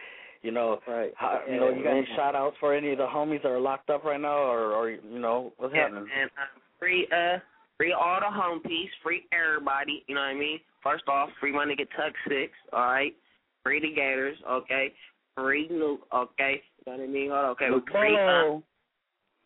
You 0.41 0.51
know, 0.51 0.79
right. 0.87 1.11
how, 1.15 1.41
you 1.47 1.57
know, 1.57 1.69
you 1.69 1.83
got 1.83 1.97
any 1.97 2.07
shout 2.15 2.35
outs 2.35 2.57
for 2.59 2.73
any 2.73 2.93
of 2.93 2.97
the 2.97 3.05
homies 3.05 3.43
that 3.43 3.49
are 3.49 3.59
locked 3.59 3.91
up 3.91 4.03
right 4.03 4.19
now, 4.19 4.37
or, 4.37 4.73
or 4.73 4.89
you 4.89 5.19
know, 5.19 5.53
what's 5.57 5.73
yeah, 5.75 5.83
happening? 5.83 6.07
And 6.19 6.31
uh, 6.31 6.59
free, 6.79 7.07
uh, 7.11 7.37
free 7.77 7.93
all 7.93 8.19
the 8.19 8.25
home 8.35 8.59
piece, 8.61 8.89
free 9.03 9.23
everybody. 9.31 10.03
You 10.07 10.15
know 10.15 10.21
what 10.21 10.27
I 10.27 10.33
mean? 10.33 10.59
First 10.81 11.03
off, 11.07 11.29
free 11.39 11.51
my 11.51 11.65
nigga 11.65 11.85
Tuck 11.95 12.13
Six. 12.27 12.53
All 12.73 12.91
right, 12.91 13.13
free 13.61 13.79
the 13.79 13.93
Gators. 13.93 14.37
Okay, 14.49 14.93
free 15.35 15.69
Nuke. 15.71 15.99
Okay, 16.11 16.63
you 16.85 16.91
know 16.91 16.97
what 16.97 17.03
I 17.03 17.07
mean? 17.07 17.29
Hold 17.29 17.45
on. 17.45 17.51
Okay, 17.51 17.69
Luke 17.69 17.85
free 17.91 18.17
um, 18.17 18.63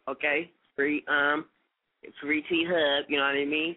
okay, 0.07 0.49
free 0.77 1.03
um, 1.09 1.45
free 2.21 2.41
T 2.47 2.65
Hub. 2.69 3.05
You 3.09 3.17
know 3.17 3.23
what 3.23 3.35
I 3.35 3.43
mean? 3.43 3.75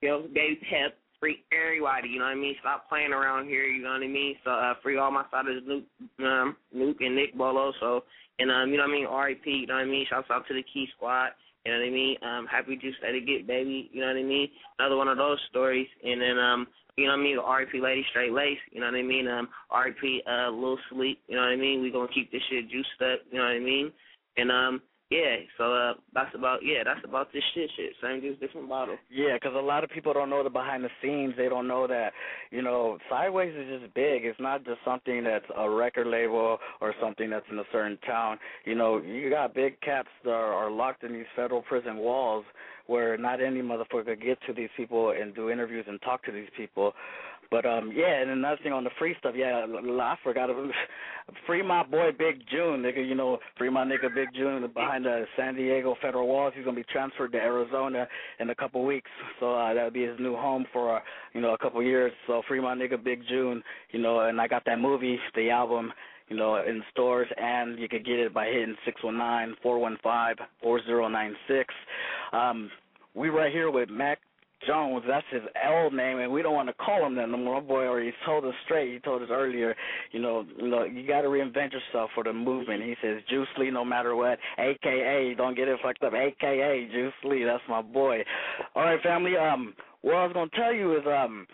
Yo, 0.00 0.22
baby 0.32 0.60
Pep. 0.70 0.96
Free 1.22 1.38
everybody, 1.54 2.08
you 2.08 2.18
know 2.18 2.26
what 2.26 2.32
I 2.32 2.34
mean? 2.34 2.56
Stop 2.58 2.88
playing 2.88 3.12
around 3.12 3.46
here, 3.46 3.62
you 3.62 3.80
know 3.80 3.94
what 3.94 4.02
I 4.02 4.08
mean? 4.08 4.34
So 4.42 4.50
uh 4.50 4.74
free 4.82 4.98
all 4.98 5.12
my 5.12 5.22
siders 5.30 5.62
Luke 5.64 5.84
um 6.18 6.56
Luke 6.74 6.96
and 6.98 7.14
Nick 7.14 7.38
Bolo, 7.38 7.72
so 7.78 8.02
and 8.38 8.50
um, 8.50 8.70
you 8.70 8.76
know 8.76 8.84
what 8.84 8.90
I 8.90 8.98
mean, 8.98 9.06
R.I.P. 9.06 9.50
You 9.50 9.66
know 9.66 9.74
what 9.74 9.82
I 9.82 9.86
mean. 9.86 10.06
Shouts 10.08 10.30
out 10.30 10.46
to 10.48 10.54
the 10.54 10.64
Key 10.74 10.88
Squad. 10.96 11.30
You 11.64 11.72
know 11.72 11.78
what 11.78 11.86
I 11.86 11.90
mean. 11.90 12.16
Um, 12.22 12.46
happy 12.50 12.76
juice 12.76 12.96
that 13.02 13.14
it 13.14 13.26
get 13.26 13.46
baby. 13.46 13.88
You 13.92 14.00
know 14.00 14.08
what 14.08 14.16
I 14.16 14.22
mean. 14.22 14.48
Another 14.78 14.96
one 14.96 15.08
of 15.08 15.16
those 15.16 15.38
stories. 15.50 15.86
And 16.02 16.20
then 16.20 16.38
um, 16.38 16.66
you 16.96 17.06
know 17.06 17.12
what 17.12 17.20
I 17.20 17.22
mean. 17.22 17.38
R.I.P. 17.38 17.80
Lady 17.80 18.04
Straight 18.10 18.32
Lace. 18.32 18.58
You 18.72 18.80
know 18.80 18.86
what 18.86 18.96
I 18.98 19.02
mean. 19.02 19.28
Um, 19.28 19.48
R.I.P. 19.70 20.22
Uh, 20.26 20.50
Lil 20.50 20.78
Sleep. 20.90 21.20
You 21.28 21.36
know 21.36 21.42
what 21.42 21.52
I 21.52 21.56
mean. 21.56 21.82
We 21.82 21.92
gonna 21.92 22.08
keep 22.12 22.32
this 22.32 22.42
shit 22.50 22.70
juiced 22.70 22.88
up. 23.00 23.20
You 23.30 23.38
know 23.38 23.44
what 23.44 23.54
I 23.54 23.60
mean. 23.60 23.92
And 24.36 24.50
um, 24.50 24.82
yeah. 25.12 25.36
So 25.58 25.74
uh, 25.74 25.92
that's 26.14 26.34
about 26.34 26.60
yeah. 26.62 26.82
That's 26.84 27.04
about 27.04 27.32
this 27.32 27.42
shit. 27.54 27.70
Shit. 27.76 27.92
Same 28.02 28.20
juice, 28.20 28.36
different 28.40 28.68
bottle. 28.68 28.96
Yeah, 29.10 29.34
because 29.34 29.52
a 29.54 29.60
lot 29.60 29.84
of 29.84 29.90
people 29.90 30.12
don't 30.12 30.30
know 30.30 30.42
the 30.42 30.50
behind 30.50 30.84
the 30.84 30.88
scenes. 31.02 31.34
They 31.36 31.48
don't 31.48 31.68
know 31.68 31.86
that, 31.86 32.12
you 32.50 32.62
know, 32.62 32.98
Sideways 33.10 33.54
is 33.54 33.80
just 33.80 33.94
big. 33.94 34.24
It's 34.24 34.40
not 34.40 34.64
just 34.64 34.78
something 34.84 35.24
that's 35.24 35.44
a 35.56 35.68
record 35.68 36.06
label 36.06 36.58
or 36.80 36.94
something 37.00 37.30
that's 37.30 37.46
in 37.50 37.58
a 37.58 37.64
certain 37.72 37.98
town. 38.06 38.38
You 38.64 38.74
know, 38.74 39.00
you 39.00 39.30
got 39.30 39.54
big 39.54 39.80
cats 39.80 40.08
that 40.24 40.30
are, 40.30 40.52
are 40.52 40.70
locked 40.70 41.04
in 41.04 41.12
these 41.12 41.26
federal 41.36 41.62
prison 41.62 41.98
walls 41.98 42.44
where 42.86 43.16
not 43.16 43.40
any 43.40 43.60
motherfucker 43.60 44.20
get 44.20 44.38
to 44.46 44.52
these 44.52 44.68
people 44.76 45.14
and 45.18 45.34
do 45.34 45.50
interviews 45.50 45.84
and 45.88 46.00
talk 46.02 46.24
to 46.24 46.32
these 46.32 46.48
people. 46.56 46.92
But 47.52 47.66
um 47.66 47.92
yeah, 47.94 48.22
and 48.22 48.30
another 48.30 48.56
thing 48.62 48.72
on 48.72 48.82
the 48.82 48.90
free 48.98 49.14
stuff, 49.18 49.34
yeah, 49.36 49.66
I 49.66 50.16
forgot 50.24 50.48
free 51.46 51.62
my 51.62 51.82
boy 51.82 52.08
Big 52.18 52.42
June, 52.50 52.80
nigga. 52.80 53.06
You 53.06 53.14
know, 53.14 53.38
free 53.58 53.68
my 53.68 53.84
nigga 53.84 54.12
Big 54.12 54.28
June 54.34 54.66
behind 54.72 55.04
the 55.04 55.26
San 55.36 55.54
Diego 55.54 55.94
federal 56.00 56.26
walls. 56.26 56.54
He's 56.56 56.64
gonna 56.64 56.76
be 56.76 56.84
transferred 56.90 57.32
to 57.32 57.38
Arizona 57.38 58.08
in 58.40 58.48
a 58.48 58.54
couple 58.54 58.82
weeks, 58.86 59.10
so 59.38 59.52
uh, 59.52 59.74
that'll 59.74 59.90
be 59.90 60.06
his 60.06 60.18
new 60.18 60.34
home 60.34 60.64
for 60.72 60.96
uh, 60.96 61.00
you 61.34 61.42
know 61.42 61.52
a 61.52 61.58
couple 61.58 61.82
years. 61.82 62.10
So 62.26 62.40
free 62.48 62.58
my 62.58 62.74
nigga 62.74 63.02
Big 63.02 63.20
June, 63.28 63.62
you 63.90 64.00
know, 64.00 64.20
and 64.20 64.40
I 64.40 64.48
got 64.48 64.64
that 64.64 64.80
movie, 64.80 65.18
the 65.36 65.50
album. 65.50 65.92
You 66.28 66.38
know, 66.38 66.62
in 66.66 66.82
stores, 66.90 67.28
and 67.36 67.78
you 67.78 67.90
could 67.90 68.06
get 68.06 68.18
it 68.18 68.32
by 68.32 68.46
hitting 68.46 68.74
six 68.86 69.04
one 69.04 69.18
nine 69.18 69.54
four 69.62 69.78
one 69.78 69.98
five 70.02 70.36
four 70.62 70.82
zero 70.86 71.06
nine 71.08 71.34
six. 71.46 71.74
Um, 72.32 72.70
we 73.14 73.28
right 73.28 73.52
here 73.52 73.70
with 73.70 73.90
Mac 73.90 74.18
Jones, 74.66 75.04
that's 75.06 75.26
his 75.30 75.42
L 75.64 75.90
name, 75.90 76.18
and 76.18 76.32
we 76.32 76.42
don't 76.42 76.54
want 76.54 76.68
to 76.68 76.74
call 76.74 77.04
him 77.06 77.14
that 77.16 77.28
no 77.28 77.36
more. 77.36 77.60
Boy 77.60 77.86
already 77.86 78.12
told 78.24 78.44
us 78.44 78.54
straight. 78.64 78.92
He 78.92 78.98
told 79.00 79.22
us 79.22 79.28
earlier, 79.30 79.74
you 80.12 80.20
know, 80.20 80.44
look, 80.60 80.88
you 80.92 81.06
got 81.06 81.22
to 81.22 81.28
reinvent 81.28 81.72
yourself 81.72 82.10
for 82.14 82.24
the 82.24 82.32
movement. 82.32 82.82
He 82.82 82.94
says 83.02 83.22
Juice 83.28 83.48
Lee, 83.58 83.70
no 83.70 83.84
matter 83.84 84.14
what, 84.14 84.38
AKA, 84.58 85.34
don't 85.36 85.56
get 85.56 85.68
it 85.68 85.78
fucked 85.82 86.02
up, 86.04 86.14
AKA 86.14 86.88
Juice 86.92 87.12
Lee. 87.24 87.44
That's 87.44 87.62
my 87.68 87.82
boy. 87.82 88.24
All 88.74 88.84
right, 88.84 89.02
family. 89.02 89.36
Um, 89.36 89.74
what 90.02 90.16
I 90.16 90.24
was 90.26 90.32
gonna 90.32 90.50
tell 90.54 90.72
you 90.72 90.96
is 90.96 91.02
um. 91.06 91.46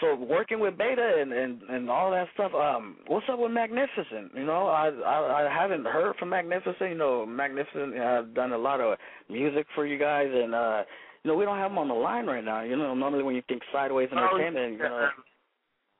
So 0.00 0.14
working 0.14 0.60
with 0.60 0.78
Beta 0.78 1.16
and, 1.20 1.32
and 1.32 1.60
and 1.62 1.90
all 1.90 2.12
that 2.12 2.28
stuff, 2.34 2.52
um, 2.54 2.98
what's 3.08 3.26
up 3.28 3.40
with 3.40 3.50
Magnificent? 3.50 4.30
You 4.36 4.46
know, 4.46 4.68
I 4.68 4.90
I, 4.90 5.44
I 5.44 5.52
haven't 5.52 5.86
heard 5.86 6.14
from 6.16 6.28
Magnificent. 6.28 6.90
You 6.90 6.94
know, 6.94 7.26
Magnificent 7.26 7.98
I've 7.98 8.32
done 8.32 8.52
a 8.52 8.58
lot 8.58 8.80
of 8.80 8.96
music 9.28 9.66
for 9.74 9.86
you 9.86 9.98
guys, 9.98 10.28
and 10.32 10.54
uh, 10.54 10.82
you 11.22 11.30
know, 11.30 11.36
we 11.36 11.44
don't 11.44 11.58
have 11.58 11.70
him 11.70 11.78
on 11.78 11.88
the 11.88 11.94
line 11.94 12.26
right 12.26 12.44
now. 12.44 12.62
You 12.62 12.76
know, 12.76 12.94
normally 12.94 13.22
when 13.22 13.34
you 13.34 13.42
think 13.48 13.62
sideways 13.72 14.08
entertainment, 14.12 14.72
you 14.72 14.78
know. 14.78 15.08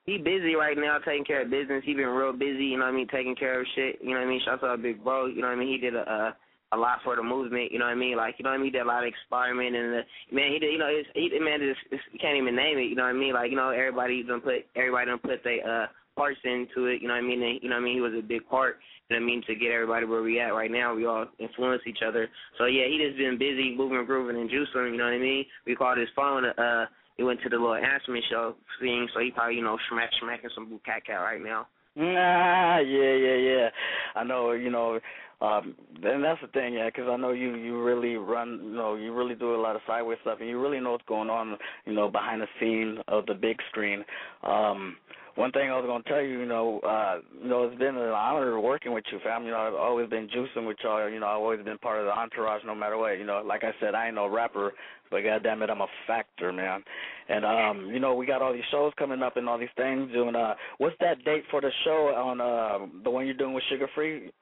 He 0.06 0.16
busy 0.16 0.54
right 0.54 0.74
now 0.74 0.96
taking 1.04 1.24
care 1.24 1.42
of 1.42 1.50
business. 1.50 1.82
He 1.84 1.92
been 1.92 2.08
real 2.08 2.32
busy, 2.32 2.64
you 2.64 2.78
know 2.78 2.86
what 2.86 2.94
I 2.94 2.96
mean, 2.96 3.08
taking 3.08 3.36
care 3.36 3.60
of 3.60 3.66
shit. 3.74 3.98
You 4.00 4.14
know 4.14 4.20
what 4.20 4.26
I 4.26 4.30
mean? 4.30 4.40
Shouts 4.42 4.62
out 4.64 4.80
Big 4.80 5.04
Bro, 5.04 5.26
you 5.26 5.42
know 5.42 5.48
what 5.48 5.58
I 5.58 5.60
mean? 5.60 5.68
He 5.68 5.76
did 5.76 5.94
a 5.94 6.00
uh, 6.00 6.32
a 6.72 6.76
lot 6.76 7.00
for 7.02 7.16
the 7.16 7.22
movement, 7.22 7.72
you 7.72 7.78
know 7.78 7.86
what 7.86 7.92
I 7.92 7.94
mean? 7.94 8.16
Like, 8.16 8.36
you 8.38 8.42
know 8.42 8.50
what 8.50 8.56
I 8.56 8.58
mean? 8.58 8.66
He 8.66 8.70
did 8.72 8.82
a 8.82 8.88
lot 8.88 9.02
of 9.02 9.08
experiment 9.08 9.76
and 9.76 9.92
the 9.92 10.02
man 10.32 10.52
he 10.52 10.58
did 10.58 10.72
you 10.72 10.78
know, 10.78 10.88
it's 10.88 11.08
he 11.14 11.28
man 11.40 11.60
it's, 11.62 11.78
it's, 11.90 12.02
you 12.12 12.18
can't 12.18 12.36
even 12.36 12.56
name 12.56 12.78
it, 12.78 12.88
you 12.88 12.94
know 12.94 13.04
what 13.04 13.16
I 13.16 13.20
mean? 13.20 13.32
Like, 13.32 13.50
you 13.50 13.56
know, 13.56 13.70
everybody 13.70 14.22
done 14.22 14.40
put 14.40 14.68
everybody 14.76 15.06
done 15.06 15.18
put 15.18 15.44
their 15.44 15.64
uh 15.64 15.86
parts 16.16 16.40
into 16.44 16.86
it, 16.86 17.00
you 17.00 17.08
know 17.08 17.14
what 17.14 17.24
I 17.24 17.26
mean? 17.26 17.42
And, 17.42 17.60
you 17.62 17.68
know 17.68 17.76
what 17.76 17.82
I 17.82 17.84
mean? 17.84 17.94
He 17.94 18.00
was 18.00 18.12
a 18.18 18.20
big 18.20 18.46
part, 18.48 18.76
you 18.76 18.76
know 18.76 18.76
what 18.76 18.78
I 19.10 19.18
mean, 19.18 19.42
to 19.46 19.54
get 19.54 19.72
everybody 19.72 20.04
where 20.04 20.22
we 20.22 20.38
at 20.38 20.54
right 20.54 20.70
now. 20.70 20.94
We 20.94 21.06
all 21.06 21.26
influence 21.38 21.82
each 21.86 22.00
other. 22.06 22.28
So 22.58 22.66
yeah, 22.66 22.86
he 22.86 23.02
just 23.04 23.16
been 23.16 23.38
busy 23.38 23.74
moving, 23.76 24.04
grooving 24.04 24.36
and 24.36 24.50
juicing, 24.50 24.92
you 24.92 24.98
know 24.98 25.04
what 25.04 25.14
I 25.14 25.18
mean? 25.18 25.46
We 25.66 25.74
called 25.74 25.98
his 25.98 26.08
phone 26.14 26.44
uh 26.44 26.86
he 27.18 27.24
went 27.24 27.42
to 27.42 27.48
the 27.48 27.56
little 27.56 27.74
answering 27.74 28.22
show 28.30 28.54
scene, 28.80 29.08
so 29.12 29.20
he 29.20 29.32
probably, 29.32 29.56
you 29.56 29.62
know, 29.62 29.76
smack 29.90 30.10
smacking 30.22 30.50
some 30.54 30.80
cat 30.86 31.04
cat 31.04 31.16
right 31.16 31.42
now. 31.42 31.66
Nah, 31.96 32.78
yeah, 32.78 33.14
yeah, 33.14 33.34
yeah. 33.34 33.68
I 34.14 34.22
know, 34.22 34.52
you 34.52 34.70
know, 34.70 35.00
um, 35.40 35.74
and 36.02 36.22
that's 36.22 36.40
the 36.40 36.46
thing, 36.48 36.74
yeah, 36.74 36.86
because 36.86 37.08
I 37.10 37.16
know 37.16 37.32
you 37.32 37.56
you 37.56 37.82
really 37.82 38.14
run, 38.14 38.60
you 38.62 38.76
know, 38.76 38.94
you 38.94 39.12
really 39.12 39.34
do 39.34 39.54
a 39.54 39.60
lot 39.60 39.74
of 39.74 39.82
sideways 39.84 40.18
stuff, 40.22 40.38
and 40.40 40.48
you 40.48 40.60
really 40.60 40.78
know 40.78 40.92
what's 40.92 41.04
going 41.06 41.28
on, 41.28 41.56
you 41.86 41.92
know, 41.92 42.08
behind 42.08 42.40
the 42.40 42.46
scene 42.60 42.98
of 43.08 43.26
the 43.26 43.34
big 43.34 43.56
screen. 43.68 44.04
Um, 44.44 44.96
one 45.38 45.52
thing 45.52 45.70
I 45.70 45.76
was 45.76 45.86
gonna 45.86 46.02
tell 46.02 46.20
you, 46.20 46.40
you 46.40 46.46
know, 46.46 46.80
uh, 46.80 47.20
you 47.40 47.48
know, 47.48 47.62
it's 47.62 47.78
been 47.78 47.94
an 47.94 48.10
honor 48.10 48.58
working 48.58 48.92
with 48.92 49.04
you, 49.12 49.20
fam. 49.22 49.44
You 49.44 49.52
know, 49.52 49.58
I've 49.58 49.74
always 49.74 50.10
been 50.10 50.26
juicing 50.28 50.66
with 50.66 50.78
y'all. 50.82 51.08
You 51.08 51.20
know, 51.20 51.28
I've 51.28 51.40
always 51.40 51.64
been 51.64 51.78
part 51.78 52.00
of 52.00 52.06
the 52.06 52.10
entourage, 52.10 52.62
no 52.66 52.74
matter 52.74 52.98
what. 52.98 53.20
You 53.20 53.24
know, 53.24 53.40
like 53.46 53.62
I 53.62 53.70
said, 53.78 53.94
I 53.94 54.06
ain't 54.06 54.16
no 54.16 54.26
rapper, 54.26 54.72
but 55.12 55.22
goddamn 55.22 55.62
it, 55.62 55.70
I'm 55.70 55.80
a 55.80 55.86
factor, 56.08 56.52
man. 56.52 56.82
And 57.28 57.44
um, 57.44 57.88
you 57.88 58.00
know, 58.00 58.16
we 58.16 58.26
got 58.26 58.42
all 58.42 58.52
these 58.52 58.64
shows 58.72 58.92
coming 58.98 59.22
up 59.22 59.36
and 59.36 59.48
all 59.48 59.58
these 59.58 59.68
things. 59.76 60.10
And 60.12 60.34
uh, 60.34 60.54
what's 60.78 60.96
that 60.98 61.24
date 61.24 61.44
for 61.52 61.60
the 61.60 61.70
show 61.84 62.12
on 62.16 62.40
uh 62.40 62.86
the 63.04 63.10
one 63.10 63.24
you're 63.24 63.36
doing 63.36 63.54
with 63.54 63.62
Suga 63.72 63.86
Free? 63.94 64.32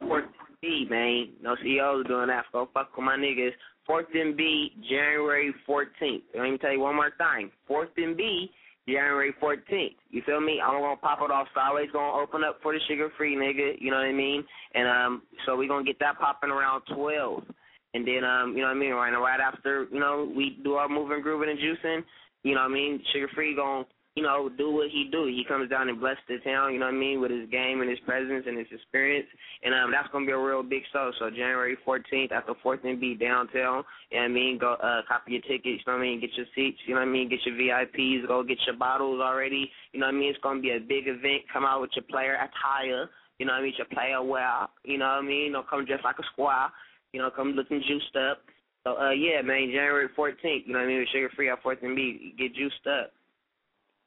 Fourth 0.00 0.24
and 0.24 0.56
B, 0.62 0.86
man. 0.88 1.28
No 1.42 1.56
CEOs 1.62 2.06
doing 2.06 2.28
that. 2.28 2.46
Go 2.54 2.70
fuck 2.72 2.96
with 2.96 3.04
my 3.04 3.18
niggas. 3.18 3.52
Fourth 3.86 4.06
and 4.14 4.34
B, 4.34 4.72
January 4.88 5.52
14th. 5.68 6.22
Let 6.34 6.42
me 6.50 6.56
tell 6.56 6.72
you 6.72 6.80
one 6.80 6.96
more 6.96 7.10
time. 7.18 7.50
Fourth 7.68 7.90
and 7.98 8.16
B, 8.16 8.50
January 8.88 9.32
14th. 9.40 9.96
You 10.10 10.22
feel 10.26 10.40
me? 10.40 10.60
I'm 10.62 10.80
gonna 10.80 10.96
pop 10.96 11.20
it 11.22 11.30
off 11.30 11.46
sideways. 11.54 11.88
Gonna 11.92 12.20
open 12.20 12.42
up 12.44 12.58
for 12.62 12.72
the 12.72 12.80
Suga 12.90 13.08
Free 13.16 13.36
nigga. 13.36 13.80
You 13.80 13.90
know 13.90 13.98
what 13.98 14.06
I 14.06 14.12
mean? 14.12 14.44
And 14.74 14.88
um, 14.88 15.22
so 15.46 15.56
we 15.56 15.68
gonna 15.68 15.84
get 15.84 15.98
that 16.00 16.18
popping 16.18 16.50
around 16.50 16.82
12. 16.94 17.44
And 17.94 18.06
then 18.06 18.24
um, 18.24 18.54
you 18.56 18.62
know 18.62 18.68
what 18.68 18.76
I 18.76 18.80
mean? 18.80 18.92
Right 18.92 19.12
right 19.12 19.40
after 19.40 19.86
you 19.92 20.00
know 20.00 20.30
we 20.34 20.58
do 20.64 20.74
our 20.74 20.88
moving, 20.88 21.22
grooving, 21.22 21.50
and 21.50 21.58
juicing. 21.58 22.02
You 22.42 22.54
know 22.54 22.62
what 22.62 22.70
I 22.70 22.74
mean? 22.74 23.02
Suga 23.14 23.30
Free 23.34 23.54
gonna 23.54 23.84
you 24.14 24.22
know, 24.22 24.50
do 24.58 24.70
what 24.70 24.90
he 24.90 25.08
do. 25.10 25.24
He 25.24 25.42
comes 25.48 25.70
down 25.70 25.88
and 25.88 25.98
bless 25.98 26.18
the 26.28 26.36
town, 26.44 26.74
you 26.74 26.78
know 26.78 26.86
what 26.86 26.94
I 26.94 26.98
mean, 26.98 27.20
with 27.20 27.30
his 27.30 27.48
game 27.48 27.80
and 27.80 27.88
his 27.88 27.98
presence 28.00 28.44
and 28.46 28.58
his 28.58 28.66
experience. 28.70 29.26
And 29.64 29.72
um 29.72 29.90
that's 29.90 30.08
gonna 30.12 30.26
be 30.26 30.32
a 30.32 30.38
real 30.38 30.62
big 30.62 30.82
show. 30.92 31.10
So 31.18 31.30
January 31.30 31.76
fourteenth 31.84 32.30
at 32.30 32.46
the 32.46 32.54
fourth 32.62 32.80
and 32.84 33.00
B 33.00 33.14
downtown, 33.14 33.84
you 34.10 34.18
know 34.18 34.22
what 34.22 34.24
I 34.24 34.28
mean, 34.28 34.58
go 34.58 34.74
uh 34.74 35.00
copy 35.08 35.32
your 35.32 35.42
tickets, 35.42 35.80
you 35.80 35.86
know 35.86 35.96
what 35.96 36.04
I 36.04 36.12
mean, 36.12 36.20
get 36.20 36.34
your 36.36 36.46
seats, 36.54 36.78
you 36.86 36.94
know 36.94 37.00
what 37.00 37.08
I 37.08 37.12
mean, 37.12 37.30
get 37.30 37.40
your 37.46 37.56
VIPs, 37.56 38.28
go 38.28 38.42
get 38.42 38.58
your 38.66 38.76
bottles 38.76 39.20
already. 39.22 39.70
You 39.92 40.00
know 40.00 40.06
what 40.06 40.14
I 40.14 40.18
mean? 40.18 40.30
It's 40.30 40.42
gonna 40.42 40.60
be 40.60 40.72
a 40.72 40.80
big 40.80 41.08
event. 41.08 41.48
Come 41.50 41.64
out 41.64 41.80
with 41.80 41.90
your 41.96 42.04
player 42.04 42.36
attire, 42.36 43.08
you 43.38 43.46
know 43.46 43.52
what 43.52 43.60
I 43.60 43.62
mean, 43.62 43.74
your 43.78 43.88
player 43.88 44.22
wear, 44.22 44.68
you 44.84 44.98
know 44.98 45.06
what 45.06 45.24
I 45.24 45.26
mean? 45.26 45.52
Don't 45.52 45.68
come 45.70 45.86
dressed 45.86 46.04
like 46.04 46.16
a 46.20 46.26
squaw, 46.36 46.68
you 47.14 47.20
know, 47.20 47.30
come 47.34 47.52
looking 47.52 47.82
juiced 47.88 48.14
up. 48.16 48.44
So 48.84 49.00
uh 49.00 49.12
yeah, 49.12 49.40
man, 49.40 49.72
January 49.72 50.08
fourteenth, 50.14 50.64
you 50.66 50.74
know 50.74 50.80
what 50.80 50.84
I 50.84 50.88
mean, 50.88 50.98
with 50.98 51.08
Suga 51.16 51.32
Free 51.34 51.48
at 51.48 51.62
fourth 51.62 51.78
and 51.80 51.96
B, 51.96 52.34
get 52.36 52.54
juiced 52.54 52.86
up. 52.86 53.14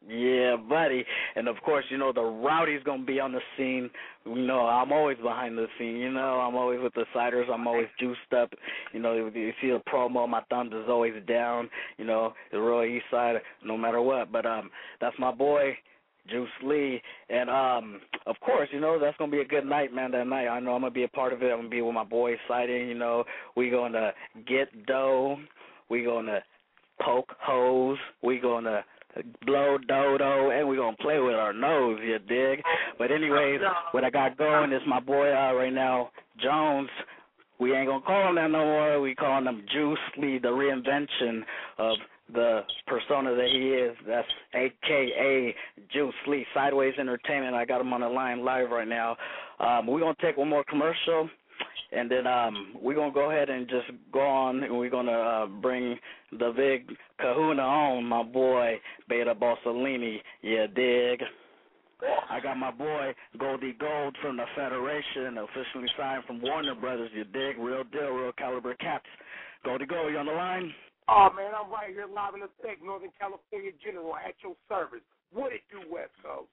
Yeah, 0.08 0.56
buddy. 0.58 1.04
And 1.36 1.48
of 1.48 1.56
course, 1.64 1.86
you 1.90 1.98
know, 1.98 2.12
the 2.14 2.22
rowdy's 2.22 2.84
gonna 2.84 3.04
be 3.04 3.20
on 3.20 3.32
the 3.32 3.40
scene. 3.58 3.90
You 4.26 4.36
know, 4.36 4.68
I'm 4.68 4.92
always 4.92 5.18
behind 5.18 5.58
the 5.58 5.68
scene, 5.80 5.98
you 5.98 6.12
know, 6.12 6.40
I'm 6.42 6.56
always 6.56 6.80
with 6.82 6.94
the 6.94 7.06
ciders, 7.16 7.50
I'm 7.52 7.68
always 7.68 7.88
juiced 8.00 8.34
up. 8.38 8.52
You 8.94 9.00
know, 9.00 9.14
you 9.16 9.54
see 9.62 9.70
a 9.70 9.80
promo, 9.90 10.28
my 10.30 10.42
thumbs 10.50 10.74
is 10.74 10.86
always 10.88 11.14
down, 11.28 11.70
you 11.98 12.06
know, 12.06 12.34
the 12.52 12.60
real 12.60 12.84
east 12.84 13.06
side, 13.10 13.36
no 13.64 13.78
matter 13.78 14.02
what. 14.02 14.32
But 14.32 14.46
um 14.46 14.70
that's 15.02 15.18
my 15.18 15.32
boy, 15.32 15.76
Juice 16.30 16.50
Lee. 16.64 17.02
And 17.30 17.50
um 17.50 18.02
of 18.28 18.36
course, 18.42 18.70
you 18.72 18.80
know, 18.80 19.00
that's 19.00 19.18
gonna 19.18 19.32
be 19.32 19.42
a 19.42 19.46
good 19.46 19.66
night, 19.66 19.92
man, 19.94 20.12
that 20.12 20.28
night. 20.28 20.48
I 20.48 20.60
know 20.60 20.76
I'm 20.76 20.82
gonna 20.82 20.92
be 20.92 21.04
a 21.04 21.08
part 21.08 21.34
of 21.34 21.42
it. 21.42 21.52
I'm 21.52 21.58
gonna 21.60 21.70
be 21.70 21.82
with 21.82 21.96
my 21.96 22.04
boy 22.04 22.34
sighting, 22.48 22.88
you 22.88 22.96
know. 22.96 23.24
We 23.56 23.72
gonna 23.72 24.12
get 24.48 24.86
dough, 24.86 25.38
we 25.90 26.04
gonna 26.04 26.44
poke 27.02 27.34
hoes, 27.40 27.98
we 28.22 28.40
gonna 28.40 28.84
blow 29.46 29.78
dodo, 29.88 30.52
and 30.52 30.68
we're 30.68 30.78
gonna 30.78 30.98
play 30.98 31.20
with 31.20 31.36
our 31.36 31.54
nose, 31.54 32.00
you 32.04 32.20
dig? 32.20 32.62
But 32.98 33.12
anyways, 33.12 33.62
what 33.92 34.04
I 34.04 34.10
got 34.10 34.38
going 34.38 34.74
is 34.74 34.82
my 34.88 35.00
boy 35.00 35.32
uh, 35.32 35.54
right 35.54 35.74
now, 35.74 36.12
Jones. 36.42 36.90
We 37.60 37.74
ain't 37.74 37.88
gonna 37.88 38.04
call 38.06 38.30
him 38.30 38.36
that 38.36 38.52
no 38.52 38.66
more. 38.66 39.02
We 39.02 39.16
calling 39.16 39.46
him 39.46 39.64
Juice 39.72 39.98
Lee, 40.18 40.40
the 40.40 40.50
reinvention 40.50 41.42
of 41.78 41.98
the 42.34 42.62
persona 42.88 43.36
that 43.36 43.48
he 43.52 43.70
is. 43.70 43.96
That's 44.06 44.28
AKA 44.54 45.56
Juice 45.94 46.14
Lee, 46.28 46.46
Sideways 46.54 46.96
Entertainment. 47.00 47.56
I 47.56 47.66
got 47.66 47.82
him 47.82 47.94
on 47.94 48.02
the 48.02 48.10
line 48.10 48.44
live 48.44 48.72
right 48.72 48.88
now. 48.88 49.16
Um, 49.60 49.88
we're 49.88 50.02
gonna 50.02 50.16
take 50.22 50.38
one 50.38 50.50
more 50.50 50.66
commercial 50.68 51.30
and 51.92 52.10
then 52.10 52.28
um 52.28 52.76
we're 52.82 52.96
gonna 52.96 53.14
go 53.14 53.32
ahead 53.32 53.50
and 53.50 53.68
just 53.68 53.88
go 54.12 54.22
on 54.22 54.64
and 54.64 54.78
we're 54.78 54.90
gonna 54.90 55.12
uh 55.12 55.46
bring 55.46 55.98
the 56.32 56.52
big 56.56 56.96
kahuna 57.20 57.62
on 57.62 58.04
my 58.04 58.24
boy 58.24 58.80
beta 59.08 59.34
bossolini 59.34 60.20
yeah 60.42 60.68
dig 60.68 61.22
I 62.30 62.40
got 62.40 62.58
my 62.58 62.72
boy 62.72 63.14
Goldie 63.40 63.76
Gold 63.80 64.18
from 64.22 64.36
the 64.36 64.44
Federation, 64.54 65.38
officially 65.38 65.88
signed 65.98 66.26
from 66.26 66.42
Warner 66.42 66.76
Brothers. 66.76 67.10
You 67.14 67.24
dig? 67.24 67.58
Real 67.58 67.84
deal, 67.86 68.10
real 68.10 68.34
caliber 68.34 68.74
caps. 68.76 69.08
Goldie 69.64 69.86
Gold, 69.86 70.12
you 70.12 70.18
on 70.18 70.26
the 70.26 70.34
line? 70.34 70.74
Oh 71.08 71.30
man, 71.36 71.54
I'm 71.54 71.72
right 71.72 71.90
here 71.90 72.08
live 72.14 72.34
in 72.34 72.42
the 72.42 72.50
effect, 72.60 72.84
Northern 72.84 73.12
California 73.20 73.72
General, 73.84 74.16
at 74.18 74.36
your 74.44 74.56
service. 74.68 75.06
What 75.32 75.54
it 75.54 75.62
do, 75.72 75.80
West 75.90 76.12
Coast? 76.22 76.50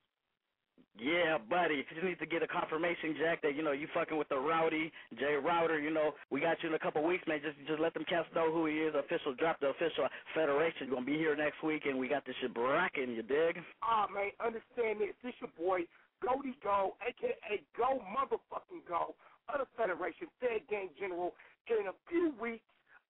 Yeah, 0.98 1.38
buddy. 1.38 1.80
If 1.80 1.86
You 1.94 2.08
need 2.08 2.18
to 2.20 2.26
get 2.26 2.42
a 2.42 2.46
confirmation, 2.46 3.16
Jack, 3.18 3.42
that 3.42 3.56
you 3.56 3.62
know 3.62 3.72
you 3.72 3.88
fucking 3.94 4.16
with 4.16 4.28
the 4.28 4.38
rowdy 4.38 4.92
Jay 5.18 5.34
Rowdy. 5.34 5.82
You 5.82 5.92
know 5.92 6.12
we 6.30 6.40
got 6.40 6.62
you 6.62 6.68
in 6.68 6.74
a 6.74 6.78
couple 6.78 7.02
weeks, 7.02 7.24
man. 7.26 7.40
Just 7.42 7.56
just 7.66 7.80
let 7.80 7.94
them 7.94 8.04
cats 8.08 8.28
know 8.34 8.52
who 8.52 8.66
he 8.66 8.74
is. 8.84 8.94
Official 8.94 9.34
drop 9.34 9.60
the 9.60 9.68
official 9.68 10.06
federation. 10.34 10.90
Gonna 10.90 11.06
be 11.06 11.16
here 11.16 11.34
next 11.34 11.62
week, 11.62 11.86
and 11.86 11.98
we 11.98 12.08
got 12.08 12.26
this 12.26 12.36
shit 12.40 12.54
bracking. 12.54 13.14
You 13.14 13.22
dig? 13.22 13.58
Ah 13.82 14.06
oh, 14.08 14.12
man, 14.12 14.30
understand 14.38 15.00
this. 15.00 15.16
This 15.24 15.34
your 15.40 15.50
boy 15.58 15.88
Goldie 16.22 16.54
Go, 16.62 16.94
aka 17.02 17.58
Go 17.76 17.98
Motherfucking 18.14 18.86
Go, 18.86 19.14
of 19.48 19.60
the 19.60 19.66
Federation 19.76 20.28
Fed 20.40 20.62
Gang 20.70 20.88
General. 20.98 21.34
In 21.68 21.86
a 21.88 21.96
few 22.08 22.34
weeks, 22.40 22.64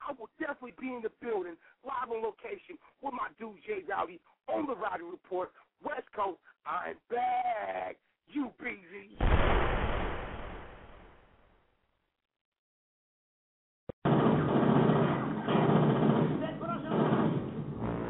I 0.06 0.12
will 0.18 0.28
definitely 0.38 0.74
be 0.80 0.88
in 0.88 1.02
the 1.02 1.12
building, 1.20 1.56
live 1.84 2.10
on 2.10 2.22
location 2.22 2.76
with 3.02 3.14
my 3.14 3.28
dude 3.38 3.56
Jay 3.66 3.82
Rowdy 3.88 4.20
on 4.48 4.66
the 4.66 4.74
Rowdy 4.74 5.04
Report, 5.04 5.50
West 5.84 6.08
Coast. 6.14 6.38
I'm 6.66 6.96
back. 7.10 7.96
You 8.28 8.50
busy. 8.58 9.16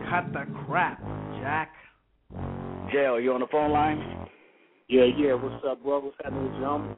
Cut 0.09 0.33
the 0.33 0.45
crap, 0.67 1.01
Jack. 1.41 1.73
Jayo, 2.93 3.22
you 3.33 3.35
on 3.35 3.41
the 3.41 3.47
phone 3.51 3.73
line? 3.73 4.29
Yeah, 4.89 5.05
yeah. 5.17 5.33
What's 5.33 5.65
up, 5.67 5.83
bro? 5.83 6.01
What's 6.01 6.17
happening 6.23 6.53
with 6.53 6.61
you. 6.61 6.97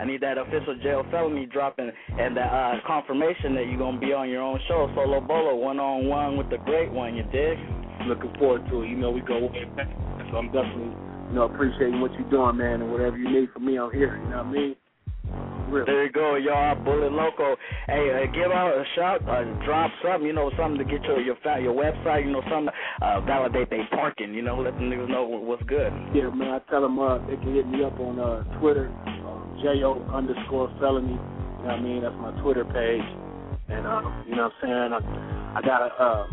I 0.00 0.04
need 0.06 0.22
that 0.22 0.38
official 0.38 0.76
Jayo 0.82 1.08
Felony 1.10 1.44
dropping 1.44 1.90
and 2.18 2.36
the 2.36 2.40
uh, 2.40 2.80
confirmation 2.86 3.54
that 3.54 3.66
you're 3.66 3.78
gonna 3.78 4.00
be 4.00 4.14
on 4.14 4.30
your 4.30 4.40
own 4.40 4.58
show, 4.66 4.90
solo 4.94 5.20
bolo, 5.20 5.56
one 5.56 5.78
on 5.78 6.06
one 6.06 6.38
with 6.38 6.48
the 6.48 6.56
great 6.64 6.90
one. 6.90 7.16
You 7.16 7.24
dig? 7.24 7.58
Looking 8.06 8.32
forward 8.38 8.66
to 8.70 8.82
it. 8.82 8.88
You 8.88 8.96
know 8.96 9.10
we 9.10 9.20
go 9.20 9.40
way 9.40 9.64
back, 9.76 9.88
so 10.30 10.38
I'm 10.38 10.46
definitely 10.46 10.96
you 11.28 11.34
know 11.34 11.42
appreciating 11.42 12.00
what 12.00 12.12
you're 12.14 12.30
doing, 12.30 12.56
man, 12.56 12.80
and 12.80 12.90
whatever 12.90 13.18
you 13.18 13.28
need 13.28 13.50
from 13.52 13.66
me, 13.66 13.78
I'm 13.78 13.90
here. 13.92 14.16
You 14.16 14.30
know 14.30 14.38
what 14.38 14.46
I 14.46 14.52
mean? 14.52 14.76
Real. 15.70 15.86
There 15.86 16.04
you 16.04 16.12
go, 16.12 16.34
y'all. 16.34 16.74
Bullet 16.82 17.12
Loco. 17.12 17.56
Hey, 17.86 18.10
uh, 18.10 18.26
give 18.34 18.50
out 18.50 18.74
a 18.74 18.84
shout, 18.96 19.22
uh, 19.28 19.44
drop 19.64 19.90
something, 20.02 20.26
you 20.26 20.32
know, 20.32 20.50
something 20.58 20.78
to 20.78 20.84
get 20.84 21.04
your 21.04 21.20
your 21.20 21.36
your 21.60 21.74
website, 21.74 22.24
you 22.24 22.32
know, 22.32 22.42
something 22.50 22.74
uh, 23.02 23.20
validate 23.20 23.70
they 23.70 23.82
parking, 23.90 24.34
you 24.34 24.42
know, 24.42 24.58
let 24.58 24.74
the 24.74 24.80
niggas 24.80 25.08
know 25.08 25.24
what's 25.24 25.62
good. 25.64 25.92
Yeah, 26.12 26.30
man. 26.30 26.58
I 26.58 26.70
tell 26.70 26.82
them 26.82 26.98
uh, 26.98 27.18
they 27.26 27.36
can 27.36 27.54
hit 27.54 27.68
me 27.68 27.84
up 27.84 27.98
on 28.00 28.18
uh, 28.18 28.42
Twitter, 28.58 28.90
uh, 29.06 29.62
jo 29.62 30.04
underscore 30.12 30.74
felony. 30.80 31.12
You 31.12 31.14
know 31.14 31.62
what 31.62 31.70
I 31.70 31.80
mean? 31.80 32.02
That's 32.02 32.18
my 32.18 32.32
Twitter 32.42 32.64
page, 32.64 33.06
and 33.68 33.86
uh, 33.86 34.02
you 34.26 34.34
know 34.34 34.50
what 34.50 34.66
I'm 34.66 34.90
saying. 34.90 34.90
I 34.90 35.58
I 35.58 35.62
gotta 35.62 35.94
uh, 36.02 36.26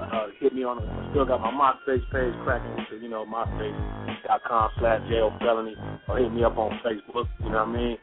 uh, 0.00 0.26
hit 0.40 0.54
me 0.54 0.64
on. 0.64 0.80
I 0.80 1.10
still 1.10 1.26
got 1.26 1.40
my 1.40 1.52
MySpace 1.52 2.04
page 2.10 2.32
cracking 2.44 2.72
into 2.72 3.02
you 3.02 3.10
know 3.10 3.26
MySpace.com 3.26 4.70
slash 4.78 5.02
jo 5.10 5.30
felony, 5.40 5.74
or 6.08 6.18
hit 6.18 6.32
me 6.32 6.42
up 6.42 6.56
on 6.56 6.80
Facebook. 6.80 7.28
You 7.40 7.50
know 7.50 7.66
what 7.66 7.68
I 7.68 7.72
mean? 7.72 7.98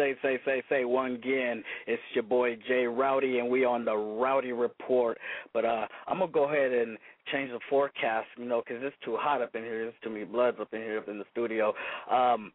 Say, 0.00 0.14
say, 0.22 0.40
say, 0.46 0.62
say 0.70 0.84
one 0.86 1.16
again. 1.16 1.62
It's 1.86 2.00
your 2.14 2.22
boy 2.22 2.56
Jay 2.66 2.86
Rowdy, 2.86 3.38
and 3.38 3.50
we 3.50 3.66
on 3.66 3.84
the 3.84 3.94
Rowdy 3.94 4.52
Report. 4.52 5.18
But 5.52 5.66
uh, 5.66 5.86
I'm 6.08 6.20
gonna 6.20 6.32
go 6.32 6.44
ahead 6.44 6.72
and 6.72 6.96
change 7.30 7.50
the 7.50 7.60
forecast, 7.68 8.26
you 8.38 8.46
know, 8.46 8.62
'cause 8.62 8.78
it's 8.80 8.96
too 9.04 9.18
hot 9.18 9.42
up 9.42 9.54
in 9.54 9.62
here. 9.62 9.82
There's 9.82 9.94
too 10.02 10.08
many 10.08 10.24
bloods 10.24 10.56
up 10.58 10.72
in 10.72 10.80
here, 10.80 10.98
up 10.98 11.08
in 11.08 11.18
the 11.18 11.26
studio. 11.32 11.74
Um, 12.10 12.50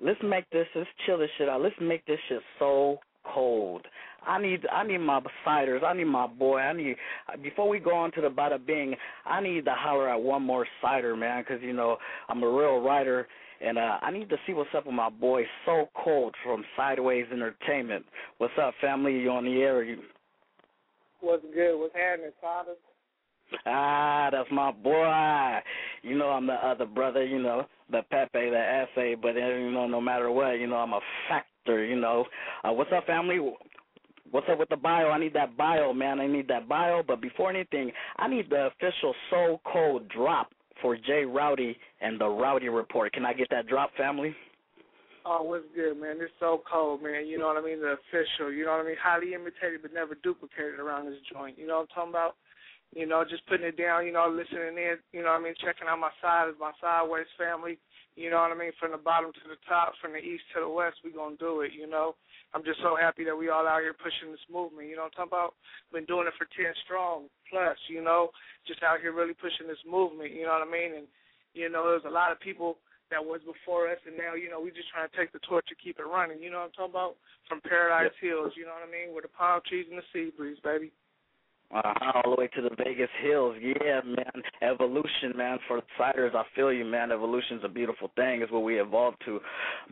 let's 0.00 0.22
make 0.22 0.48
this. 0.50 0.68
Let's 0.76 0.88
chill 1.04 1.18
this 1.18 1.30
shit 1.36 1.48
out. 1.48 1.62
Let's 1.62 1.74
make 1.80 2.06
this 2.06 2.20
shit 2.28 2.42
so 2.60 3.00
cold. 3.24 3.84
I 4.24 4.40
need 4.40 4.64
I 4.70 4.84
need 4.84 4.98
my 4.98 5.20
ciders. 5.44 5.82
I 5.82 5.94
need 5.94 6.04
my 6.04 6.28
boy. 6.28 6.58
I 6.58 6.72
need 6.72 6.96
before 7.42 7.68
we 7.68 7.80
go 7.80 7.96
on 7.96 8.12
to 8.12 8.20
the 8.20 8.28
bada 8.30 8.64
bing. 8.64 8.94
I 9.26 9.40
need 9.40 9.64
to 9.64 9.74
holler 9.74 10.08
at 10.08 10.20
one 10.20 10.42
more 10.42 10.66
cider, 10.80 11.16
man, 11.16 11.42
because 11.42 11.60
you 11.60 11.72
know 11.72 11.96
I'm 12.28 12.42
a 12.42 12.48
real 12.48 12.80
writer, 12.80 13.26
and 13.60 13.78
uh, 13.78 13.98
I 14.02 14.10
need 14.10 14.28
to 14.30 14.36
see 14.46 14.52
what's 14.52 14.70
up 14.76 14.86
with 14.86 14.94
my 14.94 15.10
boy 15.10 15.42
So 15.66 15.88
Cold 16.02 16.34
from 16.44 16.64
Sideways 16.76 17.26
Entertainment. 17.32 18.04
What's 18.38 18.54
up, 18.60 18.74
family? 18.80 19.18
You 19.18 19.30
on 19.30 19.44
the 19.44 19.60
air? 19.60 19.82
You... 19.82 19.98
What's 21.20 21.44
good? 21.54 21.78
What's 21.78 21.94
happening, 21.94 22.30
Father? 22.40 22.74
Ah, 23.66 24.28
that's 24.30 24.48
my 24.52 24.70
boy. 24.70 25.58
You 26.02 26.16
know 26.16 26.28
I'm 26.28 26.46
the 26.46 26.54
other 26.54 26.86
brother. 26.86 27.24
You 27.24 27.40
know 27.42 27.66
the 27.90 28.02
Pepe, 28.10 28.50
the 28.50 28.58
essay, 28.58 29.14
but 29.14 29.36
uh, 29.36 29.40
you 29.40 29.70
know 29.70 29.86
no 29.86 30.00
matter 30.00 30.30
what, 30.30 30.60
you 30.60 30.66
know 30.66 30.76
I'm 30.76 30.92
a 30.92 31.00
factor. 31.28 31.84
You 31.84 31.96
know, 31.96 32.26
uh, 32.64 32.72
what's 32.72 32.90
up, 32.94 33.06
family? 33.06 33.38
What's 34.30 34.46
up 34.50 34.58
with 34.58 34.68
the 34.68 34.76
bio? 34.76 35.08
I 35.08 35.18
need 35.18 35.32
that 35.34 35.56
bio, 35.56 35.94
man. 35.94 36.20
I 36.20 36.26
need 36.26 36.48
that 36.48 36.68
bio. 36.68 37.02
But 37.06 37.22
before 37.22 37.48
anything, 37.48 37.90
I 38.18 38.28
need 38.28 38.50
the 38.50 38.66
official 38.66 39.14
So 39.30 39.60
Cold 39.72 40.08
drop 40.10 40.50
for 40.82 40.96
Jay 40.96 41.24
Rowdy 41.24 41.76
and 42.00 42.20
the 42.20 42.28
Rowdy 42.28 42.68
Report. 42.68 43.12
Can 43.12 43.24
I 43.24 43.32
get 43.32 43.48
that 43.50 43.66
drop, 43.66 43.90
family? 43.96 44.34
Oh, 45.26 45.42
what's 45.42 45.68
good, 45.74 46.00
man? 46.00 46.16
It's 46.20 46.32
so 46.40 46.62
cold, 46.64 47.02
man. 47.02 47.26
You 47.26 47.38
know 47.38 47.52
what 47.52 47.60
I 47.60 47.64
mean? 47.64 47.80
The 47.80 48.00
official, 48.00 48.48
you 48.48 48.64
know 48.64 48.72
what 48.72 48.86
I 48.86 48.88
mean? 48.88 48.96
Highly 48.96 49.34
imitated 49.34 49.82
but 49.82 49.92
never 49.92 50.16
duplicated 50.16 50.80
around 50.80 51.04
this 51.04 51.20
joint. 51.28 51.58
You 51.58 51.66
know 51.66 51.84
what 51.84 51.92
I'm 51.92 51.94
talking 51.94 52.16
about? 52.16 52.36
You 52.96 53.04
know, 53.04 53.20
just 53.28 53.44
putting 53.44 53.68
it 53.68 53.76
down, 53.76 54.08
you 54.08 54.12
know, 54.16 54.24
listening 54.32 54.80
in, 54.80 54.96
you 55.12 55.20
know 55.20 55.36
what 55.36 55.44
I 55.44 55.44
mean? 55.44 55.58
Checking 55.60 55.84
out 55.84 56.00
my 56.00 56.14
side, 56.24 56.48
my 56.56 56.72
sideways 56.80 57.28
family. 57.36 57.76
You 58.16 58.32
know 58.32 58.40
what 58.40 58.50
I 58.50 58.56
mean? 58.56 58.72
From 58.80 58.96
the 58.96 58.98
bottom 58.98 59.28
to 59.28 59.44
the 59.44 59.60
top, 59.68 59.92
from 60.00 60.16
the 60.16 60.24
east 60.24 60.48
to 60.56 60.64
the 60.64 60.72
west, 60.72 61.04
we 61.04 61.12
to 61.12 61.36
do 61.38 61.60
it, 61.60 61.76
you 61.76 61.86
know? 61.86 62.16
I'm 62.56 62.64
just 62.64 62.80
so 62.80 62.96
happy 62.96 63.28
that 63.28 63.36
we 63.36 63.52
all 63.52 63.68
out 63.68 63.84
here 63.84 63.92
pushing 63.92 64.32
this 64.32 64.42
movement. 64.48 64.88
You 64.88 64.96
know 64.96 65.04
what 65.04 65.12
I'm 65.20 65.28
talking 65.28 65.36
about? 65.36 65.52
Been 65.92 66.08
doing 66.08 66.24
it 66.24 66.32
for 66.40 66.48
10 66.56 66.72
strong 66.88 67.28
plus, 67.52 67.76
you 67.92 68.00
know, 68.00 68.32
just 68.64 68.80
out 68.80 69.04
here 69.04 69.12
really 69.12 69.36
pushing 69.36 69.68
this 69.68 69.84
movement, 69.84 70.32
you 70.32 70.48
know 70.48 70.56
what 70.56 70.64
I 70.64 70.70
mean? 70.72 71.04
And, 71.04 71.06
you 71.58 71.68
know, 71.68 71.90
there's 71.90 72.06
a 72.06 72.14
lot 72.14 72.30
of 72.30 72.38
people 72.38 72.78
that 73.10 73.24
was 73.24 73.40
before 73.42 73.90
us, 73.90 73.98
and 74.06 74.16
now, 74.16 74.34
you 74.34 74.50
know, 74.50 74.60
we 74.60 74.70
just 74.70 74.88
trying 74.92 75.08
to 75.08 75.16
take 75.16 75.32
the 75.32 75.40
torch 75.40 75.66
and 75.68 75.78
keep 75.82 75.98
it 75.98 76.06
running. 76.06 76.38
You 76.38 76.50
know 76.50 76.62
what 76.62 76.70
I'm 76.70 76.76
talking 76.76 76.94
about? 76.94 77.16
From 77.48 77.60
Paradise 77.60 78.12
yep. 78.22 78.30
Hills, 78.30 78.52
you 78.54 78.64
know 78.64 78.76
what 78.76 78.86
I 78.86 78.90
mean? 78.92 79.14
With 79.14 79.24
the 79.24 79.32
palm 79.32 79.60
trees 79.66 79.86
and 79.90 79.98
the 79.98 80.06
sea 80.12 80.30
breeze, 80.36 80.58
baby. 80.62 80.92
Uh-huh, 81.74 82.12
all 82.24 82.34
the 82.34 82.40
way 82.40 82.48
to 82.48 82.62
the 82.62 82.70
Vegas 82.82 83.10
hills. 83.22 83.54
Yeah, 83.60 84.00
man. 84.02 84.42
Evolution, 84.62 85.36
man. 85.36 85.58
For 85.68 85.82
ciders, 86.00 86.34
I 86.34 86.44
feel 86.56 86.72
you, 86.72 86.86
man. 86.86 87.12
Evolution's 87.12 87.60
a 87.62 87.68
beautiful 87.68 88.10
thing. 88.16 88.40
Is 88.40 88.50
what 88.50 88.62
we 88.62 88.80
evolved 88.80 89.18
to. 89.26 89.38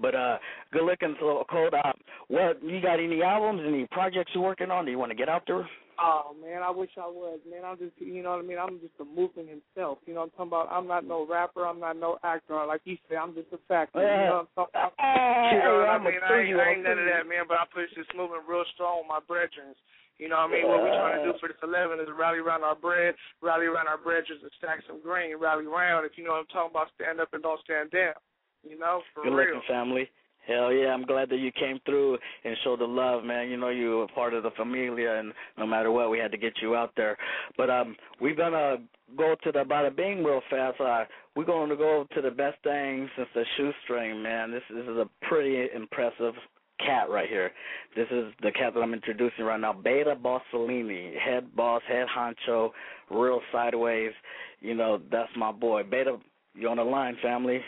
But 0.01 0.14
uh, 0.14 0.38
good 0.72 0.84
looking, 0.84 1.16
so 1.20 1.44
cold. 1.51 1.74
Uh, 1.74 1.93
what 2.28 2.64
you 2.64 2.80
got? 2.80 2.98
Any 2.98 3.22
albums? 3.22 3.60
Any 3.66 3.86
projects 3.90 4.32
you 4.34 4.40
working 4.40 4.70
on? 4.70 4.86
Do 4.86 4.90
you 4.90 4.98
want 4.98 5.10
to 5.10 5.16
get 5.16 5.28
out 5.28 5.43
there? 5.47 5.68
Oh 5.98 6.36
man, 6.36 6.62
I 6.62 6.70
wish 6.70 6.90
I 6.97 7.09
was. 7.09 7.40
Man, 7.48 7.64
I'm 7.64 7.78
just 7.78 7.97
you 7.97 8.23
know 8.23 8.36
what 8.36 8.44
I 8.44 8.47
mean. 8.47 8.59
I'm 8.59 8.81
just 8.81 8.97
a 9.01 9.05
movement 9.05 9.48
himself. 9.48 9.98
You 10.06 10.14
know 10.14 10.28
what 10.28 10.36
I'm 10.36 10.51
talking 10.51 10.52
about. 10.52 10.68
I'm 10.70 10.86
not 10.86 11.05
no 11.06 11.27
rapper. 11.27 11.66
I'm 11.66 11.81
not 11.81 11.97
no 11.97 12.18
actor. 12.23 12.59
Like 12.66 12.82
you 12.85 12.97
say, 13.09 13.16
I'm 13.16 13.35
just 13.35 13.48
a 13.52 13.60
factor. 13.68 14.01
Yeah. 14.01 14.05
You 14.05 14.27
know 14.28 14.47
what 14.55 14.68
I'm 14.68 14.68
talking 14.68 14.77
about. 14.77 14.93
Hey, 15.47 15.56
you 15.56 15.62
know 15.62 15.78
what 15.78 15.94
I 15.94 15.98
mean? 16.02 16.18
a 16.18 16.27
I 16.27 16.40
ain't, 16.43 16.48
you, 16.48 16.59
I 16.59 16.66
ain't 16.74 16.82
none 16.82 16.98
of 16.98 17.06
that, 17.06 17.24
man. 17.28 17.47
But 17.47 17.62
I 17.62 17.64
push 17.70 17.86
this 17.94 18.09
movement 18.16 18.48
real 18.48 18.66
strong 18.74 19.05
with 19.05 19.10
my 19.12 19.23
brethren. 19.23 19.77
You 20.18 20.32
know 20.32 20.40
what 20.40 20.48
I 20.48 20.55
mean? 20.56 20.64
What 20.64 20.81
we 20.81 20.89
trying 20.90 21.20
to 21.20 21.28
do 21.28 21.39
for 21.39 21.47
this 21.52 21.60
11 21.60 22.01
is 22.01 22.09
rally 22.09 22.40
around 22.40 22.64
our 22.64 22.74
bread, 22.74 23.14
rally 23.44 23.68
around 23.68 23.86
our 23.86 24.01
brethren 24.01 24.40
and 24.40 24.51
stack 24.56 24.81
some 24.89 25.05
grain, 25.05 25.36
rally 25.36 25.68
around. 25.68 26.09
If 26.09 26.16
you 26.16 26.24
know 26.24 26.40
what 26.40 26.48
I'm 26.48 26.52
talking 26.52 26.73
about, 26.73 26.89
stand 26.97 27.20
up 27.20 27.31
and 27.36 27.44
don't 27.44 27.60
stand 27.60 27.93
down. 27.93 28.16
You 28.64 28.81
know, 28.81 29.05
for 29.12 29.23
Good 29.23 29.36
real. 29.36 29.60
looking 29.60 29.68
family. 29.68 30.09
Hell 30.47 30.73
yeah, 30.73 30.89
I'm 30.89 31.05
glad 31.05 31.28
that 31.31 31.39
you 31.39 31.51
came 31.52 31.81
through 31.85 32.18
and 32.44 32.56
showed 32.62 32.81
the 32.81 32.85
love, 32.85 33.24
man. 33.24 33.48
You 33.48 33.56
know 33.56 33.70
you 33.70 33.98
were 33.98 34.09
part 34.09 34.35
of 34.35 34.43
the 34.43 34.51
familia 34.52 35.18
and 35.18 35.32
no 35.59 35.66
matter 35.66 35.90
what 35.90 36.10
we 36.10 36.18
had 36.18 36.31
to 36.32 36.39
get 36.39 36.55
you 36.62 36.77
out 36.77 36.93
there. 36.97 37.16
But 37.56 37.70
um 37.70 37.97
we're 38.20 38.36
gonna 38.36 38.77
go 39.16 39.35
to 39.43 39.52
the 39.52 39.64
bada 39.64 39.94
bing 39.94 40.23
real 40.23 40.43
fast. 40.48 40.81
Uh 40.81 41.05
we're 41.35 41.44
gonna 41.44 41.77
go 41.77 42.06
to 42.14 42.23
the 42.23 42.31
best 42.31 42.59
thing 42.62 43.09
since 43.16 43.28
the 43.35 43.44
shoestring, 43.56 44.23
man. 44.23 44.51
This, 44.51 44.62
this 44.70 44.85
is 44.85 44.97
a 44.97 45.09
pretty 45.28 45.68
impressive 45.74 46.35
cat 46.78 47.10
right 47.10 47.28
here. 47.28 47.51
This 47.94 48.06
is 48.10 48.32
the 48.43 48.52
cat 48.52 48.74
that 48.74 48.81
I'm 48.81 48.94
introducing 48.94 49.44
right 49.44 49.60
now, 49.60 49.73
Beta 49.73 50.14
Bossolini, 50.14 51.16
head 51.18 51.55
boss, 51.56 51.82
head 51.89 52.06
honcho, 52.16 52.70
real 53.10 53.40
sideways. 53.52 54.12
You 54.60 54.74
know, 54.74 55.01
that's 55.10 55.31
my 55.36 55.52
boy. 55.52 55.82
Beta, 55.82 56.18
you 56.55 56.68
on 56.68 56.77
the 56.77 56.85
line, 56.85 57.16
family? 57.23 57.60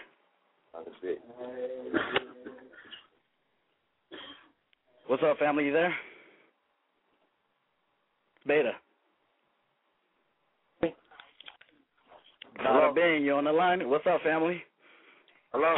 That's 0.73 0.89
it. 1.03 1.19
What's 5.09 5.23
up, 5.23 5.39
family? 5.39 5.65
You 5.65 5.73
there? 5.73 5.95
Beta. 8.47 8.73
Hello. 12.59 12.93
Bing, 12.95 13.25
you 13.25 13.33
on 13.33 13.45
the 13.45 13.53
line? 13.53 13.89
What's 13.89 14.07
up, 14.07 14.21
family? 14.21 14.63
Hello. 15.53 15.77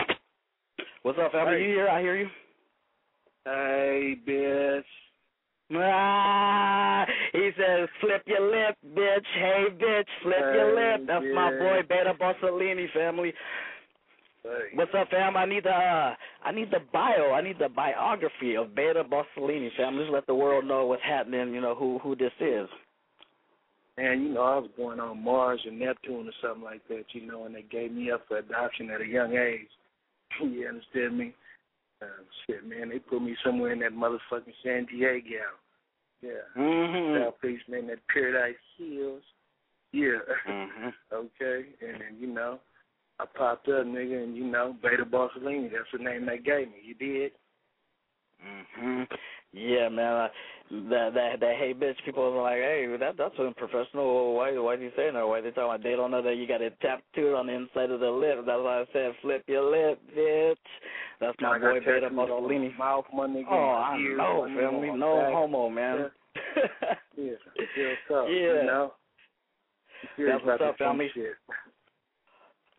What's 1.03 1.17
up, 1.21 1.31
family? 1.31 1.59
Hey. 1.59 1.63
You 1.63 1.69
here? 1.69 1.89
I 1.89 2.01
hear 2.01 2.17
you. 2.17 2.29
Hey, 3.45 4.17
bitch. 4.27 4.83
Ah, 5.77 7.07
he 7.33 7.51
says, 7.57 7.89
flip 8.01 8.25
your 8.27 8.51
lip, 8.51 8.77
bitch. 8.97 9.27
Hey, 9.35 9.67
bitch, 9.81 10.09
flip 10.25 10.41
your 10.41 10.75
lip. 10.75 11.07
That's 11.07 11.25
my 11.33 11.51
boy. 11.51 11.83
Beta 11.89 12.15
Bossolini, 12.21 12.93
family. 12.93 13.33
Hey. 14.43 14.75
What's 14.75 14.91
up, 14.99 15.09
fam? 15.11 15.37
I 15.37 15.45
need 15.45 15.63
the 15.63 15.71
uh, 15.71 16.15
I 16.43 16.53
need 16.53 16.71
the 16.71 16.81
bio. 16.93 17.33
I 17.33 17.43
need 17.43 17.59
the 17.59 17.69
biography 17.69 18.57
of 18.57 18.75
Beta 18.75 19.05
Bossolini, 19.05 19.69
fam. 19.77 19.99
Just 19.99 20.11
let 20.11 20.27
the 20.27 20.35
world 20.35 20.65
know 20.65 20.87
what's 20.87 21.03
happening. 21.03 21.53
You 21.55 21.61
know 21.61 21.75
who 21.75 21.99
who 21.99 22.17
this 22.17 22.33
is. 22.41 22.69
And 23.99 24.23
you 24.23 24.29
know, 24.31 24.43
I 24.43 24.59
was 24.59 24.71
going 24.77 25.01
on 25.01 25.23
Mars 25.23 25.61
or 25.67 25.73
Neptune 25.73 26.27
or 26.27 26.33
something 26.41 26.65
like 26.65 26.87
that, 26.89 27.05
you 27.13 27.27
know, 27.27 27.45
and 27.45 27.55
they 27.55 27.63
gave 27.63 27.93
me 27.93 28.11
up 28.11 28.23
for 28.27 28.39
adoption 28.39 28.89
at 28.91 29.03
a 29.03 29.07
young 29.07 29.37
age. 29.37 29.69
you 30.41 30.67
understand 30.67 31.19
me? 31.19 31.35
Uh, 32.01 32.07
shit, 32.47 32.67
man, 32.67 32.89
they 32.89 32.99
put 32.99 33.21
me 33.21 33.37
somewhere 33.45 33.73
in 33.73 33.81
that 33.81 33.93
motherfucking 33.93 34.55
San 34.65 34.87
Diego. 34.87 35.21
Yeah. 36.23 36.31
Mhm. 36.57 37.25
Southeast, 37.25 37.69
man, 37.69 37.89
that 37.89 37.99
Paradise 38.09 38.57
Hills. 38.79 39.23
Yeah. 39.93 40.21
Mhm. 40.47 40.95
okay. 41.13 41.67
And 41.83 42.01
then, 42.01 42.17
you 42.19 42.27
know, 42.27 42.59
I 43.21 43.39
popped 43.39 43.69
up, 43.69 43.85
nigga, 43.85 44.25
and 44.25 44.37
you 44.37 44.45
know, 44.45 44.75
Beta 44.83 45.05
Bossalini, 45.05 45.71
that's 45.71 45.85
the 45.93 46.03
name 46.03 46.27
they 46.27 46.39
gave 46.39 46.69
me. 46.69 46.77
You 46.83 46.95
did? 46.95 47.33
Mhm. 48.43 49.07
Yeah, 49.53 49.89
man. 49.89 50.13
Uh, 50.13 50.29
that 50.89 51.15
that 51.15 51.41
that 51.41 51.57
hey 51.57 51.75
bitch 51.75 51.97
people 52.05 52.23
are 52.23 52.43
like, 52.43 52.59
hey, 52.59 52.87
that 52.99 53.17
that's 53.19 53.39
unprofessional. 53.39 54.35
Why 54.35 54.57
why 54.59 54.77
do 54.77 54.83
you 54.83 54.93
say 54.97 55.11
that? 55.11 55.27
Why 55.27 55.41
they 55.41 55.51
talking 55.51 55.65
about 55.65 55.83
they 55.83 55.97
don't 55.97 56.13
know 56.13 56.23
that 56.23 56.37
you 56.37 56.47
got 56.47 56.63
it 56.63 56.79
tattooed 56.81 57.35
on 57.35 57.49
the 57.49 57.53
inside 57.53 57.91
of 57.91 58.01
the 58.01 58.11
lip? 58.11 58.39
That's 58.47 58.63
why 58.63 58.81
I 58.81 58.85
said 58.93 59.13
flip 59.21 59.45
your 59.49 59.71
lip, 59.71 60.01
bitch. 60.17 60.55
That's 61.21 61.37
my 61.41 61.57
I 61.57 61.59
boy 61.59 61.81
Beta 61.81 62.09
Bossalini. 62.09 62.79
mouth, 62.79 63.05
my 63.13 63.27
nigga. 63.27 63.47
Oh, 63.51 63.71
I 63.71 63.99
know, 63.99 64.47
family. 64.57 64.91
No 64.93 65.31
homo, 65.35 65.69
man. 65.69 66.11
Yeah, 67.17 67.35
tough. 68.09 68.29
Yeah. 68.31 68.63
You 68.63 68.65
know? 68.65 68.95
That's 70.17 70.45
what's 70.45 70.63
up, 70.63 70.79
family. 70.79 71.11
Shit. 71.13 71.35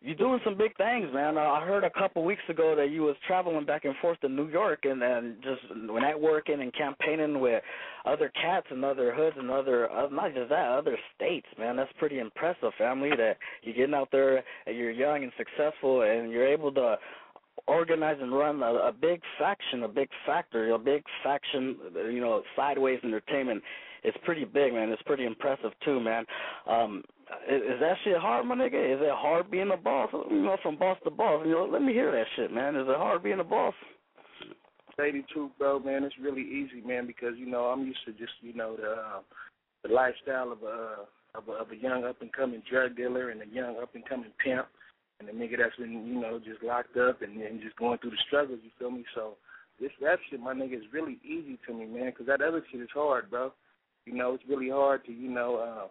You're 0.04 0.16
doing 0.16 0.40
some 0.44 0.58
big 0.58 0.76
things, 0.76 1.06
man. 1.14 1.38
Uh, 1.38 1.42
I 1.42 1.64
heard 1.64 1.84
a 1.84 1.90
couple 1.90 2.24
weeks 2.24 2.42
ago 2.48 2.74
that 2.76 2.90
you 2.90 3.02
was 3.02 3.14
traveling 3.24 3.64
back 3.64 3.84
and 3.84 3.94
forth 4.02 4.20
to 4.22 4.28
New 4.28 4.48
York 4.48 4.80
and 4.82 5.00
and 5.00 5.36
just 5.42 5.60
networking 5.72 6.60
and 6.60 6.74
campaigning 6.74 7.38
with 7.38 7.62
other 8.04 8.32
cats 8.34 8.66
and 8.70 8.84
other 8.84 9.14
hoods 9.14 9.36
and 9.38 9.48
other 9.48 9.88
uh, 9.92 10.08
not 10.10 10.34
just 10.34 10.48
that, 10.48 10.66
other 10.66 10.98
states, 11.14 11.46
man. 11.56 11.76
That's 11.76 11.92
pretty 12.00 12.18
impressive, 12.18 12.72
family. 12.76 13.10
That 13.10 13.36
you're 13.62 13.76
getting 13.76 13.94
out 13.94 14.08
there 14.10 14.42
and 14.66 14.76
you're 14.76 14.90
young 14.90 15.22
and 15.22 15.32
successful 15.38 16.02
and 16.02 16.32
you're 16.32 16.48
able 16.48 16.72
to 16.72 16.96
organize 17.68 18.16
and 18.20 18.32
run 18.32 18.60
a, 18.60 18.74
a 18.74 18.92
big 18.92 19.20
faction, 19.38 19.84
a 19.84 19.88
big 19.88 20.08
factory, 20.26 20.72
a 20.72 20.78
big 20.78 21.04
faction, 21.22 21.76
you 22.10 22.20
know, 22.20 22.42
sideways 22.56 22.98
entertainment. 23.04 23.62
It's 24.02 24.16
pretty 24.24 24.44
big, 24.44 24.72
man. 24.72 24.90
It's 24.90 25.02
pretty 25.02 25.24
impressive 25.24 25.72
too, 25.84 26.00
man. 26.00 26.24
Um, 26.68 27.04
is, 27.48 27.62
is 27.62 27.80
that 27.80 27.96
shit 28.04 28.16
hard, 28.16 28.46
my 28.46 28.56
nigga? 28.56 28.94
Is 28.94 29.00
it 29.00 29.12
hard 29.12 29.50
being 29.50 29.70
a 29.72 29.76
boss? 29.76 30.10
You 30.12 30.42
know, 30.42 30.56
from 30.62 30.76
boss 30.76 30.98
to 31.04 31.10
boss. 31.10 31.44
You 31.46 31.52
know, 31.52 31.68
let 31.70 31.82
me 31.82 31.92
hear 31.92 32.10
that 32.10 32.26
shit, 32.36 32.52
man. 32.52 32.76
Is 32.76 32.86
it 32.88 32.96
hard 32.96 33.22
being 33.22 33.40
a 33.40 33.44
boss? 33.44 33.74
The 34.96 35.22
truth, 35.32 35.52
bro, 35.58 35.78
man. 35.78 36.04
It's 36.04 36.14
really 36.20 36.42
easy, 36.42 36.86
man, 36.86 37.06
because 37.06 37.34
you 37.36 37.46
know 37.46 37.64
I'm 37.64 37.86
used 37.86 38.04
to 38.06 38.12
just 38.12 38.32
you 38.40 38.54
know 38.54 38.76
the 38.76 38.90
uh, 38.90 39.20
the 39.82 39.92
lifestyle 39.92 40.52
of 40.52 40.62
a 40.62 41.06
of 41.34 41.48
a, 41.48 41.52
of 41.52 41.70
a 41.70 41.76
young 41.76 42.04
up 42.04 42.20
and 42.20 42.32
coming 42.32 42.62
drug 42.70 42.96
dealer 42.96 43.30
and 43.30 43.40
a 43.40 43.46
young 43.46 43.76
up 43.80 43.94
and 43.94 44.06
coming 44.06 44.30
pimp 44.44 44.66
and 45.18 45.28
a 45.28 45.32
nigga 45.32 45.58
that's 45.58 45.76
been 45.76 46.06
you 46.06 46.20
know 46.20 46.38
just 46.38 46.62
locked 46.62 46.96
up 46.96 47.22
and 47.22 47.40
and 47.40 47.60
just 47.62 47.76
going 47.76 47.98
through 47.98 48.10
the 48.10 48.24
struggles. 48.26 48.60
You 48.62 48.70
feel 48.78 48.90
me? 48.90 49.04
So 49.14 49.36
this 49.80 49.90
rap 50.00 50.18
shit, 50.30 50.40
my 50.40 50.54
nigga, 50.54 50.76
is 50.76 50.92
really 50.92 51.18
easy 51.24 51.58
to 51.66 51.74
me, 51.74 51.86
man, 51.86 52.10
because 52.10 52.26
that 52.26 52.42
other 52.42 52.62
shit 52.70 52.80
is 52.80 52.88
hard, 52.92 53.30
bro. 53.30 53.52
You 54.06 54.14
know, 54.14 54.34
it's 54.34 54.44
really 54.48 54.70
hard 54.70 55.04
to 55.06 55.12
you 55.12 55.30
know 55.30 55.56
uh, 55.56 55.88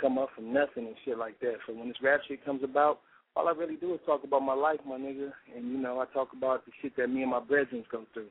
come 0.00 0.18
up 0.18 0.30
from 0.34 0.52
nothing 0.52 0.86
and 0.86 0.96
shit 1.04 1.18
like 1.18 1.38
that. 1.40 1.56
So 1.66 1.74
when 1.74 1.88
this 1.88 1.96
rap 2.02 2.20
shit 2.26 2.44
comes 2.44 2.62
about, 2.64 3.00
all 3.36 3.48
I 3.48 3.52
really 3.52 3.76
do 3.76 3.94
is 3.94 4.00
talk 4.06 4.24
about 4.24 4.40
my 4.40 4.54
life, 4.54 4.80
my 4.86 4.96
nigga, 4.96 5.32
and 5.54 5.70
you 5.70 5.78
know 5.78 6.00
I 6.00 6.06
talk 6.12 6.28
about 6.36 6.64
the 6.66 6.72
shit 6.80 6.96
that 6.96 7.08
me 7.08 7.22
and 7.22 7.30
my 7.30 7.40
brethren 7.40 7.84
go 7.90 8.04
through, 8.14 8.28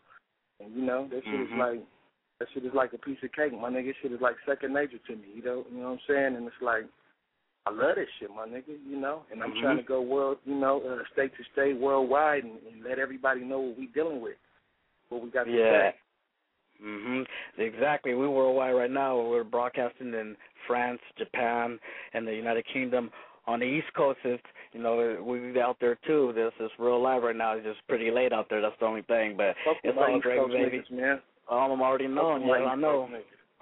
and 0.59 0.73
you 0.75 0.81
know 0.81 1.07
that 1.09 1.23
shit 1.25 1.41
is 1.41 1.49
Mhm. 1.49 1.57
like 1.57 1.81
that 2.39 2.47
shit 2.53 2.65
is 2.65 2.73
like 2.73 2.93
a 2.93 2.97
piece 2.97 3.21
of 3.23 3.31
cake, 3.33 3.53
my 3.53 3.69
nigga. 3.69 3.93
Shit 4.01 4.11
is 4.11 4.21
like 4.21 4.35
second 4.45 4.73
nature 4.73 4.97
to 4.97 5.15
me, 5.15 5.27
you 5.35 5.43
know, 5.43 5.65
you 5.71 5.77
know 5.77 5.91
what 5.91 5.99
I'm 5.99 6.07
saying? 6.07 6.35
And 6.35 6.47
it's 6.47 6.61
like 6.61 6.85
I 7.65 7.71
love 7.71 7.95
this 7.95 8.09
shit, 8.19 8.33
my 8.33 8.47
nigga, 8.47 8.79
you 8.87 8.97
know, 8.97 9.23
and 9.31 9.43
I'm 9.43 9.51
Mhm. 9.51 9.61
trying 9.61 9.77
to 9.77 9.83
go 9.83 10.01
world, 10.01 10.39
you 10.45 10.55
know, 10.55 10.81
uh, 10.81 11.03
state 11.13 11.35
to 11.35 11.43
state, 11.53 11.75
worldwide, 11.77 12.43
and, 12.43 12.57
and 12.63 12.83
let 12.83 12.97
everybody 12.97 13.41
know 13.41 13.59
what 13.59 13.77
we 13.77 13.87
dealing 13.87 14.21
with, 14.21 14.37
what 15.09 15.21
we 15.21 15.29
got 15.29 15.43
to 15.43 15.51
Yeah. 15.51 15.91
say. 15.91 15.95
Mhm. 16.83 17.25
Exactly. 17.57 18.13
We 18.13 18.27
worldwide 18.27 18.75
right 18.75 18.91
now. 18.91 19.19
We're 19.19 19.43
broadcasting 19.43 20.13
in 20.13 20.35
France, 20.67 21.01
Japan, 21.17 21.79
and 22.13 22.27
the 22.27 22.33
United 22.33 22.65
Kingdom. 22.67 23.11
On 23.47 23.59
the 23.59 23.65
East 23.65 23.91
Coast, 23.95 24.19
it's 24.23 24.43
you 24.73 24.81
know 24.81 25.17
we 25.23 25.59
out 25.59 25.77
there 25.79 25.97
too. 26.05 26.31
This 26.35 26.53
is 26.59 26.71
real 26.77 27.01
live 27.01 27.23
right 27.23 27.35
now. 27.35 27.53
It's 27.53 27.65
just 27.65 27.85
pretty 27.87 28.11
late 28.11 28.31
out 28.31 28.47
there. 28.49 28.61
That's 28.61 28.77
the 28.79 28.85
only 28.85 29.01
thing, 29.03 29.35
but 29.35 29.55
Fuck 29.65 29.77
it's 29.83 29.97
all 29.97 30.19
great, 30.19 30.47
baby. 30.47 30.77
niggas, 30.77 30.91
man. 30.91 31.21
Oh, 31.49 31.57
I'm 31.57 31.81
already 31.81 32.07
knowing. 32.07 32.47
Yeah, 32.47 32.65
I 32.65 32.75
know. 32.75 33.09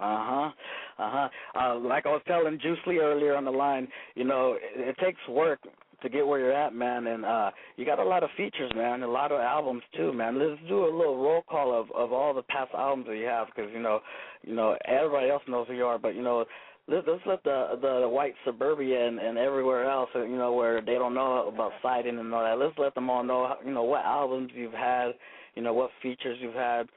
huh. 0.00 0.50
Uh 0.98 1.10
huh. 1.10 1.28
Uh, 1.58 1.74
like 1.78 2.06
I 2.06 2.10
was 2.10 2.22
telling 2.26 2.58
Juice 2.60 2.78
Lee 2.86 2.98
earlier 2.98 3.34
on 3.34 3.44
the 3.44 3.50
line, 3.50 3.88
you 4.14 4.24
know, 4.24 4.56
it, 4.60 4.88
it 4.88 4.96
takes 4.98 5.18
work 5.28 5.60
to 6.02 6.08
get 6.08 6.26
where 6.26 6.38
you're 6.38 6.52
at, 6.52 6.74
man, 6.74 7.06
and 7.06 7.24
uh 7.24 7.50
you 7.76 7.84
got 7.84 7.98
a 7.98 8.04
lot 8.04 8.22
of 8.22 8.30
features, 8.36 8.70
man, 8.74 9.02
a 9.02 9.08
lot 9.08 9.32
of 9.32 9.40
albums 9.40 9.82
too, 9.96 10.12
man. 10.12 10.38
Let's 10.38 10.60
do 10.68 10.84
a 10.84 10.96
little 10.96 11.16
roll 11.16 11.42
call 11.42 11.78
of 11.78 11.90
of 11.92 12.12
all 12.12 12.34
the 12.34 12.42
past 12.42 12.70
albums 12.74 13.06
that 13.08 13.16
you 13.16 13.26
have, 13.26 13.48
because 13.48 13.70
you 13.72 13.80
know, 13.80 14.00
you 14.42 14.54
know, 14.54 14.76
everybody 14.86 15.28
else 15.30 15.42
knows 15.48 15.66
who 15.68 15.74
you 15.74 15.84
are, 15.84 15.98
but 15.98 16.14
you 16.14 16.22
know. 16.22 16.44
Let's, 16.90 17.06
let 17.26 17.44
the 17.44 17.78
the 17.82 18.08
white 18.08 18.32
suburbia 18.46 19.08
and, 19.08 19.18
and 19.18 19.36
everywhere 19.36 19.90
else, 19.90 20.08
you 20.14 20.38
know, 20.38 20.54
where 20.54 20.80
they 20.80 20.94
don't 20.94 21.12
know 21.12 21.46
about 21.46 21.72
siding 21.82 22.18
and 22.18 22.32
all 22.32 22.42
that. 22.42 22.58
Let's 22.58 22.78
let 22.78 22.94
them 22.94 23.10
all 23.10 23.22
know, 23.22 23.56
you 23.62 23.72
know, 23.72 23.82
what 23.82 24.06
albums 24.06 24.52
you've 24.54 24.72
had, 24.72 25.10
you 25.54 25.60
know, 25.60 25.74
what 25.74 25.90
features 26.02 26.38
you've 26.40 26.54
had, 26.54 26.88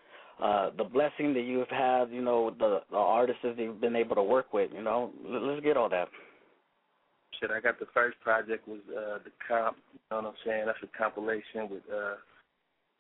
uh, 0.42 0.70
the 0.78 0.86
blessing 0.86 1.34
that 1.34 1.42
you've 1.42 1.68
had, 1.68 2.10
you 2.10 2.22
know, 2.22 2.52
the, 2.58 2.80
the 2.90 2.96
artists 2.96 3.42
that 3.44 3.60
you've 3.60 3.82
been 3.82 3.98
able 3.98 4.16
to 4.16 4.24
work 4.24 4.54
with, 4.54 4.72
you 4.74 4.82
know. 4.82 5.12
Let's 5.28 5.62
get 5.62 5.76
all 5.76 5.90
that. 5.90 6.08
Shit, 7.42 7.52
I 7.52 7.60
got 7.60 7.80
the 7.80 7.88
first 7.94 8.20
project 8.22 8.68
was 8.68 8.80
uh 8.90 9.18
the 9.24 9.32
comp, 9.48 9.78
you 9.94 10.00
know 10.12 10.18
what 10.18 10.26
I'm 10.28 10.34
saying? 10.46 10.66
That's 10.66 10.78
a 10.84 10.98
compilation 10.98 11.70
with 11.70 11.84
uh 11.92 12.16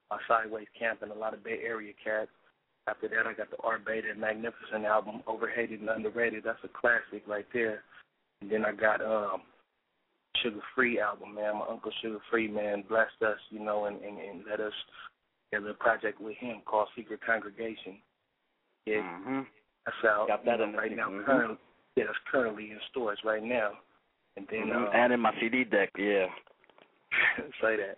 my 0.09 0.17
sideways 0.27 0.67
camp 0.77 1.01
and 1.01 1.11
a 1.11 1.15
lot 1.15 1.33
of 1.33 1.43
Bay 1.43 1.59
Area 1.63 1.93
cats. 2.03 2.31
After 2.87 3.07
that 3.09 3.27
I 3.27 3.33
got 3.33 3.51
the 3.51 3.61
Art 3.63 3.85
Beta 3.85 4.13
Magnificent 4.17 4.85
album, 4.85 5.21
Overhated 5.27 5.79
and 5.79 5.89
Underrated. 5.89 6.43
That's 6.43 6.63
a 6.63 6.67
classic 6.67 7.27
right 7.27 7.45
there. 7.53 7.83
And 8.41 8.51
then 8.51 8.65
I 8.65 8.71
got 8.71 9.01
um 9.01 9.41
Suga 10.43 10.61
Free 10.75 10.99
album, 10.99 11.35
man. 11.35 11.59
My 11.59 11.65
uncle 11.69 11.91
Suga 12.03 12.19
Free, 12.29 12.47
man, 12.47 12.83
blessed 12.89 13.21
us, 13.21 13.37
you 13.51 13.63
know, 13.63 13.85
and, 13.85 14.01
and, 14.01 14.17
and 14.17 14.41
let 14.49 14.59
us 14.59 14.73
get 15.51 15.63
a 15.63 15.73
project 15.75 16.19
with 16.19 16.37
him 16.37 16.61
called 16.65 16.87
Secret 16.95 17.19
Congregation. 17.25 17.97
Yeah. 18.85 19.03
Mm-hmm. 19.03 19.41
That's 19.85 19.97
out 20.07 20.27
Got 20.27 20.45
that 20.45 20.59
you 20.59 20.71
know, 20.71 20.77
right 20.77 20.95
now 20.95 21.09
mhm. 21.09 21.25
currently 21.25 21.57
yeah, 21.95 22.05
that's 22.05 22.17
currently 22.31 22.71
in 22.71 22.79
stores 22.89 23.19
right 23.25 23.43
now. 23.43 23.71
And 24.37 24.47
then 24.49 24.67
Mhm. 24.67 24.75
um, 24.75 24.89
and 24.93 25.13
in 25.13 25.19
my 25.19 25.33
CD 25.39 25.63
deck, 25.63 25.91
yeah. 25.97 26.27
say 27.61 27.75
that. 27.77 27.97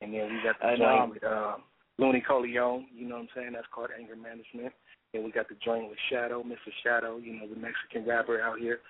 And 0.00 0.12
then 0.14 0.34
we 0.34 0.42
got 0.42 0.58
the 0.60 0.68
And, 0.68 0.78
joint 0.78 1.14
with 1.14 1.24
um 1.24 1.62
Looney 1.98 2.20
Coleon, 2.20 2.88
you 2.92 3.06
know 3.06 3.16
what 3.16 3.22
I'm 3.22 3.28
saying? 3.34 3.52
That's 3.52 3.66
called 3.68 3.90
Anger 3.96 4.16
Management. 4.16 4.72
And 5.12 5.24
we 5.24 5.30
got 5.30 5.48
the 5.48 5.54
joint 5.56 5.88
with 5.88 5.98
Shadow, 6.10 6.42
Mr. 6.42 6.72
Shadow, 6.82 7.18
you 7.18 7.34
know, 7.34 7.46
the 7.46 7.54
Mexican 7.54 8.04
rapper 8.04 8.40
out 8.40 8.58
here. 8.58 8.80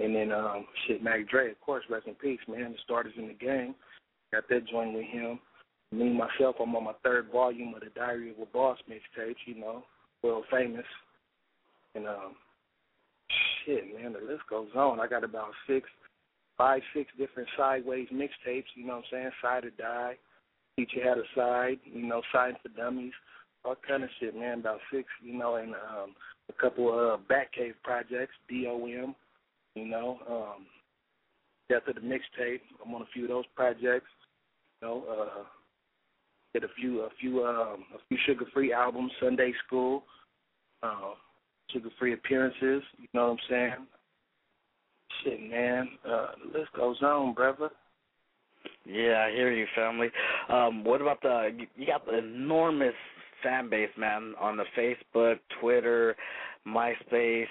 And 0.00 0.14
then 0.14 0.32
um 0.32 0.66
shit 0.86 1.02
Mac 1.02 1.28
Dre, 1.28 1.50
of 1.50 1.60
course, 1.60 1.84
rest 1.88 2.06
in 2.06 2.14
peace, 2.14 2.40
man, 2.48 2.72
the 2.72 2.78
starters 2.84 3.14
in 3.16 3.28
the 3.28 3.34
game. 3.34 3.74
Got 4.32 4.48
that 4.48 4.66
joint 4.66 4.94
with 4.94 5.04
him. 5.06 5.38
Me 5.92 6.10
myself, 6.12 6.56
I'm 6.60 6.74
on 6.74 6.84
my 6.84 6.94
third 7.04 7.30
volume 7.30 7.74
of 7.74 7.80
the 7.80 7.90
Diary 7.94 8.30
of 8.30 8.38
a 8.40 8.46
Boss 8.46 8.78
mixtapes, 8.90 9.36
you 9.46 9.54
know, 9.54 9.84
world 10.22 10.44
famous. 10.50 10.86
And 11.94 12.08
um 12.08 12.34
shit, 13.64 13.94
man, 13.94 14.12
the 14.12 14.20
list 14.20 14.42
goes 14.50 14.68
on. 14.74 15.00
I 15.00 15.06
got 15.06 15.24
about 15.24 15.52
six 15.66 15.88
five, 16.56 16.82
six 16.94 17.10
different 17.18 17.48
sideways 17.56 18.08
mixtapes, 18.12 18.64
you 18.74 18.86
know 18.86 18.96
what 18.96 19.04
I'm 19.04 19.10
saying? 19.10 19.30
Side 19.42 19.64
or 19.64 19.70
die. 19.70 20.16
Teach 20.76 20.90
You 20.94 21.02
How 21.04 21.14
to 21.14 21.22
side, 21.36 21.78
you 21.84 22.06
know, 22.06 22.20
side 22.32 22.54
for 22.62 22.68
dummies, 22.70 23.12
all 23.64 23.76
kind 23.86 24.02
of 24.02 24.10
shit, 24.18 24.34
man. 24.34 24.58
About 24.58 24.80
six, 24.92 25.08
you 25.22 25.38
know, 25.38 25.56
and 25.56 25.74
um 25.74 26.14
a 26.48 26.52
couple 26.52 26.92
of 26.92 27.20
uh, 27.20 27.22
Batcave 27.30 27.74
projects, 27.82 28.34
DOM, 28.48 29.14
you 29.74 29.86
know, 29.86 30.18
um 30.28 30.66
Death 31.70 31.88
of 31.88 31.94
the 31.94 32.00
Mixtape. 32.00 32.60
I'm 32.84 32.94
on 32.94 33.02
a 33.02 33.06
few 33.12 33.24
of 33.24 33.30
those 33.30 33.44
projects. 33.54 34.10
You 34.82 34.88
know, 34.88 35.04
uh 35.08 35.44
did 36.52 36.64
a 36.64 36.72
few 36.78 37.02
a 37.02 37.08
few 37.20 37.44
um 37.44 37.84
a 37.94 37.98
few 38.08 38.18
Suga 38.28 38.50
Free 38.52 38.72
albums, 38.72 39.12
Sunday 39.20 39.52
School, 39.66 40.02
uh, 40.82 41.14
Suga 41.74 41.90
Free 41.98 42.14
appearances, 42.14 42.82
you 42.98 43.08
know 43.12 43.28
what 43.28 43.32
I'm 43.32 43.38
saying? 43.48 43.86
Shit, 45.22 45.40
man. 45.50 45.88
Uh, 46.06 46.26
the 46.52 46.58
list 46.58 46.72
goes 46.74 47.00
on, 47.02 47.34
brother. 47.34 47.70
Yeah, 48.86 49.26
I 49.28 49.30
hear 49.34 49.52
you, 49.52 49.66
family. 49.74 50.08
Um, 50.48 50.84
what 50.84 51.00
about 51.00 51.22
the? 51.22 51.50
You, 51.76 51.86
got 51.86 52.06
the 52.06 52.18
enormous 52.18 52.94
fan 53.42 53.70
base, 53.70 53.90
man, 53.96 54.34
on 54.40 54.56
the 54.56 54.64
Facebook, 54.76 55.36
Twitter, 55.60 56.16
MySpace, 56.66 57.46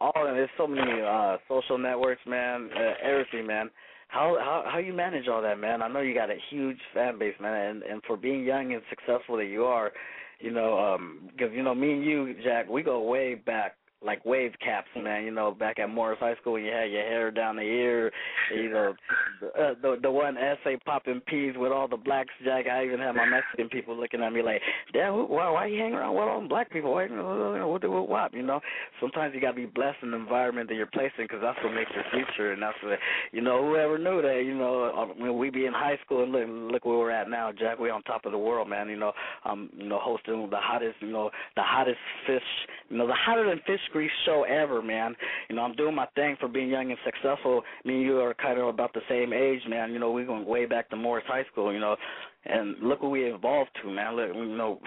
all 0.00 0.12
of. 0.16 0.34
There's 0.34 0.50
so 0.56 0.66
many 0.66 1.00
uh, 1.02 1.36
social 1.48 1.78
networks, 1.78 2.22
man. 2.26 2.70
Uh, 2.74 2.94
everything, 3.02 3.46
man. 3.46 3.70
How 4.08 4.36
how 4.38 4.64
how 4.72 4.78
you 4.78 4.94
manage 4.94 5.28
all 5.28 5.42
that, 5.42 5.58
man? 5.58 5.82
I 5.82 5.88
know 5.88 6.00
you 6.00 6.14
got 6.14 6.30
a 6.30 6.38
huge 6.50 6.78
fan 6.94 7.18
base, 7.18 7.34
man, 7.40 7.54
and 7.54 7.82
and 7.82 8.02
for 8.06 8.16
being 8.16 8.44
young 8.44 8.72
and 8.72 8.82
successful 8.88 9.36
that 9.36 9.46
you 9.46 9.64
are, 9.64 9.92
you 10.40 10.50
know, 10.50 10.78
um, 10.78 11.28
because 11.30 11.52
you 11.52 11.62
know 11.62 11.74
me 11.74 11.92
and 11.92 12.04
you, 12.04 12.34
Jack, 12.42 12.68
we 12.68 12.82
go 12.82 13.02
way 13.02 13.34
back. 13.34 13.76
Like 14.00 14.24
wave 14.24 14.52
caps, 14.64 14.88
man. 14.96 15.24
You 15.24 15.32
know, 15.32 15.50
back 15.50 15.78
at 15.78 15.88
Morse 15.90 16.18
High 16.20 16.36
School, 16.40 16.58
you 16.58 16.70
had 16.70 16.90
your 16.90 17.02
hair 17.02 17.30
down 17.30 17.56
the 17.56 17.62
ear. 17.62 18.12
You 18.54 18.70
know, 18.70 18.94
the 19.40 19.46
uh, 19.48 19.74
the, 19.82 19.96
the 20.02 20.10
one 20.10 20.36
essay 20.38 20.76
popping 20.84 21.20
peas 21.26 21.54
with 21.56 21.72
all 21.72 21.88
the 21.88 21.96
blacks, 21.96 22.30
Jack. 22.44 22.66
I 22.68 22.84
even 22.84 23.00
had 23.00 23.16
my 23.16 23.26
Mexican 23.26 23.68
people 23.68 23.96
looking 23.96 24.22
at 24.22 24.32
me 24.32 24.40
like, 24.40 24.62
"Damn, 24.92 25.14
who- 25.14 25.26
why 25.26 25.50
why 25.50 25.66
you 25.66 25.80
hang 25.80 25.94
around 25.94 26.14
with 26.14 26.22
all 26.28 26.38
them 26.38 26.48
black 26.48 26.70
people? 26.70 26.92
Why, 26.92 27.06
what 27.08 27.82
do 27.82 27.90
what 27.90 28.08
wop?" 28.08 28.34
You 28.34 28.42
know. 28.42 28.60
Sometimes 29.00 29.34
you 29.34 29.40
gotta 29.40 29.56
be 29.56 29.66
blessed 29.66 29.98
in 30.02 30.12
the 30.12 30.16
environment 30.16 30.68
that 30.68 30.76
you're 30.76 30.86
placed 30.86 31.14
in, 31.18 31.24
because 31.24 31.40
that's 31.42 31.58
what 31.64 31.74
makes 31.74 31.90
your 31.92 32.04
future, 32.12 32.52
and 32.52 32.62
that's 32.62 32.78
what 32.82 32.98
you 33.32 33.40
know. 33.40 33.66
Whoever 33.66 33.98
knew 33.98 34.22
that, 34.22 34.44
you 34.46 34.54
know, 34.54 34.84
uh, 34.84 35.06
when 35.20 35.36
we 35.36 35.50
be 35.50 35.66
in 35.66 35.72
high 35.72 35.98
school 36.04 36.22
and 36.22 36.32
look 36.32 36.78
look 36.78 36.84
where 36.84 36.98
we're 36.98 37.10
at 37.10 37.28
now, 37.28 37.50
Jack. 37.50 37.80
We 37.80 37.90
on 37.90 38.02
top 38.04 38.26
of 38.26 38.32
the 38.32 38.38
world, 38.38 38.68
man. 38.68 38.88
You 38.88 38.96
know, 38.96 39.12
um, 39.44 39.70
you 39.76 39.88
know, 39.88 39.98
hosting 40.00 40.48
the 40.50 40.56
hottest, 40.60 40.96
you 41.00 41.10
know, 41.10 41.30
the 41.56 41.62
hottest 41.62 41.98
fish, 42.26 42.42
you 42.88 42.96
know, 42.96 43.06
the 43.08 43.14
hotter 43.14 43.44
than 43.48 43.58
fish 43.66 43.80
grease 43.92 44.10
show 44.24 44.44
ever, 44.44 44.82
man. 44.82 45.14
You 45.48 45.56
know, 45.56 45.62
I'm 45.62 45.74
doing 45.74 45.94
my 45.94 46.06
thing 46.14 46.36
for 46.40 46.48
being 46.48 46.68
young 46.68 46.90
and 46.90 46.98
successful. 47.04 47.62
Me 47.84 47.94
and 47.94 48.02
you 48.02 48.20
are 48.20 48.34
kind 48.34 48.58
of 48.58 48.68
about 48.68 48.92
the 48.92 49.00
same 49.08 49.32
age, 49.32 49.62
man. 49.68 49.92
You 49.92 49.98
know, 49.98 50.10
we're 50.10 50.26
going 50.26 50.46
way 50.46 50.66
back 50.66 50.88
to 50.90 50.96
Morse 50.96 51.24
High 51.26 51.44
School, 51.50 51.72
you 51.72 51.80
know. 51.80 51.96
And 52.44 52.76
look 52.82 53.02
what 53.02 53.10
we 53.10 53.24
evolved 53.24 53.70
to, 53.82 53.90
man. 53.90 54.16
Look, 54.16 54.34
you 54.34 54.56
know, 54.56 54.80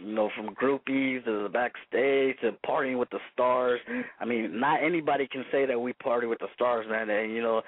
you 0.00 0.14
know, 0.14 0.30
from 0.36 0.54
groupies 0.54 1.24
to 1.24 1.42
the 1.42 1.48
backstage 1.52 2.36
to 2.40 2.52
partying 2.66 2.98
with 2.98 3.10
the 3.10 3.18
stars. 3.34 3.80
I 4.20 4.24
mean, 4.24 4.58
not 4.58 4.82
anybody 4.82 5.28
can 5.30 5.44
say 5.52 5.66
that 5.66 5.78
we 5.78 5.92
party 5.94 6.26
with 6.26 6.38
the 6.38 6.48
stars, 6.54 6.86
man. 6.88 7.10
And 7.10 7.32
you 7.32 7.42
know, 7.42 7.62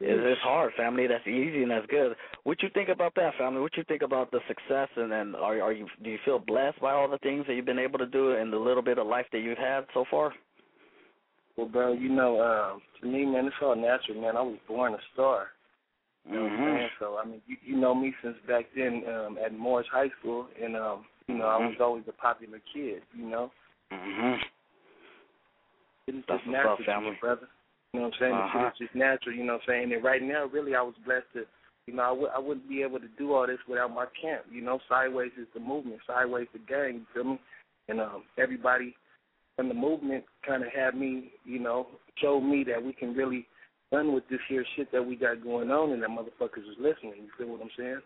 it's, 0.00 0.20
it's 0.24 0.40
hard, 0.40 0.72
family. 0.76 1.06
That's 1.06 1.26
easy 1.26 1.62
and 1.62 1.70
that's 1.70 1.86
good. 1.86 2.16
What 2.44 2.62
you 2.62 2.70
think 2.72 2.88
about 2.88 3.14
that, 3.16 3.34
family? 3.38 3.60
What 3.60 3.76
you 3.76 3.84
think 3.84 4.02
about 4.02 4.30
the 4.30 4.40
success 4.48 4.88
and 4.96 5.12
then 5.12 5.34
are 5.34 5.60
are 5.60 5.72
you 5.72 5.86
do 6.02 6.10
you 6.10 6.18
feel 6.24 6.38
blessed 6.38 6.80
by 6.80 6.92
all 6.92 7.08
the 7.08 7.18
things 7.18 7.46
that 7.46 7.54
you've 7.54 7.66
been 7.66 7.78
able 7.78 7.98
to 7.98 8.06
do 8.06 8.32
and 8.32 8.52
the 8.52 8.58
little 8.58 8.82
bit 8.82 8.98
of 8.98 9.06
life 9.06 9.26
that 9.32 9.40
you've 9.40 9.58
had 9.58 9.84
so 9.94 10.04
far? 10.10 10.32
Well, 11.56 11.68
bro, 11.68 11.92
you 11.92 12.08
know, 12.08 12.40
um, 12.40 12.80
to 13.00 13.06
me, 13.06 13.26
man, 13.26 13.46
it's 13.46 13.56
all 13.60 13.76
natural, 13.76 14.20
man. 14.20 14.36
I 14.36 14.42
was 14.42 14.58
born 14.66 14.94
a 14.94 14.98
star. 15.12 15.48
You 16.26 16.34
know 16.36 16.42
what 16.44 16.52
I'm 16.52 16.76
saying? 16.78 16.88
So, 16.98 17.18
I 17.22 17.26
mean, 17.26 17.42
you, 17.46 17.56
you 17.64 17.76
know 17.76 17.94
me 17.94 18.14
since 18.22 18.36
back 18.46 18.66
then 18.76 19.02
um, 19.08 19.38
at 19.44 19.52
Morse 19.52 19.86
High 19.90 20.10
School, 20.20 20.48
and, 20.62 20.76
um, 20.76 21.04
you 21.26 21.36
know, 21.36 21.46
I 21.46 21.56
was 21.58 21.74
always 21.80 22.04
a 22.08 22.12
popular 22.12 22.60
kid, 22.72 23.02
you 23.16 23.26
know? 23.26 23.50
Mhm. 23.92 24.38
It 26.06 26.14
is 26.14 26.24
That's 26.28 26.40
just 26.40 26.46
what's 26.46 26.46
natural, 26.46 26.72
up, 26.72 26.78
to 26.78 26.82
me, 26.82 26.86
family. 26.86 27.18
brother. 27.20 27.48
You 27.92 28.00
know 28.00 28.06
what 28.06 28.14
I'm 28.14 28.20
saying? 28.20 28.34
Uh-huh. 28.34 28.68
It's 28.68 28.78
just 28.78 28.94
natural, 28.94 29.34
you 29.34 29.44
know 29.44 29.54
what 29.54 29.62
I'm 29.62 29.68
saying? 29.68 29.92
And 29.92 30.04
right 30.04 30.22
now, 30.22 30.46
really, 30.46 30.74
I 30.74 30.82
was 30.82 30.94
blessed 31.04 31.26
to, 31.34 31.42
you 31.86 31.94
know, 31.94 32.02
I 32.02 32.08
w- 32.08 32.28
I 32.34 32.38
wouldn't 32.38 32.68
be 32.68 32.82
able 32.82 33.00
to 33.00 33.08
do 33.18 33.34
all 33.34 33.46
this 33.46 33.58
without 33.68 33.92
my 33.92 34.06
camp. 34.20 34.44
You 34.50 34.62
know, 34.62 34.78
Sideways 34.88 35.32
is 35.40 35.48
the 35.54 35.60
movement, 35.60 36.00
Sideways 36.06 36.46
the 36.52 36.60
gang, 36.60 36.94
you 36.94 37.06
feel 37.12 37.24
me? 37.24 37.40
And 37.88 38.00
um, 38.00 38.22
everybody 38.38 38.94
in 39.58 39.68
the 39.68 39.74
movement 39.74 40.24
kind 40.46 40.62
of 40.62 40.68
had 40.72 40.94
me, 40.94 41.32
you 41.44 41.58
know, 41.58 41.86
showed 42.22 42.42
me 42.42 42.64
that 42.64 42.82
we 42.82 42.92
can 42.92 43.14
really 43.14 43.46
run 43.90 44.14
with 44.14 44.24
this 44.30 44.40
here 44.48 44.64
shit 44.76 44.92
that 44.92 45.04
we 45.04 45.16
got 45.16 45.42
going 45.42 45.70
on 45.70 45.90
and 45.90 46.02
that 46.02 46.10
motherfuckers 46.10 46.68
is 46.70 46.78
listening. 46.78 47.14
You 47.24 47.30
feel 47.36 47.48
what 47.48 47.60
I'm 47.60 47.70
saying? 47.76 48.00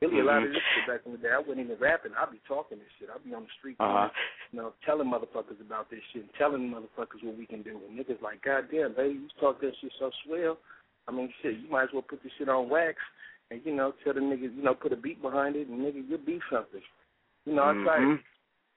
Really, 0.00 0.20
a 0.20 0.24
lot 0.24 0.42
of 0.42 0.48
Mhm. 0.48 0.54
this 0.54 0.62
shit 0.74 0.86
back 0.86 1.04
in 1.04 1.12
the 1.12 1.18
day, 1.18 1.30
I 1.30 1.38
wasn't 1.38 1.60
even 1.60 1.76
rapping. 1.78 2.14
I'd 2.14 2.30
be 2.32 2.40
talking 2.48 2.78
this 2.78 2.88
shit. 2.98 3.10
I'd 3.10 3.22
be 3.22 3.34
on 3.34 3.44
the 3.44 3.50
street, 3.58 3.76
Uh-huh. 3.80 4.08
you 4.50 4.58
know, 4.58 4.72
telling 4.80 5.08
motherfuckers 5.08 5.60
about 5.60 5.90
this 5.90 6.02
shit, 6.12 6.22
and 6.22 6.34
telling 6.34 6.70
motherfuckers 6.70 7.22
what 7.22 7.36
we 7.36 7.44
can 7.44 7.60
do. 7.60 7.76
And 7.86 7.98
niggas 7.98 8.22
like, 8.22 8.40
God 8.40 8.70
damn, 8.70 8.94
baby, 8.94 9.14
you 9.18 9.28
talk 9.38 9.60
that 9.60 9.76
shit 9.76 9.92
so 9.98 10.10
swell. 10.24 10.58
I 11.06 11.12
mean, 11.12 11.32
shit, 11.42 11.58
you 11.58 11.68
might 11.68 11.84
as 11.84 11.92
well 11.92 12.02
put 12.02 12.22
this 12.22 12.32
shit 12.38 12.48
on 12.48 12.70
wax 12.70 12.96
and, 13.50 13.60
you 13.66 13.74
know, 13.74 13.92
tell 14.02 14.14
the 14.14 14.20
niggas, 14.20 14.56
you 14.56 14.62
know, 14.62 14.74
put 14.74 14.92
a 14.92 14.96
beat 14.96 15.20
behind 15.20 15.56
it 15.56 15.68
and 15.68 15.80
nigga, 15.80 16.08
you'll 16.08 16.18
be 16.18 16.40
something. 16.48 16.82
You 17.44 17.54
know, 17.54 17.68
it's 17.70 17.84
like, 17.86 18.00
Mhm. 18.00 18.22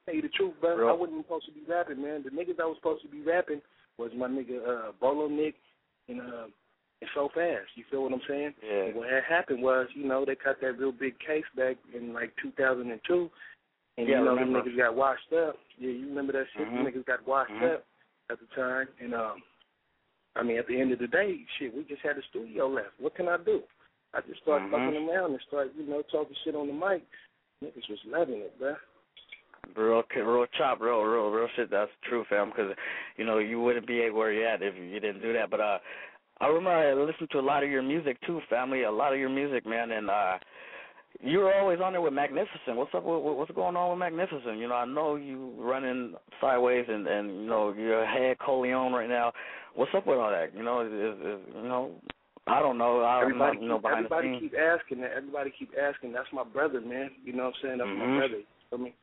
tell 0.06 0.16
you 0.16 0.22
the 0.24 0.30
truth, 0.30 0.60
bro. 0.60 0.76
Real. 0.76 0.90
I 0.90 0.92
wasn't 0.92 1.12
even 1.20 1.24
supposed 1.24 1.46
to 1.46 1.52
be 1.52 1.62
rapping, 1.62 2.02
man. 2.02 2.24
The 2.24 2.32
niggas 2.32 2.60
I 2.60 2.66
was 2.66 2.76
supposed 2.78 3.02
to 3.04 3.08
be 3.08 3.22
rapping 3.22 3.62
was 3.98 4.14
my 4.14 4.28
nigga 4.28 4.68
uh 4.68 4.92
Bolo 4.94 5.28
Nick 5.30 5.56
and 6.10 6.20
uh 6.20 6.48
and 7.04 7.12
so 7.14 7.28
fast. 7.36 7.68
You 7.76 7.84
feel 7.92 8.04
what 8.04 8.14
I'm 8.14 8.22
saying? 8.28 8.54
Yeah. 8.64 8.86
And 8.88 8.96
what 8.96 9.10
had 9.12 9.24
happened 9.28 9.62
was, 9.62 9.88
you 9.94 10.08
know, 10.08 10.24
they 10.26 10.36
cut 10.36 10.58
that 10.62 10.80
real 10.80 10.92
big 10.92 11.20
case 11.20 11.44
back 11.56 11.76
in 11.94 12.14
like 12.14 12.32
2002, 12.42 13.30
and 13.98 14.08
Yeah, 14.08 14.20
you 14.20 14.26
know 14.26 14.36
the 14.36 14.42
remember. 14.42 14.64
niggas 14.64 14.78
got 14.78 14.96
washed 14.96 15.34
up. 15.34 15.58
Yeah, 15.78 15.92
you 15.92 16.08
remember 16.08 16.34
that 16.34 16.48
shit? 16.56 16.68
Mhm. 16.68 16.84
The 16.84 16.92
niggas 16.92 17.06
got 17.06 17.28
washed 17.28 17.52
Mhm. 17.52 17.76
up 17.76 17.86
at 18.30 18.40
the 18.40 18.48
time, 18.56 18.88
and 19.00 19.14
um, 19.14 19.44
I 20.36 20.44
mean, 20.44 20.58
at 20.58 20.66
the 20.68 20.80
end 20.80 20.92
of 20.92 21.00
the 21.00 21.08
day, 21.08 21.46
shit, 21.60 21.74
we 21.76 21.84
just 21.84 22.02
had 22.02 22.18
a 22.18 22.24
studio 22.24 22.68
left. 22.68 23.00
What 23.00 23.16
can 23.16 23.28
I 23.28 23.38
do? 23.38 23.62
I 24.16 24.22
just 24.22 24.42
started 24.42 24.66
Mhm. 24.68 24.72
fucking 24.72 25.10
around 25.10 25.32
and 25.32 25.42
started, 25.42 25.76
you 25.76 25.84
know, 25.84 26.02
talking 26.04 26.36
shit 26.44 26.56
on 26.56 26.68
the 26.68 26.74
mic. 26.74 27.04
Niggas 27.64 27.88
was 27.90 28.04
loving 28.06 28.42
it, 28.42 28.58
bruh. 28.60 28.78
Real, 29.76 30.04
real 30.16 30.46
chop, 30.48 30.82
real, 30.82 31.02
real, 31.04 31.30
real 31.32 31.48
shit. 31.56 31.70
That's 31.70 31.92
true, 32.02 32.24
fam. 32.26 32.50
Because 32.50 32.76
you 33.18 33.26
know 33.26 33.38
you 33.40 33.62
wouldn't 33.62 33.88
be 33.88 34.10
where 34.10 34.32
you're 34.32 34.48
at 34.48 34.62
if 34.62 34.76
you 34.76 35.00
didn't 35.00 35.22
do 35.22 35.34
that. 35.34 35.50
But 35.50 35.62
uh, 35.62 35.80
I 36.42 36.48
remember 36.48 36.72
I 36.72 36.94
listened 36.94 37.30
to 37.32 37.40
a 37.40 37.42
lot 37.42 37.64
of 37.64 37.70
your 37.70 37.82
music 37.84 38.18
too, 38.26 38.42
family. 38.50 38.84
A 38.84 38.92
lot 38.92 39.14
of 39.14 39.20
your 39.20 39.30
music, 39.30 39.66
man, 39.66 39.92
and 39.92 40.10
uh, 40.10 40.38
you 41.22 41.40
were 41.40 41.54
always 41.54 41.80
on 41.80 41.94
there 41.94 42.02
with 42.02 42.14
Magnificent. 42.14 42.76
What's 42.76 42.94
up? 42.94 43.04
With, 43.04 43.22
what's 43.24 43.52
going 43.52 43.76
on 43.76 43.92
with 43.92 44.00
Magnificent? 44.00 44.58
You 44.58 44.68
know, 44.68 44.76
I 44.76 44.86
know 44.86 45.16
you 45.16 45.54
running 45.58 46.16
sideways, 46.42 46.86
and 46.90 47.08
and 47.08 47.30
you 47.30 47.48
know 47.48 47.74
you're 47.78 48.06
head 48.06 48.38
Coleon 48.40 48.92
right 48.94 49.10
now. 49.10 49.32
What's 49.76 49.92
up 49.96 50.06
with 50.06 50.18
all 50.18 50.32
that? 50.32 50.56
You 50.56 50.64
know, 50.64 50.82
is, 50.82 50.92
is, 50.92 51.56
you 51.56 51.68
know. 51.68 51.92
I 52.46 52.60
don't 52.60 52.78
know. 52.78 53.02
I'm 53.06 53.24
everybody 53.24 53.56
not, 53.56 53.64
you 53.64 53.70
know, 53.70 53.76
keep, 53.78 53.84
behind 53.84 54.06
everybody 54.06 54.28
the 54.28 54.40
scenes. 54.40 54.52
keep 54.52 54.60
asking 54.60 55.00
that. 55.00 55.12
Everybody 55.16 55.54
keep 55.58 55.72
asking. 55.80 56.12
That's 56.12 56.28
my 56.34 56.44
brother, 56.44 56.82
man. 56.82 57.12
You 57.24 57.32
know 57.32 57.46
what 57.46 57.56
I'm 57.56 57.62
saying? 57.64 57.78
That's 57.78 57.88
Mhm. 57.88 58.00
my 58.00 58.18
brother. 58.18 58.38
You 58.44 58.46
feel 58.70 58.80
me? 58.80 58.94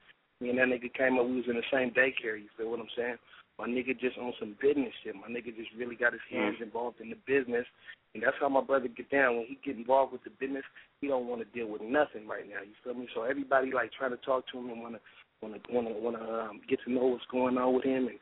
Me 0.40 0.50
and 0.50 0.58
that 0.58 0.68
nigga 0.68 0.92
came 0.92 1.18
up. 1.18 1.24
We 1.24 1.36
was 1.36 1.48
in 1.48 1.56
the 1.56 1.64
same 1.72 1.90
daycare. 1.92 2.36
You 2.36 2.48
feel 2.58 2.70
what 2.70 2.80
I'm 2.80 2.92
saying? 2.94 3.16
My 3.60 3.68
nigga 3.68 3.92
just 4.00 4.16
on 4.16 4.32
some 4.40 4.56
business 4.60 4.92
shit. 5.04 5.14
My 5.14 5.28
nigga 5.28 5.54
just 5.54 5.68
really 5.76 5.94
got 5.94 6.14
his 6.14 6.22
hands 6.30 6.56
Mm. 6.58 6.62
involved 6.62 7.00
in 7.00 7.10
the 7.10 7.16
business, 7.26 7.66
and 8.14 8.22
that's 8.22 8.36
how 8.40 8.48
my 8.48 8.62
brother 8.62 8.88
get 8.88 9.10
down. 9.10 9.36
When 9.36 9.46
he 9.46 9.56
get 9.62 9.76
involved 9.76 10.12
with 10.12 10.24
the 10.24 10.30
business, 10.30 10.64
he 11.00 11.08
don't 11.08 11.26
want 11.28 11.42
to 11.42 11.48
deal 11.52 11.66
with 11.68 11.82
nothing 11.82 12.26
right 12.26 12.48
now. 12.48 12.62
You 12.62 12.72
feel 12.82 12.94
me? 12.94 13.06
So 13.14 13.22
everybody 13.24 13.70
like 13.70 13.92
trying 13.92 14.12
to 14.12 14.16
talk 14.24 14.46
to 14.48 14.58
him 14.58 14.70
and 14.70 14.80
want 14.80 14.94
to 14.94 15.00
want 15.42 15.62
to 15.62 15.72
want 15.72 15.88
to 15.88 15.94
want 15.94 16.16
to 16.16 16.24
um, 16.40 16.60
get 16.68 16.80
to 16.84 16.92
know 16.92 17.04
what's 17.06 17.26
going 17.26 17.58
on 17.58 17.74
with 17.74 17.84
him 17.84 18.08
and 18.08 18.18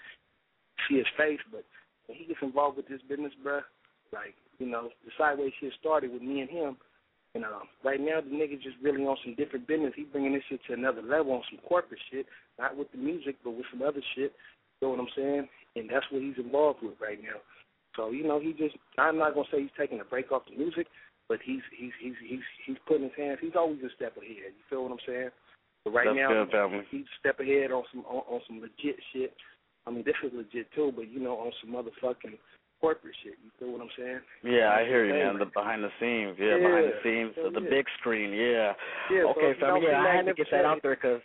see 0.89 0.97
his 0.99 1.07
face. 1.17 1.41
But 1.53 1.65
when 2.07 2.19
he 2.19 2.25
gets 2.27 2.43
involved 2.43 2.77
with 2.77 2.89
this 2.89 3.03
business, 3.09 3.33
bruh, 3.45 3.63
like 4.13 4.35
you 4.59 4.67
know, 4.67 4.91
the 5.05 5.13
sideways 5.17 5.53
shit 5.61 5.73
started 5.79 6.13
with 6.13 6.23
me 6.23 6.41
and 6.41 6.51
him. 6.51 6.77
And 7.35 7.45
um, 7.45 7.69
right 7.85 8.01
now, 8.01 8.21
the 8.21 8.31
nigga 8.31 8.61
just 8.61 8.77
really 8.83 9.05
on 9.05 9.17
some 9.23 9.35
different 9.37 9.69
business. 9.69 9.93
He 9.95 10.03
bringing 10.05 10.33
this 10.33 10.43
shit 10.49 10.61
to 10.67 10.73
another 10.73 11.03
level 11.03 11.33
on 11.33 11.43
some 11.51 11.61
corporate 11.69 12.01
shit, 12.11 12.27
not 12.59 12.77
with 12.77 12.91
the 12.91 12.99
music, 12.99 13.37
but 13.45 13.51
with 13.53 13.67
some 13.71 13.83
other 13.83 14.03
shit. 14.17 14.33
You 14.81 14.89
know 14.89 14.95
what 14.95 15.01
I'm 15.01 15.15
saying? 15.17 15.49
And 15.77 15.91
that's 15.91 16.07
what 16.11 16.23
he's 16.23 16.39
involved 16.39 16.81
with 16.83 16.95
right 17.01 17.21
now. 17.23 17.39
So 17.97 18.11
you 18.11 18.23
know, 18.27 18.39
he 18.41 18.53
just 18.53 18.77
I'm 18.99 19.19
not 19.19 19.35
gonna 19.35 19.47
say 19.53 19.63
he's 19.63 19.75
taking 19.79 20.01
a 20.01 20.05
break 20.05 20.31
off 20.31 20.43
the 20.49 20.57
music, 20.57 20.87
but 21.29 21.39
he's 21.45 21.63
he's 21.77 21.93
he's 22.01 22.15
he's 22.23 22.45
he's 22.67 22.77
putting 22.87 23.05
his 23.05 23.17
hands. 23.17 23.39
He's 23.41 23.57
always 23.57 23.79
a 23.83 23.91
step 23.97 24.17
ahead. 24.17 24.55
You 24.55 24.65
feel 24.71 24.83
what 24.85 24.93
I'm 24.93 25.05
saying? 25.07 25.31
But 25.85 25.93
right 25.95 26.07
That's 26.07 26.17
now, 26.19 26.29
good, 26.45 26.51
family. 26.53 26.85
he's 26.91 27.07
a 27.07 27.19
step 27.19 27.41
ahead 27.41 27.71
on 27.73 27.83
some 27.93 28.05
on, 28.07 28.23
on 28.31 28.41
some 28.47 28.61
legit 28.61 28.99
shit. 29.13 29.35
I 29.87 29.91
mean, 29.91 30.05
this 30.05 30.19
is 30.23 30.31
legit 30.35 30.71
too, 30.75 30.93
but 30.95 31.11
you 31.11 31.19
know, 31.19 31.39
on 31.39 31.51
some 31.63 31.73
motherfucking 31.75 32.39
corporate 32.81 33.15
shit. 33.25 33.35
You 33.43 33.51
feel 33.59 33.73
what 33.73 33.83
I'm 33.83 33.91
saying? 33.99 34.21
Yeah, 34.45 34.71
I 34.71 34.85
hear 34.87 35.03
you, 35.07 35.15
man. 35.15 35.39
The 35.39 35.47
behind 35.47 35.83
the 35.83 35.91
scenes, 35.99 36.37
yeah, 36.39 36.59
behind 36.63 36.87
the 36.87 36.99
scenes, 37.03 37.33
Hell 37.35 37.51
the 37.51 37.63
yeah. 37.67 37.71
big 37.71 37.87
screen, 37.99 38.31
yeah. 38.31 38.73
Yeah, 39.11 39.27
okay, 39.35 39.51
if 39.51 39.59
you 39.59 39.67
family. 39.67 39.81
don't 39.83 39.91
Yeah, 39.91 40.07
I 40.07 40.15
had 40.15 40.27
to 40.27 40.35
get 40.35 40.47
that 40.53 40.65
out 40.65 40.79
there 40.83 40.95
because 40.95 41.21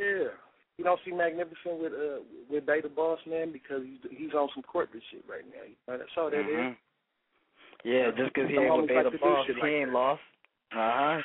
Yeah. 0.00 0.36
You 0.78 0.84
don't 0.84 1.00
see 1.04 1.12
Magnificent 1.12 1.78
with 1.80 1.92
uh 1.92 2.20
with 2.50 2.66
Beta 2.66 2.88
Boss 2.88 3.18
man 3.26 3.52
because 3.52 3.82
he's 3.84 4.00
he's 4.10 4.34
on 4.34 4.48
some 4.54 4.62
corporate 4.62 5.02
shit 5.10 5.24
right 5.28 5.44
now. 5.46 5.64
You 5.64 5.76
know, 5.86 5.98
that's 5.98 6.10
all 6.16 6.30
that 6.30 6.40
is. 6.40 6.46
Mhm. 6.46 6.76
Yeah, 7.84 8.10
just 8.12 8.32
'cause 8.34 8.48
he 8.48 8.56
ain't 8.56 8.74
with 8.76 8.90
homies 8.90 8.94
like 8.96 9.04
Beta 9.12 9.18
Boss, 9.18 9.46
he 9.46 9.52
like 9.54 9.70
ain't 9.70 9.88
that. 9.90 9.94
lost. 9.94 10.22
Uh 10.72 10.76
huh. 10.76 11.22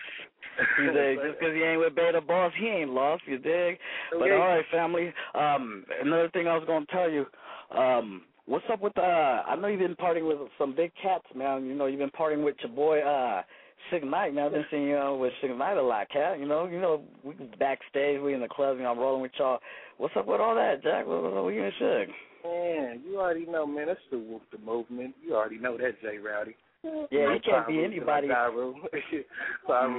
He's 0.78 0.90
a, 0.95 1.15
just 1.15 1.40
'cause 1.40 1.53
he 1.53 1.64
ain't 1.64 1.80
with 1.80 1.95
Beta 1.95 2.19
Boss, 2.22 2.52
he 2.56 2.68
ain't 2.68 2.91
lost. 2.91 3.24
You 3.26 3.38
dig? 3.38 3.80
But 4.11 4.24
Okay. 4.24 4.32
all 4.32 4.48
right, 4.48 4.65
family. 4.72 5.14
Um, 5.34 5.86
another 6.02 6.30
thing 6.30 6.48
I 6.48 6.57
was 6.57 6.65
gonna 6.68 6.86
tell 6.88 7.10
you. 7.10 7.26
Um, 7.72 8.24
what's 8.45 8.65
up 8.69 8.82
with 8.82 8.98
uh? 8.98 9.44
I 9.48 9.56
know 9.56 9.68
you've 9.68 9.80
been 9.80 9.95
partying 9.95 10.28
with 10.28 10.49
some 10.57 10.74
big 10.74 10.91
cats, 11.02 11.26
man. 11.36 11.65
You 11.65 11.74
know 11.74 11.86
you've 11.86 11.99
been 11.99 12.10
partying 12.10 12.44
with 12.44 12.56
your 12.61 12.72
boy 12.72 12.99
uh. 13.02 13.44
Suge 13.91 14.09
Knight, 14.09 14.34
man. 14.34 14.45
I've 14.45 14.51
been 14.51 14.65
seeing 14.69 14.88
you 14.88 15.18
with 15.19 15.34
Suge 15.41 15.57
Knight 15.57 15.77
a 15.77 15.81
lot, 15.81 16.09
cat. 16.09 16.39
You 16.39 16.47
know, 16.47 16.68
you 16.68 16.80
know, 16.80 17.01
we 17.23 17.34
backstage, 17.59 18.22
we 18.22 18.34
in 18.34 18.41
the 18.41 18.47
clubs, 18.47 18.77
you 18.77 18.84
know, 18.84 18.91
I'm 18.91 18.99
rolling 18.99 19.22
with 19.22 19.31
y'all. 19.38 19.59
What's 19.97 20.15
up 20.15 20.27
with 20.27 20.41
all 20.41 20.55
that, 20.55 20.84
Jack? 20.84 21.07
What, 21.07 21.23
what, 21.23 21.43
what 21.43 21.53
you 21.53 21.64
and 21.64 21.73
Suge? 21.81 22.07
Man, 22.43 23.01
you 23.05 23.19
already 23.19 23.45
know, 23.45 23.65
man. 23.65 23.88
That's 23.88 23.99
the 24.11 24.19
Wolf 24.19 24.41
the 24.51 24.59
movement. 24.59 25.15
You 25.26 25.35
already 25.35 25.57
know 25.57 25.77
that, 25.77 26.01
Jay 26.01 26.18
Rowdy. 26.18 26.55
Yeah, 26.84 27.34
you 27.34 27.39
can't 27.43 27.68
be 27.68 27.84
anybody. 27.84 28.27
Till 28.27 28.35
I 28.35 28.47
die, 28.47 28.53
Roo. 28.53 28.76
Piru 28.91 29.23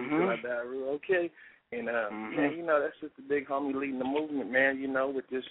till 0.08 0.30
I 0.30 0.36
die, 0.36 0.62
Roo. 0.64 0.88
Okay. 0.94 1.30
And 1.72 1.88
uh, 1.88 2.08
Mhm. 2.10 2.36
man, 2.36 2.52
you 2.56 2.62
know 2.64 2.80
that's 2.80 2.98
just 3.00 3.14
the 3.16 3.22
big 3.22 3.46
homie 3.46 3.74
leading 3.74 3.98
the 3.98 4.04
movement, 4.04 4.50
man. 4.50 4.78
You 4.78 4.88
know, 4.88 5.10
with 5.10 5.28
this, 5.28 5.44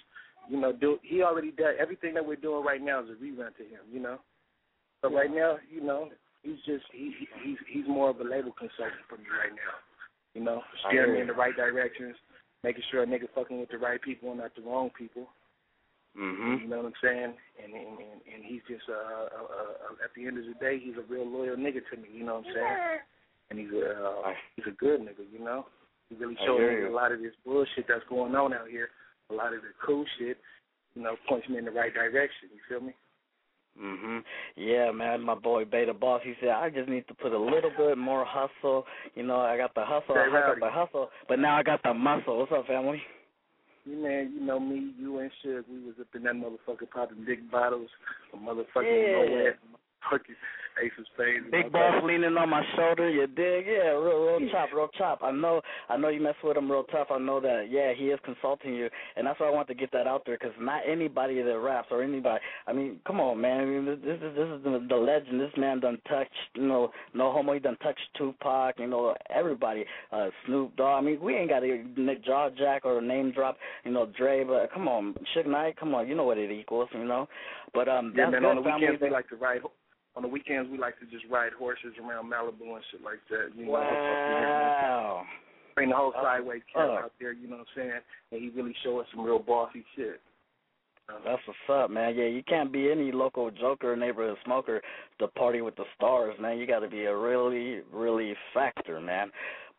you 0.48 0.58
know, 0.58 0.72
do 0.72 0.98
he 1.02 1.22
already 1.22 1.52
did 1.52 1.76
everything 1.78 2.14
that 2.14 2.26
we're 2.26 2.36
doing 2.36 2.64
right 2.64 2.82
now 2.82 3.00
is 3.04 3.10
a 3.10 3.12
rerun 3.12 3.54
to 3.56 3.62
him. 3.62 3.80
You 3.92 4.00
know, 4.00 4.18
so 5.00 5.14
right 5.14 5.32
now, 5.32 5.58
you 5.70 5.80
know, 5.80 6.08
he's 6.42 6.60
just 6.66 6.84
he, 6.92 7.12
he 7.18 7.26
he's 7.44 7.58
he's 7.68 7.88
more 7.88 8.10
of 8.10 8.20
a 8.20 8.24
label 8.24 8.52
consultant 8.52 9.02
for 9.08 9.16
me 9.18 9.26
right 9.30 9.52
now. 9.52 9.74
You 10.34 10.44
know, 10.44 10.62
steering 10.86 11.14
me 11.14 11.20
in 11.20 11.26
the 11.26 11.32
right 11.32 11.56
directions, 11.56 12.14
making 12.62 12.82
sure 12.90 13.02
a 13.02 13.06
nigga 13.06 13.26
fucking 13.34 13.58
with 13.58 13.70
the 13.70 13.78
right 13.78 14.00
people 14.00 14.30
and 14.30 14.40
not 14.40 14.54
the 14.54 14.62
wrong 14.62 14.90
people. 14.96 15.28
Mhm. 16.16 16.62
You 16.62 16.68
know 16.68 16.78
what 16.78 16.86
I'm 16.86 17.00
saying? 17.02 17.34
And 17.62 17.72
and 17.74 17.98
and, 17.98 18.20
and 18.34 18.44
he's 18.44 18.62
just 18.68 18.84
uh, 18.88 18.94
uh, 18.94 19.46
uh 19.46 20.04
at 20.04 20.10
the 20.16 20.26
end 20.26 20.38
of 20.38 20.44
the 20.44 20.54
day, 20.60 20.78
he's 20.78 20.96
a 20.96 21.06
real 21.12 21.26
loyal 21.26 21.56
nigga 21.56 21.80
to 21.90 21.96
me. 21.96 22.08
You 22.12 22.24
know 22.24 22.36
what 22.36 22.46
I'm 22.46 22.54
saying? 22.54 22.78
And 23.50 23.58
he's 23.58 23.72
a 23.72 23.90
uh, 23.92 24.32
he's 24.56 24.66
a 24.66 24.76
good 24.76 25.00
nigga. 25.00 25.24
You 25.32 25.44
know, 25.44 25.66
he 26.08 26.16
really 26.16 26.36
showed 26.44 26.58
me 26.60 26.86
a 26.86 26.92
lot 26.92 27.12
of 27.12 27.20
this 27.20 27.34
bullshit 27.44 27.86
that's 27.88 28.04
going 28.08 28.34
on 28.34 28.54
out 28.54 28.68
here. 28.68 28.90
A 29.30 29.34
lot 29.34 29.54
of 29.54 29.62
the 29.62 29.72
cool 29.84 30.04
shit. 30.18 30.38
You 30.94 31.02
know, 31.02 31.16
points 31.28 31.48
me 31.48 31.58
in 31.58 31.64
the 31.64 31.70
right 31.70 31.92
direction. 31.92 32.50
You 32.52 32.60
feel 32.68 32.80
me? 32.84 32.94
Mhm. 33.80 34.24
Yeah, 34.56 34.90
man, 34.90 35.22
my 35.22 35.34
boy 35.34 35.64
Beta 35.64 35.94
Boss, 35.94 36.22
he 36.24 36.34
said 36.40 36.50
I 36.50 36.70
just 36.70 36.88
need 36.88 37.06
to 37.08 37.14
put 37.14 37.32
a 37.32 37.38
little 37.38 37.70
bit 37.76 37.96
more 37.96 38.24
hustle. 38.24 38.86
You 39.14 39.22
know, 39.22 39.40
I 39.40 39.56
got 39.56 39.74
the 39.74 39.84
hustle, 39.84 40.16
I 40.16 40.28
got 40.28 40.60
the 40.60 40.70
hustle, 40.70 41.10
but 41.28 41.38
now 41.38 41.56
I 41.56 41.62
got 41.62 41.82
the 41.82 41.94
muscle. 41.94 42.38
What's 42.38 42.52
up, 42.52 42.66
family? 42.66 43.02
You 43.84 43.96
man, 44.02 44.32
you 44.34 44.44
know 44.44 44.58
me, 44.60 44.92
you 44.98 45.18
and 45.18 45.30
Suge, 45.44 45.64
we 45.70 45.80
was 45.86 45.94
up 46.00 46.08
in 46.14 46.24
that 46.24 46.34
motherfucker 46.34 46.90
popping 46.90 47.24
big 47.24 47.50
bottles 47.50 47.88
motherfucking 48.36 48.84
Yeah. 48.84 49.30
Moet, 49.30 49.56
fucking 50.10 50.36
Ace 50.82 50.92
of 50.98 51.04
Spades. 51.14 51.46
Big 51.50 51.72
boss 51.72 52.02
leaning 52.04 52.36
on 52.36 52.48
my 52.48 52.62
shoulder, 52.76 53.08
you 53.10 53.26
dig? 53.26 53.66
Yeah, 53.66 53.90
real, 53.98 54.38
real 54.38 54.50
chop, 54.50 54.68
real 54.74 54.88
chop. 54.96 55.20
I 55.22 55.30
know, 55.30 55.60
I 55.88 55.96
know 55.96 56.08
you 56.08 56.20
mess 56.20 56.34
with 56.42 56.56
him 56.56 56.70
real 56.70 56.84
tough. 56.84 57.08
I 57.10 57.18
know 57.18 57.40
that. 57.40 57.66
Yeah, 57.70 57.92
he 57.96 58.06
is 58.06 58.18
consulting 58.24 58.74
you, 58.74 58.88
and 59.16 59.26
that's 59.26 59.40
why 59.40 59.46
I 59.48 59.50
want 59.50 59.68
to 59.68 59.74
get 59.74 59.90
that 59.92 60.06
out 60.06 60.22
there 60.26 60.36
because 60.38 60.54
not 60.60 60.82
anybody 60.88 61.42
that 61.42 61.58
raps 61.58 61.88
or 61.90 62.02
anybody. 62.02 62.40
I 62.66 62.72
mean, 62.72 63.00
come 63.06 63.20
on, 63.20 63.40
man. 63.40 63.60
I 63.60 63.64
mean, 63.64 63.84
this 63.84 63.98
this 64.04 64.16
is 64.16 64.36
this 64.36 64.48
is 64.48 64.62
the, 64.64 64.86
the 64.88 64.96
legend. 64.96 65.40
This 65.40 65.52
man 65.56 65.80
done 65.80 65.98
touched, 66.08 66.30
you 66.54 66.66
know, 66.66 66.90
no 67.14 67.32
homo. 67.32 67.54
He 67.54 67.60
done 67.60 67.76
touched 67.82 68.00
Tupac. 68.16 68.78
You 68.78 68.86
know, 68.86 69.14
everybody. 69.34 69.84
Uh, 70.12 70.28
Snoop 70.46 70.76
Dogg. 70.76 71.02
I 71.02 71.06
mean, 71.06 71.20
we 71.20 71.34
ain't 71.34 71.50
got 71.50 71.62
a 71.62 71.84
Nick 71.96 72.24
Jaw 72.24 72.50
Jack 72.56 72.84
or 72.84 72.98
a 72.98 73.02
name 73.02 73.32
drop. 73.32 73.56
You 73.84 73.92
know, 73.92 74.06
Dre. 74.16 74.44
But 74.44 74.72
come 74.72 74.88
on, 74.88 75.14
Suge 75.36 75.46
Knight. 75.46 75.78
Come 75.78 75.94
on, 75.94 76.08
you 76.08 76.14
know 76.14 76.24
what 76.24 76.38
it 76.38 76.50
equals. 76.50 76.88
You 76.92 77.04
know, 77.04 77.28
but 77.74 77.88
um, 77.88 78.12
Yeah, 78.16 78.30
that's 78.30 78.32
man. 78.32 78.42
good, 78.42 78.48
On 78.48 78.56
the 78.56 78.62
weekends 78.62 79.02
we 79.02 79.10
like 79.10 79.28
to 79.28 79.36
ride. 79.36 79.60
On 80.16 80.22
the 80.22 80.28
weekends 80.28 80.70
we 80.70 80.78
like 80.78 80.98
to 80.98 81.06
just 81.06 81.24
ride 81.30 81.52
horses 81.52 81.94
around 82.02 82.30
Malibu 82.30 82.74
and 82.74 82.84
shit 82.90 83.02
like 83.02 83.20
that. 83.30 83.54
You 83.56 83.66
know, 83.66 83.72
Wow. 83.72 85.26
bring 85.74 85.90
the 85.90 85.96
whole 85.96 86.12
Oh, 86.16 86.22
sideways 86.22 86.62
cat 86.72 86.88
oh. 86.90 86.96
out 86.96 87.12
there. 87.20 87.32
You 87.32 87.48
know 87.48 87.58
what 87.58 87.66
I'm 87.76 87.82
saying? 87.82 88.00
And 88.32 88.42
he 88.42 88.48
really 88.50 88.74
show 88.82 88.98
us 89.00 89.06
some 89.14 89.24
real 89.24 89.38
bossy 89.38 89.84
shit. 89.94 90.20
That's 91.24 91.40
what's 91.46 91.58
up, 91.70 91.90
man. 91.90 92.14
Yeah, 92.16 92.26
you 92.26 92.42
can't 92.42 92.70
be 92.70 92.90
any 92.90 93.12
local 93.12 93.50
joker, 93.50 93.96
neighborhood 93.96 94.36
smoker 94.44 94.82
to 95.20 95.28
party 95.28 95.62
with 95.62 95.74
the 95.76 95.84
stars, 95.96 96.34
man. 96.38 96.58
You 96.58 96.66
got 96.66 96.80
to 96.80 96.88
be 96.88 97.04
a 97.04 97.16
really, 97.16 97.80
really 97.90 98.34
factor, 98.52 99.00
man. 99.00 99.30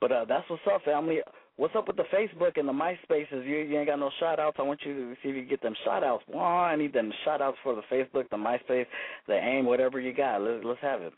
But 0.01 0.11
uh 0.11 0.25
that's 0.25 0.49
what's 0.49 0.63
up, 0.73 0.81
family. 0.83 1.19
What's 1.59 1.75
up 1.75 1.87
with 1.87 1.97
the 1.97 2.03
Facebook 2.03 2.57
and 2.57 2.65
the 2.65 2.71
MySpaces? 2.71 3.45
You, 3.45 3.57
you 3.57 3.77
ain't 3.77 3.89
got 3.89 3.99
no 3.99 4.09
shout 4.17 4.39
outs. 4.39 4.55
I 4.59 4.61
want 4.61 4.79
you 4.85 4.93
to 4.93 5.13
see 5.15 5.27
if 5.27 5.35
you 5.35 5.41
can 5.41 5.49
get 5.49 5.61
them 5.61 5.75
shout 5.83 6.05
outs. 6.05 6.23
Well, 6.29 6.41
I 6.41 6.77
need 6.77 6.93
them 6.93 7.11
shout 7.25 7.41
outs 7.41 7.57
for 7.63 7.75
the 7.75 7.81
Facebook, 7.91 8.29
the 8.29 8.37
MySpace, 8.37 8.85
the 9.27 9.33
AIM, 9.33 9.65
whatever 9.65 9.99
you 9.99 10.13
got. 10.13 10.41
Let's 10.41 10.63
let's 10.63 10.79
have 10.79 11.01
it. 11.01 11.11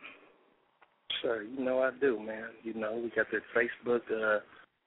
Sure, 1.22 1.44
you 1.44 1.64
know 1.64 1.84
I 1.84 1.92
do, 2.02 2.20
man. 2.20 2.46
You 2.64 2.74
know 2.74 2.94
we 2.94 3.12
got 3.16 3.28
that 3.32 3.44
Facebook 3.56 4.02
uh, 4.10 4.40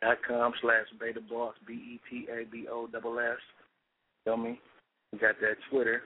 dot 0.03 0.17
com 0.27 0.53
slash 0.61 0.87
Beta 0.99 1.21
Boss 1.31 1.55
B 1.69 1.75
E 1.75 2.01
T 2.11 2.27
A 2.33 2.51
B 2.51 2.67
O 2.69 2.89
double 2.89 3.21
S. 3.21 3.39
Feel 4.25 4.37
me? 4.37 4.59
We 5.13 5.21
got 5.21 5.37
that 5.41 5.55
Twitter, 5.71 6.03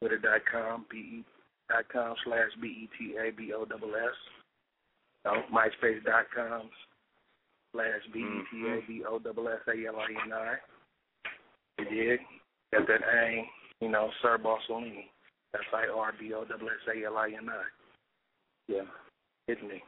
Twitter 0.00 0.18
dot 0.18 0.42
com 0.48 0.86
B 0.88 0.96
E 0.96 1.24
dot 1.68 1.86
com 1.92 2.14
slash 2.24 2.50
B 2.62 2.68
E 2.68 2.88
T 2.96 3.16
A 3.16 3.32
B 3.32 3.52
O 3.52 3.64
double 3.64 3.96
S. 3.96 4.14
MySpace 5.52 6.04
dot 6.04 6.26
com 6.32 6.70
slash 7.72 8.02
B 8.12 8.20
E 8.20 8.22
T 8.22 8.26
A 8.26 8.70
mm-hmm. 8.70 8.86
B 8.86 9.02
O 9.08 9.18
double 9.18 9.48
S 9.48 9.60
A 9.68 9.86
L 9.88 9.96
I 9.96 10.10
N 10.24 10.32
I. 10.32 10.54
You 11.78 11.84
dig? 11.84 12.20
Got 12.72 12.86
that 12.86 13.00
AIM, 13.02 13.44
you 13.80 13.88
know, 13.88 14.10
Sir 14.20 14.38
Bossolini. 14.38 15.04
S 15.54 15.60
I 15.72 15.86
R 15.94 16.12
B 16.18 16.32
O 16.34 16.44
double 16.44 16.68
S 16.68 16.94
A 16.94 17.06
L 17.06 17.16
I 17.16 17.28
N 17.28 17.48
I. 17.48 17.62
Yeah, 18.68 18.82
hit 19.46 19.62
me. 19.62 19.82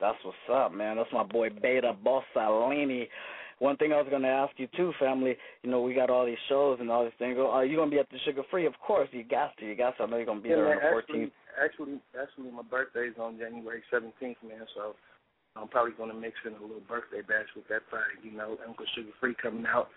That's 0.00 0.18
what's 0.24 0.36
up, 0.52 0.72
man. 0.72 0.96
That's 0.96 1.12
my 1.12 1.22
boy 1.22 1.48
Beta 1.50 1.94
Bossalini. 2.04 3.08
One 3.58 3.76
thing 3.76 3.92
I 3.92 3.98
was 3.98 4.08
gonna 4.10 4.28
ask 4.28 4.58
you 4.58 4.68
too, 4.74 4.92
family. 4.98 5.36
You 5.62 5.70
know, 5.70 5.82
we 5.82 5.92
got 5.94 6.08
all 6.08 6.24
these 6.24 6.36
shows 6.48 6.78
and 6.80 6.90
all 6.90 7.04
these 7.04 7.12
things. 7.18 7.36
Are 7.38 7.64
you 7.64 7.76
gonna 7.76 7.90
be 7.90 7.98
at 7.98 8.08
the 8.10 8.16
Suga 8.26 8.42
Free? 8.50 8.64
Of 8.66 8.72
course, 8.78 9.08
you 9.12 9.22
got 9.22 9.56
to. 9.58 9.66
You 9.66 9.74
got 9.74 9.96
to. 9.98 10.04
I 10.04 10.06
know 10.06 10.16
you're 10.16 10.26
gonna 10.26 10.40
be 10.40 10.48
yeah, 10.48 10.56
there 10.56 10.68
man, 10.68 10.78
on 10.78 11.02
the 11.06 11.12
14th. 11.12 11.30
Actually, 11.62 12.00
actually, 12.16 12.50
my 12.50 12.62
birthday's 12.64 13.18
on 13.20 13.38
January 13.38 13.82
seventeenth, 13.90 14.40
man. 14.42 14.64
So, 14.74 14.96
I'm 15.56 15.68
probably 15.68 15.92
gonna 15.92 16.14
mix 16.14 16.34
in 16.46 16.52
a 16.52 16.60
little 16.60 16.84
birthday 16.88 17.22
bash 17.22 17.48
with 17.54 17.68
that 17.68 17.88
party. 17.90 18.16
You 18.24 18.32
know, 18.32 18.56
Uncle 18.66 18.86
Suga 18.96 19.12
Free 19.20 19.36
coming 19.40 19.66
out. 19.66 19.88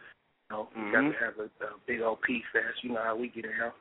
You 0.49 0.57
know, 0.57 0.69
we 0.75 0.91
got 0.91 1.01
to 1.01 1.15
have 1.23 1.39
a, 1.39 1.47
a 1.63 1.79
big 1.87 2.01
old 2.01 2.21
P 2.21 2.43
fest. 2.51 2.83
You 2.83 2.91
know 2.91 3.03
how 3.03 3.15
we 3.15 3.29
get 3.29 3.43
down. 3.43 3.71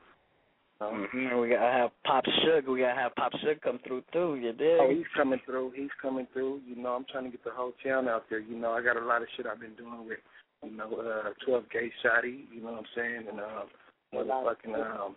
Um, 0.81 1.09
hmm 1.11 1.39
We 1.39 1.49
gotta 1.51 1.73
have 1.73 1.91
Pop 2.05 2.25
Sugar. 2.43 2.71
We 2.71 2.81
gotta 2.81 3.01
have 3.01 3.15
Pop 3.15 3.33
Sugar 3.41 3.59
come 3.63 3.79
through 3.87 4.03
too. 4.13 4.37
You 4.37 4.53
dig? 4.53 4.79
Oh, 4.81 4.91
he's 4.91 5.07
coming 5.17 5.41
through. 5.45 5.73
He's 5.77 5.95
coming 6.01 6.27
through. 6.33 6.61
You 6.67 6.77
know, 6.77 6.91
I'm 6.91 7.05
trying 7.11 7.25
to 7.25 7.31
get 7.31 7.45
the 7.45 7.51
whole 7.55 7.73
town 7.85 8.09
out 8.09 8.25
there. 8.31 8.41
You 8.41 8.57
know, 8.57 8.73
I 8.73 8.83
got 8.83 8.97
a 8.97 9.05
lot 9.05 9.23
of 9.23 9.29
shit 9.37 9.47
I've 9.47 9.61
been 9.61 9.75
doing 9.75 10.07
with, 10.07 10.19
you 10.65 10.77
know, 10.77 10.91
uh, 10.93 11.31
12 11.47 11.65
Gauge 11.73 11.93
Shotty. 12.05 12.45
You 12.53 12.63
know 12.63 12.73
what 12.73 12.79
I'm 12.79 12.93
saying? 12.97 13.25
And 13.31 13.41
um, 13.41 13.67
motherfucking 14.15 14.75
um, 14.75 15.15
Snake 15.15 15.17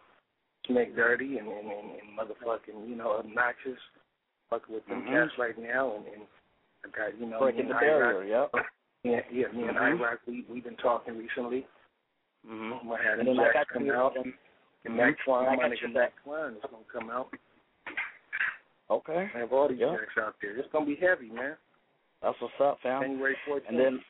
Make 0.70 0.96
dirty 0.96 1.38
and, 1.38 1.48
and, 1.48 1.68
and, 1.68 1.90
and 2.02 2.18
motherfucking, 2.18 2.90
you 2.90 2.96
know, 2.96 3.18
obnoxious. 3.20 3.78
Fucking 4.50 4.74
with 4.76 4.86
them 4.88 5.02
Mhm. 5.04 5.08
cats 5.28 5.38
right 5.40 5.58
now. 5.58 5.96
And, 5.96 6.06
and 6.08 6.24
I 6.86 6.88
got, 6.98 7.20
you 7.20 7.26
know, 7.28 7.40
Breaking 7.40 7.68
the 7.68 7.74
barrier. 7.76 8.24
Yep. 8.24 8.52
Yeah, 9.06 9.22
yeah, 9.32 9.46
me 9.54 9.68
and 9.68 9.78
Mhm. 9.78 10.00
I-Rock, 10.02 10.20
we 10.26 10.46
we've 10.50 10.64
been 10.64 10.78
talking 10.78 11.16
recently. 11.16 11.68
Mm-hmm. 12.44 12.92
I 12.92 12.98
had 13.04 13.20
And 13.20 13.28
then 13.28 13.40
I 13.40 13.44
Jack 13.46 13.54
got 13.54 13.68
come 13.68 13.86
you- 13.86 13.94
out. 13.94 14.16
and- 14.18 14.34
Mhm. 14.84 14.96
Mac 14.96 15.16
Twine, 15.24 15.48
I 15.48 15.56
my 15.58 15.70
nigga 15.70 15.94
Mac 15.94 16.14
Twine 16.24 16.54
is 16.54 16.62
gonna 16.64 16.84
come 16.92 17.12
out. 17.12 17.30
Okay. 18.90 19.30
I 19.34 19.38
have 19.38 19.54
all 19.54 19.68
these 19.68 19.78
Yeah. 19.80 19.96
jacks 19.96 20.18
out 20.18 20.36
there. 20.42 20.58
It's 20.58 20.68
gonna 20.72 20.86
be 20.88 20.96
heavy, 20.96 21.30
man. 21.30 21.56
That's 22.22 22.40
what's 22.42 22.60
up, 22.60 22.80
fam. 22.82 23.02
January 23.04 23.36
14th. 23.46 23.70
And 23.70 23.80
then, 23.80 24.04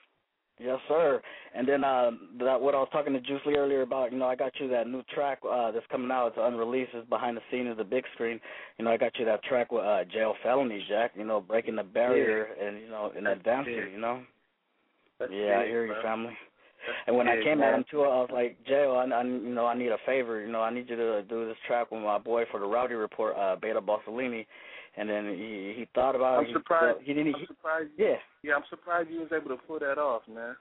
yes, 0.60 0.80
sir. 0.88 1.22
And 1.54 1.68
then 1.68 1.84
uh, 1.84 2.12
that 2.40 2.60
what 2.60 2.76
I 2.76 2.80
was 2.80 2.90
talking 2.92 3.14
to 3.14 3.22
Juice 3.22 3.42
Lee 3.46 3.56
earlier 3.56 3.82
about, 3.82 4.12
you 4.12 4.18
know, 4.18 4.28
I 4.28 4.36
got 4.36 4.54
you 4.60 4.68
that 4.70 4.88
new 4.88 5.04
track 5.14 5.40
uh, 5.50 5.72
that's 5.72 5.86
coming 5.92 6.12
out. 6.12 6.28
It's 6.28 6.38
unreleased. 6.40 6.92
It's 6.94 7.08
behind 7.10 7.38
the 7.38 7.42
scenes, 7.52 7.72
of 7.72 7.78
the 7.78 7.84
big 7.84 8.04
screen. 8.14 8.40
You 8.78 8.86
know, 8.86 8.92
I 8.92 8.98
got 8.98 9.18
you 9.18 9.26
that 9.26 9.44
track 9.44 9.72
with 9.72 9.84
uh, 9.84 10.04
Jayo 10.16 10.34
Felony, 10.44 10.84
Jack. 10.90 11.12
You 11.16 11.26
know, 11.26 11.42
breaking 11.42 11.76
the 11.76 11.84
barrier 11.84 12.48
and 12.62 12.80
you 12.80 12.90
know, 12.90 13.12
and 13.16 13.28
advancing. 13.28 13.76
big. 13.76 13.94
You 13.94 14.00
know. 14.00 14.22
That's 15.20 15.32
yeah, 15.34 15.60
I 15.60 15.66
hear 15.66 15.86
you, 15.86 15.94
bro. 15.94 16.02
family. 16.02 16.34
And 17.08 17.16
when 17.16 17.28
I 17.28 17.42
came 17.42 17.60
man. 17.60 17.70
at 17.70 17.76
him 17.76 17.86
too, 17.90 18.02
I 18.02 18.08
was 18.08 18.30
like, 18.32 18.58
Jayo, 18.70 18.96
I, 18.96 19.14
I, 19.16 19.24
you 19.24 19.54
know, 19.54 19.66
I 19.66 19.76
need 19.76 19.92
a 19.92 19.98
favor. 20.06 20.42
You 20.42 20.52
know, 20.52 20.62
I 20.62 20.74
need 20.74 20.90
you 20.90 20.96
to 20.96 21.24
do 21.24 21.48
this 21.48 21.58
track 21.68 21.92
with 21.92 22.02
my 22.02 22.18
boy 22.18 22.44
for 22.52 22.60
the 22.60 22.66
Rowdy 22.66 22.94
Report, 22.94 23.36
uh, 23.36 23.56
Beta 23.60 23.82
Bossolini. 23.82 24.46
And 24.98 25.10
then 25.10 25.26
he 25.28 25.74
he 25.78 25.88
thought 25.94 26.16
about 26.16 26.40
I'm 26.40 26.46
it. 26.46 26.48
He- 26.48 26.54
surprised. 26.54 27.00
He, 27.04 27.14
didn't. 27.14 27.36
I'm 27.36 27.40
He, 27.42 27.48
surprised. 27.48 27.90
yeah. 27.98 28.16
Yeah, 28.44 28.54
I'm 28.56 28.64
surprised 28.70 29.10
you 29.10 29.22
was 29.22 29.32
able 29.36 29.56
to 29.56 29.62
pull 29.68 29.80
that 29.80 29.98
off, 29.98 30.22
man. 30.34 30.56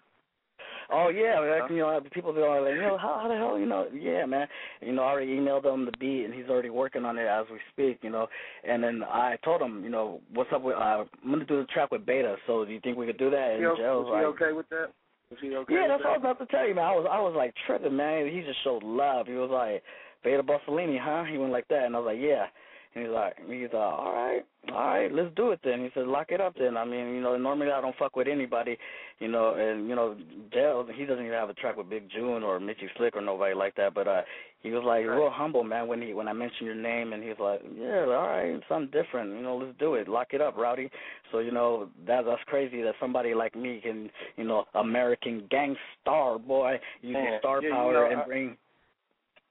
Oh 0.91 1.09
yeah, 1.09 1.41
like, 1.41 1.71
you 1.71 1.79
know, 1.79 1.99
people 2.13 2.31
are 2.45 2.61
like, 2.61 2.75
you 2.75 2.83
know, 2.83 2.99
how, 2.99 3.21
how 3.23 3.29
the 3.29 3.37
hell, 3.37 3.59
you 3.59 3.67
know, 3.67 3.89
yeah, 3.93 4.27
man. 4.27 4.47
You 4.83 4.93
know, 4.93 5.03
I 5.03 5.11
already 5.13 5.37
emailed 5.37 5.65
him 5.65 5.87
the 5.87 5.93
beat, 5.99 6.25
and 6.25 6.35
he's 6.35 6.49
already 6.49 6.71
working 6.71 7.05
on 7.05 7.17
it 7.17 7.27
as 7.27 7.47
we 7.51 7.59
speak, 7.73 8.01
you 8.03 8.11
know. 8.11 8.27
And 8.69 8.83
then 8.83 9.03
I 9.03 9.37
told 9.45 9.63
him, 9.63 9.83
you 9.83 9.91
know, 9.91 10.21
what's 10.35 10.51
up 10.53 10.63
with, 10.63 10.77
uh, 10.77 11.05
I'm 11.25 11.31
gonna 11.31 11.45
do 11.47 11.61
the 11.61 11.67
track 11.67 11.91
with 11.91 12.05
Beta. 12.05 12.37
So 12.47 12.65
do 12.65 12.73
you 12.73 12.81
think 12.81 12.99
we 12.99 13.07
could 13.07 13.19
do 13.19 13.31
that? 13.31 13.53
And 13.53 13.61
He, 13.61 13.83
Joe 13.83 14.01
was 14.01 14.07
he 14.09 14.13
like, 14.13 14.25
okay 14.43 14.53
with 14.53 14.69
that? 14.69 14.93
Was 15.31 15.39
he 15.41 15.57
okay 15.57 15.75
yeah, 15.75 15.83
with 15.83 15.89
that's 15.91 16.03
that? 16.03 16.09
what 16.09 16.15
I 16.15 16.19
was 16.19 16.37
about 16.37 16.39
to 16.39 16.47
tell 16.55 16.69
you, 16.69 16.75
man. 16.75 16.85
I 16.85 16.93
was, 16.93 17.07
I 17.11 17.21
was 17.21 17.35
like 17.35 17.55
tripping, 17.67 17.97
man. 17.97 18.27
He 18.27 18.43
just 18.43 18.63
showed 18.63 18.83
love. 18.83 19.27
He 19.27 19.35
was 19.35 19.51
like, 19.51 19.83
Beta 20.23 20.43
Bossolini, 20.43 20.99
huh? 21.01 21.25
He 21.31 21.39
went 21.39 21.53
like 21.53 21.69
that, 21.69 21.85
and 21.85 21.97
I 21.97 21.99
was 21.99 22.07
like, 22.07 22.21
yeah. 22.21 22.47
And 22.95 23.05
he's 23.05 23.13
like, 23.13 23.37
he's 23.49 23.73
like, 23.73 23.75
all 23.75 24.13
right, 24.13 24.45
all 24.73 24.87
right, 24.87 25.13
let's 25.13 25.35
do 25.35 25.51
it 25.51 25.61
then. 25.65 25.81
He 25.81 25.91
said, 25.95 26.07
lock 26.07 26.31
it 26.31 26.41
up 26.41 26.55
then. 26.59 26.77
I 26.77 26.85
mean, 26.85 27.15
you 27.15 27.21
know, 27.21 27.37
normally 27.37 27.71
I 27.71 27.81
don't 27.81 27.97
fuck 27.97 28.15
with 28.17 28.29
anybody, 28.29 28.79
you 29.19 29.29
know, 29.29 29.55
and 29.55 29.89
you 29.89 29.97
know, 29.97 30.17
Dale, 30.53 30.87
he 30.95 31.05
doesn't 31.05 31.25
even 31.25 31.37
have 31.37 31.51
a 31.51 31.55
track 31.55 31.77
with 31.77 31.91
Big 31.91 32.09
June 32.11 32.43
or 32.43 32.61
Mitchy 32.61 32.89
Slick 32.97 33.17
or 33.17 33.21
nobody 33.21 33.55
like 33.55 33.75
that. 33.77 33.95
But 33.95 34.07
uh, 34.07 34.23
he 34.61 34.71
was 34.71 34.83
like 34.85 35.05
real 35.05 35.31
humble, 35.31 35.65
man, 35.65 35.89
when 35.89 36.01
he 36.01 36.15
when 36.15 36.29
I 36.29 36.33
mentioned 36.33 36.67
your 36.67 36.75
name, 36.75 37.13
and 37.13 37.23
he's 37.23 37.39
like, 37.39 37.63
yeah, 37.77 38.05
all 38.07 38.29
right, 38.29 38.61
something 38.69 38.91
different, 38.91 39.35
you 39.35 39.43
know, 39.43 39.57
let's 39.57 39.77
do 39.79 39.95
it, 39.95 40.09
lock 40.09 40.29
it 40.33 40.41
up, 40.41 40.57
Rowdy. 40.57 40.89
So 41.33 41.41
you 41.41 41.51
know, 41.51 41.89
that 42.07 42.25
that's 42.25 42.43
crazy 42.47 42.81
that 42.83 42.95
somebody 43.01 43.35
like 43.35 43.57
me 43.57 43.81
can, 43.83 44.09
you 44.37 44.45
know, 44.45 44.65
American 44.75 45.49
gangstar 45.51 46.45
boy, 46.45 46.81
use 47.03 47.15
Man, 47.15 47.39
star 47.41 47.61
yeah, 47.61 47.69
you 47.69 47.75
power 47.75 47.93
know, 47.93 48.11
and 48.11 48.21
I- 48.21 48.57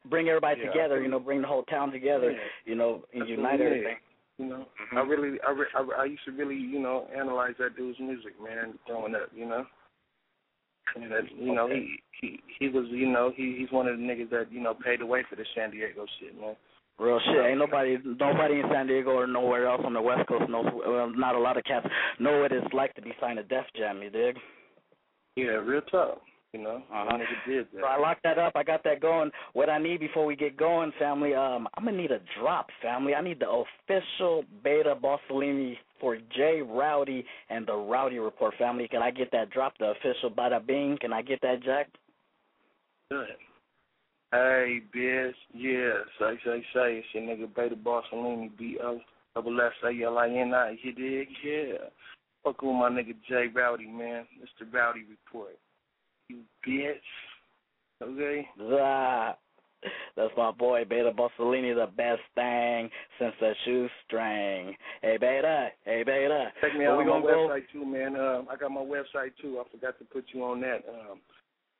bring 0.09 0.27
everybody 0.29 0.61
Yeah, 0.61 0.67
together, 0.67 1.01
you 1.01 1.07
know, 1.07 1.19
bring 1.19 1.41
the 1.41 1.47
whole 1.47 1.63
town 1.63 1.91
together, 1.91 2.31
Yeah. 2.31 2.37
you 2.65 2.75
know, 2.75 3.03
and 3.13 3.27
unite 3.27 3.61
everything. 3.61 3.97
You 4.37 4.45
know, 4.47 4.65
Mhm. 4.79 4.97
I 4.97 5.01
really, 5.01 5.39
I, 5.41 5.51
re- 5.51 5.67
I, 5.75 6.01
I 6.01 6.05
used 6.05 6.25
to 6.25 6.31
really, 6.31 6.55
you 6.55 6.79
know, 6.79 7.07
analyze 7.13 7.55
that 7.59 7.75
dude's 7.75 7.99
music, 7.99 8.33
man, 8.41 8.77
growing 8.87 9.15
up, 9.15 9.29
you 9.33 9.45
know. 9.45 9.65
And 10.95 11.11
that, 11.11 11.31
you 11.31 11.53
know, 11.53 11.67
he 11.67 12.01
he 12.19 12.39
he 12.59 12.67
was, 12.69 12.85
you 12.89 13.07
know, 13.07 13.31
he 13.35 13.55
he's 13.57 13.71
one 13.71 13.87
of 13.87 13.97
the 13.97 14.03
niggas 14.03 14.29
that 14.31 14.51
you 14.51 14.59
know 14.59 14.73
paid 14.73 14.99
the 14.99 15.05
way 15.05 15.23
for 15.29 15.35
the 15.35 15.45
San 15.55 15.71
Diego 15.71 16.05
shit, 16.19 16.39
man. 16.39 16.55
Real 16.99 17.19
shit. 17.21 17.45
Ain't 17.45 17.57
nobody, 17.57 17.97
nobody 18.03 18.59
in 18.59 18.69
San 18.71 18.85
Diego 18.87 19.11
or 19.11 19.25
nowhere 19.25 19.67
else 19.67 19.81
on 19.83 19.93
the 19.93 20.01
West 20.01 20.27
Coast 20.27 20.49
knows. 20.49 20.65
Well, 20.73 21.09
not 21.09 21.35
a 21.35 21.39
lot 21.39 21.57
of 21.57 21.63
cats 21.63 21.87
know 22.19 22.41
what 22.41 22.51
it's 22.51 22.71
like 22.73 22.93
to 22.95 23.01
be 23.01 23.13
signed 23.19 23.37
to 23.37 23.43
Def 23.43 23.65
Jam. 23.75 24.03
You 24.03 24.11
dig? 24.11 24.37
Yeah, 25.35 25.57
real 25.63 25.81
tough. 25.81 26.19
You 26.53 26.61
know, 26.61 26.83
Uh-huh. 26.91 27.17
nigga 27.17 27.45
did 27.47 27.71
that. 27.71 27.81
So 27.81 27.87
I 27.87 27.97
locked 27.97 28.21
that 28.23 28.37
up. 28.37 28.55
I 28.55 28.61
got 28.63 28.83
that 28.83 28.99
going. 28.99 29.31
What 29.53 29.71
I 29.71 29.79
need 29.79 29.99
before 29.99 30.23
we 30.23 30.35
get 30.35 30.55
going, 30.55 30.91
family, 30.99 31.33
um, 31.33 31.67
I'm 31.73 31.85
gonna 31.85 31.97
need 31.97 32.11
a 32.11 32.19
drop, 32.39 32.69
family. 32.79 33.15
I 33.15 33.21
need 33.21 33.39
the 33.39 33.49
official 33.49 34.45
Beta 34.63 34.95
Bossolini 34.95 35.79
for 35.99 36.15
J 36.15 36.61
Rowdy 36.61 37.25
and 37.49 37.65
the 37.65 37.75
Rowdy 37.75 38.19
Report, 38.19 38.53
family. 38.59 38.87
Can 38.87 39.01
I 39.01 39.09
get 39.09 39.31
that 39.31 39.49
drop? 39.49 39.75
The 39.79 39.91
official 39.91 40.29
Bada 40.29 40.63
Bing. 40.63 40.99
Can 40.99 41.11
I 41.11 41.23
get 41.23 41.41
that, 41.41 41.61
Jack? 41.63 41.89
Good. 43.09 43.35
Hey, 44.31 44.81
bitch. 44.95 45.33
Yeah, 45.53 46.03
say, 46.19 46.37
say, 46.45 46.63
say. 46.73 46.97
It's 46.97 47.07
your 47.13 47.23
nigga 47.23 47.53
Beta 47.55 47.75
Bossalini, 47.75 48.55
B-O, 48.57 49.01
double 49.33 49.59
S-A-L-I-N-I. 49.59 50.77
You 50.83 50.91
dig? 50.91 51.29
Yeah. 51.43 51.89
Fuck 52.43 52.61
with 52.61 52.75
my 52.75 52.89
nigga 52.89 53.15
Jay 53.27 53.47
Rowdy, 53.53 53.87
man. 53.87 54.27
It's 54.41 54.51
the 54.59 54.65
Rowdy 54.65 55.03
Report. 55.09 55.57
You 56.33 56.41
bitch. 56.67 56.95
Okay? 58.01 58.47
Ah, 58.59 59.35
that's 60.15 60.33
my 60.37 60.51
boy 60.51 60.83
Beta 60.89 61.11
Bossolini, 61.11 61.75
the 61.75 61.91
best 61.95 62.21
thing 62.35 62.89
since 63.19 63.33
the 63.39 63.53
shoestring. 63.65 64.75
Hey 65.01 65.17
Beta, 65.19 65.69
hey 65.85 66.03
Beta. 66.03 66.51
Check 66.61 66.77
me 66.77 66.85
out 66.85 66.97
we 66.97 67.03
on 67.03 67.21
my 67.21 67.27
go? 67.27 67.49
website, 67.49 67.63
too, 67.71 67.85
man. 67.85 68.15
Um, 68.15 68.47
I 68.49 68.55
got 68.55 68.71
my 68.71 68.81
website, 68.81 69.31
too. 69.41 69.59
I 69.59 69.69
forgot 69.71 69.97
to 69.99 70.05
put 70.05 70.25
you 70.33 70.43
on 70.43 70.61
that. 70.61 70.83
Um, 70.87 71.19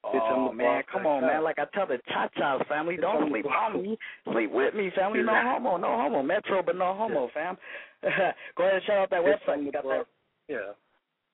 Oh 0.05 0.51
man, 0.51 0.83
come 0.91 1.07
on, 1.07 1.21
man. 1.21 1.43
Like 1.43 1.59
I 1.59 1.65
tell 1.73 1.87
the 1.87 1.97
cha-chas 2.09 2.61
family, 2.67 2.97
Bitch, 2.97 3.01
don't 3.01 3.29
sleep 3.29 3.45
on 3.45 3.81
me. 3.81 3.97
Sleep 4.29 4.51
with 4.51 4.75
me, 4.75 4.91
family. 4.95 5.23
No 5.23 5.33
homo, 5.33 5.77
no 5.77 5.95
homo. 5.95 6.21
Metro, 6.21 6.61
but 6.61 6.75
no 6.75 6.93
homo, 6.93 7.29
fam. 7.33 7.55
go 8.03 8.63
ahead 8.63 8.75
and 8.75 8.83
shout 8.83 8.97
out 8.97 9.09
that 9.11 9.21
Bitch, 9.23 9.37
website. 9.47 9.63
You 9.63 9.71
got 9.71 9.83
that? 9.83 10.05
Yeah. 10.49 10.57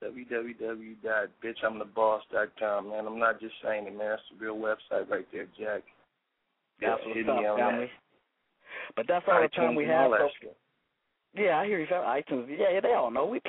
www.bitchamtheboss.com, 0.04 2.90
man. 2.90 3.06
I'm 3.06 3.20
not 3.20 3.40
just 3.40 3.54
saying 3.64 3.88
it, 3.88 3.98
man. 3.98 4.10
That's 4.10 4.22
the 4.32 4.38
real 4.46 4.58
website 4.58 5.10
right 5.10 5.26
there, 5.32 5.48
Jack. 5.60 5.84
That's 6.82 7.02
what's 7.06 7.30
up, 7.30 7.58
family. 7.58 7.90
But 8.96 9.08
that's 9.08 9.26
all 9.28 9.42
the 9.42 9.48
time 9.50 9.76
we 9.76 9.86
have. 9.86 10.12
that 10.12 10.30
So. 10.42 10.50
Yeah, 11.36 11.60
I 11.60 11.66
hear 11.68 11.80
you. 11.80 11.86
fam. 11.88 12.04
iTunes. 12.04 12.48
Yeah, 12.50 12.74
yeah, 12.74 12.80
they 12.82 12.94
all 12.94 13.12
know. 13.12 13.28
We, 13.28 13.40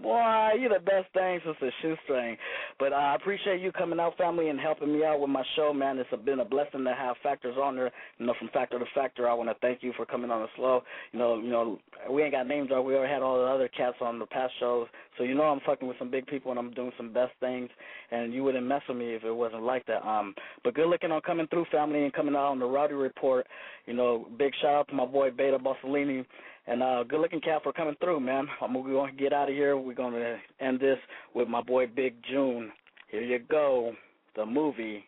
boy, 0.00 0.50
you're 0.58 0.72
the 0.72 0.78
best 0.78 1.12
thing 1.14 1.40
since 1.44 1.56
the 1.60 1.70
shoestring. 1.82 2.36
But 2.78 2.92
I 2.92 3.16
appreciate 3.16 3.60
you 3.60 3.72
coming 3.72 3.98
out, 3.98 4.16
family, 4.16 4.50
and 4.50 4.60
helping 4.60 4.92
me 4.92 5.04
out 5.04 5.18
with 5.18 5.30
my 5.30 5.42
show, 5.56 5.72
man. 5.72 5.98
It's 5.98 6.08
been 6.24 6.38
a 6.40 6.44
blessing 6.44 6.84
to 6.84 6.94
have 6.94 7.16
factors 7.24 7.56
on 7.60 7.74
there. 7.74 7.90
You 8.18 8.26
know, 8.26 8.34
from 8.38 8.48
factor 8.50 8.78
to 8.78 8.84
factor. 8.94 9.28
I 9.28 9.34
want 9.34 9.48
to 9.50 9.56
thank 9.60 9.82
you 9.82 9.92
for 9.96 10.06
coming 10.06 10.30
on 10.30 10.42
the 10.42 10.48
slow. 10.54 10.82
You 11.12 11.18
know, 11.18 11.40
you 11.40 11.50
know, 11.50 11.78
we 12.08 12.22
ain't 12.22 12.32
got 12.32 12.46
names. 12.46 12.70
Right? 12.70 12.78
We 12.78 12.94
already 12.94 13.12
had 13.12 13.22
all 13.22 13.36
the 13.38 13.50
other 13.50 13.68
cats 13.68 13.96
on 14.00 14.20
the 14.20 14.26
past 14.26 14.52
shows, 14.60 14.86
so 15.18 15.24
you 15.24 15.34
know 15.34 15.42
I'm 15.44 15.60
fucking 15.66 15.88
with 15.88 15.98
some 15.98 16.10
big 16.10 16.26
people 16.26 16.52
and 16.52 16.58
I'm 16.58 16.70
doing 16.72 16.92
some 16.96 17.12
best 17.12 17.32
things. 17.40 17.68
And 18.12 18.32
you 18.32 18.44
wouldn't 18.44 18.66
mess 18.66 18.82
with 18.88 18.96
me 18.98 19.14
if 19.14 19.24
it 19.24 19.32
wasn't 19.32 19.64
like 19.64 19.84
that. 19.86 20.06
Um, 20.06 20.36
but 20.62 20.74
good 20.74 20.88
looking 20.88 21.10
on 21.10 21.20
coming 21.22 21.48
through, 21.48 21.66
family, 21.72 22.04
and 22.04 22.12
coming 22.12 22.36
out 22.36 22.52
on 22.52 22.60
the 22.60 22.66
Rowdy 22.66 22.94
Report. 22.94 23.44
You 23.86 23.94
know, 23.94 24.28
big 24.38 24.52
shout 24.62 24.74
out 24.74 24.88
to 24.88 24.94
my 24.94 25.04
boy 25.04 25.30
Beta 25.32 25.58
Bossolini. 25.58 26.24
And 26.66 26.82
uh, 26.82 27.04
good 27.04 27.20
looking 27.20 27.40
cat 27.40 27.62
for 27.62 27.72
coming 27.72 27.96
through, 28.00 28.20
man. 28.20 28.46
I'm 28.62 28.72
going 28.72 29.16
to 29.16 29.22
get 29.22 29.32
out 29.32 29.50
of 29.50 29.54
here. 29.54 29.76
We're 29.76 29.94
going 29.94 30.14
to 30.14 30.36
end 30.60 30.80
this 30.80 30.98
with 31.34 31.48
my 31.48 31.60
boy 31.60 31.86
Big 31.86 32.14
June. 32.30 32.72
Here 33.10 33.22
you 33.22 33.38
go, 33.38 33.92
the 34.34 34.46
movie. 34.46 35.04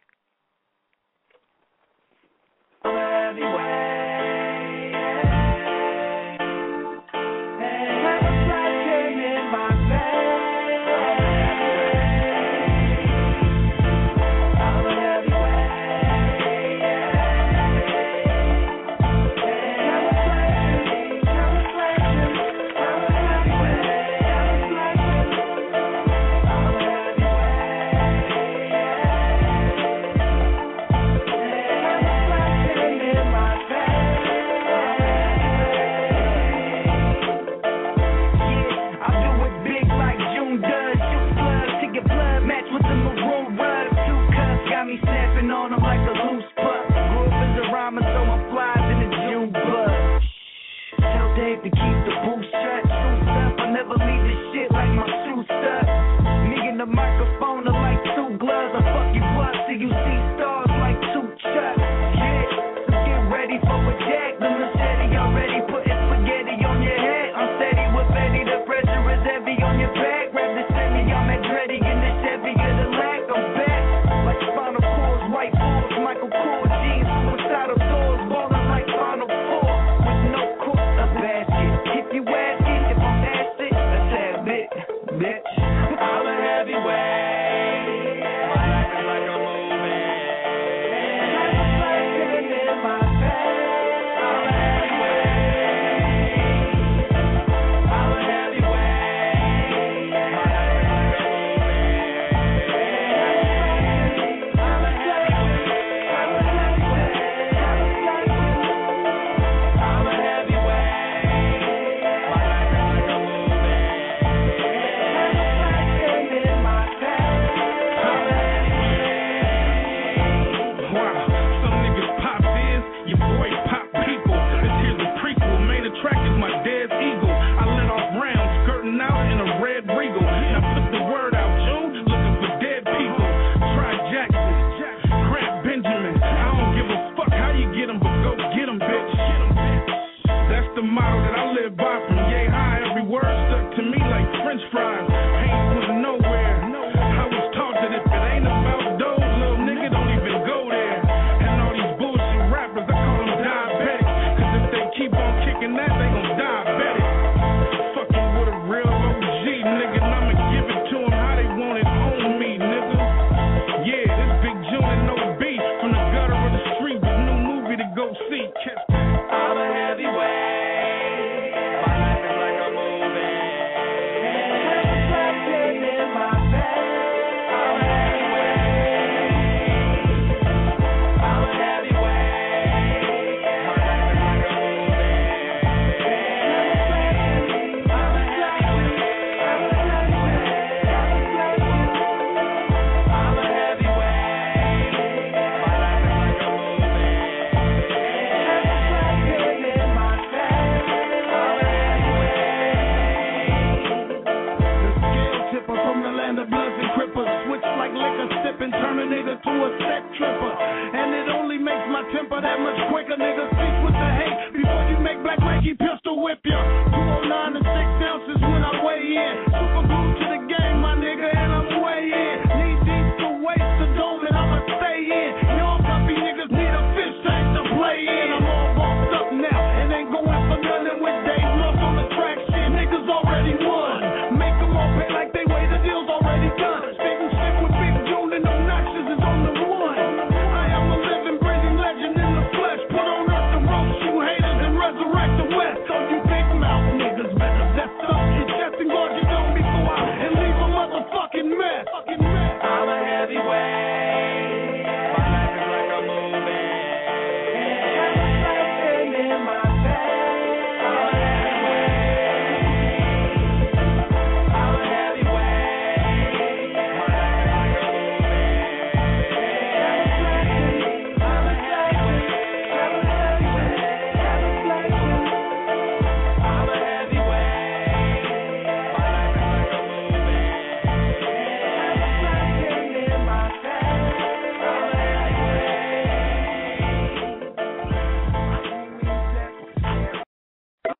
in 2.84 3.85